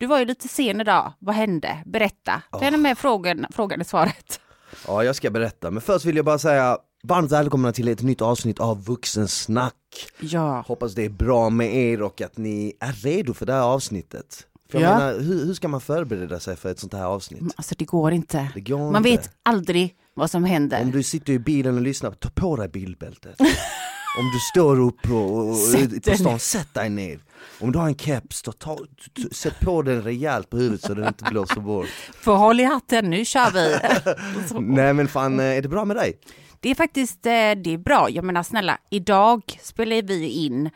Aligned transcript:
Du 0.00 0.06
var 0.06 0.18
ju 0.18 0.24
lite 0.24 0.48
sen 0.48 0.80
idag. 0.80 1.12
Vad 1.18 1.34
hände? 1.34 1.78
Berätta. 1.86 2.42
Ta 2.52 2.62
gärna 2.62 2.76
med 2.76 2.98
frågan, 2.98 3.46
frågan 3.52 3.80
i 3.80 3.84
svaret. 3.84 4.40
Ja, 4.86 5.04
jag 5.04 5.16
ska 5.16 5.30
berätta. 5.30 5.70
Men 5.70 5.80
först 5.82 6.04
vill 6.04 6.16
jag 6.16 6.24
bara 6.24 6.38
säga 6.38 6.78
varmt 7.02 7.32
välkomna 7.32 7.72
till 7.72 7.88
ett 7.88 8.02
nytt 8.02 8.22
avsnitt 8.22 8.60
av 8.60 8.84
Vuxensnack. 8.84 9.74
Ja. 10.20 10.64
Hoppas 10.66 10.94
det 10.94 11.04
är 11.04 11.08
bra 11.08 11.50
med 11.50 11.74
er 11.76 12.02
och 12.02 12.20
att 12.20 12.36
ni 12.38 12.72
är 12.80 12.92
redo 12.92 13.34
för 13.34 13.46
det 13.46 13.52
här 13.52 13.62
avsnittet. 13.62 14.46
För 14.70 14.80
jag 14.80 14.90
Ja. 14.92 14.98
menar, 14.98 15.12
hur, 15.20 15.44
hur 15.46 15.54
ska 15.54 15.68
man 15.68 15.80
förbereda 15.80 16.40
sig 16.40 16.56
för 16.56 16.70
ett 16.70 16.78
sånt 16.78 16.92
här 16.94 17.04
avsnitt? 17.04 17.42
Alltså 17.56 17.74
det 17.78 17.84
går 17.84 18.12
inte. 18.12 18.48
Det 18.54 18.60
går 18.60 18.78
Man 18.78 18.96
inte. 19.06 19.10
vet 19.10 19.30
aldrig 19.42 19.94
vad 20.14 20.30
som 20.30 20.44
händer. 20.44 20.82
Om 20.82 20.90
du 20.90 21.02
sitter 21.02 21.32
i 21.32 21.38
bilen 21.38 21.74
och 21.74 21.80
lyssnar, 21.82 22.10
ta 22.10 22.28
på 22.30 22.56
dig 22.56 22.68
bilbältet. 22.68 23.36
Om 24.18 24.30
du 24.32 24.38
står 24.38 24.80
upp 24.80 25.10
och, 25.10 25.38
och, 25.38 25.56
på 26.04 26.16
stan, 26.16 26.38
sätt 26.38 26.74
dig 26.74 26.88
ner. 26.88 27.18
Om 27.60 27.72
du 27.72 27.78
har 27.78 27.86
en 27.86 27.96
keps, 27.96 28.42
då 28.42 28.52
ta, 28.52 28.78
sätt 29.32 29.60
på 29.60 29.82
den 29.82 30.02
rejält 30.02 30.50
på 30.50 30.56
huvudet 30.56 30.82
så 30.82 30.94
den 30.94 31.08
inte 31.08 31.24
blåser 31.24 31.60
bort. 31.60 31.86
För 32.12 32.34
håll 32.34 32.60
i 32.60 32.64
hatten, 32.64 33.10
nu 33.10 33.24
kör 33.24 33.50
vi. 33.50 33.78
Nej 34.74 34.94
men 34.94 35.08
fan, 35.08 35.40
eh, 35.40 35.46
är 35.46 35.62
det 35.62 35.68
bra 35.68 35.84
med 35.84 35.96
dig? 35.96 36.18
Det 36.60 36.70
är 36.70 36.74
faktiskt 36.74 37.26
eh, 37.26 37.30
det 37.30 37.74
är 37.74 37.78
bra. 37.78 38.10
Jag 38.10 38.24
menar 38.24 38.42
snälla, 38.42 38.78
idag 38.90 39.42
spelar 39.62 40.02
vi 40.02 40.28
in, 40.28 40.70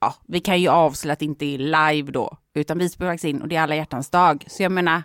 ja, 0.00 0.14
vi 0.28 0.40
kan 0.40 0.60
ju 0.60 0.68
avslöja 0.68 1.12
att 1.12 1.18
det 1.18 1.24
inte 1.24 1.46
är 1.46 1.58
live 1.58 2.12
då, 2.12 2.36
utan 2.54 2.78
vi 2.78 2.88
spelar 2.88 3.12
faktiskt 3.12 3.28
in 3.28 3.42
och 3.42 3.48
det 3.48 3.56
är 3.56 3.60
alla 3.60 3.76
hjärtans 3.76 4.10
dag. 4.10 4.44
Så 4.46 4.62
jag 4.62 4.72
menar, 4.72 5.02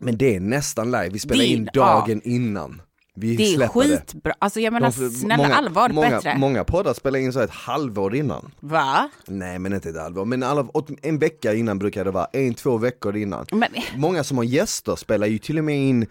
Men 0.00 0.18
det 0.18 0.36
är 0.36 0.40
nästan 0.40 0.86
live, 0.90 1.08
vi 1.08 1.18
spelar 1.18 1.44
Det 1.44 1.50
in 1.50 1.68
dagen 1.74 2.20
innan. 2.24 2.82
Vi 3.20 3.36
det 3.36 3.54
är 3.54 3.68
skitbra. 3.68 4.34
Alltså 4.38 4.60
jag 4.60 4.72
menar 4.72 4.86
De- 4.86 5.10
snälla 5.10 5.36
många, 5.42 5.54
allvar, 5.54 5.88
många, 5.88 6.10
bättre. 6.10 6.38
Många 6.38 6.64
poddar 6.64 6.94
spelar 6.94 7.18
in 7.18 7.32
så 7.32 7.40
ett 7.40 7.50
halvår 7.50 8.14
innan. 8.16 8.50
Va? 8.60 9.08
Nej 9.26 9.58
men 9.58 9.72
inte 9.72 9.88
ett 9.90 10.00
halvår, 10.00 10.24
men 10.24 10.42
alla, 10.42 10.68
en 11.02 11.18
vecka 11.18 11.54
innan 11.54 11.78
brukar 11.78 12.04
det 12.04 12.10
vara, 12.10 12.26
en, 12.32 12.54
två 12.54 12.78
veckor 12.78 13.16
innan. 13.16 13.46
Men, 13.52 13.68
Många 13.96 14.24
som 14.24 14.36
har 14.36 14.44
gäster 14.44 14.96
spelar 14.96 15.26
ju 15.26 15.38
till 15.38 15.58
och 15.58 15.64
med 15.64 15.78
in 15.88 16.06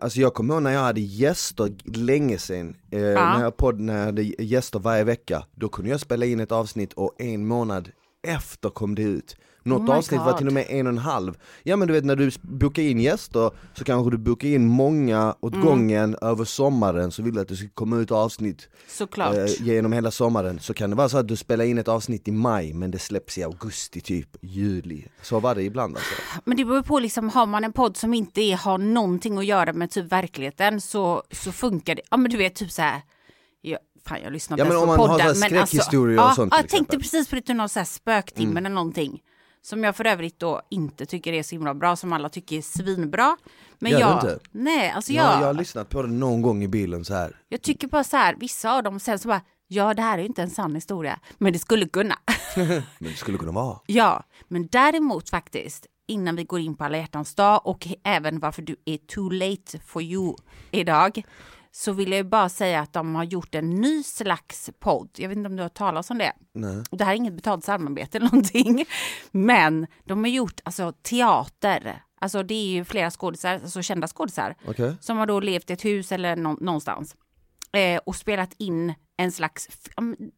Alltså 0.00 0.20
jag 0.20 0.34
kommer 0.34 0.54
ihåg 0.54 0.62
när 0.62 0.72
jag 0.72 0.80
hade 0.80 1.00
gäster 1.00 1.72
länge 1.84 2.38
sedan, 2.38 2.76
eh, 2.90 3.00
när, 3.00 3.42
jag 3.42 3.56
podd, 3.56 3.80
när 3.80 3.98
jag 3.98 4.04
hade 4.04 4.22
gäster 4.22 4.78
varje 4.78 5.04
vecka, 5.04 5.44
då 5.54 5.68
kunde 5.68 5.90
jag 5.90 6.00
spela 6.00 6.26
in 6.26 6.40
ett 6.40 6.52
avsnitt 6.52 6.92
och 6.92 7.14
en 7.18 7.46
månad 7.46 7.90
efter 8.26 8.68
kom 8.68 8.94
det 8.94 9.02
ut. 9.02 9.36
Något 9.64 9.88
Oh 9.88 9.96
avsnitt 9.96 10.20
var 10.20 10.30
God. 10.30 10.38
till 10.38 10.46
och 10.46 10.52
med 10.52 10.66
en 10.68 10.86
och 10.86 10.92
en 10.92 10.98
halv. 10.98 11.34
Ja 11.62 11.76
men 11.76 11.88
du 11.88 11.94
vet 11.94 12.04
när 12.04 12.16
du 12.16 12.30
bokar 12.42 12.82
in 12.82 13.00
gäster 13.00 13.50
så 13.74 13.84
kanske 13.84 14.10
du 14.10 14.18
bokar 14.18 14.48
in 14.48 14.66
många 14.66 15.34
åt 15.40 15.54
Mm. 15.54 15.66
gången 15.66 16.16
över 16.22 16.44
sommaren 16.44 17.10
så 17.12 17.22
vill 17.22 17.34
du 17.34 17.40
att 17.40 17.48
det 17.48 17.56
ska 17.56 17.68
komma 17.74 17.96
ut 17.96 18.10
avsnitt 18.10 18.68
såklart. 18.88 19.34
eh, 19.36 19.46
genom 19.62 19.92
hela 19.92 20.10
sommaren. 20.10 20.60
Så 20.60 20.74
kan 20.74 20.90
det 20.90 20.96
vara 20.96 21.08
så 21.08 21.18
att 21.18 21.28
du 21.28 21.36
spelar 21.36 21.64
in 21.64 21.78
ett 21.78 21.88
avsnitt 21.88 22.28
i 22.28 22.32
maj 22.32 22.72
men 22.72 22.90
det 22.90 22.98
släpps 22.98 23.38
i 23.38 23.42
augusti 23.44 24.00
typ, 24.00 24.28
juli. 24.42 25.04
Så 25.22 25.40
var 25.40 25.54
det 25.54 25.62
ibland 25.62 25.96
alltså. 25.96 26.14
Men 26.44 26.56
det 26.56 26.64
beror 26.64 26.82
på, 26.82 26.98
liksom, 26.98 27.28
har 27.28 27.46
man 27.46 27.64
en 27.64 27.72
podd 27.72 27.96
som 27.96 28.14
inte 28.14 28.40
är, 28.40 28.56
har 28.56 28.78
någonting 28.78 29.38
att 29.38 29.46
göra 29.46 29.72
med 29.72 29.90
typ 29.90 30.12
verkligheten 30.12 30.80
så, 30.80 31.22
så 31.30 31.52
funkar 31.52 31.94
det. 31.94 32.02
Ja 32.10 32.16
men 32.16 32.30
du 32.30 32.36
vet 32.36 32.54
typ 32.54 32.70
så 32.72 32.82
här. 32.82 33.00
Jag, 33.64 33.78
fan 34.06 34.18
jag 34.24 34.32
lyssnar 34.32 34.58
Ja, 34.58 34.64
men 34.64 34.76
om 34.76 34.86
man 34.88 34.98
har 34.98 35.08
poddar. 35.08 35.34
så 35.34 35.40
här 35.42 35.48
skräckhistorier 35.48 36.18
och 36.18 36.24
ja, 36.24 36.32
sånt 36.34 36.52
Ja, 36.52 36.60
jag 36.60 36.68
tänkte. 36.68 36.96
Mm. 36.96 37.02
precis 37.02 37.28
på 37.28 37.36
det, 37.36 37.42
till 37.42 37.54
någon 37.56 37.68
så 37.68 37.78
här 37.78 37.86
spöktimme 37.86 38.60
eller 38.60 38.70
någonting. 38.70 39.20
Som 39.64 39.84
jag 39.84 39.96
för 39.96 40.06
övrigt 40.06 40.38
då 40.38 40.62
inte 40.70 41.06
tycker 41.06 41.32
är 41.32 41.42
så 41.42 41.54
himla 41.54 41.74
bra, 41.74 41.96
som 41.96 42.12
alla 42.12 42.28
tycker 42.28 42.56
är 42.58 42.62
svinbra. 42.62 43.36
Men 43.78 43.92
Gör 43.92 44.00
jag, 44.00 44.14
inte? 44.16 44.38
nej 44.52 44.90
alltså 44.90 45.12
Ja, 45.12 45.32
jag, 45.32 45.42
jag 45.42 45.46
har 45.46 45.54
lyssnat 45.54 45.88
på 45.88 46.02
det 46.02 46.08
någon 46.08 46.42
gång 46.42 46.62
i 46.64 46.68
bilen 46.68 47.04
så 47.04 47.14
här. 47.14 47.36
jag 47.48 47.62
tycker 47.62 47.88
bara 47.88 48.04
så 48.04 48.16
här, 48.16 48.36
vissa 48.40 48.72
av 48.76 48.82
dem 48.82 49.00
sen 49.00 49.18
så 49.18 49.28
bara, 49.28 49.40
ja 49.68 49.94
det 49.94 50.02
här 50.02 50.18
är 50.18 50.22
inte 50.24 50.42
en 50.42 50.50
sann 50.50 50.74
historia, 50.74 51.18
men 51.38 51.52
det 51.52 51.58
skulle 51.58 51.88
kunna. 51.88 52.18
Men 52.56 52.82
det 52.98 53.16
skulle 53.16 53.38
kunna 53.38 53.52
vara. 53.52 53.78
Ja, 53.86 54.22
men 54.48 54.66
däremot 54.66 55.30
faktiskt 55.30 55.86
innan 56.08 56.36
vi 56.36 56.44
går 56.44 56.60
in 56.60 56.76
på 56.76 56.84
alla 56.84 56.98
hjärtans 56.98 57.34
dag 57.34 57.60
och 57.66 57.86
även 58.04 58.40
varför 58.40 58.62
du 58.62 58.76
är 58.84 58.96
too 58.96 59.30
late 59.30 59.78
for 59.78 60.02
you 60.02 60.34
idag 60.70 61.22
så 61.74 61.92
vill 61.92 62.10
jag 62.10 62.16
ju 62.16 62.24
bara 62.24 62.48
säga 62.48 62.80
att 62.80 62.92
de 62.92 63.14
har 63.14 63.24
gjort 63.24 63.54
en 63.54 63.70
ny 63.70 64.02
slags 64.02 64.70
podd. 64.80 65.08
Jag 65.16 65.28
vet 65.28 65.38
inte 65.38 65.48
om 65.50 65.56
du 65.56 65.62
har 65.62 65.68
talas 65.68 66.10
om 66.10 66.18
det. 66.18 66.32
Nej. 66.52 66.82
Det 66.90 67.04
här 67.04 67.12
är 67.12 67.16
inget 67.16 67.34
betalt 67.34 67.64
samarbete 67.64 68.18
eller 68.18 68.26
någonting. 68.30 68.84
Men 69.30 69.86
de 70.04 70.24
har 70.24 70.30
gjort 70.30 70.60
alltså 70.64 70.92
teater. 70.92 72.02
Alltså 72.20 72.42
det 72.42 72.54
är 72.54 72.66
ju 72.66 72.84
flera 72.84 73.10
skådisar, 73.10 73.52
alltså 73.54 73.82
kända 73.82 74.08
skådisar 74.08 74.54
Okej. 74.66 74.96
som 75.00 75.16
har 75.16 75.26
då 75.26 75.40
levt 75.40 75.70
i 75.70 75.72
ett 75.72 75.84
hus 75.84 76.12
eller 76.12 76.36
nå- 76.36 76.58
någonstans 76.60 77.16
eh, 77.72 78.00
och 78.06 78.16
spelat 78.16 78.50
in 78.58 78.94
en 79.16 79.32
slags, 79.32 79.68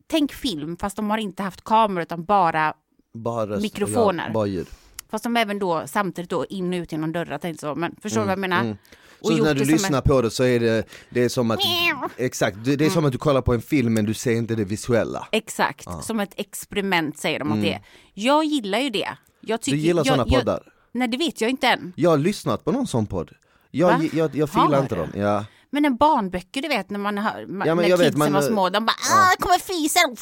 tänk 0.06 0.32
film 0.32 0.76
fast 0.76 0.96
de 0.96 1.10
har 1.10 1.18
inte 1.18 1.42
haft 1.42 1.64
kameror 1.64 2.02
utan 2.02 2.24
bara 2.24 2.74
Bara 3.14 3.56
Mikrofoner. 3.60 4.30
Bara 4.30 4.46
ljud. 4.46 4.66
Fast 5.08 5.24
de 5.24 5.36
även 5.36 5.58
då 5.58 5.82
samtidigt 5.86 6.30
då 6.30 6.46
in 6.46 6.72
och 6.74 6.76
ut 6.78 6.92
genom 6.92 7.12
dörrar, 7.12 7.38
tänkte 7.38 7.60
så. 7.60 7.74
Men 7.74 7.96
förstår 8.02 8.20
du 8.20 8.24
vad 8.26 8.32
jag 8.32 8.38
menar? 8.38 8.76
Och 9.24 9.30
Så 9.38 9.44
när 9.44 9.54
du 9.54 9.60
det 9.64 9.72
lyssnar 9.72 9.98
en- 9.98 10.02
på 10.08 10.22
det 10.22 10.30
så 10.30 10.44
är 10.44 10.60
det, 10.60 10.86
det 11.10 11.24
är 11.24 11.28
som 11.28 11.50
att, 11.50 11.60
exakt, 12.16 12.56
det, 12.64 12.76
det 12.76 12.86
är 12.86 12.90
som 12.90 13.04
att 13.04 13.12
du 13.12 13.18
kollar 13.18 13.42
på 13.42 13.54
en 13.54 13.62
film 13.62 13.94
men 13.94 14.04
du 14.04 14.14
ser 14.14 14.32
inte 14.32 14.54
det 14.54 14.64
visuella. 14.64 15.28
Exakt, 15.32 15.86
som 16.02 16.20
ett 16.20 16.32
experiment 16.36 17.18
säger 17.18 17.38
de 17.38 17.52
att 17.52 17.62
det 17.62 17.72
är. 17.72 17.82
Jag 18.14 18.44
gillar 18.44 18.78
ju 18.78 18.90
det. 18.90 19.08
Jag 19.40 19.60
tycker, 19.60 19.72
Mm. 19.76 19.82
Du 19.82 19.86
gillar 19.86 20.00
jag, 20.06 20.16
såna 20.16 20.24
jag- 20.28 20.38
poddar? 20.40 20.62
Nej, 20.92 21.08
det 21.08 21.16
vet 21.16 21.40
jag 21.40 21.50
inte 21.50 21.66
än. 21.68 21.92
Jag 21.96 22.10
har 22.10 22.18
lyssnat 22.18 22.64
på 22.64 22.72
någon 22.72 22.86
sån 22.86 23.06
podd. 23.06 23.30
Jag, 23.70 23.88
Va? 23.98 24.04
jag, 24.12 24.36
jag, 24.36 24.50
filar 24.50 24.80
inte 24.82 24.94
dem. 24.94 25.08
Ja. 25.14 25.44
Men 25.70 25.84
en 25.84 25.96
barnböcker, 25.96 26.62
du 26.62 26.68
vet 26.68 26.90
när 26.90 26.98
man 26.98 27.18
hör, 27.18 27.40
Ja, 27.66 27.74
när 27.74 27.88
jag 27.88 27.96
vet, 27.96 28.06
kidsen 28.06 28.18
man- 28.18 28.32
var 28.32 28.42
små, 28.42 28.68
de 28.70 28.86
bara 28.86 28.92
ah, 29.12 29.30
det 29.36 29.42
kommer 29.42 29.58
fisen. 29.58 30.16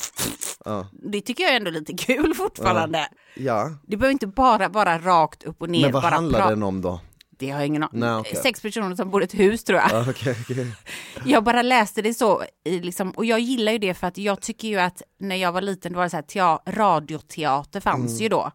Ja. 0.64 0.86
Det 0.92 1.20
tycker 1.20 1.42
jag 1.44 1.52
är 1.52 1.56
ändå 1.56 1.70
lite 1.70 1.92
kul 1.92 2.34
fortfarande. 2.36 3.08
ja, 3.36 3.70
Det 3.86 3.96
behöver 3.96 4.12
inte 4.12 4.26
bara 4.26 4.68
vara 4.68 4.98
rakt 4.98 5.42
upp 5.44 5.62
och 5.62 5.70
ner. 5.70 5.82
men 5.82 5.92
vad 5.92 6.02
handlar 6.02 6.48
den 6.50 6.62
om 6.62 6.80
då? 6.80 7.00
Det 7.42 7.50
har 7.50 7.58
jag 7.58 7.66
ingen 7.66 7.82
aning 7.82 8.00
Nej, 8.00 8.14
okej. 8.14 8.36
Sex 8.36 8.60
personer 8.62 8.94
som 8.96 9.10
bor 9.10 9.22
i 9.22 9.24
ett 9.24 9.34
hus 9.34 9.64
tror 9.64 9.78
jag. 9.78 9.90
Ja, 9.92 10.04
okej, 10.10 10.36
okej. 10.42 10.66
Jag 11.24 11.44
bara 11.44 11.62
läste 11.62 12.02
det 12.02 12.14
så, 12.14 12.42
i 12.64 12.80
liksom, 12.80 13.10
och 13.10 13.24
jag 13.24 13.40
gillar 13.40 13.72
ju 13.72 13.78
det 13.78 13.94
för 13.94 14.06
att 14.06 14.18
jag 14.18 14.40
tycker 14.40 14.68
ju 14.68 14.78
att 14.78 15.02
när 15.18 15.36
jag 15.36 15.52
var 15.52 15.60
liten 15.60 15.92
då 15.92 15.96
var 15.96 16.04
det 16.04 16.10
så 16.10 16.16
här, 16.16 16.22
tea- 16.22 16.58
radioteater 16.66 17.80
fanns 17.80 18.10
Mm. 18.12 18.22
ju 18.22 18.28
då. 18.28 18.50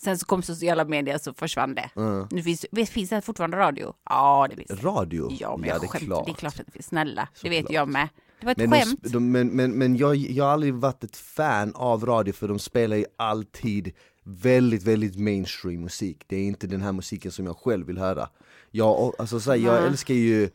Sen 0.00 0.18
så 0.18 0.26
kom 0.26 0.42
sociala 0.42 0.84
medier 0.84 1.18
så 1.18 1.34
försvann 1.34 1.74
det. 1.74 1.90
Nu 2.30 2.42
finns, 2.42 2.66
finns 2.90 3.10
det 3.10 3.20
fortfarande 3.22 3.56
radio? 3.56 3.92
Ja, 4.10 4.46
det 4.50 4.56
finns. 4.56 4.82
Radio? 4.84 5.32
Ja, 5.40 5.56
men 5.56 5.68
ja 5.68 5.78
det 5.78 5.86
är 5.86 5.88
skämtar. 5.88 6.06
klart. 6.06 6.26
Det 6.26 6.32
är 6.32 6.34
klart 6.34 6.60
att 6.60 6.66
det 6.66 6.72
finns. 6.72 6.86
Snälla, 6.86 7.28
det 7.42 7.48
vet 7.48 7.58
Såklart. 7.58 7.74
jag 7.74 7.88
med. 7.88 8.08
Det 8.40 8.46
var 8.46 8.52
ett 8.52 8.58
Men, 8.58 8.70
de, 8.70 8.76
skämt. 8.78 9.00
sp- 9.02 9.12
de, 9.12 9.30
men, 9.32 9.48
men, 9.48 9.70
men 9.70 9.96
jag, 9.96 10.16
jag 10.16 10.44
har 10.44 10.52
aldrig 10.52 10.74
varit 10.74 11.04
ett 11.04 11.16
fan 11.16 11.72
av 11.74 12.06
radio 12.06 12.32
för 12.32 12.48
de 12.48 12.58
spelar 12.58 12.96
ju 12.96 13.04
alltid 13.18 13.92
väldigt, 14.28 14.82
väldigt 14.82 15.16
mainstream 15.18 15.80
musik. 15.80 16.24
Det 16.26 16.36
är 16.36 16.44
inte 16.44 16.66
den 16.66 16.80
här 16.82 16.92
musiken 16.92 17.32
som 17.32 17.46
jag 17.46 17.56
själv 17.56 17.86
vill 17.86 17.98
höra. 17.98 18.28
Jag, 18.70 19.12
alltså, 19.18 19.40
så 19.40 19.50
här, 19.50 19.58
jag 19.58 19.86
älskar 19.86 20.14
ju 20.14 20.50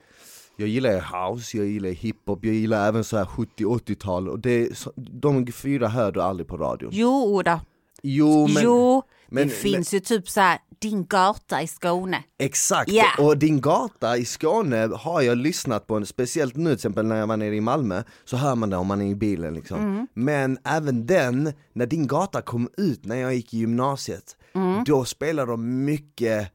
jag 0.58 0.68
gillar 0.70 1.30
house, 1.32 1.58
jag 1.58 1.66
gillar 1.68 1.90
hiphop, 1.90 2.46
jag 2.46 2.56
gillar 2.56 2.88
även 2.88 3.04
så 3.04 3.18
här 3.18 3.26
70-80-tal 3.26 4.30
och 4.30 4.40
det, 4.40 4.78
så- 4.78 4.94
de 4.96 5.48
fyra 5.52 5.88
hör 5.88 6.12
du 6.12 6.22
aldrig 6.22 6.48
på 6.48 6.58
radion. 6.58 6.90
Jo 6.94 7.42
då. 7.46 7.60
Jo 8.04 8.48
men, 8.54 8.64
jo, 8.64 9.04
men- 9.34 9.48
det 9.48 9.54
finns 9.54 9.94
ju 9.94 10.00
typ 10.00 10.30
så 10.30 10.42
här, 10.42 10.60
din 10.80 11.06
gata 11.06 11.62
i 11.62 11.68
Skåne. 11.68 12.24
exakt, 12.40 12.92
Ja. 12.92 13.06
och 13.20 13.38
din 13.38 13.62
gata 13.62 14.18
i 14.18 14.26
Skåne 14.26 14.90
har 14.96 15.22
jag 15.22 15.38
lyssnat 15.38 15.88
på, 15.88 16.06
speciellt 16.06 16.56
nu 16.56 16.70
till 16.70 16.74
exempel 16.76 17.06
när 17.06 17.16
jag 17.16 17.28
var 17.28 17.38
nere 17.38 17.56
i 17.56 17.62
Malmö, 17.62 18.04
så 18.26 18.38
hör 18.38 18.56
man 18.56 18.70
det 18.70 18.78
om 18.78 18.88
man 18.88 19.02
är 19.02 19.06
i 19.06 19.16
bilen 19.16 19.54
liksom. 19.54 19.78
Mm. 19.80 20.08
Men 20.14 20.58
även 20.64 21.06
den, 21.06 21.54
när 21.74 21.86
din 21.86 22.08
gata 22.08 22.42
kom 22.42 22.70
ut 22.78 23.06
när 23.06 23.16
jag 23.16 23.36
gick 23.36 23.54
i 23.54 23.58
gymnasiet, 23.58 24.36
Mm. 24.56 24.84
då 24.84 25.06
spelade 25.06 25.52
de 25.52 25.86
mycket 25.86 26.50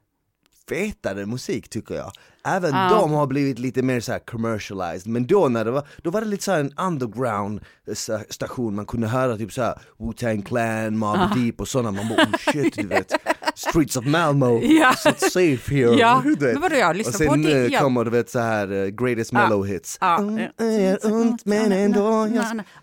fetare 0.69 1.27
musik 1.27 1.69
tycker 1.69 1.95
jag. 1.95 2.13
Även 2.57 2.73
de 2.91 3.13
har 3.13 3.27
blivit 3.27 3.59
lite 3.59 3.83
mer 3.83 4.01
så 4.01 4.19
commercialized, 4.31 5.07
men 5.13 5.27
då 5.27 5.49
när 5.49 5.65
det 5.65 5.71
var, 5.71 5.87
då 6.03 6.11
var 6.11 6.21
det 6.21 6.27
lite 6.27 6.45
så 6.45 6.53
en 6.53 6.73
underground 6.79 7.61
eh, 7.89 7.93
sta- 7.93 8.33
station, 8.33 8.75
man 8.75 8.87
kunde 8.87 9.07
höra 9.09 9.37
typ 9.37 9.53
så 9.53 9.63
här 9.63 9.79
Wu-Tang 9.99 10.43
Clan, 10.43 10.97
Mobb 10.99 11.19
Deep 11.37 11.61
och 11.61 11.69
sådana, 11.69 11.91
man 11.93 12.09
bara 12.09 12.23
oh 12.27 12.53
shit 12.53 12.75
du 12.77 12.87
vet, 12.87 13.13
Streets 13.55 13.97
of 13.97 14.07
Malmo, 14.07 14.61
Ja. 14.63 14.93
so 14.97 15.11
safe 15.19 15.75
here. 15.75 15.95
Ja, 15.99 16.21
Du 16.25 16.31
vet. 16.35 16.41
men 16.53 16.63
vadå, 16.63 16.75
jag 16.77 16.97
lyssnar 16.97 17.13
och 17.13 17.19
sen 17.19 17.29
på 17.29 17.49
det, 17.49 17.67
eh, 17.67 17.73
ja. 17.73 17.81
kommer 17.81 18.05
du 18.05 18.11
vet 18.11 18.31
så 18.31 18.39
här 18.39 18.73
eh, 18.73 18.87
greatest 18.87 19.33
mellow 19.33 19.67
hits. 19.67 19.99
Ja. 20.01 20.19
Mm, 20.19 20.39
är 20.59 21.13
ont 21.13 21.45
men 21.45 21.73
ändå. 21.73 22.29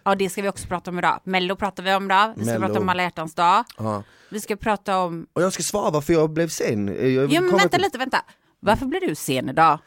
Ja, 0.03 0.15
det 0.15 0.29
ska 0.29 0.41
vi 0.41 0.49
också 0.49 0.67
prata 0.67 0.91
om 0.91 0.99
idag. 0.99 1.19
Mello 1.23 1.55
pratar 1.55 1.83
vi 1.83 1.93
om 1.95 2.05
idag. 2.05 2.33
Vi 2.35 2.43
ska 2.45 2.53
Mello. 2.53 2.67
prata 2.67 2.79
om 2.79 2.89
alla 2.89 3.03
hjärtans 3.03 3.33
dag. 3.35 3.63
Vi 4.29 4.39
ska 4.39 4.55
prata 4.55 4.97
om... 4.97 5.27
Och 5.33 5.41
jag 5.41 5.53
ska 5.53 5.63
svara 5.63 5.89
varför 5.91 6.13
jag 6.13 6.29
blev 6.29 6.47
sen. 6.47 6.87
Jag 6.87 7.33
Ja, 7.33 7.41
men 7.41 7.51
vänta 7.51 7.69
till- 7.69 7.81
lite, 7.81 7.97
vänta. 7.97 8.17
Varför 8.65 8.85
blir 8.85 8.99
du 9.07 9.15
sen 9.15 9.49
idag? 9.49 9.79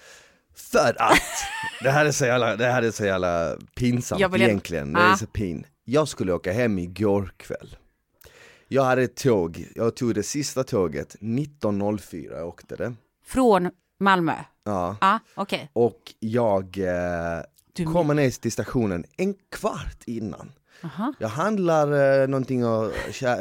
För 0.55 1.03
att, 1.03 1.23
det 1.83 1.91
här 1.91 2.05
är 2.07 2.11
så 2.13 2.25
jävla, 2.27 2.57
det 2.57 2.67
här 2.67 2.83
är 2.83 2.91
så 2.91 3.05
jävla 3.05 3.57
pinsamt 3.77 4.21
Jag 4.21 4.29
vill- 4.29 4.43
egentligen, 4.43 4.93
det 4.93 5.01
är 5.01 5.13
Ah. 5.13 5.17
så 5.17 5.27
pin. 5.27 5.67
Jag 5.85 6.09
skulle 6.09 6.33
åka 6.33 6.53
hem 6.53 6.79
igår 6.79 7.33
kväll. 7.37 7.77
Jag 8.69 8.85
hade 8.85 9.03
ett 9.03 9.17
tåg, 9.17 9.67
jag 9.75 9.97
tog 9.97 10.15
det 10.15 10.23
sista 10.23 10.65
tåget, 10.65 11.17
19.04 11.21 12.37
jag 12.37 12.49
åkte 12.49 12.77
det. 12.77 12.95
Från 13.27 13.71
Malmö? 14.01 14.35
Ja. 14.65 14.97
Ja, 15.01 15.19
okej. 15.35 15.71
Och 15.73 16.15
jag 16.19 16.79
eh, 16.79 17.43
Du- 17.73 17.85
kommer 17.85 18.15
ner 18.15 18.31
till 18.31 18.53
stationen 18.53 19.05
en 19.17 19.35
kvart 19.53 20.03
innan. 20.07 20.53
Aha. 20.85 21.13
Jag 21.19 21.29
handlar 21.29 22.21
eh, 22.23 22.29
någonting 22.29 22.63
att 22.63 22.93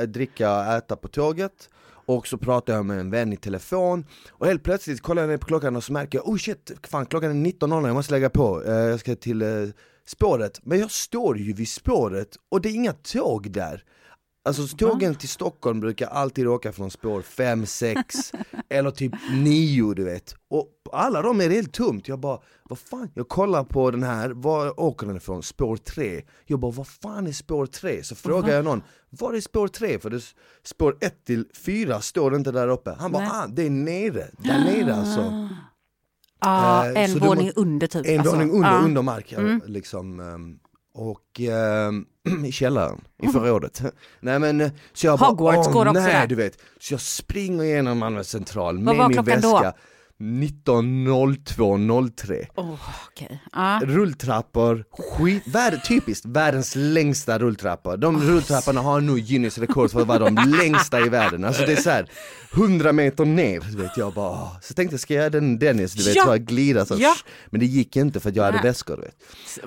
dricka 0.07 0.57
och 0.59 0.65
äta 0.65 0.95
på 0.95 1.07
tåget 1.07 1.69
och 2.07 2.27
så 2.27 2.37
pratar 2.37 2.73
jag 2.73 2.85
med 2.85 2.99
en 2.99 3.09
vän 3.09 3.33
i 3.33 3.37
telefon 3.37 4.05
och 4.29 4.47
helt 4.47 4.63
plötsligt 4.63 5.01
kollar 5.01 5.21
jag 5.21 5.29
ner 5.29 5.37
på 5.37 5.47
klockan 5.47 5.75
och 5.75 5.83
så 5.83 5.93
märker 5.93 6.17
jag, 6.17 6.27
oh 6.27 6.37
shit, 6.37 6.71
fan 6.83 7.05
klockan 7.05 7.31
är 7.31 7.51
19.00, 7.51 7.87
jag 7.87 7.93
måste 7.93 8.13
lägga 8.13 8.29
på, 8.29 8.63
eh, 8.63 8.73
jag 8.73 8.99
ska 8.99 9.15
till 9.15 9.41
eh, 9.41 9.47
spåret. 10.05 10.59
Men 10.63 10.79
jag 10.79 10.91
står 10.91 11.37
ju 11.37 11.53
vid 11.53 11.69
spåret 11.69 12.29
och 12.49 12.61
det 12.61 12.69
är 12.69 12.73
inga 12.73 12.93
tåg 12.93 13.51
där. 13.51 13.83
Alltså 14.47 14.77
tågen 14.77 15.15
till 15.15 15.29
Stockholm 15.29 15.79
brukar 15.79 16.07
alltid 16.07 16.47
åka 16.47 16.71
från 16.71 16.91
spår 16.91 17.21
5, 17.21 17.65
6 17.65 18.31
eller 18.69 18.91
typ 18.91 19.11
9 19.31 19.93
du 19.93 20.03
vet. 20.03 20.35
Och 20.49 20.67
alla 20.93 21.21
de 21.21 21.41
är 21.41 21.49
helt 21.49 21.73
tomt. 21.73 22.07
Jag 22.07 22.19
bara, 22.19 22.39
vad 22.63 22.79
fan? 22.79 23.09
Jag 23.13 23.27
kollar 23.27 23.63
på 23.63 23.91
den 23.91 24.03
här, 24.03 24.29
var 24.29 24.79
åker 24.79 25.07
den 25.07 25.17
ifrån? 25.17 25.43
Spår 25.43 25.77
3. 25.77 26.21
Jag 26.45 26.59
bara, 26.59 26.71
vad 26.71 26.87
fan 26.87 27.27
är 27.27 27.31
spår 27.31 27.65
3? 27.65 28.03
Så 28.03 28.15
frågar 28.15 28.55
jag 28.55 28.65
någon, 28.65 28.81
var 29.09 29.33
är 29.33 29.41
spår 29.41 29.67
3? 29.67 29.99
För 29.99 30.09
det, 30.09 30.21
spår 30.63 30.97
1 31.01 31.25
till 31.25 31.45
4 31.65 32.01
står 32.01 32.35
inte 32.35 32.51
där 32.51 32.67
uppe. 32.67 32.95
Han 32.99 33.11
bara, 33.11 33.29
ah 33.31 33.47
det 33.47 33.65
är 33.65 33.69
nere, 33.69 34.27
där 34.37 34.59
nere 34.59 34.95
alltså. 34.95 35.21
Ja, 36.39 36.85
Eh, 36.91 37.03
en 37.03 37.09
så 37.13 37.19
du 37.19 37.27
våning 37.27 37.51
under 37.55 37.87
typ. 37.87 38.05
En 38.07 38.19
alltså. 38.19 38.35
våning 38.35 38.51
under, 38.51 38.69
Ja. 38.71 38.77
under 38.79 39.01
mark, 39.01 39.31
ja, 39.31 39.59
liksom. 39.65 40.19
ehm, 40.19 40.59
Och 40.97 41.39
ehm, 41.39 42.05
i 42.45 42.51
källaren, 42.51 43.01
i 43.23 43.27
förrådet. 43.27 43.81
Nej 44.19 44.39
men, 44.39 44.61
eh, 44.61 44.71
så 44.93 45.07
jag 45.07 45.19
bara, 45.19 45.29
Hogwarts 45.29 45.67
åh, 45.67 45.73
går 45.73 45.85
också 45.87 46.01
nej, 46.01 46.13
där. 46.13 46.27
du 46.27 46.35
vet. 46.35 46.57
Så 46.79 46.93
jag 46.93 47.01
springer 47.01 47.63
igenom 47.63 47.97
Malmö 47.97 48.23
central 48.23 48.79
med 48.79 48.95
var 48.95 49.07
min 49.07 49.17
klockan 49.17 49.41
då? 49.41 49.73
Väska. 50.19 50.71
19.02.03 50.71 52.45
Åh, 52.55 52.75
okej. 53.07 53.43
Ja. 53.53 53.79
Rulltrappor, 53.83 54.85
skit, 54.91 55.43
värld, 55.47 55.79
typiskt 55.87 56.25
världens 56.25 56.73
längsta 56.75 57.39
rulltrappor. 57.39 57.97
De 57.97 58.21
rulltrapporna 58.21 58.81
har 58.81 59.01
nog 59.01 59.17
Guinness 59.19 59.57
rekord 59.57 59.91
för 59.91 60.01
att 60.01 60.07
vara 60.07 60.19
de 60.19 60.35
längsta 60.61 60.99
i 60.99 61.09
världen. 61.09 61.45
Alltså 61.45 61.65
det 61.65 61.71
är 61.71 61.75
så 61.75 61.89
här 61.89 62.09
100 62.53 62.91
meter 62.91 63.25
ner, 63.25 63.59
du 63.71 63.77
vet 63.77 63.97
jag 63.97 64.13
bara, 64.13 64.47
så 64.61 64.73
tänkte 64.73 64.93
jag 64.93 64.99
ska 65.01 65.13
jag 65.13 65.21
göra 65.21 65.29
den 65.29 65.59
Dennis, 65.59 65.93
du 65.93 66.03
vet, 66.03 66.15
Ja. 66.15 66.23
jag 66.27 66.45
glida 66.45 66.85
så, 66.85 66.95
Ja. 66.99 67.13
men 67.49 67.59
det 67.59 67.65
gick 67.65 67.95
inte 67.95 68.19
för 68.19 68.29
att 68.29 68.35
jag 68.35 68.43
hade 68.43 68.57
Nej. 68.57 68.63
väskor 68.65 68.95
du 68.95 69.01
vet. 69.01 69.15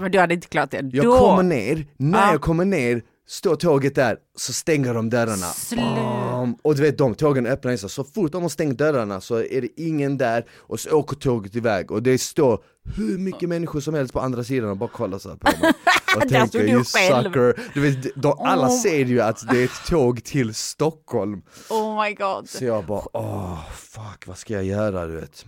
Men 0.01 0.13
du 0.13 0.19
hade 0.19 0.35
inte 0.35 0.49
klarat 0.49 0.71
det 0.71 0.91
Jag 0.93 1.05
då? 1.05 1.19
kommer 1.19 1.43
ner, 1.43 1.87
när 1.97 2.19
Ja. 2.27 2.33
jag 2.33 2.41
kommer 2.41 2.65
ner 2.65 3.03
står 3.31 3.57
tåget 3.57 3.95
där, 3.95 4.17
så 4.37 4.53
stänger 4.53 4.95
de 4.95 5.11
dörrarna. 5.11 5.47
Bam. 5.77 6.55
Och 6.63 6.75
du 6.75 6.83
vet 6.83 6.99
de 6.99 7.15
tågen 7.15 7.47
öppnar 7.47 7.77
sig, 7.77 7.91
så 7.91 8.05
fort 8.05 8.33
de 8.33 8.43
har 8.43 8.49
stängt 8.49 8.79
dörrarna 8.79 9.21
så 9.21 9.37
är 9.37 9.61
det 9.61 9.69
ingen 9.77 10.19
där 10.19 10.45
och 10.57 10.81
så 10.81 10.91
åker 10.91 11.17
tåget 11.17 11.57
iväg 11.57 11.91
och 11.91 12.03
det 12.03 12.19
står 12.19 12.65
hur 12.97 13.19
mycket 13.19 13.49
människor 13.49 13.81
som 13.81 13.95
helst 13.95 14.13
på 14.13 14.21
andra 14.21 14.45
sidan 14.45 14.71
och 14.71 14.77
bara 14.77 14.89
kollar 14.91 15.19
så 15.19 15.29
här 15.29 15.37
på 15.37 15.51
mig. 15.61 15.73
Och 16.17 16.21
Där 16.21 16.29
tänker 16.29 16.59
du 16.59 16.69
you 16.69 16.85
själv." 16.85 17.25
sucker. 17.25 17.71
Du 17.75 17.81
vet, 17.81 18.15
de, 18.17 18.39
alla 18.39 18.67
Oh. 18.69 18.81
ser 18.83 19.05
ju 19.05 19.21
att 19.21 19.49
det 19.51 19.59
är 19.61 19.65
ett 19.65 19.87
tåg 19.89 20.25
till 20.25 20.55
Stockholm. 20.55 21.43
Oh 21.69 22.03
my 22.05 22.15
god. 22.15 22.49
Så 22.49 22.65
jag 22.65 22.85
bara 22.87 23.03
åh 23.13 23.59
fuck 23.71 24.27
vad 24.27 24.39
ska 24.39 24.55
jag 24.55 24.65
göra 24.65 25.07
du 25.07 25.17
vet. 25.21 25.45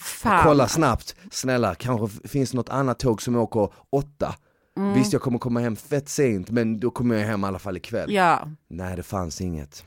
Fan. 0.00 0.44
Kolla 0.44 0.68
snabbt, 0.68 1.14
snälla 1.30 1.74
kanske 1.74 2.28
finns 2.28 2.54
något 2.54 2.68
annat 2.68 2.98
tåg 2.98 3.22
som 3.22 3.36
åker 3.36 3.68
åtta. 3.90 4.34
Mm. 4.76 4.94
Visst 4.94 5.12
jag 5.12 5.22
kommer 5.22 5.38
komma 5.38 5.60
hem 5.60 5.76
fett 5.76 6.08
sent 6.08 6.50
men 6.50 6.80
då 6.80 6.90
kommer 6.90 7.14
jag 7.16 7.26
hem 7.26 7.44
i 7.44 7.46
alla 7.46 7.58
fall 7.58 7.76
ikväll. 7.76 8.12
Ja. 8.12 8.48
Nej 8.68 8.96
det 8.96 9.02
fanns 9.02 9.40
inget. 9.40 9.84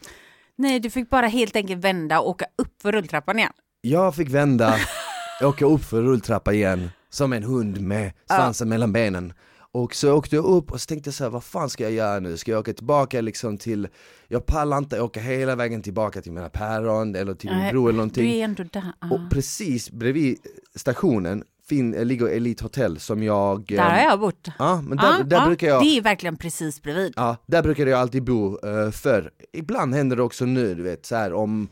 Nej, 0.55 0.79
du 0.79 0.89
fick 0.89 1.09
bara 1.09 1.27
helt 1.27 1.55
enkelt 1.55 1.83
vända 1.83 2.19
och 2.19 2.29
åka 2.29 2.45
upp 2.57 2.81
för 2.81 2.91
rulltrappan 2.91 3.39
igen. 3.39 3.51
Jag 3.81 4.15
fick 4.15 4.29
vända, 4.29 4.75
åka 5.43 5.65
upp 5.65 5.83
för 5.83 6.01
rulltrappa 6.01 6.53
igen, 6.53 6.89
som 7.09 7.33
en 7.33 7.43
hund 7.43 7.81
med 7.81 8.11
svansen 8.27 8.69
mellan 8.69 8.93
benen. 8.93 9.33
Och 9.71 9.95
så 9.95 10.13
åkte 10.13 10.35
jag 10.35 10.45
upp 10.45 10.71
och 10.71 10.81
så 10.81 10.85
tänkte 10.87 11.07
jag 11.07 11.13
så 11.15 11.23
här, 11.23 11.31
vad 11.31 11.43
fan 11.43 11.69
ska 11.69 11.83
jag 11.83 11.91
göra 11.91 12.19
nu? 12.19 12.37
Ska 12.37 12.51
jag 12.51 12.59
åka 12.59 12.73
tillbaka 12.73 13.21
liksom 13.21 13.57
till, 13.57 13.87
jag 14.27 14.45
pallar 14.45 14.77
inte 14.77 15.01
åka 15.01 15.19
hela 15.19 15.55
vägen 15.55 15.81
tillbaka 15.81 16.21
till 16.21 16.31
mina 16.31 16.49
päron 16.49 17.15
eller 17.15 17.33
till 17.33 17.49
min 17.49 17.69
bror 17.71 17.83
eller 17.89 17.91
Du 17.91 17.97
någonting. 17.97 18.31
är 18.31 18.43
ändå 18.43 18.63
där. 18.63 18.93
Ja. 19.01 19.07
Och 19.11 19.19
precis 19.31 19.91
bredvid 19.91 20.37
stationen 20.75 21.43
fin, 21.69 21.91
ligger 21.91 22.27
Elite 22.27 22.63
Hotel 22.63 22.99
som 22.99 23.23
jag... 23.23 23.65
Där 23.67 23.77
har 23.77 23.91
ehm, 23.91 24.09
jag 24.09 24.19
bott. 24.19 24.47
Ja, 24.59 24.81
men 24.81 24.97
där, 24.97 25.17
Ja, 25.17 25.23
där 25.23 25.37
ja, 25.37 25.45
brukar 25.45 25.67
jag... 25.67 25.81
Det 25.83 25.97
är 25.97 26.01
verkligen 26.01 26.37
precis 26.37 26.81
bredvid. 26.81 27.13
Ja, 27.15 27.37
där 27.45 27.63
brukade 27.63 27.91
jag 27.91 27.99
alltid 27.99 28.23
bo 28.23 28.67
uh, 28.67 28.91
för 28.91 29.31
Ibland 29.53 29.95
händer 29.95 30.15
det 30.15 30.23
också 30.23 30.45
nu, 30.45 30.75
du 30.75 30.83
vet, 30.83 31.05
så 31.05 31.15
här 31.15 31.33
om, 31.33 31.69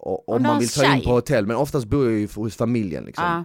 om 0.00 0.18
Om 0.26 0.42
man 0.42 0.58
vill 0.58 0.68
ta 0.68 0.84
in 0.84 0.90
tjej. 0.90 1.04
på 1.04 1.10
hotell, 1.10 1.46
men 1.46 1.56
oftast 1.56 1.86
bor 1.86 2.04
jag 2.04 2.18
ju 2.18 2.28
hos 2.34 2.56
familjen 2.56 3.04
liksom. 3.04 3.24
Ja. 3.24 3.44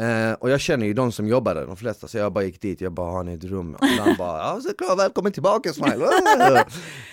Eh, 0.00 0.32
och 0.32 0.50
jag 0.50 0.60
känner 0.60 0.86
ju 0.86 0.94
de 0.94 1.12
som 1.12 1.28
jobbar 1.28 1.54
där, 1.54 1.66
de 1.66 1.76
flesta, 1.76 2.08
så 2.08 2.18
jag 2.18 2.32
bara 2.32 2.44
gick 2.44 2.60
dit, 2.60 2.80
jag 2.80 2.92
bara 2.92 3.10
har 3.10 3.24
ni 3.24 3.34
ett 3.34 3.44
rum? 3.44 3.74
Och 3.74 3.86
han 3.86 4.16
bara, 4.18 4.38
ja 4.38 4.60
såklart, 4.60 4.98
välkommen 4.98 5.32
tillbaka 5.32 5.72
Smile! 5.72 6.06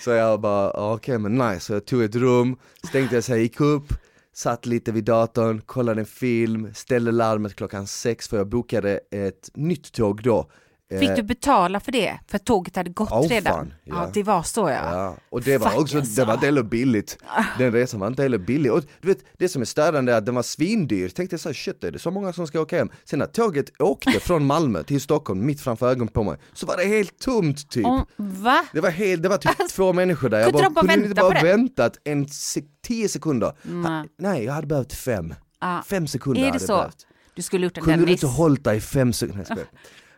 så 0.04 0.12
jag 0.12 0.42
bara, 0.42 0.72
okej 0.72 1.18
men 1.18 1.38
nice, 1.38 1.60
så 1.60 1.74
jag 1.74 1.86
tog 1.86 2.04
ett 2.04 2.16
rum, 2.16 2.58
stängde 2.88 3.16
jag 3.16 3.24
sig, 3.24 3.42
gick 3.42 3.60
upp, 3.60 3.94
satt 4.38 4.66
lite 4.66 4.92
vid 4.92 5.04
datorn, 5.04 5.62
kollade 5.62 6.02
en 6.02 6.06
film, 6.06 6.74
ställde 6.74 7.12
larmet 7.12 7.56
klockan 7.56 7.88
sex 7.88 8.28
för 8.28 8.38
jag 8.38 8.48
bokade 8.48 9.00
ett 9.12 9.50
nytt 9.54 9.92
tåg 9.92 10.24
då. 10.24 10.52
Eh, 10.92 11.00
Fick 11.00 11.16
du 11.16 11.24
betala 11.24 11.80
för 11.80 11.92
det? 11.92 12.20
För 12.28 12.38
tåget 12.38 12.76
hade 12.76 12.90
gått 12.90 13.12
Oh, 13.12 13.28
redan? 13.28 13.54
fan, 13.54 13.74
ja. 13.84 13.96
ja. 13.96 14.10
det 14.14 14.24
var 14.24 14.44
så 14.44 14.60
ja. 14.70 14.92
Ja, 14.92 15.16
och 15.30 15.42
det 15.42 15.58
var 15.58 15.70
Fuck, 15.70 15.80
också, 15.80 15.98
alltså. 15.98 16.22
det 16.22 16.26
var 16.26 16.34
inte 16.34 16.46
heller 16.46 16.64
billigt. 16.64 17.18
Den 17.58 17.72
resan 17.72 18.00
var 18.00 18.08
inte 18.08 18.22
heller 18.24 18.38
billig. 18.38 18.74
Och 18.74 18.84
du 19.02 19.08
vet, 19.08 19.18
det 19.38 19.50
som 19.50 19.62
är 19.62 19.66
störande 19.66 20.14
är 20.14 20.18
att 20.18 20.26
den 20.26 20.36
var 20.36 20.44
svindyr. 20.44 21.10
Tänkte 21.10 21.34
jag 21.34 21.42
så 21.42 21.50
här, 21.50 21.54
shit 21.54 21.84
är 21.84 21.92
det 21.92 22.00
så 22.00 22.12
många 22.12 22.34
som 22.34 22.48
ska 22.48 22.60
åka 22.62 22.78
hem? 22.78 22.90
Sen 23.06 23.20
när 23.20 23.26
tåget 23.26 23.82
åkte 23.82 24.12
från 24.20 24.46
Malmö 24.46 24.84
till 24.84 25.02
Stockholm, 25.02 25.46
mitt 25.46 25.62
framför 25.62 25.90
ögonen 25.90 26.08
på 26.08 26.24
mig, 26.24 26.38
så 26.54 26.66
var 26.66 26.78
det 26.78 26.86
helt 26.86 27.20
tomt 27.20 27.70
typ. 27.70 27.86
Om, 27.86 28.06
va? 28.18 28.64
Det 28.74 28.82
var, 28.82 28.90
helt, 28.90 29.24
det 29.24 29.30
var 29.30 29.38
typ 29.38 29.70
två 29.70 29.94
människor 29.94 30.30
där, 30.30 30.40
jag 30.40 30.52
Kunde 30.52 30.64
bara, 30.70 30.70
bara 30.84 30.94
kunde 30.94 31.08
inte 31.10 31.22
bara 31.22 31.42
väntat 31.42 31.98
en 32.04 32.26
sek- 32.26 32.70
tio 32.84 33.10
sekunder? 33.10 33.54
Nej. 33.62 33.92
Ha, 33.92 34.06
nej, 34.18 34.44
jag 34.44 34.54
hade 34.54 34.68
behövt 34.68 34.94
fem. 34.94 35.34
Ja. 35.62 35.84
Fem 35.88 36.08
sekunder 36.08 36.42
Är 36.42 36.46
hade 36.46 36.58
det 36.58 36.62
jag 36.64 36.68
så? 36.68 36.76
behövt. 36.78 37.08
Du 37.36 37.42
skulle 37.42 37.66
gjort 37.66 37.78
en 37.78 37.84
Kunde 37.84 38.06
du 38.06 38.12
inte 38.12 38.28
hållit 38.28 38.64
dig 38.64 38.78
i 38.78 38.82
fem 38.82 39.14
sekunder? 39.14 39.46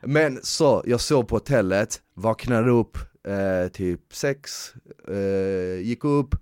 Men 0.03 0.39
så, 0.43 0.83
jag 0.85 1.01
sov 1.01 1.23
på 1.23 1.35
hotellet, 1.35 2.01
vaknade 2.15 2.71
upp 2.71 2.97
eh, 3.27 3.71
typ 3.71 4.01
sex, 4.13 4.73
eh, 5.11 5.81
gick 5.87 6.03
upp, 6.05 6.35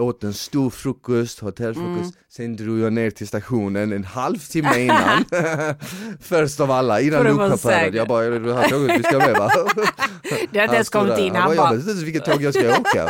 åt 0.00 0.24
en 0.24 0.34
stor 0.34 0.70
frukost, 0.70 1.38
hotellfrukost, 1.40 2.00
Mm. 2.00 2.12
sen 2.28 2.56
drog 2.56 2.78
jag 2.78 2.92
ner 2.92 3.10
till 3.10 3.28
stationen 3.28 3.92
en 3.92 4.04
halvtimme 4.04 4.78
innan. 4.80 5.24
Först 6.20 6.60
av 6.60 6.70
alla, 6.70 7.00
innan 7.00 7.24
lokchauffören. 7.24 7.94
Jag 7.94 8.08
bara, 8.08 8.24
är 8.24 8.30
det 8.30 8.54
här 8.54 8.68
tåget 8.68 8.98
vi 8.98 9.02
ska 9.02 9.18
med 9.18 9.36
va? 9.36 9.50
Det 10.52 10.58
har 10.58 10.64
inte 10.64 10.74
ens 10.74 10.88
kommit 10.88 11.18
in. 11.18 11.34
Han 11.34 11.56
bara, 11.56 11.72
jag 11.72 11.76
vet 11.76 11.88
inte 11.88 12.04
vilket 12.04 12.24
tåg 12.24 12.42
jag 12.42 12.54
ska 12.54 12.78
åka. 12.80 13.08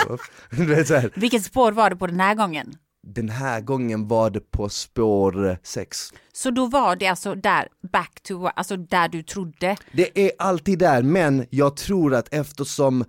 Du 0.51 1.11
vilket 1.21 1.45
spår 1.45 1.73
var 1.73 1.91
det 1.91 1.97
på 1.97 2.07
den 2.07 2.21
här 2.21 2.35
gången? 2.35 2.75
Den 3.15 3.29
här 3.29 3.61
gången 3.61 4.09
var 4.09 4.31
det 4.31 4.51
på 4.51 4.69
spår 4.69 5.59
6. 5.63 5.99
Så 6.33 6.51
då 6.51 6.67
var 6.67 6.97
det 6.97 7.07
alltså 7.07 7.35
där, 7.35 7.69
back 7.93 8.21
to, 8.23 8.47
alltså 8.47 8.77
där 8.77 9.09
du 9.09 9.23
trodde. 9.23 9.77
Det 9.93 10.19
är 10.19 10.31
alltid 10.39 10.79
där, 10.79 11.03
men 11.03 11.47
jag 11.51 11.77
tror 11.77 12.15
att 12.15 12.35
eftersom 12.35 13.05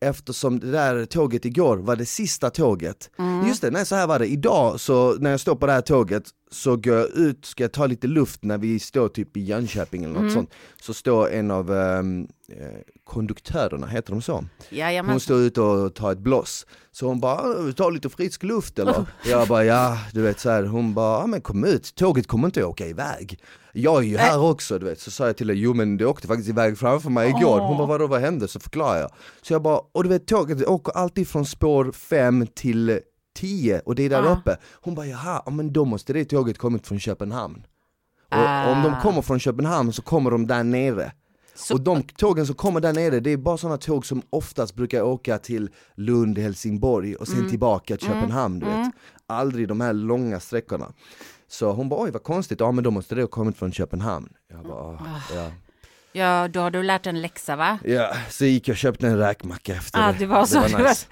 Eftersom 0.00 0.60
det 0.60 0.70
där 0.70 1.06
tåget 1.06 1.44
igår 1.44 1.76
var 1.76 1.96
det 1.96 2.06
sista 2.06 2.50
tåget 2.50 3.10
Just 3.46 3.62
det, 3.62 3.70
nej 3.70 3.86
så 3.86 3.94
här 3.94 4.06
var 4.06 4.18
det, 4.18 4.26
idag 4.26 4.80
så 4.80 5.14
när 5.14 5.30
jag 5.30 5.40
står 5.40 5.54
på 5.54 5.66
det 5.66 5.72
här 5.72 5.80
tåget 5.80 6.24
så 6.54 6.76
går 6.76 6.94
jag 6.94 7.10
ut, 7.10 7.44
ska 7.44 7.64
jag 7.64 7.72
ta 7.72 7.86
lite 7.86 8.06
luft 8.06 8.44
när 8.44 8.58
vi 8.58 8.78
står 8.78 9.08
typ 9.08 9.36
i 9.36 9.40
Jönköping 9.40 10.04
eller 10.04 10.20
något 10.20 10.32
sånt 10.32 10.50
Så 10.82 10.94
står 10.94 11.30
en 11.30 11.50
av 11.50 11.74
eh, 11.74 12.02
konduktörerna, 13.04 13.86
heter 13.86 14.12
de 14.12 14.22
så? 14.22 14.44
Jajamän. 14.70 15.10
Hon 15.10 15.20
står 15.20 15.40
ute 15.40 15.60
och 15.60 15.94
tar 15.94 16.12
ett 16.12 16.18
blås 16.18 16.66
Så 16.92 17.06
hon 17.06 17.20
bara, 17.20 17.72
ta 17.72 17.90
lite 17.90 18.08
frisk 18.08 18.42
luft 18.42 18.78
eller? 18.78 19.06
Jag 19.24 19.48
bara, 19.48 19.64
ja 19.64 19.98
du 20.12 20.22
vet 20.22 20.40
så 20.40 20.50
här. 20.50 20.64
hon 20.64 20.94
bara, 20.94 21.20
ja 21.20 21.26
men 21.26 21.40
kom 21.40 21.64
ut, 21.64 21.94
tåget 21.94 22.26
kommer 22.26 22.48
inte 22.48 22.60
att 22.60 22.66
åka 22.66 22.86
iväg 22.86 23.42
Jag 23.72 24.02
är 24.04 24.08
ju 24.08 24.16
här 24.16 24.40
också 24.40 24.78
du 24.78 24.86
vet, 24.86 25.00
så 25.00 25.10
sa 25.10 25.26
jag 25.26 25.36
till 25.36 25.48
henne, 25.48 25.60
jo 25.60 25.74
men 25.74 25.96
det 25.96 26.06
åkte 26.06 26.26
faktiskt 26.28 26.48
iväg 26.48 26.78
framför 26.78 27.10
mig 27.10 27.28
igår 27.28 27.60
Hon 27.60 27.76
bara, 27.76 27.86
vadå 27.86 28.06
vad 28.06 28.20
hände? 28.20 28.48
Så 28.48 28.60
förklarar 28.60 29.00
jag 29.00 29.10
Så 29.42 29.52
jag 29.52 29.62
bara, 29.62 29.80
och 29.92 30.02
du 30.02 30.08
vet 30.08 30.26
tåget 30.26 30.66
åker 30.66 30.92
alltid 30.92 31.28
från 31.28 31.46
spår 31.46 31.92
5 31.92 32.46
till 32.54 33.00
10 33.34 33.80
och 33.84 33.94
det 33.94 34.02
är 34.02 34.10
där 34.10 34.22
Ja. 34.24 34.30
uppe 34.40 34.56
Hon 34.72 34.94
bara, 34.94 35.06
jaha, 35.06 35.42
ja, 35.46 35.50
men 35.52 35.72
då 35.72 35.84
måste 35.84 36.12
det 36.12 36.24
tåget 36.24 36.58
kommit 36.58 36.86
från 36.86 36.98
Köpenhamn 37.00 37.66
och 38.30 38.72
om 38.72 38.82
de 38.82 38.88
Ah. 38.94 39.00
kommer 39.02 39.22
från 39.22 39.38
Köpenhamn 39.40 39.92
så 39.92 40.02
kommer 40.02 40.30
de 40.30 40.46
där 40.46 40.64
nere 40.64 41.12
Så- 41.54 41.74
och 41.74 41.80
de 41.80 42.02
tågen 42.02 42.46
som 42.46 42.54
kommer 42.54 42.80
där 42.80 42.92
nere, 42.92 43.20
det 43.20 43.30
är 43.30 43.36
bara 43.36 43.56
sådana 43.56 43.76
tåg 43.78 44.06
som 44.06 44.22
oftast 44.30 44.74
brukar 44.74 45.02
åka 45.02 45.38
till 45.38 45.70
Lund, 45.94 46.38
Helsingborg 46.38 47.14
och 47.16 47.26
sen 47.28 47.38
Mm. 47.38 47.50
tillbaka 47.50 47.96
till 47.96 48.06
Köpenhamn, 48.06 48.58
du 48.58 48.66
vet. 48.66 48.90
Aldrig 49.26 49.68
de 49.68 49.80
här 49.80 49.92
långa 49.92 50.40
sträckorna. 50.40 50.92
Så 51.48 51.72
hon 51.72 51.88
bara, 51.88 52.00
oj 52.00 52.10
vad 52.10 52.22
konstigt, 52.22 52.60
ja 52.60 52.72
men 52.72 52.84
då 52.84 52.90
måste 52.90 53.14
det 53.14 53.20
ha 53.20 53.28
kommit 53.28 53.56
från 53.58 53.72
Köpenhamn. 53.72 54.28
Jag 54.52 54.62
bara, 54.66 54.80
Ah. 54.80 54.92
"Ah, 55.00 55.34
ja. 55.34 55.50
Ja, 56.12 56.48
då 56.48 56.60
har 56.60 56.70
du 56.70 56.82
lärt 56.82 57.06
en 57.06 57.22
läxa 57.22 57.56
va? 57.56 57.78
ja. 57.84 58.14
Så 58.30 58.44
gick 58.44 58.68
jag 58.68 58.72
och 58.72 58.78
köpte 58.78 59.06
en 59.06 59.18
räkmacka 59.18 59.74
efter 59.74 60.00
Ja, 60.00 60.14
det 60.18 60.26
var 60.26 60.44
så. 60.46 60.60
Det 60.60 60.72
var- 60.72 60.88
nice. 60.88 61.06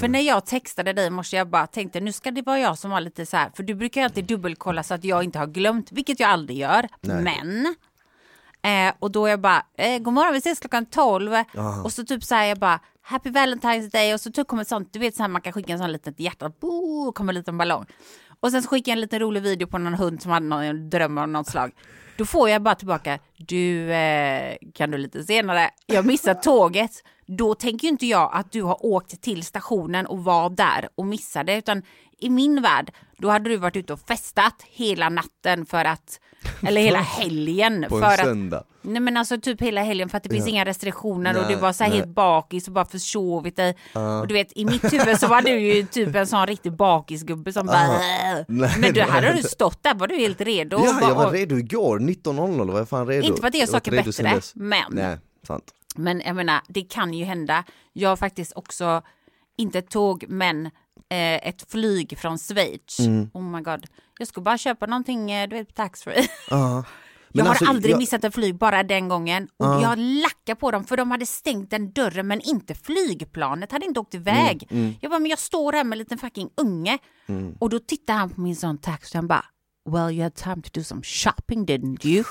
För 0.00 0.08
när 0.08 0.20
jag 0.20 0.46
textade 0.46 0.92
dig 0.92 1.10
måste 1.10 1.36
jag 1.36 1.48
bara 1.48 1.66
tänkte 1.66 2.00
nu 2.00 2.12
ska 2.12 2.30
det 2.30 2.42
vara 2.42 2.58
jag 2.58 2.78
som 2.78 2.90
var 2.90 3.00
lite 3.00 3.26
så 3.26 3.36
här, 3.36 3.50
för 3.56 3.62
du 3.62 3.74
brukar 3.74 4.00
ju 4.00 4.04
alltid 4.04 4.24
dubbelkolla 4.24 4.82
så 4.82 4.94
att 4.94 5.04
jag 5.04 5.24
inte 5.24 5.38
har 5.38 5.46
glömt, 5.46 5.92
vilket 5.92 6.20
jag 6.20 6.30
aldrig 6.30 6.58
gör. 6.58 6.88
Nej. 7.00 7.22
Men 7.22 7.74
Eh, 8.64 8.94
och 8.98 9.10
då 9.10 9.26
är 9.26 9.30
jag 9.30 9.40
bara, 9.40 9.62
eh, 9.78 9.98
god 9.98 10.14
morgon 10.14 10.32
vi 10.32 10.38
ses 10.38 10.60
klockan 10.60 10.86
12. 10.86 11.32
Och 11.84 11.92
så 11.92 12.04
typ 12.04 12.24
så 12.24 12.34
här 12.34 12.44
jag 12.44 12.58
bara, 12.58 12.80
happy 13.02 13.30
valentine's 13.30 13.90
day 13.90 14.14
och 14.14 14.20
så 14.20 14.30
typ 14.30 14.48
kommer 14.48 14.62
ett 14.62 14.68
sånt, 14.68 14.92
du 14.92 14.98
vet 14.98 15.16
så 15.16 15.22
här 15.22 15.28
man 15.28 15.42
kan 15.42 15.52
skicka 15.52 15.72
en 15.72 15.78
sån 15.78 15.92
litet 15.92 16.20
hjärta, 16.20 16.52
bo, 16.60 17.12
kommer 17.12 17.32
en 17.32 17.38
liten 17.38 17.58
ballong. 17.58 17.86
Och 18.40 18.50
sen 18.50 18.62
så 18.62 18.68
skickar 18.68 18.92
jag 18.92 18.96
en 18.96 19.00
liten 19.00 19.20
rolig 19.20 19.42
video 19.42 19.66
på 19.68 19.78
någon 19.78 19.94
hund 19.94 20.22
som 20.22 20.30
hade 20.30 20.46
någon 20.46 20.90
dröm 20.90 21.18
av 21.18 21.28
något 21.28 21.48
slag. 21.48 21.70
Då 22.16 22.24
får 22.24 22.50
jag 22.50 22.62
bara 22.62 22.74
tillbaka, 22.74 23.18
du 23.36 23.92
eh, 23.92 24.56
kan 24.74 24.90
du 24.90 24.98
lite 24.98 25.24
senare, 25.24 25.70
jag 25.86 26.06
missar 26.06 26.34
tåget. 26.34 27.02
Då 27.26 27.54
tänker 27.54 27.84
ju 27.84 27.88
inte 27.90 28.06
jag 28.06 28.30
att 28.32 28.52
du 28.52 28.62
har 28.62 28.86
åkt 28.86 29.20
till 29.20 29.42
stationen 29.42 30.06
och 30.06 30.24
var 30.24 30.50
där 30.50 30.88
och 30.94 31.06
missade, 31.06 31.56
utan 31.56 31.82
i 32.18 32.30
min 32.30 32.62
värld, 32.62 32.92
då 33.18 33.28
hade 33.30 33.50
du 33.50 33.56
varit 33.56 33.76
ute 33.76 33.92
och 33.92 34.00
festat 34.00 34.54
hela 34.70 35.08
natten 35.08 35.66
för 35.66 35.84
att, 35.84 36.20
eller 36.66 36.80
hela 36.80 36.98
helgen. 37.18 37.86
På 37.88 37.98
för 37.98 38.04
en 38.06 38.12
att, 38.12 38.18
söndag. 38.20 38.64
Nej 38.82 39.00
men 39.00 39.16
alltså 39.16 39.40
typ 39.40 39.62
hela 39.62 39.82
helgen 39.82 40.08
för 40.08 40.16
att 40.16 40.22
det 40.22 40.28
finns 40.30 40.46
Ja. 40.46 40.50
inga 40.50 40.64
restriktioner 40.64 41.36
och 41.36 41.42
Nej, 41.46 41.54
du 41.54 41.60
var 41.60 41.72
så 41.72 41.84
här 41.84 41.90
nej. 41.90 41.98
helt 41.98 42.14
bakis 42.14 42.66
och 42.68 42.72
bara 42.74 42.84
försovit 42.84 43.56
dig. 43.56 43.76
Och 44.20 44.26
du 44.28 44.34
vet 44.34 44.52
i 44.56 44.64
mitt 44.64 44.92
huvud 44.92 45.20
så 45.20 45.26
var 45.28 45.42
du 45.42 45.50
ju 45.60 45.86
typ 45.86 46.14
en 46.14 46.26
sån 46.26 46.46
riktig 46.46 46.72
bakisgubbe 46.72 47.52
som 47.52 47.66
bara 47.66 47.88
Nej, 47.88 48.44
Men 48.78 48.92
du 48.94 49.02
hade 49.02 49.32
du 49.32 49.42
stått 49.42 49.82
där 49.82 49.94
var 49.94 50.06
du 50.06 50.14
helt 50.16 50.40
redo. 50.40 50.76
och 50.76 50.86
Ja, 50.86 50.92
bara, 51.00 51.08
jag 51.10 51.14
var 51.16 51.26
och- 51.26 51.32
redo 51.32 51.56
igår, 51.58 51.98
19.00 51.98 52.70
var 52.72 52.78
jag 52.78 52.88
fan 52.88 53.06
redo. 53.06 53.26
Inte 53.26 53.40
för 53.40 53.46
att 53.46 53.52
det 53.52 53.60
är 53.62 53.66
saker 53.66 53.90
bättre, 53.90 54.40
men- 54.54 54.78
Nej, 54.90 55.16
sant. 55.46 55.64
Men 55.94 56.20
jag 56.26 56.36
menar, 56.36 56.60
det 56.68 56.82
kan 56.82 57.14
ju 57.14 57.24
hända. 57.24 57.64
Jag 57.92 58.08
har 58.08 58.16
faktiskt 58.16 58.52
också, 58.56 59.02
inte 59.56 59.78
ett 59.78 59.90
tåg, 59.90 60.24
men 60.28 60.66
eh, 60.66 61.48
ett 61.48 61.70
flyg 61.70 62.18
från 62.18 62.38
Schweiz. 62.38 62.98
Mm. 63.00 63.30
Oh 63.34 63.42
my 63.42 63.60
god. 63.60 63.86
Jag 64.18 64.28
skulle 64.28 64.44
bara 64.44 64.58
köpa 64.58 64.86
någonting, 64.86 65.30
eh, 65.30 65.48
du 65.48 65.56
vet, 65.56 65.74
taxfree. 65.74 66.26
Jag 67.36 67.38
Men 67.38 67.46
har 67.46 67.50
alltså, 67.54 67.64
aldrig 67.70 67.92
jag- 67.92 67.98
missat 67.98 68.24
ett 68.24 68.34
flyg, 68.34 68.54
bara 68.58 68.82
den 68.82 69.08
gången. 69.08 69.48
Och 69.56 69.66
jag 69.82 69.98
lackar 69.98 70.54
på 70.54 70.70
dem, 70.70 70.84
för 70.84 70.96
de 70.96 71.10
hade 71.10 71.26
stängt 71.26 71.70
den 71.70 71.92
dörren, 71.92 72.26
men 72.26 72.40
inte 72.40 72.74
flygplanet, 72.74 73.72
hade 73.72 73.86
inte 73.86 74.00
åkt 74.00 74.14
iväg. 74.14 74.66
Mm, 74.70 74.94
Jag 75.00 75.10
bara, 75.10 75.20
men 75.20 75.30
jag 75.30 75.38
står 75.38 75.72
här 75.72 75.84
med 75.84 75.92
en 75.92 75.98
liten 75.98 76.18
fucking 76.18 76.50
unge. 76.56 76.98
Och 77.60 77.70
då 77.70 77.78
tittar 77.78 78.14
han 78.14 78.30
på 78.30 78.40
min 78.40 78.56
sån 78.56 78.78
taxi, 78.78 79.16
han 79.18 79.26
bara, 79.26 79.44
well 79.90 80.10
you 80.14 80.22
had 80.22 80.34
time 80.34 80.62
to 80.62 80.70
do 80.72 80.82
some 80.84 81.02
shopping 81.02 81.66
didn't 81.66 82.06
you? 82.06 82.24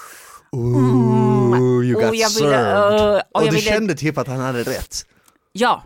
Ooh, 0.53 1.85
you 1.85 1.95
Och 1.95 2.01
got 2.01 2.03
jag 2.03 2.11
ville- 2.11 2.27
served. 2.29 3.01
uh, 3.01 3.15
och 3.15 3.15
och 3.15 3.21
jag 3.33 3.43
du 3.43 3.49
ville- 3.55 3.61
kände 3.61 3.93
typ 3.95 4.17
att 4.17 4.27
han 4.27 4.39
hade 4.39 4.59
rätt. 4.63 4.95
Ja, 5.55 5.83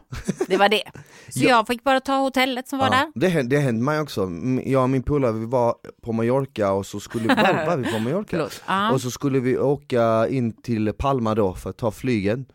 det 0.48 0.58
var 0.58 0.70
det. 0.70 0.84
Så 1.30 1.40
Ja. 1.44 1.50
jag 1.50 1.68
fick 1.68 1.84
bara 1.84 2.00
ta 2.00 2.18
hotellet 2.18 2.68
som 2.68 2.80
var 2.80 2.90
där. 2.90 2.98
Ja, 2.98 3.12
det, 3.16 3.28
hände, 3.28 3.56
det 3.56 3.62
hände 3.62 3.84
mig 3.84 4.00
också. 4.00 4.30
Jag 4.64 4.84
och 4.84 4.90
min 4.90 5.04
polare 5.04 5.32
vi 5.32 5.46
var 5.46 5.76
på 6.04 6.12
Mallorca 6.14 6.72
och 6.72 6.86
så 6.86 7.00
skulle 7.00 7.24
vi, 7.24 7.42
var, 7.42 7.66
var 7.66 7.78
vi 7.78 7.92
på 7.92 8.00
Mallorca? 8.00 8.28
Förlåt. 8.30 8.62
Ja. 8.68 8.92
Och 8.92 9.02
så 9.02 9.12
skulle 9.12 9.40
vi 9.40 9.58
åka 9.58 10.28
in 10.28 10.62
till 10.62 10.94
Palma 10.94 11.36
då 11.36 11.54
för 11.54 11.70
att 11.70 11.78
ta 11.78 11.92
flygen. 11.92 12.46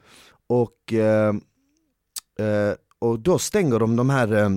Och, 0.49 0.93
eh, 0.93 1.29
eh, 2.47 2.75
och 2.99 3.19
då 3.21 3.39
stänger 3.39 3.79
de 3.79 3.97
de 3.97 4.11
här 4.11 4.33
eh, 4.33 4.51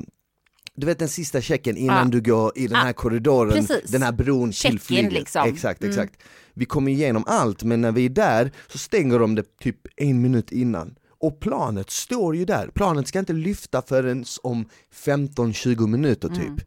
du 0.75 0.85
vet 0.87 0.99
den 0.99 1.09
sista 1.09 1.41
checken 1.41 1.77
innan 1.77 1.97
Ja. 1.97 2.11
du 2.11 2.21
går 2.21 2.51
i 2.55 2.67
den 2.67 2.75
här 2.77 2.87
Ja, 2.87 2.93
korridoren, 2.93 3.65
precis. 3.67 3.91
den 3.91 4.01
här 4.01 4.11
bron 4.11 4.51
till 4.51 4.79
flyget. 4.79 5.13
liksom. 5.13 5.47
Exakt, 5.49 5.83
exakt. 5.83 6.13
Vi 6.53 6.65
kommer 6.65 6.91
igenom 6.91 7.23
allt 7.27 7.63
men 7.63 7.81
när 7.81 7.91
vi 7.91 8.05
är 8.05 8.09
där 8.09 8.51
så 8.67 8.77
stänger 8.77 9.19
de 9.19 9.35
det 9.35 9.57
typ 9.59 9.77
en 9.95 10.21
minut 10.21 10.51
innan. 10.51 10.95
Och 11.19 11.39
planet 11.39 11.89
står 11.89 12.35
ju 12.35 12.45
där, 12.45 12.67
planet 12.67 13.07
ska 13.07 13.19
inte 13.19 13.33
lyfta 13.33 13.81
förrän 13.81 14.25
om 14.43 14.65
15-20 15.05 15.87
minuter 15.87 16.27
typ. 16.29 16.65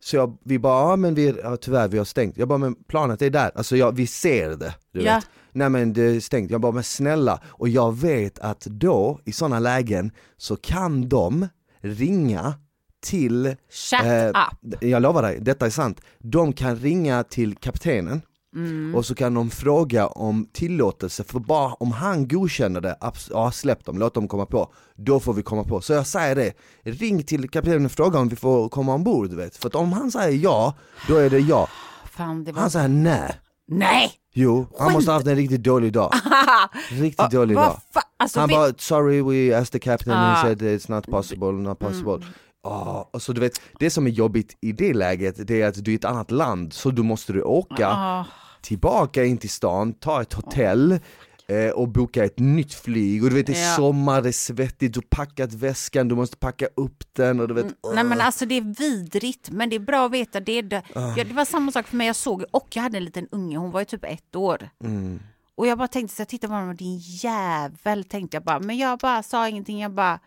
Så 0.00 0.16
jag, 0.16 0.38
vi 0.44 0.58
bara, 0.58 0.90
ja 0.90 0.96
men 0.96 1.14
vi, 1.14 1.34
ja, 1.42 1.56
tyvärr 1.56 1.88
vi 1.88 1.98
har 1.98 2.04
stängt. 2.04 2.36
Jag 2.36 2.48
bara, 2.48 2.58
men 2.58 2.74
planet 2.74 3.22
är 3.22 3.30
där, 3.30 3.50
alltså 3.54 3.76
jag, 3.76 3.92
vi 3.96 4.06
ser 4.06 4.50
det. 4.56 4.74
Du 4.92 5.00
Ja. 5.02 5.14
vet. 5.14 5.26
Nej 5.52 5.68
men 5.70 5.92
det 5.92 6.02
är 6.02 6.20
stängt, 6.20 6.50
jag 6.50 6.60
bara, 6.60 6.72
men 6.72 6.82
snälla. 6.84 7.40
Och 7.46 7.68
jag 7.68 7.96
vet 8.00 8.38
att 8.38 8.60
då, 8.60 9.20
i 9.24 9.32
sådana 9.32 9.58
lägen, 9.58 10.10
så 10.36 10.56
kan 10.56 11.08
de 11.08 11.48
ringa 11.80 12.54
till 13.06 13.56
Shut 13.70 14.00
Eh, 14.04 14.28
up. 14.28 14.82
Jag 14.82 15.02
lovar 15.02 15.22
dig, 15.22 15.38
detta 15.40 15.66
är 15.66 15.70
sant. 15.70 16.00
De 16.18 16.52
kan 16.52 16.76
ringa 16.76 17.24
till 17.24 17.56
kaptenen 17.56 18.22
Mm. 18.54 18.94
och 18.94 19.06
så 19.06 19.14
kan 19.14 19.34
de 19.34 19.50
fråga 19.50 20.06
om 20.06 20.48
tillåtelse, 20.52 21.24
för 21.24 21.38
bara 21.40 21.72
om 21.72 21.92
han 21.92 22.28
godkänner 22.28 22.80
det, 22.80 22.96
ja 23.30 23.50
släpp 23.50 23.84
dem, 23.84 23.98
låt 23.98 24.14
dem 24.14 24.28
komma 24.28 24.46
på, 24.46 24.72
då 24.96 25.20
får 25.20 25.32
vi 25.34 25.42
komma 25.42 25.64
på. 25.64 25.80
Så 25.80 25.92
jag 25.92 26.06
säger 26.06 26.34
det, 26.34 26.52
ring 26.82 27.22
till 27.22 27.50
kaptenen 27.50 27.84
och 27.84 27.92
fråga 27.92 28.18
om 28.18 28.28
vi 28.28 28.36
får 28.36 28.68
komma 28.68 28.94
ombord, 28.94 29.30
du 29.30 29.36
vet. 29.36 29.56
För 29.56 29.68
att 29.68 29.74
om 29.74 29.92
han 29.92 30.10
säger 30.10 30.38
ja, 30.38 30.74
då 31.08 31.16
är 31.16 31.30
det 31.30 31.38
ja. 31.38 31.68
Fan, 32.10 32.44
det 32.44 32.52
var... 32.52 32.60
Han 32.60 32.70
säger 32.70 32.88
nej. 32.88 33.34
Nej! 33.70 34.10
Jo, 34.34 34.66
han 34.78 34.92
måste 34.92 35.10
ha 35.10 35.16
haft 35.16 35.26
en 35.26 35.36
riktigt 35.36 35.62
dålig 35.62 35.92
dag. 35.92 36.12
Riktigt 36.90 37.30
dålig 37.30 37.56
dag. 37.56 37.80
alltså, 38.18 38.40
Han 38.40 38.48
vet- 38.48 38.56
bara, 38.56 38.72
sorry 38.78 39.22
we 39.22 39.58
asked 39.58 39.72
the 39.72 39.78
captain, 39.90 40.16
Ah. 40.16 40.34
he 40.34 40.42
said 40.42 40.62
it's 40.62 40.90
not 40.90 41.06
possible, 41.06 41.52
not 41.52 41.78
possible. 41.78 42.12
Ah, 42.12 42.24
och 43.10 43.22
så 43.22 43.32
du 43.32 43.40
vet, 43.40 43.60
det 43.78 43.90
som 43.90 44.06
är 44.06 44.10
jobbigt 44.10 44.56
i 44.60 44.72
det 44.72 44.94
läget, 44.94 45.46
det 45.46 45.62
är 45.62 45.68
att 45.68 45.84
du 45.84 45.90
är 45.90 45.92
i 45.92 45.94
ett 45.96 46.04
annat 46.04 46.30
land, 46.30 46.72
så 46.72 46.90
då 46.90 47.02
måste 47.02 47.32
du 47.32 47.42
åka 47.42 47.88
Ah. 47.88 48.24
tillbaka 48.60 49.24
in 49.24 49.38
till 49.38 49.50
stan, 49.50 49.92
ta 49.92 50.22
ett 50.22 50.32
hotell 50.32 50.98
eh, 51.48 51.70
och 51.70 51.88
boka 51.88 52.24
ett 52.24 52.38
nytt 52.38 52.74
flyg 52.74 53.24
och 53.24 53.30
du 53.30 53.36
vet 53.36 53.46
det 53.46 53.52
är 53.58 53.70
Ja. 53.70 53.76
sommar, 53.76 54.22
det 54.22 54.28
är 54.28 54.32
svettigt, 54.32 54.94
du 54.94 54.98
har 55.00 55.24
packat 55.24 55.52
väskan, 55.52 56.08
du 56.08 56.14
måste 56.14 56.36
packa 56.36 56.66
upp 56.76 57.04
den 57.12 57.40
och 57.40 57.48
du 57.48 57.54
vet 57.54 57.66
Nej 57.94 58.04
men 58.04 58.20
alltså 58.20 58.46
det 58.46 58.54
är 58.54 58.74
vidrigt 58.78 59.50
men 59.50 59.70
det 59.70 59.76
är 59.76 59.80
bra 59.80 60.06
att 60.06 60.12
veta 60.12 60.40
det. 60.40 60.62
Det, 60.62 60.82
Ah. 60.94 61.14
ja, 61.16 61.24
det 61.24 61.34
var 61.34 61.44
samma 61.44 61.72
sak 61.72 61.86
för 61.86 61.96
mig, 61.96 62.06
jag 62.06 62.16
såg 62.16 62.44
och 62.50 62.66
jag 62.74 62.82
hade 62.82 62.96
en 62.98 63.04
liten 63.04 63.28
unge, 63.32 63.56
hon 63.58 63.70
var 63.70 63.80
ju 63.80 63.84
typ 63.84 64.04
ett 64.04 64.36
år. 64.36 64.70
Mm. 64.84 65.20
Och 65.54 65.66
jag 65.66 65.78
bara 65.78 65.88
tänkte 65.88 66.16
så 66.16 66.20
jag 66.20 66.28
tittade 66.28 66.48
på 66.50 66.54
honom, 66.54 66.76
din 66.76 66.98
jävel 66.98 68.04
tänkte 68.04 68.36
jag 68.36 68.44
bara. 68.44 68.60
Men 68.60 68.78
jag 68.78 68.98
bara 68.98 69.22
sa 69.22 69.48
ingenting, 69.48 69.80
jag 69.80 69.90
bara, 69.92 70.18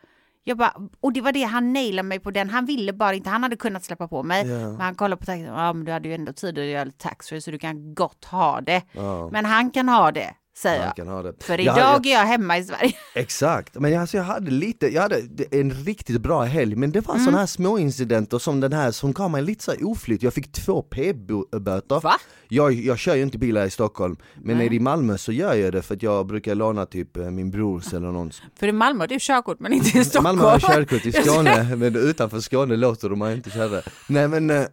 jag 0.43 0.57
bara, 0.57 0.74
och 1.00 1.13
det 1.13 1.21
var 1.21 1.31
det, 1.31 1.43
han 1.43 1.74
nailade 1.74 2.07
mig 2.07 2.19
på 2.19 2.31
den, 2.31 2.50
han 2.50 2.65
ville 2.65 2.93
bara 2.93 3.13
inte, 3.13 3.29
han 3.29 3.43
hade 3.43 3.55
kunnat 3.55 3.83
släppa 3.83 4.07
på 4.07 4.24
mig. 4.24 4.48
Ja. 4.48 4.57
Men 4.57 4.81
han 4.81 4.95
kollade 4.95 5.19
på 5.19 5.25
taxin, 5.25 5.45
ja 5.45 5.74
men 5.74 5.86
du 5.86 5.91
hade 5.91 6.07
ju 6.07 6.15
ändå 6.15 6.33
tid 6.33 6.60
att 6.60 6.65
göra 6.65 6.83
lite 6.83 6.98
taxfree 6.98 7.41
så 7.41 7.51
du 7.51 7.60
kan 7.60 7.93
gott 7.93 8.25
ha 8.25 8.62
det. 8.62 8.81
Ja. 8.91 9.29
Men 9.31 9.45
han 9.45 9.71
kan 9.71 9.89
ha 9.89 10.12
det, 10.12 10.33
säger 10.62 10.84
jag. 10.86 10.96
kan 10.96 11.08
ha 11.08 11.22
det. 11.22 11.34
För 11.44 11.53
Jag 11.53 11.62
idag 11.62 11.74
hade- 11.86 12.10
är 12.10 12.13
jag 12.13 12.25
hemma 12.25 12.58
i 12.58 12.63
Sverige. 12.63 12.94
Exakt, 13.15 13.75
men 13.80 14.00
alltså 14.00 14.18
jag 14.18 14.24
hade 14.24 14.51
lite, 14.51 14.88
jag 14.88 15.01
hade 15.01 15.22
en 15.51 15.72
riktigt 15.72 16.22
bra 16.22 16.44
helg 16.44 16.75
men 16.75 16.91
det 16.91 17.01
var 17.08 17.13
Mm. 17.13 17.25
sådana 17.25 17.39
här 17.39 17.46
små 17.46 17.77
incidenter 17.80 18.39
som 18.39 18.60
den 18.60 18.74
här 18.74 18.91
som 18.91 19.13
gav 19.13 19.32
mig 19.32 19.41
lite 19.41 19.63
så 19.63 19.72
här 19.72 19.86
oflyt, 19.88 20.24
jag 20.24 20.34
fick 20.34 20.51
två 20.51 20.82
p-böter 20.82 22.00
Va? 22.01 22.13
jag, 22.48 22.74
jag 22.74 22.98
kör 23.00 23.15
ju 23.15 23.22
inte 23.22 23.38
bil 23.38 23.58
här 23.58 23.65
i 23.65 23.70
Stockholm, 23.70 24.18
men 24.36 24.58
nere 24.58 24.75
i 24.75 24.80
Malmö 24.80 25.18
så 25.18 25.32
gör 25.32 25.53
jag 25.53 25.74
det 25.74 25.82
för 25.82 25.96
att 25.96 26.03
jag 26.03 26.25
brukar 26.27 26.56
låna 26.56 26.86
typ 26.86 27.18
eh, 27.18 27.24
min 27.32 27.51
brors 27.51 27.94
eller 27.94 28.08
någons 28.12 28.41
För 28.60 28.68
i 28.68 28.72
Malmö 28.72 29.03
har 29.03 29.08
du 29.08 29.18
körkort 29.20 29.60
men 29.60 29.74
inte 29.74 29.98
i 29.98 30.03
Stockholm. 30.06 30.38
Malmö 30.38 30.51
har 30.51 30.60
körkort 30.60 31.06
i 31.06 31.12
Skåne, 31.12 31.75
men 31.75 31.96
utanför 31.96 32.39
Skåne 32.39 32.75
låter 32.75 33.10
de 33.10 33.20
mig 33.20 33.36
inte 33.36 33.50
köra 33.50 33.82
Nej 34.10 34.27
men, 34.27 34.50
eh, 34.50 34.63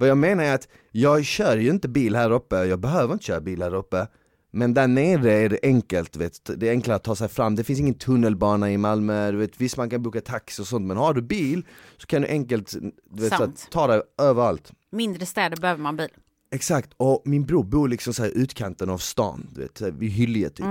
vad 0.00 0.08
jag 0.08 0.18
menar 0.18 0.44
är 0.44 0.54
att 0.54 0.68
jag 0.92 1.24
kör 1.24 1.56
ju 1.56 1.70
inte 1.70 1.88
bil 1.88 2.16
här 2.16 2.30
uppe, 2.30 2.56
jag 2.64 2.78
behöver 2.80 3.12
inte 3.12 3.24
köra 3.24 3.40
bil 3.40 3.62
här 3.62 3.74
uppe 3.74 4.06
men 4.50 4.74
där 4.74 4.88
nere 4.88 5.32
är 5.32 5.48
det 5.48 5.58
enkelt, 5.62 6.16
vet. 6.16 6.50
det 6.56 6.68
är 6.68 6.70
enklare 6.70 6.96
att 6.96 7.04
ta 7.04 7.16
sig 7.16 7.28
fram, 7.28 7.56
det 7.56 7.64
finns 7.64 7.80
ingen 7.80 7.94
tunnelbana 7.94 8.70
i 8.70 8.78
Malmö, 8.78 9.30
du 9.30 9.38
vet, 9.38 9.60
visst 9.60 9.76
man 9.76 9.90
kan 9.90 10.02
boka 10.02 10.20
taxi 10.20 10.62
och 10.62 10.66
sånt 10.66 10.86
men 10.86 10.96
har 10.96 11.14
du 11.14 11.22
bil 11.22 11.66
så 11.96 12.06
kan 12.06 12.22
du 12.22 12.28
enkelt 12.28 12.74
du 13.10 13.22
vet, 13.22 13.40
att, 13.40 13.70
ta 13.70 13.86
dig 13.86 14.02
överallt. 14.18 14.72
Mindre 14.90 15.26
städer 15.26 15.56
behöver 15.56 15.82
man 15.82 15.96
bil. 15.96 16.08
Exakt, 16.52 16.90
och 16.96 17.22
min 17.24 17.46
bror 17.46 17.64
bor 17.64 17.88
liksom 17.88 18.14
så 18.14 18.22
här 18.22 18.30
utkanten 18.30 18.90
av 18.90 18.98
stan, 18.98 19.46
du 19.52 19.60
vet, 19.60 19.80
vid 19.80 20.10
Hyllie 20.10 20.50
typ. 20.50 20.66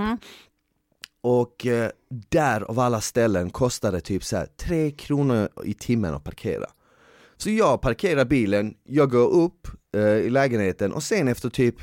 Och 1.22 1.66
eh, 1.66 1.90
där 2.30 2.62
av 2.62 2.80
alla 2.80 3.02
ställen 3.02 3.50
kostar 3.50 3.92
det 3.92 4.02
typ 4.02 4.24
så 4.24 4.38
här 4.38 4.46
3 4.46 4.92
kronor 4.92 5.50
i 5.66 5.74
timmen 5.74 6.14
att 6.14 6.24
parkera. 6.24 6.66
Så 7.38 7.50
jag 7.50 7.82
parkerar 7.82 8.26
bilen, 8.26 8.76
jag 8.84 9.12
går 9.12 9.30
upp 9.30 9.68
eh, 9.96 10.02
i 10.02 10.30
lägenheten 10.30 10.94
och 10.94 11.04
sen 11.04 11.28
efter 11.28 11.50
typ 11.50 11.76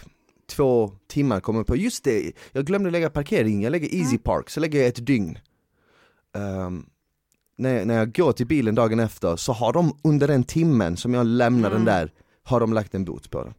två 0.48 0.92
timmar 1.08 1.40
kommer 1.40 1.64
på, 1.64 1.76
just 1.76 2.04
det, 2.04 2.32
jag 2.52 2.64
glömde 2.66 2.90
lägga 2.90 3.10
parkering, 3.10 3.62
jag 3.62 3.70
lägger 3.70 3.94
Easy 3.94 4.18
Park, 4.18 4.50
så 4.50 4.60
lägger 4.60 4.78
jag 4.78 4.88
ett 4.88 5.06
dygn 5.06 5.38
Ehm, 6.36 6.86
när, 7.58 7.74
jag- 7.74 7.86
när 7.86 7.94
jag 7.98 8.12
går 8.14 8.32
till 8.32 8.46
bilen 8.46 8.74
dagen 8.74 9.00
efter 9.00 9.36
så 9.36 9.52
har 9.52 9.72
de 9.72 9.96
under 10.04 10.28
den 10.28 10.44
timmen 10.44 10.96
som 10.96 11.14
jag 11.14 11.26
lämnar 11.26 11.70
den 11.70 11.84
där, 11.84 12.12
har 12.42 12.60
de 12.60 12.72
lagt 12.72 12.94
en 12.94 13.04
bot 13.04 13.30
på 13.30 13.42
den 13.44 13.54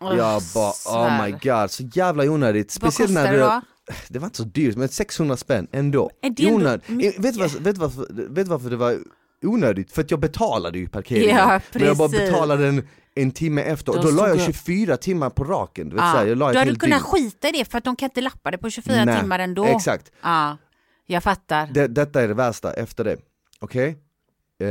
jag 0.00 0.42
bara 0.54 0.72
oh 0.86 1.24
my 1.24 1.30
god, 1.30 1.70
så 1.70 1.82
jävla 1.94 2.24
onödigt. 2.24 2.70
Speciellt 2.70 3.12
när 3.12 3.32
det 3.32 3.38
då? 3.38 3.60
det 4.08 4.18
var 4.18 4.26
inte 4.26 4.36
så 4.36 4.44
dyrt, 4.44 4.76
men 4.76 4.88
600 4.88 5.36
spänn 5.36 5.66
ändå. 5.72 6.10
Är 6.22 6.30
det 6.30 6.42
ändå 6.46 6.56
Onödigt. 6.56 6.88
mycket? 6.88 7.24
Vet 7.24 7.34
du 7.34 7.40
vad- 7.40 7.52
vet 7.52 7.74
du 7.74 7.80
varför, 7.80 8.06
vet 8.10 8.34
du 8.46 8.50
varför 8.50 8.70
det 8.70 8.76
var 8.76 8.98
onödigt? 9.42 9.92
För 9.92 10.02
att 10.02 10.10
jag 10.10 10.20
betalade 10.20 10.78
ju 10.78 10.88
parkeringen. 10.88 11.36
Ja, 11.36 11.60
men 11.72 11.82
jag 11.84 11.96
bara 11.96 12.08
betalade 12.08 12.68
en, 12.68 12.88
en 13.22 13.30
timme 13.30 13.62
efter, 13.62 13.92
och 13.92 14.02
Då 14.04 14.10
då 14.10 14.16
la 14.16 14.28
jag 14.28 14.36
stod 14.40 14.48
jag- 14.48 14.54
24 14.54 14.96
timmar 14.96 15.30
på 15.30 15.44
raken. 15.44 15.88
Du 15.88 15.96
vet, 15.96 16.04
Ja. 16.04 16.12
så 16.12 16.18
här, 16.18 16.26
jag 16.26 16.38
la 16.38 16.46
hade 16.46 16.58
du 16.58 16.64
helt 16.64 16.78
kunnat 16.80 16.98
dygn. 17.12 17.30
skita 17.30 17.48
i 17.48 17.52
det 17.52 17.64
för 17.64 17.78
att 17.78 17.84
de 17.84 17.96
kan 17.96 18.06
inte 18.06 18.20
lappa 18.20 18.50
det 18.50 18.58
på 18.58 18.70
24 18.70 19.04
Nej, 19.04 19.20
timmar 19.20 19.38
ändå. 19.38 19.64
Exakt. 19.64 20.10
Ja, 20.22 20.56
jag 21.06 21.22
fattar. 21.22 21.66
Det, 21.66 21.86
detta 21.86 22.22
är 22.22 22.28
det 22.28 22.34
värsta 22.34 22.72
efter 22.72 23.04
det. 23.04 23.16
Okej? 23.60 23.98
Eh, 24.60 24.68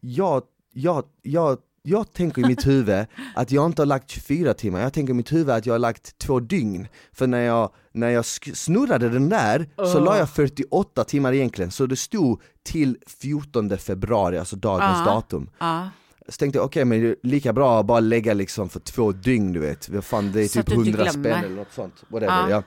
jag, 0.00 0.42
jag, 0.72 1.04
jag, 1.22 1.58
jag 1.82 2.12
tänker 2.12 2.42
i 2.42 2.48
mitt 2.48 2.66
huvud 2.66 3.06
att 3.34 3.50
jag 3.52 3.66
inte 3.66 3.82
har 3.82 3.86
lagt 3.86 4.10
24 4.10 4.54
timmar, 4.54 4.80
jag 4.80 4.92
tänker 4.92 5.10
i 5.10 5.14
mitt 5.14 5.32
huvud 5.32 5.50
att 5.50 5.66
jag 5.66 5.74
har 5.74 5.78
lagt 5.78 6.18
två 6.18 6.40
dygn. 6.40 6.88
För 7.12 7.26
när 7.26 7.40
jag, 7.40 7.70
när 7.92 8.08
jag 8.10 8.24
snurrade 8.26 9.08
den 9.08 9.28
där 9.28 9.68
så 9.76 10.00
la 10.00 10.18
jag 10.18 10.30
48 10.30 11.04
timmar 11.04 11.32
egentligen, 11.32 11.70
så 11.70 11.86
det 11.86 11.96
stod 11.96 12.40
till 12.62 12.96
14 13.20 13.78
februari, 13.78 14.38
alltså 14.38 14.56
dagens 14.56 14.98
Ja. 14.98 15.04
datum. 15.04 15.50
Ja. 15.58 15.88
Så 16.28 16.36
tänkte 16.38 16.58
jag 16.58 16.64
okej 16.66 16.84
men 16.84 17.00
det 17.00 17.08
är 17.08 17.16
lika 17.22 17.52
bra 17.52 17.80
att 17.80 17.86
bara 17.86 18.00
lägga 18.00 18.34
liksom 18.34 18.68
för 18.68 18.80
två 18.80 19.12
dygn 19.12 19.52
du 19.52 19.60
vet, 19.60 19.88
vad 19.88 20.04
fan 20.04 20.32
det 20.32 20.42
är 20.44 20.48
Så 20.48 20.62
typ 20.62 20.66
du 20.66 20.74
inte 20.74 20.90
100 20.90 21.02
glömmer. 21.04 21.30
spänn 21.30 21.44
eller 21.44 21.56
något 21.56 21.72
sånt, 21.72 21.94
whatever 22.08 22.32
Ja. 22.32 22.50
ja. 22.50 22.62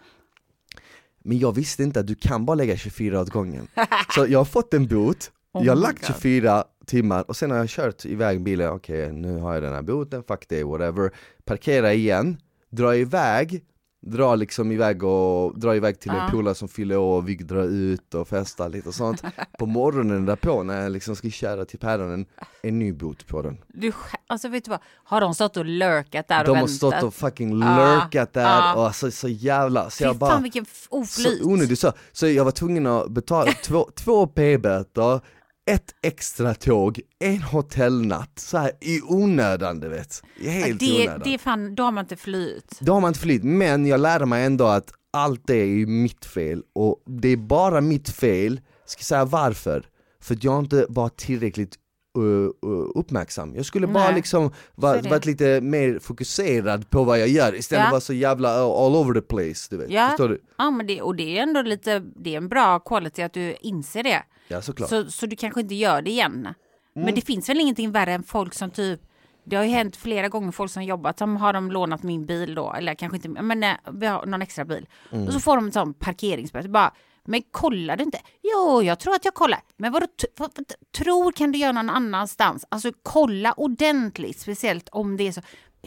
Men 1.24 1.40
jag 1.40 1.56
visste 1.56 1.84
inte 1.84 2.00
att 2.00 2.08
du 2.08 2.16
kan 2.16 2.46
bara 2.46 2.56
lägga 2.56 2.78
24 2.78 3.22
åt 3.22 3.30
gången. 3.30 3.68
Så 4.16 4.26
jag 4.28 4.40
har 4.40 4.46
fått 4.46 4.74
en 4.74 4.88
bot, 4.88 5.32
Oh 5.54 5.66
jag 5.66 5.72
har 5.76 5.82
lagt 5.82 6.08
God. 6.08 6.16
24 6.16 6.64
timmar 6.86 7.26
och 7.30 7.36
sen 7.36 7.52
har 7.52 7.58
jag 7.58 7.70
kört 7.70 8.06
iväg 8.06 8.44
bilen, 8.44 8.70
okej 8.70 9.14
nu 9.14 9.38
har 9.38 9.54
jag 9.54 9.64
den 9.64 9.74
här 9.74 9.82
boten, 9.82 10.24
fuck 10.24 10.46
det, 10.50 10.64
whatever. 10.64 11.12
Parkera 11.46 11.94
igen, 11.94 12.38
dra 12.70 12.96
iväg, 12.96 13.64
dra 14.02 14.36
liksom 14.36 14.72
iväg 14.72 15.04
och 15.04 15.60
dra 15.60 15.76
iväg 15.76 16.00
till 16.00 16.12
Ja. 16.16 16.26
en 16.26 16.32
polare 16.32 16.56
som 16.56 16.68
fyller 16.68 16.98
år, 16.98 17.22
vi 17.22 17.36
drar 17.36 17.64
ut 17.64 18.14
och 18.14 18.28
festar 18.28 18.70
lite 18.70 18.88
och 18.90 18.96
sånt. 18.96 19.24
På 19.60 19.66
morgonen 19.66 20.26
därpå 20.26 20.64
när 20.64 20.82
jag 20.82 20.92
liksom 20.92 21.16
ska 21.16 21.30
köra 21.30 21.66
till 21.66 21.80
päronen, 21.80 22.26
en 22.64 22.80
ny 22.80 22.94
bot 22.94 23.28
på 23.28 23.42
den. 23.42 23.58
Du, 23.68 23.92
alltså 24.28 24.48
vet 24.50 24.66
du 24.66 24.72
vad, 24.72 24.80
har 25.04 25.22
de 25.22 25.34
stått 25.34 25.58
och 25.58 25.66
lurkat 25.66 26.28
där 26.28 26.40
och 26.40 26.46
De 26.46 26.50
har 26.50 26.56
väntat? 26.56 26.76
stått 26.76 27.04
och 27.04 27.14
fucking 27.14 27.60
Ja, 27.62 27.96
lurkat 27.96 28.34
där 28.34 28.42
ja. 28.42 28.76
och 28.76 28.86
alltså 28.86 29.12
så 29.12 29.28
jävla, 29.28 29.90
så 29.90 29.98
Fy 29.98 30.04
jag 30.06 30.16
bara 30.18 30.32
fan 30.32 30.44
vilken 30.44 30.66
oflyt. 30.90 31.42
så 31.44 31.50
onödigt 31.50 31.80
så, 31.80 31.92
så 32.12 32.28
jag 32.28 32.46
var 32.46 32.52
tvungen 32.52 32.88
att 32.88 33.12
betala 33.12 33.52
två, 33.52 33.90
två 33.96 34.28
p-böter, 34.28 35.22
ett 35.70 35.96
extra 36.02 36.54
tåg, 36.54 37.00
en 37.20 37.42
hotellnatt, 37.42 38.40
så 38.40 38.58
här 38.58 38.72
i 38.82 39.02
onödan 39.02 39.80
du 39.80 39.90
vet. 39.90 40.24
Helt 40.42 40.82
i 40.82 40.88
det, 40.88 41.04
onödan. 41.04 41.22
det 41.24 41.34
är 41.34 41.38
fan, 41.38 41.76
då 41.76 41.84
har 41.84 41.92
man 41.92 42.04
inte 42.04 42.16
flyt. 42.16 42.80
Då 42.80 42.94
har 42.94 43.02
man 43.02 43.08
inte 43.08 43.20
flytt, 43.20 43.44
men 43.44 43.86
jag 43.86 44.00
lärde 44.00 44.26
mig 44.26 44.46
ändå 44.46 44.66
att 44.66 44.92
allt 45.14 45.42
det 45.48 45.56
är 45.56 45.66
ju 45.66 45.88
mitt 45.88 46.26
fel 46.26 46.64
och 46.76 47.04
det 47.06 47.30
är 47.30 47.38
bara 47.38 47.82
mitt 47.82 48.10
fel, 48.10 48.62
ska 48.86 49.04
säga 49.04 49.26
varför? 49.26 49.86
För 50.22 50.36
att 50.36 50.44
jag 50.44 50.60
inte 50.60 50.86
var 50.90 51.10
tillräckligt 51.10 51.76
uh, 52.18 52.50
uppmärksam. 52.96 53.56
Jag 53.56 53.66
skulle 53.66 53.88
bara 53.88 54.04
Nej, 54.04 54.16
liksom 54.16 54.52
va, 54.76 55.02
varit 55.10 55.26
lite 55.26 55.62
mer 55.62 56.00
fokuserad 56.00 56.90
på 56.90 57.04
vad 57.04 57.20
jag 57.20 57.28
gör 57.28 57.56
istället 57.56 57.68
för 57.68 57.76
Ja. 57.76 57.86
att 57.86 57.92
vara 57.92 58.02
så 58.02 58.14
jävla 58.14 58.50
all 58.50 58.96
over 58.96 59.14
the 59.14 59.22
place, 59.22 59.68
du 59.70 59.78
vet. 59.78 59.92
Ja. 59.92 60.08
Förstår 60.08 60.30
du? 60.30 60.42
Ja, 60.58 60.72
men 60.72 60.88
det, 60.88 61.02
och 61.02 61.16
det 61.16 61.38
är 61.38 61.44
ändå 61.44 61.62
lite, 61.62 62.00
det 62.00 62.34
är 62.34 62.38
en 62.38 62.50
bra 62.50 62.80
quality 62.80 63.22
att 63.22 63.34
du 63.34 63.56
inser 63.62 64.04
det. 64.04 64.24
Ja 64.50 64.62
såklart. 64.62 64.90
Så, 64.90 65.12
så 65.12 65.26
du 65.26 65.36
kanske 65.36 65.62
inte 65.62 65.76
gör 65.76 66.02
det 66.02 66.10
igen. 66.10 66.34
Mm. 66.34 67.06
Men 67.06 67.16
det 67.16 67.22
finns 67.22 67.50
väl 67.50 67.60
ingenting 67.60 67.92
värre 67.92 68.14
än 68.14 68.24
folk 68.24 68.54
som 68.54 68.72
typ 68.72 69.02
det 69.44 69.56
har 69.56 69.64
ju 69.64 69.70
hänt 69.70 69.96
flera 69.96 70.28
gånger 70.28 70.52
folk 70.52 70.72
som 70.72 70.84
jobbat 70.84 71.20
som 71.20 71.38
har 71.38 71.54
de 71.54 71.72
lånat 71.72 72.04
min 72.04 72.26
bil 72.26 72.56
då 72.56 72.74
eller 72.74 72.96
kanske 72.96 73.16
inte 73.16 73.30
men 73.30 73.60
nej, 73.60 73.78
vi 73.94 74.06
har 74.06 74.26
någon 74.26 74.42
extra 74.42 74.66
bil 74.66 74.88
Mm. 75.12 75.28
och 75.28 75.34
så 75.34 75.40
får 75.40 75.56
de 75.56 75.66
en 75.66 75.72
sån 75.72 75.94
parkeringsböter 75.94 76.70
bara 76.70 76.94
men 77.30 77.42
kollar 77.52 77.98
du 77.98 78.04
inte? 78.04 78.20
Jo, 78.44 78.84
jag 78.84 79.00
tror 79.00 79.16
att 79.16 79.26
jag 79.26 79.34
kollar. 79.34 79.60
Men 79.78 79.92
vad, 79.92 80.04
vad, 80.38 80.52
tror 80.98 81.32
kan 81.32 81.52
du 81.52 81.60
göra 81.60 81.72
någon 81.72 81.90
annanstans? 81.90 82.66
Alltså 82.70 82.92
kolla 83.04 83.54
ordentligt, 83.54 84.40
speciellt 84.40 84.90
om 84.90 85.18
det 85.18 85.28
är 85.28 85.32
så 85.32 85.42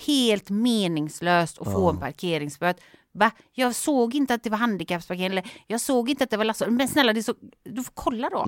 helt 0.07 0.51
meningslöst 0.51 1.59
att 1.59 1.73
få 1.73 1.91
en 1.91 2.01
parkeringsböt. 2.01 2.81
Va? 3.15 3.31
Jag 3.53 3.75
såg 3.75 4.15
inte 4.15 4.35
att 4.35 4.43
det 4.43 4.51
var 4.51 4.59
handikappsparkering 4.59 5.27
eller 5.27 5.51
jag 5.67 5.81
såg 5.81 6.11
inte 6.11 6.25
att 6.25 6.31
det 6.31 6.37
var 6.37 6.45
lastbil. 6.45 6.71
Men 6.71 6.89
snälla, 6.89 7.13
det 7.13 7.21
är 7.21 7.23
så, 7.23 7.35
du 7.65 7.83
får 7.83 7.93
kolla 7.95 8.29
då. 8.31 8.39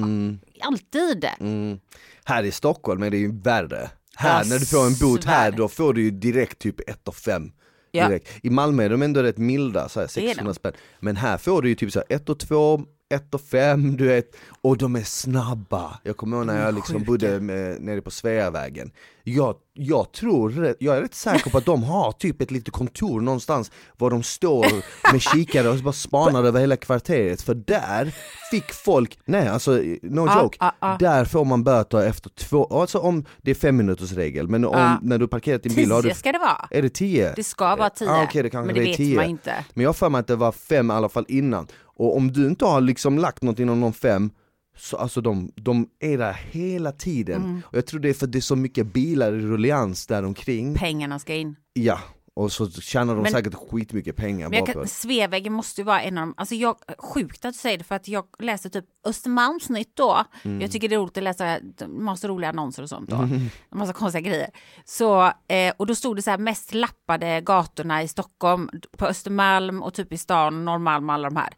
Alltid. 0.60 1.26
Mm. 1.40 1.78
Här 2.24 2.42
i 2.42 2.50
Stockholm 2.52 3.02
är 3.02 3.10
det 3.10 3.16
ju 3.18 3.40
värre. 3.40 3.90
Här 4.16 4.44
när 4.44 4.58
du 4.58 4.66
får 4.66 4.86
en 4.86 4.94
bot 5.00 5.24
här 5.24 5.52
då 5.52 5.68
får 5.68 5.94
du 5.94 6.02
ju 6.02 6.10
direkt 6.10 6.58
typ 6.58 6.90
1 6.90 7.08
och 7.08 7.16
5 7.16 7.52
Ja. 7.90 8.18
I 8.42 8.50
Malmö 8.50 8.82
är 8.84 8.90
de 8.90 9.02
ändå 9.02 9.22
rätt 9.22 9.38
milda, 9.38 9.88
så 9.88 10.00
här 10.00 10.10
Det 10.14 10.20
är 10.20 10.26
600 10.28 10.44
de. 10.52 10.54
spänn. 10.54 10.72
Men 11.00 11.16
här 11.16 11.38
får 11.38 11.62
du 11.62 11.68
ju 11.68 11.74
typ 11.74 11.92
så 11.92 11.98
här 11.98 12.16
1 12.16 12.28
och 12.28 12.38
2, 12.38 12.80
1 13.14 13.34
och 13.34 13.40
5 13.40 13.96
du 13.96 14.06
vet. 14.06 14.36
Och 14.62 14.78
de 14.78 14.96
är 14.96 15.02
snabba. 15.02 15.98
Jag 16.02 16.16
kommer 16.16 16.36
ihåg 16.36 16.46
när 16.46 16.64
jag 16.64 16.74
liksom 16.74 17.04
bodde 17.04 17.40
med, 17.40 17.80
nere 17.82 18.00
på 18.02 18.10
Sveavägen. 18.10 18.90
Jag, 19.22 19.56
jag 19.76 20.12
tror, 20.12 20.74
jag 20.78 20.96
är 20.96 21.00
rätt 21.02 21.14
säker 21.14 21.50
på 21.50 21.58
att 21.58 21.64
de 21.64 21.82
har 21.82 22.12
typ 22.12 22.40
ett 22.40 22.50
litet 22.50 22.74
kontor 22.74 23.20
någonstans 23.20 23.70
var 23.98 24.10
de 24.10 24.22
står 24.22 24.66
med 25.12 25.22
kikare 25.22 25.68
och 25.68 25.76
bara 25.76 25.92
spanar 25.92 26.44
över 26.44 26.60
hela 26.60 26.76
kvarteret. 26.76 27.42
För 27.42 27.54
där 27.54 28.14
fick 28.50 28.72
folk, 28.72 29.18
nej 29.24 29.48
alltså 29.48 29.70
no 30.02 30.26
Ja, 30.26 30.42
joke, 30.42 30.56
ja, 30.60 30.72
ja. 30.80 30.96
där 31.00 31.24
får 31.24 31.44
man 31.44 31.64
böter 31.64 32.06
efter 32.06 32.30
två, 32.30 32.80
alltså 32.80 32.98
om 32.98 33.24
det 33.42 33.50
är 33.50 33.54
fem 33.54 33.76
minuters 33.76 34.12
regel 34.12 34.48
men 34.48 34.64
om, 34.64 34.78
Ja. 34.78 34.98
när 35.02 35.18
du 35.18 35.28
parkerat 35.28 35.62
din 35.62 35.74
bil 35.74 35.92
har 35.92 36.02
du 36.02 36.08
Tio 36.08 36.14
ska 36.14 36.32
det 36.32 36.38
vara. 36.38 36.68
är 36.70 36.82
det 36.82 36.88
10? 36.90 37.32
Det 37.36 37.44
ska 37.44 37.76
vara 37.76 37.90
tio. 37.90 38.10
Ah, 38.10 38.22
okej, 38.24 38.42
det 38.42 38.50
kanske 38.50 38.66
men 38.66 38.74
det 38.74 38.80
är 38.80 38.86
vet 38.86 38.96
10. 38.96 39.16
man 39.16 39.24
inte. 39.24 39.64
Men 39.74 39.82
jag 39.82 39.88
har 39.88 39.94
för 39.94 40.08
mig 40.08 40.18
att 40.18 40.26
det 40.26 40.36
var 40.36 40.52
fem 40.52 40.90
i 40.90 40.94
alla 40.94 41.08
fall 41.08 41.24
innan. 41.28 41.66
Och 41.96 42.16
om 42.16 42.32
du 42.32 42.46
inte 42.46 42.64
har 42.64 42.80
liksom 42.80 43.18
lagt 43.18 43.42
något 43.42 43.58
inom 43.58 43.80
de 43.80 43.92
fem, 43.92 44.30
så 44.76 44.96
alltså 44.96 45.20
de, 45.20 45.52
de 45.54 45.88
är 46.00 46.18
där 46.18 46.32
hela 46.32 46.92
tiden. 46.92 47.42
Mm. 47.42 47.62
Och 47.66 47.76
jag 47.76 47.86
tror 47.86 48.00
det 48.00 48.08
är 48.08 48.14
för 48.14 48.26
att 48.26 48.32
det 48.32 48.38
är 48.38 48.40
så 48.40 48.56
mycket 48.56 48.86
bilar 48.86 49.32
i 49.32 49.40
rullians 49.40 50.06
där 50.06 50.22
omkring. 50.24 50.74
Pengarna 50.74 51.18
ska 51.18 51.34
in. 51.34 51.56
Ja, 51.72 52.00
och 52.36 52.52
så 52.52 52.70
tjänar 52.70 53.14
de 53.14 53.22
Men- 53.22 53.32
säkert 53.32 53.54
skitmycket 53.54 54.16
pengar 54.16 54.48
Men 54.48 54.58
jag 54.58 54.66
kan. 54.68 54.88
Sveavägen 54.88 55.52
måste 55.52 55.80
ju 55.80 55.84
vara 55.84 56.02
en 56.02 56.18
av 56.18 56.26
de, 56.26 56.34
alltså 56.36 56.54
jag, 56.54 56.76
sjukt 56.98 57.44
att 57.44 57.54
du 57.54 57.58
säger 57.58 57.78
det 57.78 57.84
för 57.84 57.94
att 57.94 58.08
jag 58.08 58.24
läste 58.38 58.70
typ 58.70 58.84
Östermalmsnytt 59.06 59.96
då. 59.96 60.24
Mm. 60.42 60.60
Jag 60.60 60.70
tycker 60.70 60.88
det 60.88 60.94
är 60.94 60.98
roligt 60.98 61.16
att 61.16 61.22
läsa 61.22 61.58
massa 61.86 62.28
roliga 62.28 62.50
annonser 62.50 62.82
och 62.82 62.88
sånt 62.88 63.10
då. 63.10 63.16
En 63.16 63.50
massa 63.74 63.92
konstiga 63.92 64.28
grejer. 64.30 64.50
Så, 64.84 65.32
eh, 65.48 65.74
och 65.76 65.86
då 65.86 65.94
stod 65.94 66.16
det 66.16 66.22
så 66.22 66.30
här 66.30 66.38
mest 66.38 66.74
lappade 66.74 67.40
gatorna 67.40 68.02
i 68.02 68.08
Stockholm, 68.08 68.70
på 68.96 69.06
Östermalm 69.06 69.82
och 69.82 69.94
typ 69.94 70.12
i 70.12 70.18
stan, 70.18 70.64
Norrmalm 70.64 71.08
och 71.08 71.14
alla 71.14 71.30
de 71.30 71.36
här. 71.36 71.54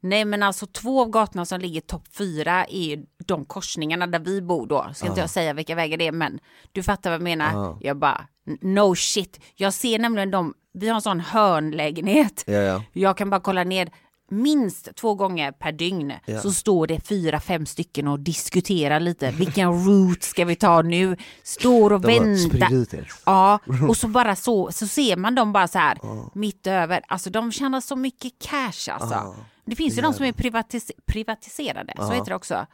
Nej 0.00 0.24
men 0.24 0.42
alltså 0.42 0.66
två 0.66 1.00
av 1.00 1.10
gatorna 1.10 1.44
som 1.44 1.60
ligger 1.60 1.80
topp 1.80 2.04
fyra 2.12 2.64
är 2.68 2.98
de 3.26 3.44
korsningarna 3.44 4.06
där 4.06 4.18
vi 4.18 4.42
bor 4.42 4.66
då. 4.66 4.86
Ska 4.94 5.06
inte 5.06 5.20
jag 5.20 5.30
säga 5.30 5.52
vilka 5.52 5.74
vägar 5.74 5.98
det 5.98 6.06
är 6.06 6.12
men 6.12 6.38
du 6.72 6.82
fattar 6.82 7.10
vad 7.10 7.14
jag 7.14 7.22
menar. 7.22 7.78
Jag 7.80 7.96
bara 7.98 8.26
no 8.60 8.94
shit. 8.94 9.40
Jag 9.54 9.74
ser 9.74 9.98
nämligen 9.98 10.30
de, 10.30 10.54
vi 10.74 10.88
har 10.88 10.94
en 10.94 11.02
sån 11.02 11.20
hörnlägenhet. 11.20 12.44
Ja, 12.46 12.52
ja. 12.52 12.82
Jag 12.92 13.16
kan 13.16 13.30
bara 13.30 13.40
kolla 13.40 13.64
ner 13.64 13.88
minst 14.30 14.94
två 14.94 15.14
gånger 15.14 15.52
per 15.52 15.72
dygn 15.72 16.12
Ja. 16.26 16.40
så 16.40 16.52
står 16.52 16.86
det 16.86 17.00
fyra, 17.00 17.40
fem 17.40 17.66
stycken 17.66 18.08
och 18.08 18.20
diskuterar 18.20 19.00
lite. 19.00 19.30
Vilken 19.30 19.84
route 19.86 20.26
ska 20.26 20.44
vi 20.44 20.56
ta 20.56 20.82
nu? 20.82 21.16
Står 21.42 21.92
och 21.92 22.04
väntar. 22.04 22.68
Ja, 23.26 23.58
och 23.88 23.96
så 23.96 24.08
bara 24.18 24.36
så, 24.36 24.72
så 24.72 24.86
ser 24.86 25.16
man 25.16 25.34
dem 25.34 25.52
bara 25.52 25.68
så 25.68 25.78
här 25.78 25.98
mitt 26.38 26.66
över. 26.66 27.02
Alltså 27.08 27.30
de 27.30 27.52
tjänar 27.52 27.80
så 27.80 27.96
mycket 27.96 28.32
cash 28.38 28.94
alltså. 28.94 29.34
Det 29.68 29.76
finns 29.76 29.98
ju 29.98 30.02
de 30.02 30.12
som 30.12 30.24
är 30.24 30.32
privatis 30.32 30.92
privatiserade, 31.06 31.92
så 31.96 32.10
heter 32.10 32.30
det 32.30 32.34
också. 32.34 32.66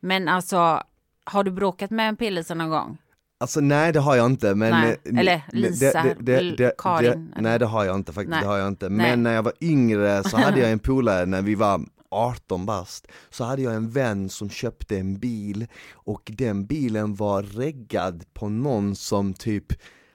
Men 0.00 0.28
alltså, 0.28 0.82
har 1.24 1.44
du 1.44 1.50
bråkat 1.50 1.90
med 1.90 2.08
en 2.08 2.16
p-Lisa 2.16 2.54
någon 2.54 2.70
gång? 2.70 2.98
Alltså 3.40 3.60
nej 3.60 3.92
det 3.92 4.00
har 4.00 4.16
jag 4.16 4.26
inte 4.26 4.54
men 4.54 4.70
Nej, 4.70 4.96
eh, 5.04 5.18
eller 5.18 5.42
Lisa, 5.52 6.00
eller 6.00 6.72
Karin, 6.78 7.32
det, 7.34 7.40
Nej 7.40 7.58
det 7.58 7.66
har 7.66 7.84
jag 7.84 7.96
inte 7.96 8.12
faktiskt, 8.12 8.30
Nej. 8.30 8.40
det 8.40 8.46
har 8.46 8.58
jag 8.58 8.68
inte. 8.68 8.88
Nej. 8.88 9.10
Men 9.10 9.22
när 9.22 9.34
jag 9.34 9.42
var 9.42 9.52
yngre 9.60 10.24
så 10.24 10.36
hade 10.36 10.60
jag 10.60 10.70
en 10.72 10.78
polare 10.78 11.26
när 11.26 11.42
vi 11.42 11.54
var 11.54 11.80
18 12.10 12.66
bast 12.66 13.06
Så 13.30 13.44
hade 13.44 13.62
jag 13.62 13.74
en 13.74 13.90
vän 13.90 14.28
som 14.28 14.50
köpte 14.50 14.98
en 14.98 15.18
bil 15.18 15.66
och 15.92 16.32
den 16.34 16.66
bilen 16.66 17.14
var 17.14 17.42
reggad 17.42 18.24
på 18.34 18.48
någon 18.48 18.96
som 18.96 19.34
typ 19.34 19.66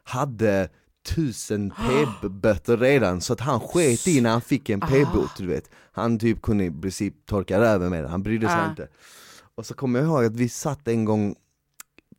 hade 0.04 0.70
tusen 1.04 1.70
p-böter 2.22 2.78
redan 2.78 3.22
så 3.22 3.34
att 3.34 3.40
han 3.40 3.60
sket 3.60 4.08
i 4.08 4.22
när 4.22 4.30
han 4.30 4.42
fick 4.42 4.70
en 4.70 4.80
p-bot 4.80 5.38
du 5.38 5.48
vet. 5.48 5.70
Han 5.92 6.20
typ 6.20 6.42
kunde 6.42 6.66
i 6.66 6.72
princip 6.72 7.26
torka 7.26 7.60
röven 7.62 7.90
med 7.90 8.04
det, 8.04 8.10
han 8.10 8.24
brydde 8.24 8.48
sig 8.48 8.56
Ah. 8.60 8.70
inte. 8.70 8.88
Och 9.56 9.66
så 9.66 9.74
kommer 9.74 10.00
jag 10.00 10.08
ihåg 10.08 10.26
att 10.26 10.36
vi 10.36 10.50
satt 10.50 10.88
en 10.88 11.06
gång 11.06 11.36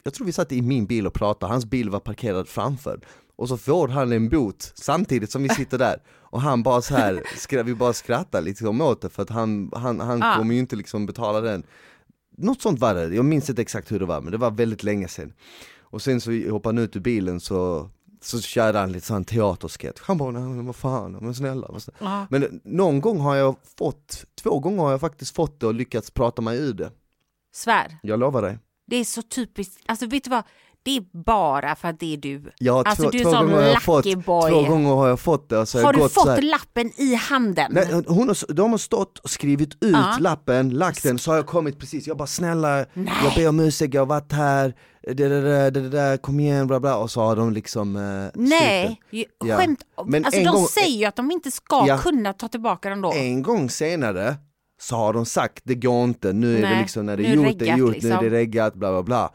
jag 0.04 0.14
tror 0.14 0.26
vi 0.26 0.32
satt 0.32 0.52
i 0.52 0.62
min 0.62 0.86
bil 0.86 1.06
och 1.06 1.14
pratade, 1.14 1.52
hans 1.52 1.64
bil 1.66 1.90
var 1.90 2.00
parkerad 2.00 2.48
framför. 2.48 3.00
Och 3.36 3.48
så 3.48 3.56
får 3.56 3.88
han 3.88 4.12
en 4.12 4.28
bot 4.28 4.72
samtidigt 4.74 5.30
som 5.30 5.42
vi 5.42 5.48
sitter 5.48 5.78
där. 5.78 6.02
Och 6.08 6.40
han 6.40 6.62
bara 6.62 6.82
så 6.82 6.94
här, 6.94 7.22
skra, 7.36 7.62
vi 7.62 7.74
bara 7.74 7.92
skrattar 7.92 8.40
liksom 8.42 8.80
åt 8.80 9.00
det 9.00 9.08
för 9.08 9.22
att 9.22 9.30
han, 9.30 9.70
han, 9.74 10.00
han 10.00 10.22
Ah. 10.22 10.36
kommer 10.36 10.54
ju 10.54 10.60
inte 10.60 10.76
liksom 10.76 11.06
betala 11.06 11.40
den. 11.40 11.62
Något 12.38 12.62
sånt 12.62 12.80
var 12.80 12.94
det, 12.94 13.14
jag 13.14 13.24
minns 13.24 13.50
inte 13.50 13.62
exakt 13.62 13.92
hur 13.92 13.98
det 13.98 14.06
var 14.06 14.20
men 14.20 14.32
det 14.32 14.38
var 14.38 14.50
väldigt 14.50 14.82
länge 14.82 15.08
sedan. 15.08 15.32
Och 15.80 16.02
sen 16.02 16.20
så 16.20 16.30
hoppade 16.50 16.76
han 16.78 16.84
ut 16.84 16.96
ur 16.96 17.00
bilen 17.00 17.40
så 17.40 17.90
så 18.22 18.40
körde 18.40 18.78
han 18.78 18.92
lite 18.92 19.06
sån 19.06 19.24
teatersketch, 19.24 20.00
han 20.02 20.18
bara 20.18 20.30
nej 20.30 20.64
vad 20.64 20.76
fan, 20.76 21.12
men 21.20 21.34
snälla, 21.34 21.66
vad 21.70 21.82
snälla. 21.82 22.26
Men 22.30 22.60
någon 22.64 23.00
gång 23.00 23.20
har 23.20 23.36
jag 23.36 23.56
fått, 23.78 24.24
två 24.42 24.58
gånger 24.58 24.82
har 24.82 24.90
jag 24.90 25.00
faktiskt 25.00 25.34
fått 25.36 25.60
det 25.60 25.66
och 25.66 25.74
lyckats 25.74 26.10
prata 26.10 26.42
mig 26.42 26.58
ur 26.58 26.72
det 26.72 26.90
Svär. 27.54 27.98
Jag 28.02 28.20
lovar 28.20 28.42
dig 28.42 28.58
Det 28.86 28.96
är 28.96 29.04
så 29.04 29.22
typiskt, 29.22 29.80
alltså 29.86 30.06
vet 30.06 30.24
du 30.24 30.30
vad? 30.30 30.42
Det 30.84 30.96
är 30.96 31.04
bara 31.24 31.74
för 31.76 31.88
att 31.88 32.00
det 32.00 32.12
är 32.12 32.16
du. 32.16 32.52
Ja, 32.58 32.82
Alltså, 32.86 33.02
två, 33.02 33.10
du 33.10 33.18
är 33.18 33.22
två, 33.22 33.30
sån 33.30 33.40
gånger 33.46 33.54
har 33.54 33.62
jag 33.62 33.74
lucky 33.74 33.84
fått, 34.14 34.24
boy. 34.26 34.50
två 34.50 34.62
gånger 34.62 34.90
har 34.94 35.08
jag 35.08 35.20
fått 35.20 35.48
det 35.48 35.58
och 35.58 35.68
så 35.68 35.82
har, 35.82 35.92
du 35.92 36.08
fått 36.08 36.44
lappen 36.44 36.92
i 36.96 37.14
handen? 37.14 37.72
Nej, 37.74 38.02
hon 38.06 38.28
har, 38.28 38.52
de 38.52 38.70
har 38.70 38.78
stått 38.78 39.18
och 39.18 39.30
skrivit 39.30 39.74
ut 39.74 39.78
Ja. 39.80 40.16
lappen, 40.20 40.70
lagt 40.70 41.02
den, 41.02 41.18
så 41.18 41.30
har 41.30 41.36
jag 41.36 41.46
kommit 41.46 41.78
precis, 41.78 42.06
jag 42.06 42.16
bara 42.16 42.26
snälla, 42.26 42.78
jag 42.94 43.34
ber 43.36 43.48
om 43.48 43.60
ursäkt, 43.60 43.94
jag 43.94 44.00
har 44.00 44.06
varit 44.06 44.32
här, 44.32 44.74
det, 45.02 45.14
det, 45.14 45.28
det, 45.40 45.70
det, 45.70 45.88
där, 45.88 46.16
kom 46.16 46.40
igen 46.40 46.66
bla 46.66 46.80
bla 46.80 46.96
och 46.96 47.10
så 47.10 47.20
har 47.20 47.36
de 47.36 47.52
liksom 47.52 47.96
eh, 47.96 48.30
Nej, 48.34 49.00
ju- 49.10 49.24
Ja. 49.44 49.56
skämt. 49.56 49.80
Men 50.06 50.24
alltså 50.24 50.40
de 50.40 50.46
gång- 50.50 50.66
säger 50.66 50.98
ju 50.98 51.04
att 51.04 51.16
de 51.16 51.30
inte 51.30 51.50
ska 51.50 51.84
Ja. 51.88 51.98
kunna 51.98 52.32
ta 52.32 52.48
tillbaka 52.48 52.88
den 52.88 53.00
då. 53.00 53.12
En 53.12 53.42
gång 53.42 53.70
senare 53.70 54.34
så 54.80 54.96
har 54.96 55.12
de 55.12 55.26
sagt 55.26 55.60
det 55.64 55.74
går 55.74 56.04
inte, 56.04 56.32
nu 56.32 56.56
är 56.58 56.62
det 56.62 56.68
Nej, 56.68 56.78
liksom 56.80 57.06
när 57.06 57.16
det 57.16 57.22
nu 57.22 57.28
är 57.28 57.34
gjort, 57.34 57.58
det 57.58 57.68
är 57.68 57.76
gjort, 57.76 57.88
nu 57.88 57.94
liksom. 57.94 58.12
är 58.12 58.22
det 58.22 58.30
reggat, 58.30 58.74
bla 58.74 58.90
bla 58.90 59.02
bla 59.02 59.30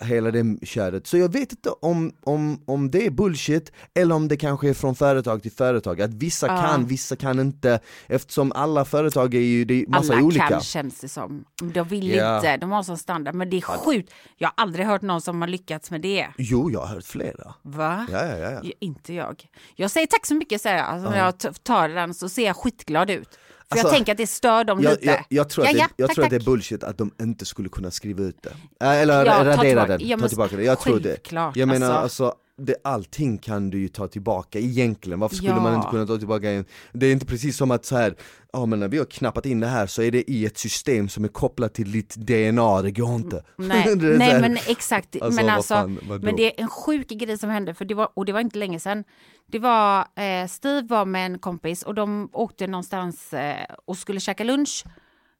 Hela 0.00 0.30
det 0.30 0.66
köret. 0.66 1.06
Så 1.06 1.16
jag 1.18 1.32
vet 1.32 1.52
inte 1.52 1.70
om, 1.70 2.12
om, 2.22 2.62
om 2.66 2.90
det 2.90 3.06
är 3.06 3.10
bullshit 3.10 3.72
eller 3.94 4.14
om 4.14 4.28
det 4.28 4.36
kanske 4.36 4.68
är 4.68 4.74
från 4.74 4.94
företag 4.94 5.42
till 5.42 5.52
företag, 5.52 6.02
att 6.02 6.14
vissa 6.14 6.46
Ja. 6.46 6.56
kan, 6.62 6.86
vissa 6.86 7.16
kan 7.16 7.40
inte 7.40 7.80
Eftersom 8.06 8.52
alla 8.52 8.84
företag 8.84 9.34
är 9.34 9.38
ju, 9.40 9.64
det 9.64 9.82
är 9.82 9.86
massa 9.86 10.12
Alla 10.12 10.22
olika 10.22 10.48
kan 10.48 10.60
känns 10.60 11.00
det 11.00 11.08
som. 11.08 11.44
De 11.74 11.88
vill 11.88 12.10
Ja. 12.10 12.36
inte, 12.36 12.56
de 12.56 12.70
har 12.70 12.82
sån 12.82 12.98
standard. 12.98 13.34
Men 13.34 13.50
det 13.50 13.56
är 13.56 13.60
sjukt. 13.60 14.12
Jag 14.36 14.48
har 14.48 14.54
aldrig 14.56 14.86
hört 14.86 15.02
någon 15.02 15.20
som 15.20 15.40
har 15.40 15.48
lyckats 15.48 15.90
med 15.90 16.00
det. 16.00 16.28
Jo, 16.38 16.70
jag 16.70 16.80
har 16.80 16.86
hört 16.94 17.04
flera 17.04 17.54
Va? 17.62 18.06
Ja, 18.10 18.26
ja, 18.26 18.36
ja, 18.38 18.50
ja. 18.62 18.70
Inte 18.80 19.14
jag. 19.14 19.44
Jag 19.74 19.90
säger 19.90 20.06
tack 20.06 20.26
så 20.26 20.34
mycket 20.34 20.64
jag. 20.64 20.78
Alltså, 20.78 21.10
när 21.10 21.18
jag 21.18 21.38
tar 21.62 21.88
den 21.88 22.14
så 22.14 22.28
ser 22.28 22.46
jag 22.46 22.56
skitglad 22.56 23.10
ut. 23.10 23.38
För 23.72 23.78
jag 23.78 23.84
Alltså, 23.84 23.94
tänker 23.96 24.12
att 24.12 24.18
det 24.18 24.26
stör 24.26 24.64
dem 24.64 24.82
Jag, 24.82 24.90
lite. 24.90 25.06
jag, 25.06 25.24
jag 25.28 25.48
tror, 25.48 25.64
att, 25.64 25.70
Ja, 25.70 25.74
det, 25.74 25.78
ja, 25.80 25.88
jag 25.96 26.08
tack, 26.08 26.14
tror 26.14 26.24
att 26.24 26.30
det 26.30 26.36
är 26.36 26.40
tack. 26.40 26.46
bullshit 26.46 26.84
att 26.84 26.98
de 26.98 27.10
inte 27.22 27.44
skulle 27.44 27.68
kunna 27.68 27.90
skriva 27.90 28.22
ut 28.22 28.42
det. 28.42 28.84
Äh, 28.86 29.00
Eller 29.02 29.24
Ja, 29.26 29.44
radera 29.44 29.86
den, 29.86 30.18
ta 30.20 30.28
tillbaka 30.28 30.56
det. 30.56 30.64
Jag 30.64 30.80
tror 30.80 31.00
det. 31.00 31.32
Jag 31.54 31.68
menar 31.68 31.92
alltså. 31.92 32.34
Det, 32.64 32.76
allting 32.84 33.38
kan 33.38 33.70
du 33.70 33.78
ju 33.80 33.88
ta 33.88 34.08
tillbaka 34.08 34.58
egentligen, 34.58 35.20
varför 35.20 35.36
skulle 35.36 35.50
Ja. 35.50 35.60
man 35.60 35.74
inte 35.74 35.88
kunna 35.90 36.06
ta 36.06 36.18
tillbaka 36.18 36.50
en? 36.50 36.64
Det 36.92 37.06
är 37.06 37.12
inte 37.12 37.26
precis 37.26 37.56
som 37.56 37.70
att 37.70 37.84
så 37.84 37.96
här, 37.96 38.14
ja 38.52 38.66
men 38.66 38.80
när 38.80 38.88
vi 38.88 38.98
har 38.98 39.04
knappat 39.04 39.46
in 39.46 39.60
det 39.60 39.66
här 39.66 39.86
så 39.86 40.02
är 40.02 40.10
det 40.10 40.30
i 40.30 40.46
ett 40.46 40.58
system 40.58 41.08
som 41.08 41.24
är 41.24 41.28
kopplat 41.28 41.74
till 41.74 41.92
ditt 41.92 42.14
DNA, 42.16 42.82
det 42.82 42.90
går 42.90 43.14
inte. 43.14 43.44
Nej, 43.56 43.84
så 43.88 43.94
nej 43.94 44.18
här- 44.30 44.40
men 44.40 44.58
exakt. 44.68 45.22
Alltså, 45.22 45.36
men, 45.36 45.46
vad 45.46 45.54
alltså, 45.54 45.74
fan, 45.74 45.98
men 46.22 46.36
det 46.36 46.46
är 46.58 46.62
en 46.62 46.68
sjuk 46.68 47.08
grej 47.08 47.38
som 47.38 47.50
hände, 47.50 47.74
för 47.74 47.84
det 47.84 47.94
var, 47.94 48.08
och 48.14 48.24
det 48.24 48.32
var 48.32 48.40
inte 48.40 48.58
länge 48.58 48.80
sedan. 48.80 49.04
Det 49.46 49.58
var, 49.58 49.98
eh, 50.00 50.46
Steve 50.48 50.86
var 50.88 51.04
med 51.04 51.26
en 51.26 51.38
kompis 51.38 51.82
och 51.82 51.94
de 51.94 52.28
åkte 52.32 52.66
någonstans 52.66 53.32
eh, 53.32 53.64
och 53.84 53.96
skulle 53.96 54.20
käka 54.20 54.44
lunch. 54.44 54.84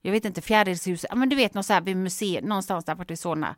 Jag 0.05 0.13
vet 0.13 0.25
inte, 0.25 0.41
Fjärilshuset, 0.41 1.07
ja 1.11 1.17
men 1.17 1.29
du 1.29 1.37
vet 1.37 1.55
något 1.55 1.67
så 1.67 1.73
här 1.73 1.81
vid 1.81 1.97
museet, 1.97 2.45
någonstans 2.45 2.85
där 2.85 2.95
vart 2.95 3.11
i 3.11 3.17
Solna. 3.17 3.57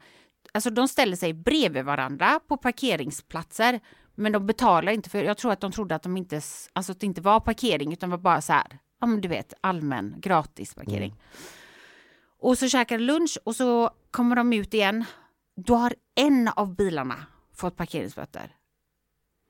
Alltså 0.52 0.70
de 0.70 0.88
ställer 0.88 1.16
sig 1.16 1.32
bredvid 1.32 1.84
varandra 1.84 2.40
på 2.48 2.56
parkeringsplatser. 2.56 3.80
Men 4.14 4.32
de 4.32 4.46
betalar 4.46 4.92
inte 4.92 5.10
för, 5.10 5.24
jag 5.24 5.38
tror 5.38 5.52
att 5.52 5.60
de 5.60 5.72
trodde 5.72 5.94
att 5.94 6.02
de 6.02 6.16
inte, 6.16 6.40
alltså 6.72 6.92
att 6.92 7.00
det 7.00 7.06
inte 7.06 7.20
var 7.20 7.40
parkering 7.40 7.92
utan 7.92 8.10
var 8.10 8.18
bara 8.18 8.40
så 8.40 8.52
här, 8.52 8.78
ja 9.00 9.06
men 9.06 9.20
du 9.20 9.28
vet 9.28 9.54
allmän 9.60 10.14
gratis 10.18 10.74
parkering. 10.74 11.10
Mm. 11.10 11.18
Och 12.38 12.58
så 12.58 12.68
käkar 12.68 12.98
lunch 12.98 13.38
och 13.44 13.56
så 13.56 13.90
kommer 14.10 14.36
de 14.36 14.52
ut 14.52 14.74
igen. 14.74 15.04
Då 15.56 15.74
har 15.74 15.94
en 16.14 16.48
av 16.48 16.74
bilarna 16.74 17.26
fått 17.54 17.76
parkeringsböter. 17.76 18.56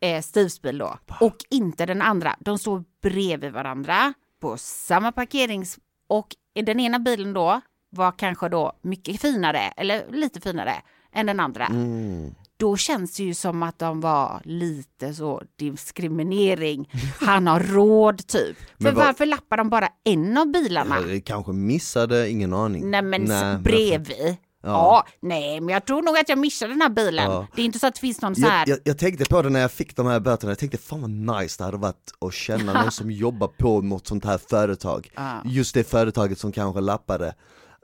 Eh, 0.00 0.22
Steves 0.22 0.62
bil 0.62 0.78
då. 0.78 0.98
Och 1.20 1.36
inte 1.50 1.86
den 1.86 2.02
andra. 2.02 2.36
De 2.40 2.58
står 2.58 2.84
bredvid 3.02 3.52
varandra 3.52 4.14
på 4.40 4.56
samma 4.56 5.12
parkerings... 5.12 5.78
Och 6.06 6.36
den 6.52 6.80
ena 6.80 6.98
bilen 6.98 7.32
då 7.32 7.60
var 7.94 8.12
kanske 8.18 8.48
då 8.48 8.72
mycket 8.82 9.20
finare, 9.20 9.58
eller 9.60 10.04
lite 10.12 10.40
finare, 10.40 10.74
än 11.14 11.26
den 11.26 11.40
andra. 11.40 11.66
Mm. 11.66 12.34
Då 12.56 12.76
känns 12.76 13.16
det 13.16 13.22
ju 13.22 13.34
som 13.34 13.62
att 13.62 13.78
de 13.78 14.00
var 14.00 14.40
lite 14.44 15.14
så 15.14 15.42
diskriminering. 15.58 16.90
Han 17.20 17.46
har 17.46 17.60
råd 17.60 18.26
typ. 18.26 18.56
För 18.82 18.84
vad- 18.92 18.94
varför 18.94 19.26
lappar 19.26 19.56
de 19.56 19.70
bara 19.70 19.88
en 20.04 20.36
av 20.38 20.46
bilarna? 20.52 20.96
Ja, 21.00 21.06
det 21.06 21.20
kanske 21.20 21.52
missade, 21.52 22.30
ingen 22.30 22.52
aning. 22.52 22.90
Nej 22.90 23.02
men 23.02 23.22
Nej, 23.22 23.58
bredvid. 23.58 24.36
Ja. 24.62 25.06
Nej 25.20 25.60
men 25.60 25.72
jag 25.72 25.84
tror 25.84 26.02
nog 26.02 26.16
att 26.18 26.28
jag 26.28 26.38
missade 26.38 26.72
den 26.72 26.80
här 26.82 26.88
bilen. 26.88 27.30
Ja. 27.30 27.46
Det 27.56 27.62
är 27.62 27.66
inte 27.66 27.78
så 27.78 27.86
att 27.86 27.94
det 27.94 28.00
finns 28.00 28.22
någon 28.22 28.34
så 28.36 28.46
här. 28.46 28.58
Jag, 28.58 28.68
jag, 28.68 28.78
jag 28.84 28.98
tänkte 28.98 29.24
på 29.24 29.42
det 29.42 29.50
när 29.50 29.60
jag 29.60 29.72
fick 29.72 29.96
de 29.96 30.06
här 30.06 30.20
böterna, 30.20 30.50
jag 30.50 30.58
tänkte 30.58 30.78
fan 30.78 31.00
vad 31.00 31.40
nice 31.40 31.54
det 31.58 31.64
hade 31.64 31.76
varit 31.76 32.12
att 32.20 32.34
känna 32.34 32.82
någon 32.82 32.90
som 32.92 33.10
jobbar 33.10 33.48
på 33.48 33.80
något 33.80 34.06
sånt 34.06 34.24
här 34.24 34.38
företag. 34.38 35.10
Just 35.44 35.74
det 35.74 35.84
företaget 35.84 36.38
som 36.38 36.52
kanske 36.52 36.80
lappade 36.80 37.34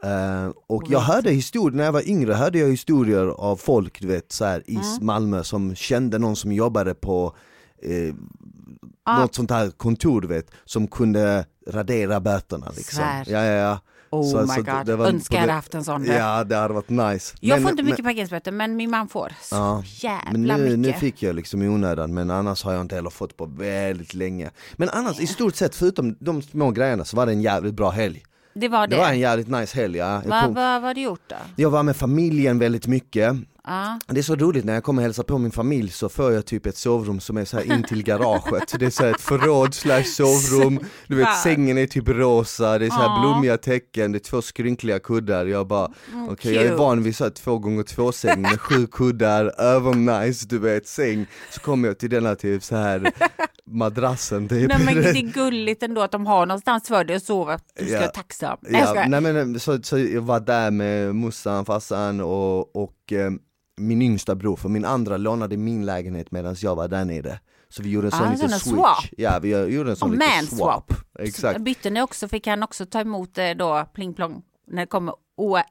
Eh, 0.03 0.51
och 0.67 0.83
jag 0.89 1.01
hörde 1.01 1.31
historier, 1.31 1.77
när 1.77 1.85
jag 1.85 1.93
var 1.93 2.09
yngre 2.09 2.35
hörde 2.35 2.59
jag 2.59 2.69
historier 2.69 3.27
av 3.27 3.57
folk 3.57 4.01
du 4.01 4.07
vet 4.07 4.33
så 4.33 4.45
här, 4.45 4.63
i 4.67 4.75
Mm. 4.75 4.87
Malmö 5.01 5.45
som 5.45 5.75
kände 5.75 6.19
någon 6.19 6.37
som 6.37 6.53
jobbade 6.53 6.95
på 6.95 7.35
eh, 7.83 8.15
Ah. 9.05 9.21
något 9.21 9.35
sånt 9.35 9.51
här 9.51 9.71
kontor 9.71 10.21
du 10.21 10.29
vet, 10.29 10.51
som 10.65 10.87
kunde 10.89 11.45
radera 11.69 12.21
böterna 12.21 12.67
liksom. 12.77 12.97
Svär. 12.97 13.25
Ja, 13.29 13.45
ja, 13.45 13.53
ja. 13.53 13.79
Oh 14.11 14.31
Så- 14.31 14.41
my 14.41 14.47
så 14.47 14.63
god, 14.63 14.87
det 14.87 14.97
var 14.97 15.07
önskar 15.07 15.37
jag 15.37 15.41
hade 15.41 15.53
det- 15.53 15.55
haft 15.55 15.75
en 15.75 15.85
sån. 15.85 16.05
Ja 16.05 16.45
det 16.45 16.57
hade 16.57 16.75
varit 16.75 16.89
nice 16.89 17.37
jag 17.41 17.55
Men- 17.57 17.63
får 17.63 17.71
inte 17.71 17.83
mycket 17.83 18.05
parkeringsböter 18.05 18.53
men 18.53 18.77
min 18.77 18.91
man 18.91 19.09
får. 19.09 19.33
Så 19.43 19.55
Ja, 19.57 19.83
jävla 19.87 20.57
nu, 20.57 20.63
mycket. 20.65 20.79
nu 20.79 20.93
fick 20.93 21.23
jag 21.23 21.35
liksom 21.37 21.63
i 21.63 21.69
onödan, 21.69 22.15
men 22.15 22.31
annars 22.31 22.65
har 22.65 22.73
jag 22.73 22.81
inte 22.81 22.95
heller 22.95 23.11
fått 23.11 23.37
på 23.37 23.47
väldigt 23.47 24.15
länge 24.15 24.51
Men 24.77 24.89
annars 24.89 25.21
i 25.21 25.27
stort 25.27 25.55
sett, 25.57 25.75
förutom 25.75 26.17
de 26.21 26.43
små 26.43 26.71
grejerna, 26.71 27.05
så 27.05 27.17
var 27.17 27.27
det 27.27 27.33
en 27.33 27.43
jävligt 27.43 27.75
bra 27.75 27.91
helg 27.91 28.23
Det 28.55 28.69
var 28.69 28.87
det. 28.87 28.97
Det 28.97 29.03
var 29.03 29.09
en 29.09 29.19
jävligt 29.19 29.49
nice 29.49 29.81
helg 29.81 29.99
ja. 29.99 30.23
jag, 30.25 30.31
Va, 30.31 30.49
va, 30.49 30.53
vad 30.55 30.83
har 30.83 30.95
du 30.95 31.01
gjort 31.01 31.23
då? 31.27 31.37
jag 31.57 31.71
var 31.71 31.83
med 31.83 31.97
familjen 31.97 32.59
väldigt 32.59 32.87
mycket 32.87 33.37
Ja. 33.65 33.99
Det 34.07 34.19
är 34.19 34.23
så 34.23 34.37
roligt 34.37 34.65
när 34.65 34.75
jag 34.75 34.85
kommer 34.85 35.03
och 35.03 35.05
hälsar 35.05 35.23
på 35.23 35.39
min 35.39 35.51
familj 35.51 35.91
så 35.91 36.09
får 36.09 36.33
jag 36.33 36.47
typ 36.47 36.67
ett 36.67 36.77
sovrum 36.77 37.21
som 37.21 37.37
är 37.37 37.45
så 37.45 37.57
här 37.57 37.73
in 37.73 37.83
till 37.83 38.03
garaget. 38.03 38.75
Det 38.79 38.87
är 38.87 38.91
så 38.91 39.03
här 39.03 39.11
ett 39.11 39.21
förråd 39.21 39.75
slash 39.75 40.03
sovrum, 40.05 40.81
du 41.07 41.17
vet 41.17 41.37
sängen 41.39 41.79
är 41.79 41.87
typ 41.87 42.09
rosa, 42.09 42.79
det 42.79 42.87
är 42.87 42.91
så 42.91 42.97
här 42.97 43.21
blommiga 43.21 43.57
tecken, 43.57 44.13
det 44.13 44.19
är 44.19 44.21
två 44.31 44.43
skrynkliga 44.43 44.99
kuddar. 44.99 45.47
Jag 45.47 45.67
bara, 45.67 45.91
okej 46.29 46.55
jag 46.55 46.65
är 46.65 46.67
Mm, 46.71 46.79
van 46.79 47.03
vid 47.03 47.17
så 47.17 47.25
här 47.25 47.31
två 47.31 47.59
gånger 47.59 47.83
två 47.83 48.13
säng 48.13 48.43
med 48.43 48.61
sju 48.61 48.87
kuddar, 48.87 49.61
övernice 49.61 50.47
du 50.49 50.59
vet 50.59 50.87
säng. 50.89 51.27
Så 51.51 51.61
kommer 51.61 51.89
jag 51.89 51.99
till 51.99 52.11
denna 52.11 52.35
typ 52.35 52.63
så 52.65 52.77
här 52.77 53.13
madrassen 53.67 54.49
typ. 54.49 54.69
Nej 54.69 54.85
men 54.85 54.95
det 54.95 55.09
är 55.11 55.33
gulligt 55.35 55.83
ändå 55.83 56.01
att 56.01 56.13
de 56.13 56.27
har 56.27 56.47
någonstans 56.47 56.89
för 56.89 57.05
dig 57.05 57.17
att 57.17 57.23
sova. 57.23 57.59
Du 57.79 57.85
ska 57.85 57.95
Ja. 57.95 58.01
vara 58.01 58.11
tacksam. 58.11 58.59
Nej, 58.61 58.83
Ja, 58.95 59.05
nej 59.09 59.21
men 59.21 59.61
så, 59.61 59.83
så 59.83 59.99
jag 59.99 60.21
var 60.23 60.41
där 60.41 60.71
med 60.71 61.15
morsan, 61.15 61.65
farsan 61.65 62.21
och, 62.21 62.77
och 62.77 62.93
eh, 63.13 63.31
min 63.81 64.03
yngsta 64.03 64.35
bror, 64.35 64.57
för 64.57 64.69
min 64.69 64.85
andra 64.85 65.17
lånade 65.17 65.57
min 65.57 65.87
lägenhet 65.87 66.31
medan 66.31 66.57
jag 66.59 66.77
var 66.77 66.89
där 66.89 67.05
nere. 67.05 67.41
Så 67.69 67.83
vi 67.83 67.91
gjorde 67.91 68.07
en 68.07 68.11
sån 68.11 68.27
Ah, 68.29 68.33
liten 68.33 68.49
switch. 68.51 68.63
swap. 68.63 69.05
Ja, 69.17 69.39
vi 69.39 69.49
gjorde 69.67 69.91
en 69.91 69.97
sån 69.97 70.09
Och 70.11 70.15
liten 70.17 70.47
swap. 70.47 70.93
swap. 70.93 70.93
Exakt. 71.19 71.61
Bytte 71.61 71.91
ni 71.91 72.03
också, 72.03 72.29
fick 72.29 72.47
han 72.47 72.63
också 72.63 72.87
ta 72.87 73.01
emot 73.01 73.39
eh, 73.39 73.51
då 73.51 73.87
pling 73.95 74.15
plong 74.15 74.43
när 74.67 74.83
det 74.83 74.87
kommer 74.87 75.15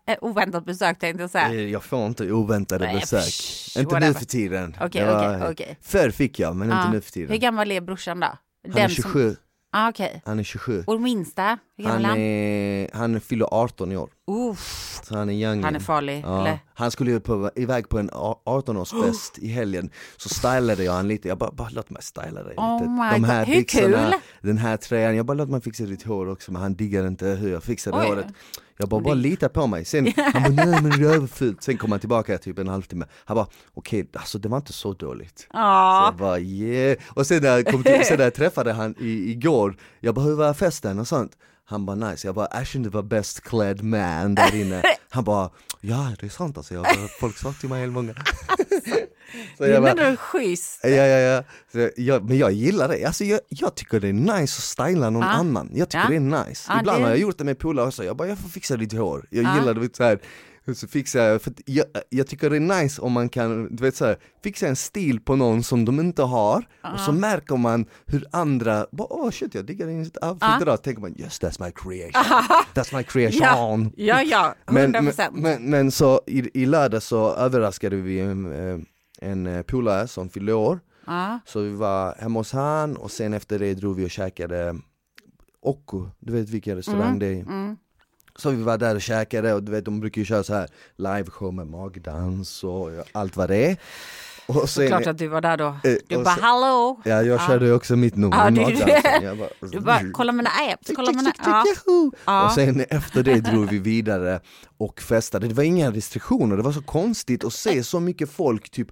eh, 0.08 0.16
oväntat 0.22 0.66
besök 0.66 1.00
tänkte 1.00 1.24
jag 1.24 1.30
säga. 1.30 1.54
Jag 1.54 1.84
får 1.84 2.06
inte 2.08 2.32
oväntade 2.32 2.86
Nej, 2.86 3.00
besök. 3.00 3.24
psh, 3.24 3.80
inte 3.80 3.96
nu 3.96 4.00
whatever. 4.00 4.20
för 4.20 4.26
tiden. 4.26 4.76
Var- 4.80 4.88
okej, 4.88 5.50
okej. 5.52 5.78
Förr 5.82 6.10
fick 6.12 6.40
jag, 6.40 6.56
men 6.56 6.70
Ja. 6.70 6.78
inte 6.82 6.92
nu 6.92 7.02
för 7.02 7.20
Hur 7.20 7.28
tiden. 7.28 7.40
gammal 7.40 7.72
är 7.72 7.82
brorsan 7.82 8.20
då? 8.20 8.28
Han 8.74 8.78
är 8.82 8.90
27. 8.90 9.30
Som... 9.30 9.38
Ah, 9.72 9.90
okej. 9.90 10.22
Han 10.26 10.40
är 10.40 10.44
27. 10.44 10.84
Och 10.88 11.02
minsta? 11.02 11.58
Han, 11.84 12.06
är 12.06 12.90
han? 12.94 13.22
fyller 13.22 13.48
18 13.52 13.92
i 13.92 13.98
år. 13.98 14.10
Uff, 14.28 15.00
Så 15.04 15.16
han 15.18 15.30
är 15.30 15.34
young. 15.34 15.64
han 15.64 15.76
är 15.76 15.80
farlig, 15.80 16.22
Ja, 16.26 16.42
eller? 16.42 16.60
han 16.74 16.92
skulle 16.92 17.12
ju 17.12 17.20
på, 17.20 17.52
iväg 17.56 17.90
på 17.90 18.00
en 18.00 18.10
a- 18.14 18.38
18-årsfest 18.46 19.40
i 19.40 19.48
helgen, 19.48 19.90
så 20.18 20.30
stylade 20.30 20.84
jag 20.84 20.94
han 20.94 21.08
lite, 21.08 21.28
jag 21.28 21.38
bara, 21.38 21.52
bara 21.52 21.70
låt 21.72 21.90
mig 21.90 22.02
styla 22.04 22.44
dig 22.44 22.54
Oh 22.58 22.80
lite. 22.80 22.90
my 22.90 23.20
God, 23.28 23.48
hur 23.48 23.56
byxorna, 23.56 24.14
den 24.42 24.58
här 24.58 24.78
tröjan, 24.78 25.16
jag 25.16 25.26
bara 25.26 25.34
låt 25.34 25.50
mig 25.50 25.62
fixa 25.62 25.84
ditt 25.84 26.04
hår 26.04 26.30
också, 26.30 26.52
men 26.52 26.62
han 26.62 26.76
diggar 26.76 27.08
inte 27.08 27.26
hur 27.26 27.52
jag 27.52 27.64
fixade 27.64 27.98
Oj. 27.98 28.06
håret. 28.08 28.26
Jag 28.82 28.90
bara, 28.90 29.02
bara 29.02 29.14
lita 29.14 29.50
på 29.50 29.68
mig. 29.68 29.86
Sen, 29.86 30.14
han 30.34 30.44
bara, 30.56 30.66
nej 30.66 30.82
men 30.82 30.90
det 31.02 31.08
är 31.08 31.14
överfult. 31.16 31.64
Sen 31.64 31.78
kom 31.78 31.92
han 31.92 32.00
tillbaka 32.00 32.38
typ 32.38 32.60
en 32.60 32.68
halvtimme. 32.68 33.06
Han 33.26 33.36
bara, 33.36 33.48
okej, 33.74 34.10
alltså 34.14 34.38
det 34.40 34.50
var 34.50 34.58
inte 34.58 34.74
så 34.74 34.94
dåligt. 34.94 35.40
Så 35.40 35.46
Ja, 35.54 36.06
jag 36.06 36.16
bara 36.16 36.40
yeah. 36.40 36.98
Och 37.10 37.28
sen 37.28 37.42
när 37.42 37.50
jag, 37.50 37.66
kom 37.68 37.84
till, 37.84 38.06
sen 38.06 38.18
när 38.18 38.24
jag 38.24 38.34
träffade 38.34 38.74
han 38.74 38.96
i, 39.00 39.32
igår, 39.32 39.78
jag 40.00 40.16
bara 40.16 40.26
hur 40.26 40.36
var 40.36 40.54
festen 40.54 41.00
och 41.00 41.08
sånt? 41.08 41.32
Han 41.70 41.86
bara 41.86 41.96
nice, 41.96 42.28
jag 42.28 42.36
bara 42.36 42.46
Ashton 42.46 42.90
var 42.90 43.04
best 43.04 43.42
clad 43.44 43.84
man 43.84 44.36
där 44.36 44.56
inne 44.56 44.84
Han 45.10 45.24
bara 45.24 45.50
ja 45.82 46.12
det 46.20 46.26
är 46.26 46.30
sant 46.30 46.58
alltså, 46.58 46.74
jag 46.74 46.84
bara, 46.84 47.08
folk 47.20 47.38
sa 47.38 47.54
till 47.54 47.70
mig 47.70 47.80
helt 47.82 47.94
många 47.94 48.14
Så 49.58 49.64
det 49.64 49.70
jag 49.70 49.78
är 49.78 49.82
bara, 49.96 50.06
ändå 50.06 50.18
schysst. 50.18 50.80
Ja, 50.84 50.90
ja, 50.90 51.06
ja. 51.20 51.44
Så 51.72 51.90
jag, 52.02 52.24
men 52.30 52.38
jag 52.38 52.52
gillar 52.52 52.88
det, 52.88 53.06
alltså 53.06 53.24
jag, 53.24 53.40
jag 53.50 53.76
tycker 53.76 54.00
det 54.00 54.08
är 54.08 54.14
nice 54.14 54.42
att 54.42 54.50
styla 54.50 55.10
någon 55.10 55.22
Ja. 55.22 55.28
annan, 55.28 55.72
jag 55.74 55.90
tycker 55.90 56.04
Ja. 56.04 56.10
det 56.10 56.16
är 56.16 56.46
nice. 56.48 56.66
Ja, 56.74 56.80
Ibland 56.80 57.00
det- 57.00 57.04
har 57.04 57.10
jag 57.10 57.20
gjort 57.20 57.38
det 57.38 57.44
med 57.44 57.60
polare 57.60 57.88
också, 57.88 58.04
jag 58.04 58.18
bara 58.18 58.28
jag 58.28 58.38
får 58.38 58.50
fixa 58.50 58.78
ditt 58.78 58.94
hår, 58.94 59.26
jag 59.30 59.44
Ja. 59.44 59.56
gillar 59.60 59.74
det 59.74 59.96
så 59.96 60.04
här. 60.04 60.20
Så 60.76 60.88
fixar 60.88 61.20
jag, 61.24 61.42
för 61.42 61.54
jag, 61.66 61.86
jag 62.10 62.28
tycker 62.28 62.50
det 62.50 62.56
är 62.56 62.82
nice 62.82 63.02
om 63.02 63.12
man 63.12 63.30
kan, 63.30 63.76
du 63.76 63.84
vet 63.84 63.96
så 63.96 64.06
här, 64.06 64.18
fixa 64.44 64.68
en 64.68 64.76
stil 64.76 65.20
på 65.20 65.36
någon 65.36 65.64
som 65.64 65.86
de 65.86 66.00
inte 66.00 66.24
har 66.24 66.68
och 66.94 67.00
så 67.00 67.12
märker 67.12 67.58
man 67.58 67.86
hur 68.06 68.26
andra, 68.32 68.86
bara, 68.92 69.08
åh 69.14 69.32
shit 69.32 69.56
jag 69.56 69.66
diggar 69.66 69.88
din 69.88 70.00
outfit 70.00 70.38
Ja. 70.42 70.62
idag, 70.62 70.84
tänker 70.84 71.02
man 71.02 71.16
yes 71.18 71.42
that's 71.42 71.66
my 71.66 71.72
creation, 71.72 72.24
that's 72.74 72.96
my 72.98 73.04
creation. 73.04 73.92
Ja, 73.96 74.22
ja, 74.22 74.24
ja, 74.24 74.56
Men, 74.66 74.78
100 74.84 75.02
men, 75.02 75.06
procent. 75.06 75.36
men, 75.36 75.64
men 75.70 75.92
så 75.92 76.22
i, 76.28 76.62
i 76.62 76.66
lördag 76.66 77.04
så 77.04 77.34
överraskade 77.36 77.96
vi 77.96 78.20
en, 78.20 78.52
eh, 78.54 78.80
en 79.22 79.48
eh, 79.48 79.62
polare 79.62 80.08
som 80.08 80.30
fyllde 80.30 80.54
år 80.54 80.80
Så 81.46 81.62
vi 81.62 81.70
var 81.76 82.16
hemma 82.20 82.40
hos 82.40 82.52
han 82.52 82.98
och 82.98 83.12
sen 83.12 83.34
efter 83.34 83.60
det 83.60 83.74
drog 83.74 83.96
vi 83.96 84.06
och 84.06 84.10
käkade 84.12 84.76
Occo, 85.62 86.10
du 86.20 86.34
vet 86.34 86.50
vilken 86.50 86.76
restaurang 86.76 87.20
det 87.20 87.26
är? 87.28 87.42
mm. 87.42 87.78
Så 88.40 88.50
vi 88.50 88.64
var 88.64 88.78
där 88.78 88.96
och 88.96 89.02
käkade 89.02 89.54
och 89.54 89.64
du 89.64 89.72
vet 89.72 89.86
de 89.86 90.00
brukar 90.00 90.22
ju 90.22 90.26
köra 90.26 90.44
så 90.44 90.54
här 90.54 90.68
liveshow 90.96 91.54
med 91.54 91.68
magdans 91.68 92.64
och 92.64 92.90
allt 93.12 93.38
vad 93.38 93.50
det 93.50 93.66
är. 93.66 93.78
Och 94.50 94.70
sen, 94.70 94.88
Klart 94.88 95.08
att 95.08 95.18
du 95.18 95.28
var 95.28 95.42
där 95.42 95.58
då. 95.58 95.66
Eh, 95.66 95.96
du 96.08 96.24
bara 96.24 96.36
sen, 96.36 96.44
hallå! 96.44 97.02
Ja 97.06 97.22
jag 97.24 97.42
körde 97.48 97.66
ju 97.66 97.74
också 97.74 97.96
mitt 97.96 98.16
nummer 98.16 98.38
ja, 98.38 98.50
du, 98.50 99.36
bara, 99.36 99.50
du 99.72 99.80
bara 99.80 100.02
kolla 100.14 100.32
mina 100.32 100.50
apps, 100.50 100.92
kolla 100.96 101.12
mina 101.12 101.34
ja. 102.26 102.46
Och 102.46 102.52
sen 102.52 102.86
efter 102.90 103.24
det 103.24 103.40
drog 103.40 103.70
vi 103.70 103.80
vidare 103.80 104.40
och 104.78 105.02
festade. 105.02 105.48
Det 105.48 105.54
var 105.54 105.64
inga 105.64 105.92
restriktioner, 105.92 106.58
det 106.58 106.64
var 106.64 106.72
så 106.72 106.82
konstigt 106.82 107.44
att 107.44 107.54
se 107.54 107.84
så 107.84 108.00
mycket 108.00 108.30
folk 108.32 108.70
typ 108.70 108.88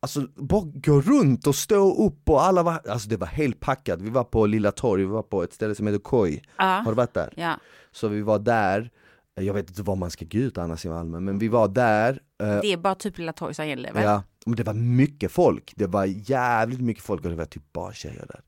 Alltså 0.00 0.20
bara 0.34 0.62
gå 0.74 1.00
runt 1.00 1.46
och 1.46 1.54
stå 1.54 2.06
upp 2.06 2.30
och 2.30 2.44
alla 2.44 2.62
var, 2.62 2.80
alltså 2.88 3.08
det 3.08 3.16
var 3.16 3.26
helt 3.26 3.60
packat. 3.60 4.00
Vi 4.02 4.10
var 4.10 4.24
på 4.24 4.46
Lilla 4.46 4.72
Torg, 4.72 5.02
vi 5.02 5.08
var 5.08 5.22
på 5.22 5.42
ett 5.42 5.52
ställe 5.52 5.74
som 5.74 5.86
heter 5.86 6.00
Koi. 6.00 6.42
Har 6.56 6.84
du 6.84 6.94
varit 6.94 7.14
där? 7.14 7.32
Ja. 7.36 7.54
Så 7.98 8.08
vi 8.08 8.22
var 8.22 8.38
där, 8.38 8.90
jag 9.34 9.54
vet 9.54 9.68
inte 9.68 9.82
var 9.82 9.96
man 9.96 10.10
ska 10.10 10.24
gå 10.24 10.38
ut 10.38 10.58
annars 10.58 10.84
i 10.84 10.88
Malmö, 10.88 11.20
men 11.20 11.38
vi 11.38 11.48
var 11.48 11.68
där. 11.68 12.20
Eh, 12.42 12.60
det 12.60 12.72
är 12.72 12.76
bara 12.76 12.94
typ 12.94 13.18
Lilla 13.18 13.32
Torg 13.32 13.54
som 13.54 13.68
gäller? 13.68 14.02
Ja, 14.02 14.22
men 14.46 14.56
det 14.56 14.62
var 14.62 14.74
mycket 14.74 15.32
folk. 15.32 15.72
Det 15.76 15.86
var 15.86 16.04
jävligt 16.04 16.80
mycket 16.80 17.04
folk 17.04 17.24
och 17.24 17.30
det 17.30 17.36
var 17.36 17.44
typ 17.44 17.72
bara 17.72 17.92
tjejer 17.92 18.26
där. 18.28 18.40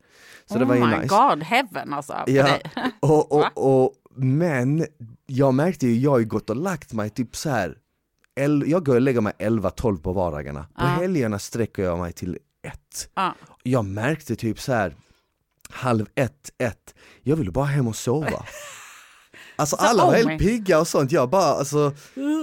Så 0.46 0.54
oh 0.54 0.58
det 0.58 0.64
var 0.64 0.74
my 0.74 0.96
nice. 0.96 1.06
god, 1.08 1.42
heaven 1.42 1.92
alltså. 1.92 2.16
Ja, 2.26 2.58
och, 3.00 3.32
och, 3.32 3.82
och, 3.82 3.92
men 4.14 4.86
jag 5.26 5.54
märkte 5.54 5.86
ju, 5.86 5.98
jag 5.98 6.10
har 6.10 6.18
ju 6.18 6.24
gått 6.24 6.50
och 6.50 6.56
lagt 6.56 6.92
mig 6.92 7.10
typ 7.10 7.36
så 7.36 7.50
här 7.50 7.76
jag 8.66 8.84
går 8.84 8.94
och 8.94 9.00
lägger 9.00 9.20
mig 9.20 9.32
11-12 9.38 10.02
på 10.02 10.12
vardagarna. 10.12 10.66
På 10.74 10.86
helgerna 10.86 11.38
sträcker 11.38 11.82
jag 11.82 11.98
mig 11.98 12.12
till 12.12 12.38
ett. 12.62 13.10
Ja. 13.14 13.34
Jag 13.62 13.84
märkte 13.84 14.36
typ 14.36 14.60
så 14.60 14.72
här 14.72 14.94
halv 15.70 16.06
ett, 16.14 16.50
ett, 16.58 16.94
jag 17.22 17.36
ville 17.36 17.50
bara 17.50 17.64
hem 17.64 17.88
och 17.88 17.96
sova. 17.96 18.44
Alltså 19.60 19.76
så 19.76 19.82
alla 19.82 20.06
var 20.06 20.14
helt 20.14 20.40
pigga 20.40 20.80
och 20.80 20.88
sånt, 20.88 21.12
jag 21.12 21.30
bara 21.30 21.44
alltså, 21.44 21.92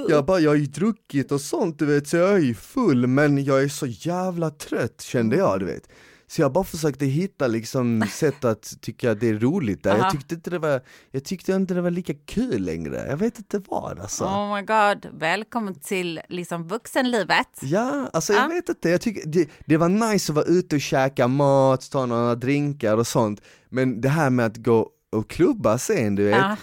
jag 0.09 0.25
bara, 0.25 0.39
jag 0.39 0.51
har 0.51 0.55
ju 0.55 0.65
druckit 0.65 1.31
och 1.31 1.41
sånt 1.41 1.79
du 1.79 1.85
vet, 1.85 2.07
så 2.07 2.17
jag 2.17 2.33
är 2.33 2.37
ju 2.37 2.55
full 2.55 3.07
men 3.07 3.43
jag 3.43 3.63
är 3.63 3.67
så 3.67 3.85
jävla 3.85 4.49
trött 4.49 5.01
kände 5.01 5.35
jag 5.35 5.59
du 5.59 5.65
vet. 5.65 5.89
Så 6.29 6.41
jag 6.41 6.51
bara 6.51 6.63
försökte 6.63 7.05
hitta 7.05 7.47
liksom 7.47 8.03
sätt 8.11 8.45
att 8.45 8.81
tycka 8.81 9.11
att 9.11 9.19
det 9.19 9.29
är 9.29 9.33
roligt 9.33 9.83
där. 9.83 9.97
Jag 9.97 10.11
tyckte, 10.11 10.35
inte 10.35 10.49
det 10.49 10.59
var, 10.59 10.81
jag 11.11 11.23
tyckte 11.23 11.53
inte 11.53 11.73
det 11.73 11.81
var 11.81 11.91
lika 11.91 12.13
kul 12.13 12.61
längre. 12.61 13.05
Jag 13.09 13.17
vet 13.17 13.37
inte 13.37 13.61
vad 13.67 13.99
alltså. 13.99 14.23
Oh 14.23 14.55
my 14.55 14.61
god, 14.61 15.07
välkommen 15.19 15.75
till 15.79 16.21
liksom 16.29 16.67
vuxenlivet. 16.67 17.47
Ja, 17.61 18.09
alltså 18.13 18.33
jag 18.33 18.49
vet 18.49 18.69
inte. 18.69 18.89
Jag 18.89 19.01
tycker 19.01 19.27
det, 19.29 19.49
det 19.65 19.77
var 19.77 19.89
nice 19.89 20.31
att 20.31 20.35
vara 20.35 20.45
ute 20.45 20.75
och 20.75 20.81
käka 20.81 21.27
mat, 21.27 21.91
ta 21.91 22.05
några 22.05 22.35
drinkar 22.35 22.97
och 22.97 23.07
sånt. 23.07 23.41
Men 23.69 24.01
det 24.01 24.09
här 24.09 24.29
med 24.29 24.45
att 24.45 24.57
gå 24.57 24.89
och 25.11 25.29
klubba 25.29 25.77
sen, 25.77 26.15
du 26.15 26.23
vet. 26.23 26.37
Ja. 26.37 26.55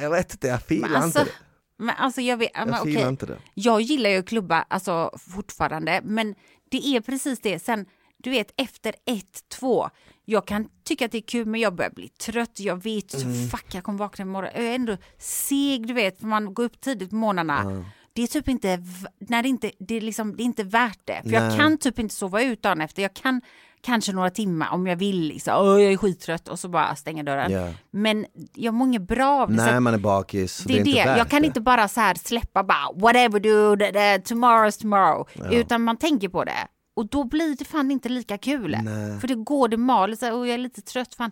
Jag 0.00 0.10
vet 0.10 0.32
inte, 0.32 0.46
jag 0.46 0.62
filar 0.62 0.88
alltså, 0.88 1.18
inte 1.18 1.30
det. 1.30 1.36
Men 1.78 1.94
alltså 1.98 2.20
jag 2.20 2.36
vet, 2.36 2.50
jag 2.54 2.68
men, 2.68 2.80
okay. 2.80 3.08
inte 3.08 3.26
det. 3.26 3.38
Jag 3.54 3.80
gillar 3.80 4.10
ju 4.10 4.18
att 4.18 4.26
klubba 4.26 4.62
alltså 4.62 5.18
fortfarande, 5.34 6.00
men 6.04 6.34
det 6.70 6.86
är 6.86 7.00
precis 7.00 7.40
det. 7.40 7.58
Sen 7.58 7.86
du 8.18 8.30
vet 8.30 8.52
efter 8.56 8.94
ett, 9.04 9.48
två, 9.48 9.90
jag 10.24 10.46
kan 10.46 10.68
tycka 10.84 11.04
att 11.04 11.12
det 11.12 11.18
är 11.18 11.22
kul 11.22 11.46
men 11.46 11.60
jag 11.60 11.74
börjar 11.74 11.90
bli 11.90 12.08
trött, 12.08 12.60
jag 12.60 12.82
vet, 12.82 13.14
mm. 13.14 13.48
fuck 13.48 13.74
jag 13.74 13.84
kommer 13.84 13.98
vakna 13.98 14.22
imorgon, 14.22 14.50
jag 14.54 14.64
är 14.64 14.74
ändå 14.74 14.96
seg 15.18 15.86
du 15.86 15.94
vet, 15.94 16.18
för 16.20 16.26
man 16.26 16.54
går 16.54 16.64
upp 16.64 16.80
tidigt 16.80 17.10
på 17.10 17.16
morgnarna. 17.16 17.60
Mm. 17.60 17.84
Det 18.16 18.22
är 18.22 18.26
typ 18.26 18.48
inte, 18.48 18.78
när 19.18 19.42
det 19.42 19.48
inte, 19.48 19.70
det 19.78 19.94
är 19.96 20.00
liksom, 20.00 20.36
det 20.36 20.42
är 20.42 20.44
inte 20.44 20.64
värt 20.64 21.00
det. 21.04 21.20
För 21.22 21.30
Nej. 21.30 21.42
jag 21.42 21.56
kan 21.56 21.78
typ 21.78 21.98
inte 21.98 22.14
sova 22.14 22.42
ut 22.42 22.62
dagen 22.62 22.80
efter, 22.80 23.02
jag 23.02 23.14
kan 23.14 23.40
kanske 23.80 24.12
några 24.12 24.30
timmar 24.30 24.70
om 24.72 24.86
jag 24.86 24.96
vill, 24.96 25.20
liksom, 25.20 25.54
Åh, 25.56 25.82
jag 25.82 25.92
är 25.92 25.96
skittrött 25.96 26.48
och 26.48 26.58
så 26.58 26.68
bara 26.68 26.96
stänga 26.96 27.22
dörren. 27.22 27.50
Yeah. 27.50 27.70
Men 27.90 28.26
jag 28.54 28.74
mår 28.74 28.88
inget 28.88 29.02
bra 29.02 29.42
av 29.42 29.50
det. 29.50 29.56
Nej, 29.56 29.80
man 29.80 29.94
är 29.94 29.98
bakis. 29.98 30.58
Det 30.58 30.78
är 30.78 30.84
det. 30.84 31.04
det. 31.04 31.18
Jag 31.18 31.28
kan 31.28 31.44
inte 31.44 31.60
bara 31.60 31.88
så 31.88 32.00
här 32.00 32.14
släppa 32.14 32.64
bara 32.64 32.92
whatever 32.94 33.40
dude, 33.40 33.90
tomorrow's 34.18 34.80
tomorrow. 34.80 35.28
Ja. 35.32 35.50
Utan 35.50 35.82
man 35.82 35.96
tänker 35.96 36.28
på 36.28 36.44
det. 36.44 36.68
Och 36.96 37.08
då 37.08 37.24
blir 37.24 37.56
det 37.56 37.64
fan 37.64 37.90
inte 37.90 38.08
lika 38.08 38.38
kul. 38.38 38.78
Nej. 38.82 39.20
För 39.20 39.28
det 39.28 39.34
går, 39.34 39.68
det 39.68 39.76
maler 39.76 40.32
och 40.32 40.46
jag 40.46 40.54
är 40.54 40.58
lite 40.58 40.82
trött. 40.82 41.14
Fan, 41.14 41.30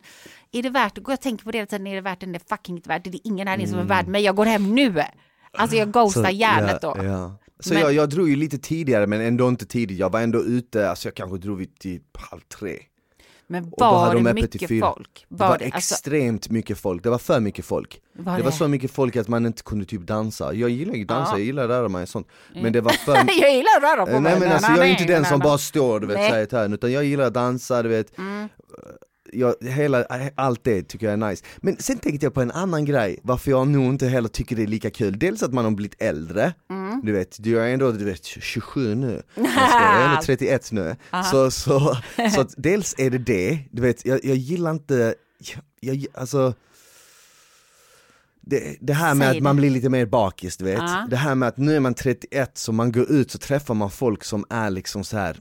är 0.52 0.62
det 0.62 0.70
värt 0.70 0.94
det? 0.94 1.02
Jag 1.08 1.20
tänker 1.20 1.44
på 1.44 1.50
det 1.50 1.58
hela 1.58 1.66
tiden, 1.66 1.86
är 1.86 1.94
det 1.94 2.00
värt 2.00 2.20
det? 2.20 2.26
Det 2.26 2.36
är 2.36 2.56
fucking 2.56 2.76
inte 2.76 2.88
värt 2.88 3.04
det. 3.04 3.10
Det 3.10 3.16
är 3.16 3.26
ingen 3.28 3.48
här 3.48 3.54
mm. 3.54 3.66
som 3.66 3.78
är 3.78 3.82
mm. 3.82 3.96
värd 3.96 4.06
mig. 4.06 4.22
Jag 4.22 4.36
går 4.36 4.44
hem 4.44 4.74
nu. 4.74 5.02
Alltså 5.56 5.76
jag 5.76 5.92
ghostar 5.92 6.30
hjärnet 6.30 6.78
ja, 6.82 6.94
då. 6.94 7.04
Ja. 7.04 7.38
Så 7.60 7.74
men... 7.74 7.82
jag, 7.82 7.92
jag 7.92 8.08
drog 8.08 8.28
ju 8.28 8.36
lite 8.36 8.58
tidigare 8.58 9.06
men 9.06 9.20
ändå 9.20 9.48
inte 9.48 9.66
tidigt. 9.66 9.98
Jag 9.98 10.10
var 10.10 10.20
ändå 10.20 10.42
ute, 10.42 10.90
alltså 10.90 11.08
jag 11.08 11.14
kanske 11.14 11.38
drog 11.38 11.58
vid 11.58 11.78
typ 11.78 12.16
halv 12.16 12.40
tre. 12.40 12.78
Men 13.46 13.72
var 13.76 14.14
det 14.14 14.34
mycket 14.34 14.80
folk? 14.80 15.26
Var 15.28 15.46
det 15.46 15.50
var 15.50 15.58
det, 15.58 15.64
alltså... 15.64 15.94
extremt 15.94 16.50
mycket 16.50 16.78
folk, 16.78 17.02
det 17.02 17.10
var 17.10 17.18
för 17.18 17.40
mycket 17.40 17.64
folk. 17.64 18.00
Var 18.12 18.32
det? 18.32 18.38
det? 18.38 18.44
var 18.44 18.50
så 18.50 18.68
mycket 18.68 18.90
folk 18.90 19.16
att 19.16 19.28
man 19.28 19.46
inte 19.46 19.62
kunde 19.62 19.84
typ 19.84 20.00
dansa. 20.00 20.54
Jag 20.54 20.70
gillar 20.70 20.94
ju 20.94 21.04
dansa, 21.04 21.32
ja. 21.32 21.38
jag 21.38 21.46
gillar 21.46 21.64
att 21.64 21.70
röra 21.70 21.88
mig 21.88 22.02
och 22.02 22.08
sånt. 22.08 22.28
Men 22.54 22.72
det 22.72 22.80
var 22.80 22.92
för... 23.04 23.14
jag 23.14 23.54
gillar 23.54 23.76
att 23.76 23.82
röra 23.82 24.06
på 24.06 24.20
mig! 24.20 24.32
Nej 24.32 24.40
men 24.40 24.52
alltså 24.52 24.72
jag 24.72 24.86
är 24.86 24.90
inte 24.90 25.04
den 25.04 25.24
som 25.24 25.40
bara 25.40 25.58
står 25.58 26.00
du 26.00 26.06
vet, 26.06 26.30
säger 26.30 26.74
utan 26.74 26.92
jag 26.92 27.04
gillar 27.04 27.24
att 27.24 27.34
dansa, 27.34 27.82
du 27.82 27.88
vet. 27.88 28.18
Mm 28.18 28.48
jag, 29.34 29.54
hela, 29.60 30.04
allt 30.34 30.64
det 30.64 30.82
tycker 30.82 31.06
jag 31.06 31.12
är 31.12 31.28
nice. 31.28 31.44
Men 31.56 31.76
sen 31.78 31.98
tänkte 31.98 32.26
jag 32.26 32.34
på 32.34 32.42
en 32.42 32.50
annan 32.50 32.84
grej, 32.84 33.18
varför 33.22 33.50
jag 33.50 33.68
nog 33.68 33.84
inte 33.84 34.06
heller 34.06 34.28
tycker 34.28 34.56
det 34.56 34.62
är 34.62 34.66
lika 34.66 34.90
kul. 34.90 35.18
Dels 35.18 35.42
att 35.42 35.52
man 35.52 35.64
har 35.64 35.72
blivit 35.72 36.02
äldre, 36.02 36.52
mm. 36.70 37.00
du 37.04 37.12
vet, 37.12 37.36
du 37.40 37.60
är 37.60 37.68
ändå 37.68 37.92
du 37.92 38.04
vet, 38.04 38.24
27 38.24 38.94
nu, 38.94 39.22
jag, 39.34 39.46
är 39.46 40.08
ändå 40.08 40.22
31 40.22 40.72
nu. 40.72 40.96
Så, 41.30 41.50
så, 41.50 41.96
så 42.34 42.40
att 42.40 42.54
dels 42.56 42.94
är 42.98 43.10
det 43.10 43.18
det, 43.18 43.58
du 43.70 43.82
vet, 43.82 44.06
jag, 44.06 44.24
jag 44.24 44.36
gillar 44.36 44.70
inte, 44.70 45.14
jag, 45.80 45.94
jag, 45.96 46.06
alltså 46.14 46.54
det, 48.46 48.76
det, 48.80 48.92
här 48.92 49.14
med 49.14 49.28
Säg 49.28 49.36
att 49.38 49.42
man 49.42 49.56
blir 49.56 49.70
lite 49.70 49.88
mer 49.88 50.06
bakis, 50.06 50.56
du 50.56 50.64
vet. 50.64 50.80
Uh. 50.80 51.08
Det 51.10 51.16
här 51.16 51.34
med 51.34 51.48
att 51.48 51.56
nu 51.56 51.76
är 51.76 51.80
man 51.80 51.94
31 51.94 52.58
så 52.58 52.72
man 52.72 52.92
går 52.92 53.10
ut 53.10 53.30
så 53.30 53.38
träffar 53.38 53.74
man 53.74 53.90
folk 53.90 54.24
som 54.24 54.44
är 54.50 54.70
liksom 54.70 55.04
så 55.04 55.16
här 55.16 55.36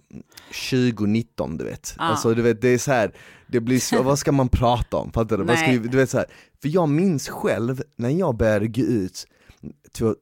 2019 0.70 1.58
du 1.58 1.64
vet. 1.64 1.96
Uh. 2.00 2.04
Alltså 2.04 2.34
du 2.34 2.42
vet 2.42 2.62
det 2.62 2.70
är 2.70 2.78
så 2.78 2.92
här, 2.92 3.12
det 3.48 3.60
blir 3.60 3.80
så, 3.80 4.04
vad 4.04 4.20
ska 4.20 4.32
man 4.32 4.50
prata 4.50 4.98
om? 4.98 5.12
Fattar 5.12 5.38
du? 5.38 5.58
Ska, 5.58 5.90
du 5.90 5.98
vet, 5.98 6.10
så 6.10 6.18
här. 6.18 6.28
För 6.62 6.70
jag 6.70 6.90
minns 6.90 7.30
själv 7.30 7.84
när 7.96 8.10
jag 8.10 8.38
började 8.38 8.68
gå 8.68 8.82
ut 8.82 9.28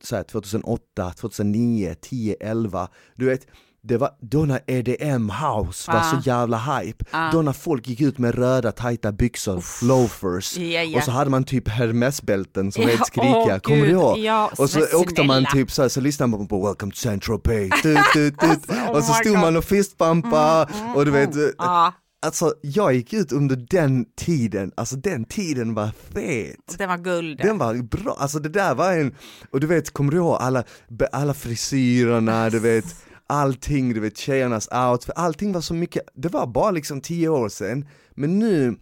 så 0.04 0.16
här, 0.16 0.24
2008, 0.24 1.14
2009, 1.18 1.96
10, 2.02 2.36
11, 2.40 2.88
du 3.16 3.26
vet 3.26 3.48
det 3.84 3.98
var 3.98 4.10
då 4.22 4.46
när 4.46 4.60
EDM 4.68 5.30
house 5.30 5.92
var 5.92 6.00
ah. 6.00 6.04
så 6.04 6.30
jävla 6.30 6.58
hype, 6.58 7.06
ah. 7.12 7.32
då 7.32 7.42
när 7.42 7.54
folk 7.54 7.88
gick 7.88 8.02
ut 8.02 8.18
med 8.18 8.36
röda 8.36 8.72
tajta 8.72 9.12
byxor, 9.12 9.58
Uff. 9.58 9.82
loafers, 9.82 10.58
yeah, 10.58 10.86
yeah. 10.86 10.98
och 10.98 11.04
så 11.04 11.12
hade 11.12 11.30
man 11.30 11.44
typ 11.44 11.68
Hermesbälten 11.68 12.72
som 12.72 12.84
var 12.84 12.90
helt 12.90 13.08
skrikiga, 13.08 13.60
kommer 13.60 13.86
du 13.86 13.92
ihåg? 13.92 14.18
Ja, 14.18 14.52
och 14.58 14.70
så 14.70 14.80
åkte 14.94 15.24
man 15.24 15.46
typ 15.54 15.72
så 15.72 15.82
här, 15.82 15.90
så 15.90 16.02
lyssnade 16.02 16.38
man 16.38 16.48
på 16.48 16.66
Welcome 16.66 16.92
to 16.92 16.98
Saint 16.98 17.24
Tropez, 17.26 17.72
alltså, 17.72 18.74
oh 18.74 18.90
och 18.90 19.04
så 19.04 19.14
stod 19.14 19.34
God. 19.34 19.42
man 19.42 19.58
och 19.58 19.66
fistbumpa 19.66 20.68
mm, 20.70 20.84
mm, 20.84 20.96
och 20.96 21.06
du 21.06 21.12
vet, 21.12 21.36
mm. 21.36 21.52
Ah. 21.58 21.92
Alltså 22.26 22.54
jag 22.62 22.94
gick 22.94 23.14
ut 23.14 23.32
under 23.32 23.56
den 23.70 24.06
tiden, 24.18 24.72
alltså 24.78 24.96
den 24.96 25.26
tiden 25.26 25.74
var 25.74 25.92
fet. 26.14 26.78
Den 26.78 26.90
var 26.90 26.98
guld. 26.98 27.38
Den 27.38 27.58
var 27.58 27.74
bra, 27.74 28.18
alltså 28.20 28.40
det 28.40 28.50
där 28.50 28.76
var 28.76 28.94
en, 28.94 29.16
och 29.52 29.60
du 29.60 29.68
vet, 29.68 29.94
kommer 29.94 30.12
du 30.12 30.18
ihåg 30.18 30.38
alla, 30.40 30.64
alla 31.12 31.34
frisyrerna, 31.34 32.50
du 32.50 32.60
vet 32.60 32.86
allting, 33.32 33.94
du 33.94 34.00
vet 34.00 34.18
tjejernas 34.18 34.70
outfit, 34.72 35.16
allting 35.16 35.52
var 35.52 35.62
så 35.62 35.74
mycket, 35.74 36.04
det 36.14 36.30
var 36.30 36.48
bara 36.48 36.72
liksom 36.72 37.02
tio 37.02 37.30
år 37.30 37.50
sedan, 37.50 37.86
men 38.12 38.40
nu 38.40 38.76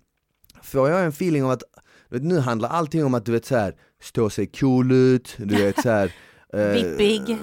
får 0.63 0.89
jag 0.89 1.03
en 1.03 1.09
feeling 1.09 1.43
av 1.43 1.51
att, 1.51 1.63
vet, 2.09 2.23
nu 2.23 2.39
handlar 2.39 2.69
allting 2.69 3.05
om 3.05 3.13
att 3.13 3.25
du 3.25 3.31
vet 3.31 3.45
såhär, 3.45 3.75
stå 4.01 4.29
sig 4.29 4.47
cool 4.47 4.91
ut, 4.91 5.35
du 5.38 5.55
vet 5.55 5.81
såhär 5.81 6.13
Eh, 6.53 6.69
Vippig. 6.69 7.38